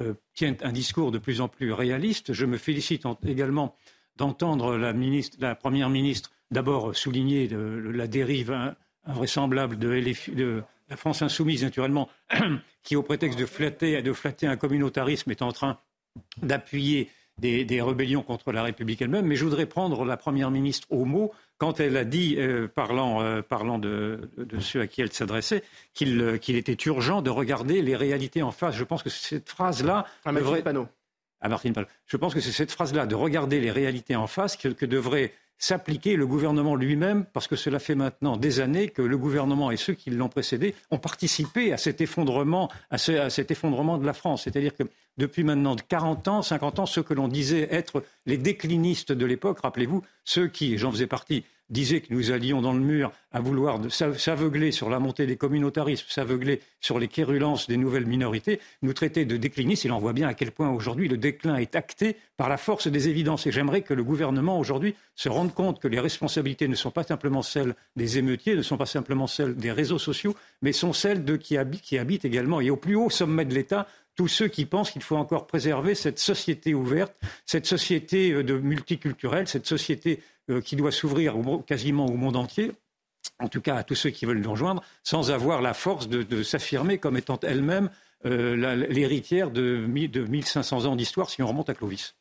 euh, 0.00 0.14
tiennent 0.34 0.56
un 0.62 0.72
discours 0.72 1.12
de 1.12 1.18
plus 1.18 1.40
en 1.40 1.48
plus 1.48 1.72
réaliste. 1.72 2.32
Je 2.32 2.46
me 2.46 2.56
félicite 2.56 3.04
également 3.24 3.76
d'entendre 4.16 4.76
la, 4.76 4.94
la, 5.38 5.54
première 5.54 5.90
ministre 5.90 6.30
d'abord 6.50 6.96
souligner 6.96 7.48
la 7.48 8.06
dérive 8.06 8.74
invraisemblable 9.04 9.78
de, 9.78 10.62
la 10.88 10.96
France 10.96 11.22
insoumise, 11.22 11.64
naturellement, 11.64 12.08
qui, 12.82 12.96
au 12.96 13.02
prétexte 13.02 13.38
de 13.38 13.46
flatter, 13.46 14.02
de 14.02 14.12
flatter 14.12 14.46
un 14.46 14.56
communautarisme, 14.56 15.30
est 15.30 15.42
en 15.42 15.52
train 15.52 15.78
d'appuyer 16.42 17.10
des, 17.38 17.82
rébellions 17.82 18.22
contre 18.22 18.52
la 18.52 18.62
République 18.62 19.02
elle-même. 19.02 19.26
Mais 19.26 19.36
je 19.36 19.44
voudrais 19.44 19.66
prendre 19.66 20.04
la 20.04 20.16
première 20.16 20.50
ministre 20.50 20.86
au 20.90 21.04
mot 21.04 21.32
quand 21.58 21.80
elle 21.80 21.96
a 21.96 22.04
dit, 22.04 22.36
euh, 22.38 22.68
parlant, 22.68 23.22
euh, 23.22 23.42
parlant 23.42 23.78
de, 23.78 24.28
ceux 24.60 24.80
à 24.80 24.86
qui 24.86 25.02
elle 25.02 25.12
s'adressait, 25.12 25.62
euh, 26.02 26.38
qu'il 26.38 26.56
était 26.56 26.76
urgent 26.86 27.22
de 27.22 27.30
regarder 27.30 27.82
les 27.82 27.96
réalités 27.96 28.42
en 28.42 28.50
face. 28.50 28.74
Je 28.74 28.84
pense 28.84 29.02
que 29.02 29.10
cette 29.10 29.48
phrase-là. 29.48 30.06
Panot. 30.62 30.88
Je 32.06 32.16
pense 32.16 32.34
que 32.34 32.40
c'est 32.40 32.52
cette 32.52 32.72
phrase-là, 32.72 33.06
de 33.06 33.14
regarder 33.14 33.60
les 33.60 33.70
réalités 33.70 34.16
en 34.16 34.26
face, 34.26 34.56
que 34.56 34.86
devrait 34.86 35.32
s'appliquer 35.58 36.16
le 36.16 36.26
gouvernement 36.26 36.74
lui-même, 36.74 37.24
parce 37.32 37.46
que 37.46 37.56
cela 37.56 37.78
fait 37.78 37.94
maintenant 37.94 38.36
des 38.36 38.60
années 38.60 38.88
que 38.88 39.02
le 39.02 39.16
gouvernement 39.16 39.70
et 39.70 39.76
ceux 39.76 39.94
qui 39.94 40.10
l'ont 40.10 40.28
précédé 40.28 40.74
ont 40.90 40.98
participé 40.98 41.72
à 41.72 41.76
cet 41.76 42.00
effondrement, 42.00 42.70
à, 42.90 42.98
cet 42.98 43.50
effondrement 43.50 43.98
de 43.98 44.04
la 44.04 44.12
France. 44.12 44.44
C'est-à-dire 44.44 44.74
que 44.74 44.82
depuis 45.16 45.44
maintenant 45.44 45.76
40 45.76 46.28
ans, 46.28 46.42
50 46.42 46.80
ans, 46.80 46.86
ceux 46.86 47.02
que 47.02 47.14
l'on 47.14 47.28
disait 47.28 47.68
être 47.70 48.02
les 48.26 48.36
déclinistes 48.36 49.12
de 49.12 49.26
l'époque, 49.26 49.60
rappelez-vous, 49.60 50.02
ceux 50.24 50.48
qui, 50.48 50.76
j'en 50.76 50.90
faisais 50.90 51.06
partie, 51.06 51.44
disait 51.70 52.00
que 52.00 52.12
nous 52.12 52.30
allions 52.30 52.60
dans 52.60 52.72
le 52.72 52.80
mur 52.80 53.12
à 53.32 53.40
vouloir 53.40 53.80
s'aveugler 53.90 54.70
sur 54.70 54.90
la 54.90 54.98
montée 54.98 55.26
des 55.26 55.36
communautarismes, 55.36 56.06
s'aveugler 56.08 56.60
sur 56.80 56.98
les 56.98 57.08
quérulances 57.08 57.68
des 57.68 57.76
nouvelles 57.76 58.06
minorités, 58.06 58.60
nous 58.82 58.92
traiter 58.92 59.24
de 59.24 59.36
déclinistes. 59.36 59.84
Il 59.84 59.92
en 59.92 59.98
voit 59.98 60.12
bien 60.12 60.28
à 60.28 60.34
quel 60.34 60.52
point 60.52 60.70
aujourd'hui 60.70 61.08
le 61.08 61.16
déclin 61.16 61.56
est 61.56 61.74
acté 61.74 62.16
par 62.36 62.48
la 62.48 62.56
force 62.56 62.88
des 62.88 63.08
évidences. 63.08 63.46
Et 63.46 63.52
j'aimerais 63.52 63.82
que 63.82 63.94
le 63.94 64.04
gouvernement 64.04 64.58
aujourd'hui 64.58 64.94
se 65.14 65.28
rende 65.28 65.54
compte 65.54 65.80
que 65.80 65.88
les 65.88 66.00
responsabilités 66.00 66.68
ne 66.68 66.74
sont 66.74 66.90
pas 66.90 67.02
simplement 67.02 67.42
celles 67.42 67.74
des 67.96 68.18
émeutiers, 68.18 68.54
ne 68.56 68.62
sont 68.62 68.76
pas 68.76 68.86
simplement 68.86 69.26
celles 69.26 69.56
des 69.56 69.72
réseaux 69.72 69.98
sociaux, 69.98 70.36
mais 70.62 70.72
sont 70.72 70.92
celles 70.92 71.24
de 71.24 71.36
qui 71.36 71.56
qui 71.82 71.98
habitent 71.98 72.24
également 72.24 72.60
et 72.60 72.70
au 72.70 72.76
plus 72.76 72.96
haut 72.96 73.10
sommet 73.10 73.44
de 73.44 73.54
l'État 73.54 73.86
tous 74.14 74.28
ceux 74.28 74.48
qui 74.48 74.66
pensent 74.66 74.90
qu'il 74.90 75.02
faut 75.02 75.16
encore 75.16 75.46
préserver 75.46 75.94
cette 75.94 76.18
société 76.18 76.74
ouverte, 76.74 77.14
cette 77.46 77.66
société 77.66 78.32
euh, 78.32 78.44
de 78.44 78.54
multiculturelle, 78.54 79.48
cette 79.48 79.66
société 79.66 80.22
euh, 80.50 80.60
qui 80.60 80.76
doit 80.76 80.92
s'ouvrir 80.92 81.34
quasiment 81.66 82.06
au 82.06 82.16
monde 82.16 82.36
entier, 82.36 82.72
en 83.38 83.48
tout 83.48 83.60
cas 83.60 83.76
à 83.76 83.82
tous 83.82 83.94
ceux 83.94 84.10
qui 84.10 84.26
veulent 84.26 84.40
nous 84.40 84.50
rejoindre, 84.50 84.82
sans 85.02 85.30
avoir 85.30 85.62
la 85.62 85.74
force 85.74 86.08
de, 86.08 86.42
s'affirmer 86.42 86.98
comme 86.98 87.16
étant 87.16 87.38
elle-même 87.42 87.90
euh, 88.26 88.86
l'héritière 88.88 89.50
de, 89.50 89.86
de 89.86 90.24
1500 90.24 90.86
ans 90.86 90.96
d'histoire 90.96 91.30
si 91.30 91.42
on 91.42 91.46
remonte 91.46 91.68
à 91.68 91.74
Clovis. 91.74 92.14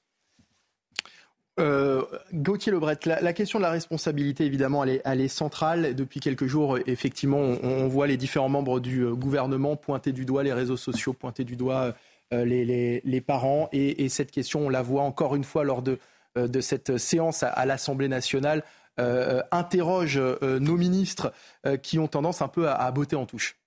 Euh, 1.60 2.04
Gauthier 2.34 2.72
Lebret, 2.72 2.98
la, 3.06 3.34
question 3.34 3.60
de 3.60 3.64
la 3.64 3.70
responsabilité, 3.70 4.44
évidemment, 4.46 4.84
elle 4.84 5.22
est, 5.22 5.28
centrale. 5.28 5.96
Depuis 5.96 6.20
quelques 6.20 6.48
jours, 6.48 6.80
effectivement, 6.88 7.40
on, 7.40 7.88
voit 7.88 8.08
les 8.08 8.18
différents 8.18 8.50
membres 8.50 8.80
du 8.80 9.06
gouvernement 9.06 9.76
pointer 9.76 10.12
du 10.12 10.26
doigt 10.26 10.44
les 10.44 10.54
réseaux 10.54 10.78
sociaux, 10.78 11.14
pointer 11.14 11.44
du 11.44 11.56
doigt 11.56 11.94
les, 12.32 13.24
parents. 13.26 13.70
et, 13.72 14.10
cette 14.10 14.32
question, 14.32 14.66
on 14.66 14.70
la 14.70 14.82
voit 14.82 15.04
encore 15.04 15.36
une 15.36 15.44
fois 15.44 15.64
lors 15.64 15.84
de, 15.84 16.00
euh, 16.38 16.62
cette 16.62 16.98
séance 16.98 17.44
à, 17.44 17.66
l'Assemblée 17.66 18.08
nationale 18.08 18.64
euh, 19.00 19.38
euh, 19.38 19.44
interroge 19.52 20.20
nos 20.42 20.78
ministres 20.78 21.34
qui 21.82 22.00
ont 22.00 22.08
tendance 22.08 22.42
un 22.42 22.48
peu 22.48 22.70
à, 22.70 22.90
botter 22.92 23.16
en 23.16 23.26
touche. 23.26 23.58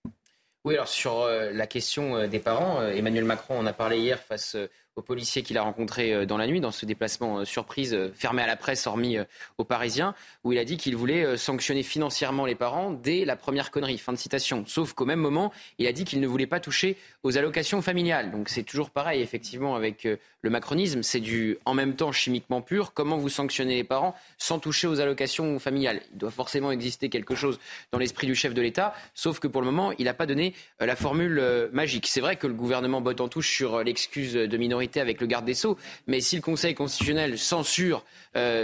Oui, 0.65 0.75
alors 0.75 0.89
sur 0.89 1.29
la 1.29 1.67
question 1.67 2.27
des 2.27 2.41
parents, 2.41 2.83
Emmanuel 2.83 3.25
Macron 3.25 3.59
en 3.59 3.67
a 3.67 3.73
parlé 3.73 3.99
hier 3.99 4.19
face 4.19 4.57
aux 4.97 5.03
policiers 5.03 5.43
qu'il 5.43 5.59
a 5.59 5.63
rencontrés 5.63 6.27
dans 6.27 6.39
la 6.39 6.47
nuit, 6.47 6.61
dans 6.61 6.71
ce 6.71 6.87
déplacement 6.87 7.45
surprise 7.45 7.97
fermé 8.15 8.43
à 8.43 8.47
la 8.47 8.57
presse, 8.57 8.87
hormis 8.87 9.19
aux 9.59 9.65
Parisiens, 9.65 10.15
où 10.43 10.53
il 10.53 10.59
a 10.59 10.65
dit 10.65 10.77
qu'il 10.77 10.97
voulait 10.97 11.37
sanctionner 11.37 11.83
financièrement 11.83 12.47
les 12.47 12.55
parents 12.55 12.93
dès 12.93 13.25
la 13.25 13.37
première 13.37 13.71
connerie. 13.71 13.99
Fin 13.99 14.13
de 14.13 14.19
citation. 14.19 14.65
Sauf 14.67 14.95
qu'au 14.95 15.05
même 15.05 15.21
moment, 15.21 15.53
il 15.79 15.87
a 15.87 15.93
dit 15.93 16.05
qu'il 16.05 16.21
ne 16.21 16.27
voulait 16.27 16.47
pas 16.47 16.61
toucher 16.61 16.97
aux 17.23 17.37
allocations 17.37 17.83
familiales. 17.83 18.31
Donc 18.31 18.49
c'est 18.49 18.63
toujours 18.63 18.91
pareil, 18.91 19.21
effectivement, 19.21 19.77
avec 19.77 20.05
le 20.41 20.51
macronisme. 20.51 21.03
C'est 21.03 21.21
du 21.21 21.59
en 21.65 21.75
même 21.75 21.95
temps 21.95 22.13
chimiquement 22.13 22.63
pur. 22.63 22.95
Comment 22.95 23.19
vous 23.19 23.29
sanctionnez 23.29 23.75
les 23.75 23.85
parents 23.85 24.15
sans 24.39 24.59
toucher 24.59 24.87
aux 24.87 25.01
allocations 25.01 25.59
familiales? 25.59 26.01
Il 26.13 26.19
doit 26.19 26.31
forcément 26.31 26.71
exister 26.71 27.11
quelque 27.11 27.35
chose 27.35 27.59
dans 27.93 27.99
l'esprit 27.99 28.27
du 28.27 28.35
chef 28.35 28.55
de 28.55 28.63
l'État, 28.63 28.95
sauf 29.15 29.41
que 29.41 29.49
pour 29.49 29.61
le 29.61 29.67
moment, 29.67 29.93
il 29.99 30.07
n'a 30.07 30.15
pas 30.15 30.27
donné 30.27 30.55
euh, 30.81 30.87
la 30.87 30.97
formule 30.97 31.39
euh, 31.39 31.69
magique. 31.73 32.07
C'est 32.07 32.21
vrai 32.21 32.37
que 32.37 32.47
le 32.47 32.55
gouvernement 32.55 33.01
botte 33.01 33.21
en 33.21 33.29
touche 33.29 33.51
sur 33.51 33.77
euh, 33.77 33.83
l'excuse 33.83 34.35
de 34.35 34.57
minorité 34.57 34.86
avec 34.97 35.21
le 35.21 35.27
garde 35.27 35.45
des 35.45 35.55
Sceaux, 35.55 35.77
mais 36.07 36.21
si 36.21 36.37
le 36.37 36.43
Conseil 36.43 36.75
constitutionnel 36.75 37.39
censure 37.39 38.05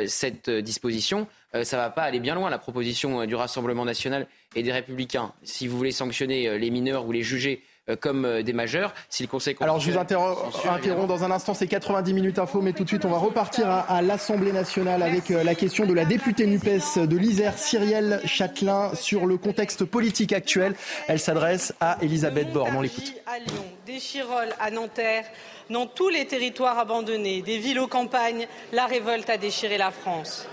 cette 0.06 0.50
disposition, 0.50 1.26
ça 1.52 1.76
ne 1.76 1.82
va 1.82 1.90
pas 1.90 2.02
aller 2.02 2.20
bien 2.20 2.34
loin, 2.34 2.50
la 2.50 2.58
proposition 2.58 3.24
du 3.24 3.34
Rassemblement 3.34 3.84
national 3.84 4.26
et 4.54 4.62
des 4.62 4.72
Républicains. 4.72 5.32
Si 5.42 5.66
vous 5.66 5.76
voulez 5.76 5.92
sanctionner 5.92 6.58
les 6.58 6.70
mineurs 6.70 7.06
ou 7.06 7.12
les 7.12 7.22
juger 7.22 7.62
euh, 7.90 7.96
comme 7.96 8.24
euh, 8.24 8.42
des 8.44 8.52
majeurs. 8.52 8.94
Si 9.08 9.24
le 9.24 9.28
Conseil 9.28 9.56
Alors 9.58 9.80
je 9.80 9.90
vous 9.90 9.98
interromps 9.98 11.08
dans 11.08 11.24
un 11.24 11.32
instant, 11.32 11.52
c'est 11.52 11.66
90 11.66 12.14
minutes 12.14 12.38
info, 12.38 12.60
mais 12.60 12.72
tout 12.72 12.84
de 12.84 12.88
suite 12.88 13.04
on 13.04 13.10
va 13.10 13.18
repartir 13.18 13.68
à, 13.68 14.00
l'Assemblée 14.02 14.52
nationale 14.52 15.02
avec 15.02 15.32
euh, 15.32 15.42
la 15.42 15.56
question 15.56 15.84
de 15.84 15.92
la 15.92 16.04
députée 16.04 16.46
NUPES 16.46 17.08
de 17.08 17.16
l'Isère, 17.16 17.58
Cyrielle 17.58 18.20
Châtelain, 18.24 18.94
sur 18.94 19.26
le 19.26 19.36
contexte 19.36 19.84
politique 19.84 20.32
actuel. 20.32 20.76
Elle 21.08 21.18
s'adresse 21.18 21.74
à 21.80 21.98
Elisabeth 22.02 22.52
Borne. 22.52 22.76
On 22.76 22.82
l'écoute. 22.82 23.14
À 23.26 23.40
Lyon, 23.40 23.64
des 23.84 23.98
Chirolles 23.98 24.54
à 24.60 24.70
Nanterre, 24.70 25.24
dans 25.70 25.86
tous 25.86 26.08
les 26.08 26.26
territoires 26.26 26.78
abandonnés, 26.78 27.42
des 27.42 27.58
villes 27.58 27.80
aux 27.80 27.86
campagnes, 27.86 28.46
la 28.72 28.86
révolte 28.86 29.30
a 29.30 29.36
déchiré 29.36 29.78
la 29.78 29.90
France. 29.90 30.46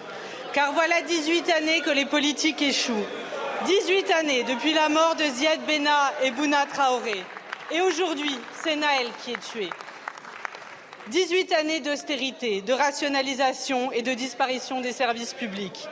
Car 0.53 0.73
voilà 0.73 1.01
18 1.01 1.49
années 1.51 1.81
que 1.81 1.91
les 1.91 2.05
politiques 2.05 2.61
échouent. 2.61 3.05
18 3.65 4.11
années 4.11 4.43
depuis 4.43 4.73
la 4.73 4.89
mort 4.89 5.15
de 5.15 5.23
Ziad 5.23 5.59
Bena 5.67 6.13
et 6.23 6.31
Bouna 6.31 6.65
Traoré. 6.65 7.23
Et 7.71 7.81
aujourd'hui, 7.81 8.35
c'est 8.63 8.75
Naël 8.75 9.07
qui 9.23 9.33
est 9.33 9.51
tué. 9.51 9.69
18 11.09 11.53
années 11.53 11.79
d'austérité, 11.79 12.61
de 12.61 12.73
rationalisation 12.73 13.91
et 13.91 14.01
de 14.01 14.13
disparition 14.13 14.81
des 14.81 14.91
services 14.91 15.33
publics. 15.33 15.87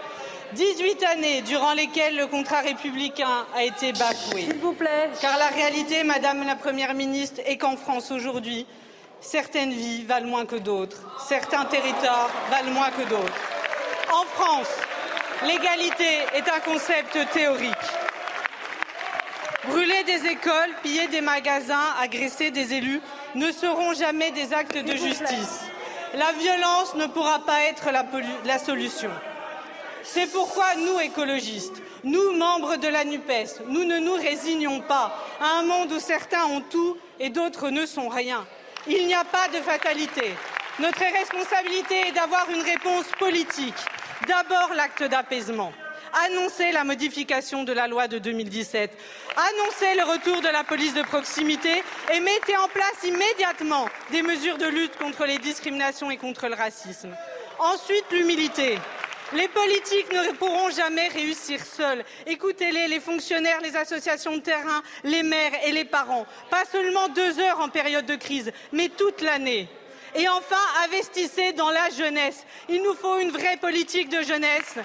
18 0.53 1.03
années 1.03 1.41
durant 1.41 1.73
lesquelles 1.73 2.15
le 2.15 2.27
contrat 2.27 2.61
républicain 2.61 3.45
a 3.55 3.63
été 3.63 3.91
bafoué. 3.91 4.43
S'il 4.43 4.59
vous 4.59 4.73
plaît. 4.73 5.09
Car 5.21 5.37
la 5.37 5.47
réalité, 5.47 6.03
Madame 6.03 6.45
la 6.45 6.55
Première 6.55 6.93
ministre, 6.93 7.41
est 7.45 7.57
qu'en 7.57 7.75
France 7.75 8.11
aujourd'hui, 8.11 8.65
certaines 9.21 9.71
vies 9.71 10.03
valent 10.03 10.27
moins 10.27 10.45
que 10.45 10.55
d'autres, 10.55 10.97
certains 11.27 11.65
territoires 11.65 12.29
valent 12.49 12.71
moins 12.71 12.91
que 12.91 13.03
d'autres. 13.09 13.41
En 14.13 14.23
France, 14.25 14.69
L'égalité 15.45 16.25
est 16.33 16.49
un 16.49 16.59
concept 16.59 17.15
théorique. 17.31 17.71
Brûler 19.67 20.03
des 20.03 20.25
écoles, 20.25 20.73
piller 20.81 21.07
des 21.07 21.21
magasins, 21.21 21.93
agresser 22.01 22.49
des 22.49 22.73
élus 22.73 23.01
ne 23.35 23.51
seront 23.51 23.93
jamais 23.93 24.31
des 24.31 24.51
actes 24.53 24.77
de 24.77 24.95
justice. 24.95 25.61
La 26.15 26.31
violence 26.31 26.95
ne 26.95 27.05
pourra 27.05 27.45
pas 27.45 27.61
être 27.65 27.89
la, 28.45 28.57
solution. 28.57 29.11
C'est 30.03 30.31
pourquoi 30.31 30.73
nous, 30.75 30.99
écologistes, 31.01 31.83
nous, 32.03 32.31
membres 32.31 32.77
de 32.77 32.87
la 32.87 33.05
NUPES, 33.05 33.61
nous 33.67 33.83
ne 33.83 33.99
nous 33.99 34.15
résignons 34.15 34.79
pas 34.79 35.15
à 35.39 35.59
un 35.59 35.63
monde 35.63 35.91
où 35.91 35.99
certains 35.99 36.45
ont 36.45 36.61
tout 36.61 36.97
et 37.19 37.29
d'autres 37.29 37.69
ne 37.69 37.85
sont 37.85 38.07
rien. 38.09 38.47
Il 38.89 39.07
n'y 39.07 39.13
a 39.13 39.23
pas 39.23 39.47
de 39.49 39.61
fatalité. 39.61 40.33
Notre 40.79 40.99
responsabilité 40.99 42.07
est 42.07 42.11
d'avoir 42.11 42.49
une 42.49 42.61
réponse 42.61 43.05
politique 43.19 43.75
D'abord, 44.25 44.73
l'acte 44.75 45.03
d'apaisement. 45.03 45.71
Annoncer 46.25 46.71
la 46.71 46.83
modification 46.83 47.63
de 47.63 47.73
la 47.73 47.87
loi 47.87 48.07
de 48.07 48.17
2017, 48.17 48.91
annoncer 49.35 49.95
le 49.95 50.11
retour 50.11 50.41
de 50.41 50.47
la 50.47 50.63
police 50.63 50.93
de 50.93 51.03
proximité 51.03 51.83
et 52.11 52.19
mettez 52.19 52.57
en 52.57 52.67
place 52.67 53.03
immédiatement 53.03 53.87
des 54.11 54.23
mesures 54.23 54.57
de 54.57 54.65
lutte 54.65 54.97
contre 54.97 55.25
les 55.25 55.37
discriminations 55.37 56.09
et 56.09 56.17
contre 56.17 56.47
le 56.47 56.55
racisme. 56.55 57.15
Ensuite, 57.59 58.05
l'humilité. 58.11 58.79
Les 59.33 59.49
politiques 59.49 60.11
ne 60.13 60.31
pourront 60.33 60.69
jamais 60.69 61.09
réussir 61.09 61.59
seuls. 61.59 62.05
Écoutez-les, 62.27 62.87
les 62.87 63.01
fonctionnaires, 63.01 63.59
les 63.61 63.75
associations 63.75 64.37
de 64.37 64.41
terrain, 64.41 64.81
les 65.03 65.21
maires 65.21 65.51
et 65.65 65.73
les 65.73 65.83
parents. 65.83 66.25
Pas 66.49 66.63
seulement 66.71 67.09
deux 67.09 67.37
heures 67.39 67.59
en 67.59 67.67
période 67.67 68.05
de 68.05 68.15
crise, 68.15 68.53
mais 68.71 68.87
toute 68.87 69.21
l'année. 69.21 69.67
Et 70.15 70.29
enfin, 70.29 70.55
investissez 70.85 71.51
dans 71.51 71.69
la 71.69 71.89
jeunesse. 71.89 72.45
Il 72.69 72.81
nous 72.81 72.93
faut 72.93 73.17
une 73.17 73.31
vraie 73.31 73.57
politique 73.57 74.07
de 74.07 74.21
jeunesse. 74.21 74.77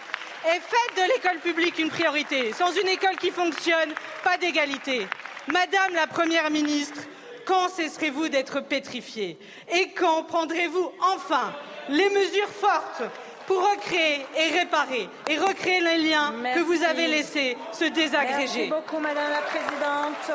Et 0.45 0.59
faites 0.59 0.97
de 0.97 1.13
l'école 1.13 1.39
publique 1.39 1.79
une 1.79 1.91
priorité. 1.91 2.53
Sans 2.53 2.73
une 2.73 2.89
école 2.89 3.17
qui 3.19 3.31
fonctionne, 3.31 3.95
pas 4.25 4.39
d'égalité. 4.39 5.07
Madame 5.47 5.95
la 5.95 6.09
Première 6.09 6.51
ministre, 6.51 7.01
quand 7.47 7.69
cesserez-vous 7.69 8.29
d'être 8.29 8.61
pétrifiée? 8.61 9.39
Et 9.73 9.91
quand 9.93 10.25
prendrez-vous 10.25 10.93
enfin 11.15 11.55
les 11.89 12.11
mesures 12.11 12.49
fortes 12.49 13.03
pour 13.47 13.59
recréer 13.71 14.27
et 14.37 14.59
réparer 14.59 15.09
et 15.29 15.39
recréer 15.39 15.81
les 15.81 15.99
liens 15.99 16.33
que 16.55 16.61
vous 16.61 16.83
avez 16.83 17.09
laissés 17.09 17.57
se 17.73 17.85
désagréger 17.85 18.69
Merci 18.69 18.69
beaucoup, 18.69 18.99
Madame 18.99 19.31
la 19.31 19.43
Présidente. 19.43 20.31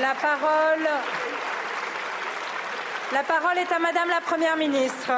La 0.00 0.14
parole, 0.14 0.88
la 3.12 3.22
parole 3.24 3.58
est 3.58 3.72
à 3.72 3.78
Madame 3.80 4.08
la 4.08 4.20
Première 4.20 4.56
ministre. 4.56 5.10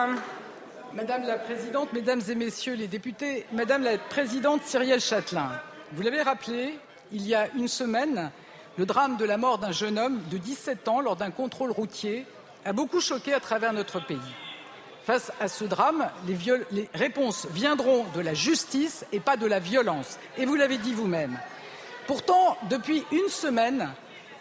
Madame 0.94 1.24
la 1.24 1.36
Présidente, 1.36 1.92
Mesdames 1.92 2.22
et 2.28 2.34
Messieurs 2.34 2.74
les 2.74 2.88
députés, 2.88 3.46
Madame 3.52 3.82
la 3.82 3.98
Présidente 3.98 4.62
Cyrielle 4.64 5.00
Châtelain, 5.00 5.50
vous 5.92 6.02
l'avez 6.02 6.22
rappelé, 6.22 6.78
il 7.12 7.26
y 7.26 7.34
a 7.34 7.48
une 7.54 7.68
semaine, 7.68 8.30
le 8.78 8.86
drame 8.86 9.16
de 9.16 9.24
la 9.24 9.36
mort 9.36 9.58
d'un 9.58 9.72
jeune 9.72 9.98
homme 9.98 10.20
de 10.30 10.38
17 10.38 10.88
ans 10.88 11.00
lors 11.00 11.16
d'un 11.16 11.30
contrôle 11.30 11.70
routier 11.70 12.26
a 12.64 12.72
beaucoup 12.72 13.00
choqué 13.00 13.34
à 13.34 13.40
travers 13.40 13.72
notre 13.72 14.04
pays. 14.04 14.18
Face 15.04 15.32
à 15.40 15.48
ce 15.48 15.64
drame, 15.64 16.08
les, 16.28 16.88
réponses 16.94 17.48
viendront 17.50 18.04
de 18.14 18.20
la 18.20 18.34
justice 18.34 19.04
et 19.12 19.18
pas 19.18 19.36
de 19.36 19.46
la 19.46 19.58
violence. 19.58 20.18
Et 20.38 20.46
vous 20.46 20.54
l'avez 20.54 20.78
dit 20.78 20.92
vous-même. 20.92 21.38
Pourtant, 22.06 22.56
depuis 22.70 23.04
une 23.10 23.28
semaine, 23.28 23.90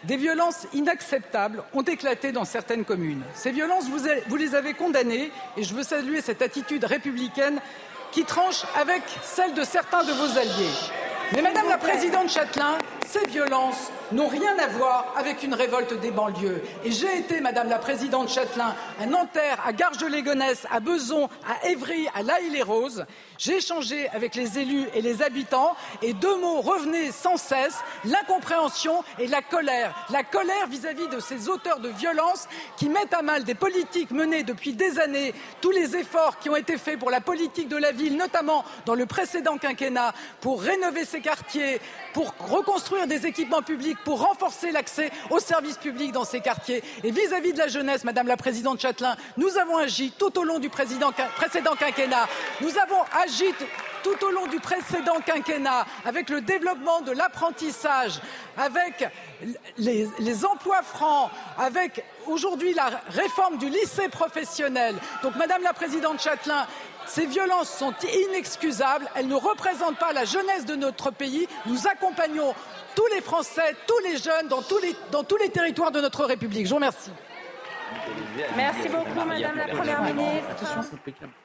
des 0.04 0.16
violences 0.16 0.66
inacceptables 0.72 1.64
ont 1.74 1.82
éclaté 1.82 2.30
dans 2.30 2.44
certaines 2.44 2.84
communes. 2.84 3.22
Ces 3.34 3.50
violences, 3.50 3.86
vous, 3.88 4.36
les 4.36 4.54
avez 4.54 4.74
condamnées 4.74 5.32
et 5.56 5.64
je 5.64 5.74
veux 5.74 5.82
saluer 5.82 6.20
cette 6.20 6.42
attitude 6.42 6.84
républicaine 6.84 7.60
qui 8.12 8.24
tranche 8.24 8.64
avec 8.76 9.02
celle 9.22 9.54
de 9.54 9.64
certains 9.64 10.04
de 10.04 10.12
vos 10.12 10.38
alliés. 10.38 10.74
Mais 11.34 11.40
Madame 11.40 11.66
la 11.66 11.78
Présidente 11.78 12.28
Châtelain, 12.28 12.76
ces 13.06 13.26
violences 13.26 13.90
n'ont 14.12 14.28
rien 14.28 14.54
à 14.58 14.66
voir 14.68 15.14
avec 15.16 15.42
une 15.42 15.54
révolte 15.54 15.98
des 16.00 16.10
banlieues. 16.10 16.62
Et 16.84 16.90
j'ai 16.90 17.18
été, 17.18 17.40
Madame 17.40 17.70
la 17.70 17.78
Présidente 17.78 18.28
Châtelain, 18.28 18.74
à 19.00 19.06
Nanterre, 19.06 19.58
à 19.64 19.72
Garges-les-Gonesse, 19.72 20.66
à 20.70 20.80
Beson, 20.80 21.30
à 21.48 21.68
Évry, 21.68 22.06
à 22.14 22.22
La 22.22 22.38
les 22.40 22.62
roses 22.62 23.06
J'ai 23.38 23.56
échangé 23.56 24.08
avec 24.10 24.34
les 24.34 24.58
élus 24.58 24.86
et 24.94 25.00
les 25.00 25.22
habitants 25.22 25.74
et 26.02 26.12
deux 26.12 26.36
mots 26.36 26.60
revenaient 26.60 27.12
sans 27.12 27.38
cesse, 27.38 27.78
l'incompréhension 28.04 29.02
et 29.18 29.26
la 29.26 29.40
colère. 29.40 30.06
La 30.10 30.24
colère 30.24 30.66
vis-à-vis 30.68 31.06
-vis 31.06 31.14
de 31.16 31.20
ces 31.20 31.48
auteurs 31.48 31.80
de 31.80 31.88
violences 31.88 32.46
qui 32.76 32.90
mettent 32.90 33.14
à 33.14 33.22
mal 33.22 33.44
des 33.44 33.54
politiques 33.54 34.10
menées 34.10 34.42
depuis 34.42 34.74
des 34.74 34.98
années, 34.98 35.32
tous 35.62 35.70
les 35.70 35.96
efforts 35.96 36.38
qui 36.38 36.50
ont 36.50 36.56
été 36.56 36.76
faits 36.76 36.98
pour 36.98 37.10
la 37.10 37.22
politique 37.22 37.68
de 37.68 37.78
la 37.78 37.92
ville, 37.92 38.16
notamment 38.16 38.64
dans 38.84 38.94
le 38.94 39.06
précédent 39.06 39.56
quinquennat, 39.56 40.12
pour 40.40 40.60
rénover 40.60 41.06
ces 41.06 41.21
quartiers, 41.22 41.80
pour 42.12 42.34
reconstruire 42.38 43.06
des 43.06 43.26
équipements 43.26 43.62
publics, 43.62 43.98
pour 44.04 44.20
renforcer 44.20 44.70
l'accès 44.70 45.10
aux 45.30 45.40
services 45.40 45.78
publics 45.78 46.12
dans 46.12 46.24
ces 46.24 46.40
quartiers. 46.40 46.82
Et 47.02 47.10
vis-à-vis 47.10 47.54
de 47.54 47.58
la 47.58 47.68
jeunesse, 47.68 48.04
Madame 48.04 48.26
la 48.26 48.36
Présidente 48.36 48.80
Châtelain, 48.80 49.16
nous 49.36 49.56
avons 49.56 49.78
agi 49.78 50.12
tout 50.18 50.38
au 50.38 50.44
long 50.44 50.58
du 50.58 50.68
précédent 50.68 51.12
quinquennat. 51.78 52.28
Nous 52.60 52.76
avons 52.78 53.02
agi 53.24 53.46
tout 54.02 54.24
au 54.24 54.30
long 54.30 54.46
du 54.46 54.58
précédent 54.58 55.18
quinquennat 55.24 55.86
avec 56.04 56.28
le 56.28 56.40
développement 56.40 57.00
de 57.02 57.12
l'apprentissage, 57.12 58.20
avec 58.56 59.08
les, 59.78 60.08
les, 60.18 60.44
emplois 60.44 60.82
francs, 60.82 61.30
avec 61.58 62.04
aujourd'hui 62.26 62.74
la 62.74 62.90
réforme 63.08 63.58
du 63.58 63.68
lycée 63.68 64.08
professionnel. 64.08 64.96
Donc, 65.22 65.36
Madame 65.36 65.62
la 65.62 65.72
Présidente 65.72 66.20
Châtelain, 66.20 66.66
ces 67.06 67.26
violences 67.26 67.70
sont 67.70 67.94
inexcusables, 68.28 69.08
elles 69.14 69.28
ne 69.28 69.34
représentent 69.34 69.98
pas 69.98 70.12
la 70.12 70.24
jeunesse 70.24 70.64
de 70.66 70.74
notre 70.74 71.10
pays. 71.10 71.46
Nous 71.66 71.86
accompagnons 71.86 72.54
tous 72.94 73.06
les 73.14 73.20
Français, 73.20 73.76
tous 73.86 73.98
les 74.00 74.16
jeunes 74.16 74.48
dans 74.48 74.62
tous 74.62 74.78
les, 74.78 74.94
dans 75.10 75.24
tous 75.24 75.36
les 75.36 75.50
territoires 75.50 75.90
de 75.92 76.00
notre 76.00 76.24
République. 76.24 76.66
Je 76.66 76.70
vous 76.70 76.76
remercie. 76.76 77.10
Merci 78.56 78.88
beaucoup, 78.88 79.26
Madame 79.26 79.56
la 79.56 79.68
Première 79.68 80.02
ministre. 80.02 81.41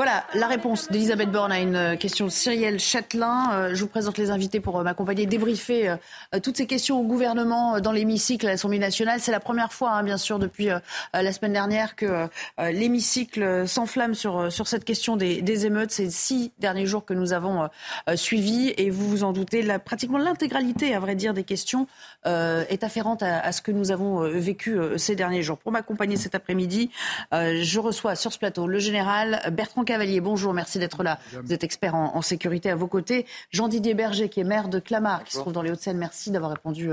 Voilà 0.00 0.24
la 0.32 0.46
réponse 0.46 0.88
d'Elisabeth 0.88 1.30
Borne 1.30 1.52
à 1.52 1.60
une 1.60 1.98
question 1.98 2.24
de 2.24 2.30
Cyrielle 2.30 2.80
Châtelain. 2.80 3.74
je 3.74 3.80
vous 3.82 3.86
présente 3.86 4.16
les 4.16 4.30
invités 4.30 4.58
pour 4.58 4.82
m'accompagner, 4.82 5.26
débriefer 5.26 5.94
toutes 6.42 6.56
ces 6.56 6.66
questions 6.66 6.98
au 6.98 7.02
gouvernement 7.02 7.80
dans 7.80 7.92
l'hémicycle 7.92 8.46
à 8.46 8.52
l'Assemblée 8.52 8.78
nationale. 8.78 9.20
C'est 9.20 9.30
la 9.30 9.40
première 9.40 9.74
fois, 9.74 9.90
hein, 9.90 10.02
bien 10.02 10.16
sûr, 10.16 10.38
depuis 10.38 10.70
la 11.12 11.32
semaine 11.34 11.52
dernière 11.52 11.96
que 11.96 12.28
l'hémicycle 12.58 13.68
s'enflamme 13.68 14.14
sur, 14.14 14.50
cette 14.50 14.86
question 14.86 15.18
des, 15.18 15.66
émeutes. 15.66 15.90
Ces 15.90 16.08
six 16.08 16.50
derniers 16.58 16.86
jours 16.86 17.04
que 17.04 17.12
nous 17.12 17.34
avons 17.34 17.68
suivis 18.14 18.72
et 18.78 18.88
vous 18.88 19.06
vous 19.06 19.22
en 19.22 19.34
doutez, 19.34 19.60
la, 19.60 19.78
pratiquement 19.78 20.16
l'intégralité, 20.16 20.94
à 20.94 21.00
vrai 21.00 21.14
dire, 21.14 21.34
des 21.34 21.44
questions 21.44 21.82
euh, 21.82 21.86
est 22.24 22.84
afférente 22.84 23.22
à, 23.22 23.52
ce 23.52 23.62
que 23.62 23.72
nous 23.72 23.90
avons 23.90 24.22
euh, 24.22 24.28
vécu 24.30 24.78
euh, 24.78 24.98
ces 24.98 25.16
derniers 25.16 25.42
jours. 25.42 25.58
Pour 25.58 25.72
m'accompagner 25.72 26.16
cet 26.16 26.34
après-midi, 26.34 26.90
je 27.32 27.78
reçois 27.78 28.14
sur 28.14 28.32
ce 28.32 28.38
plateau 28.38 28.66
le 28.66 28.78
général 28.78 29.40
Bertrand 29.52 29.84
Cavalier. 29.84 30.20
Bonjour, 30.20 30.52
merci 30.52 30.78
d'être 30.78 31.02
là. 31.02 31.18
Vous 31.42 31.52
êtes 31.52 31.64
expert 31.64 31.94
en, 31.94 32.20
sécurité 32.22 32.70
à 32.70 32.76
vos 32.76 32.86
côtés. 32.86 33.26
Jean-Didier 33.50 33.94
Berger, 33.94 34.28
qui 34.28 34.40
est 34.40 34.44
maire 34.44 34.68
de 34.68 34.78
Clamart, 34.78 35.24
qui 35.24 35.32
se 35.32 35.38
trouve 35.38 35.52
dans 35.52 35.62
les 35.62 35.70
Hauts-de-Seine. 35.70 35.96
Merci 35.96 36.30
d'avoir 36.30 36.50
répondu 36.50 36.90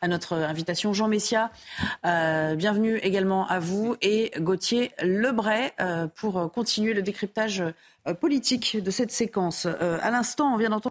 à 0.00 0.08
notre 0.08 0.34
invitation. 0.34 0.92
Jean 0.92 1.08
Messia, 1.08 1.50
bienvenue 2.02 2.96
également 2.98 3.46
à 3.46 3.58
vous. 3.58 3.96
Et 4.02 4.32
Gauthier 4.38 4.92
Lebray 5.02 5.72
pour 6.14 6.50
continuer 6.52 6.94
le 6.94 7.02
décryptage 7.02 7.62
politique 8.20 8.82
de 8.82 8.90
cette 8.90 9.10
séquence. 9.10 9.66
à 9.66 10.10
l'instant, 10.10 10.54
on 10.54 10.56
vient 10.56 10.70
d'entendre 10.70 10.90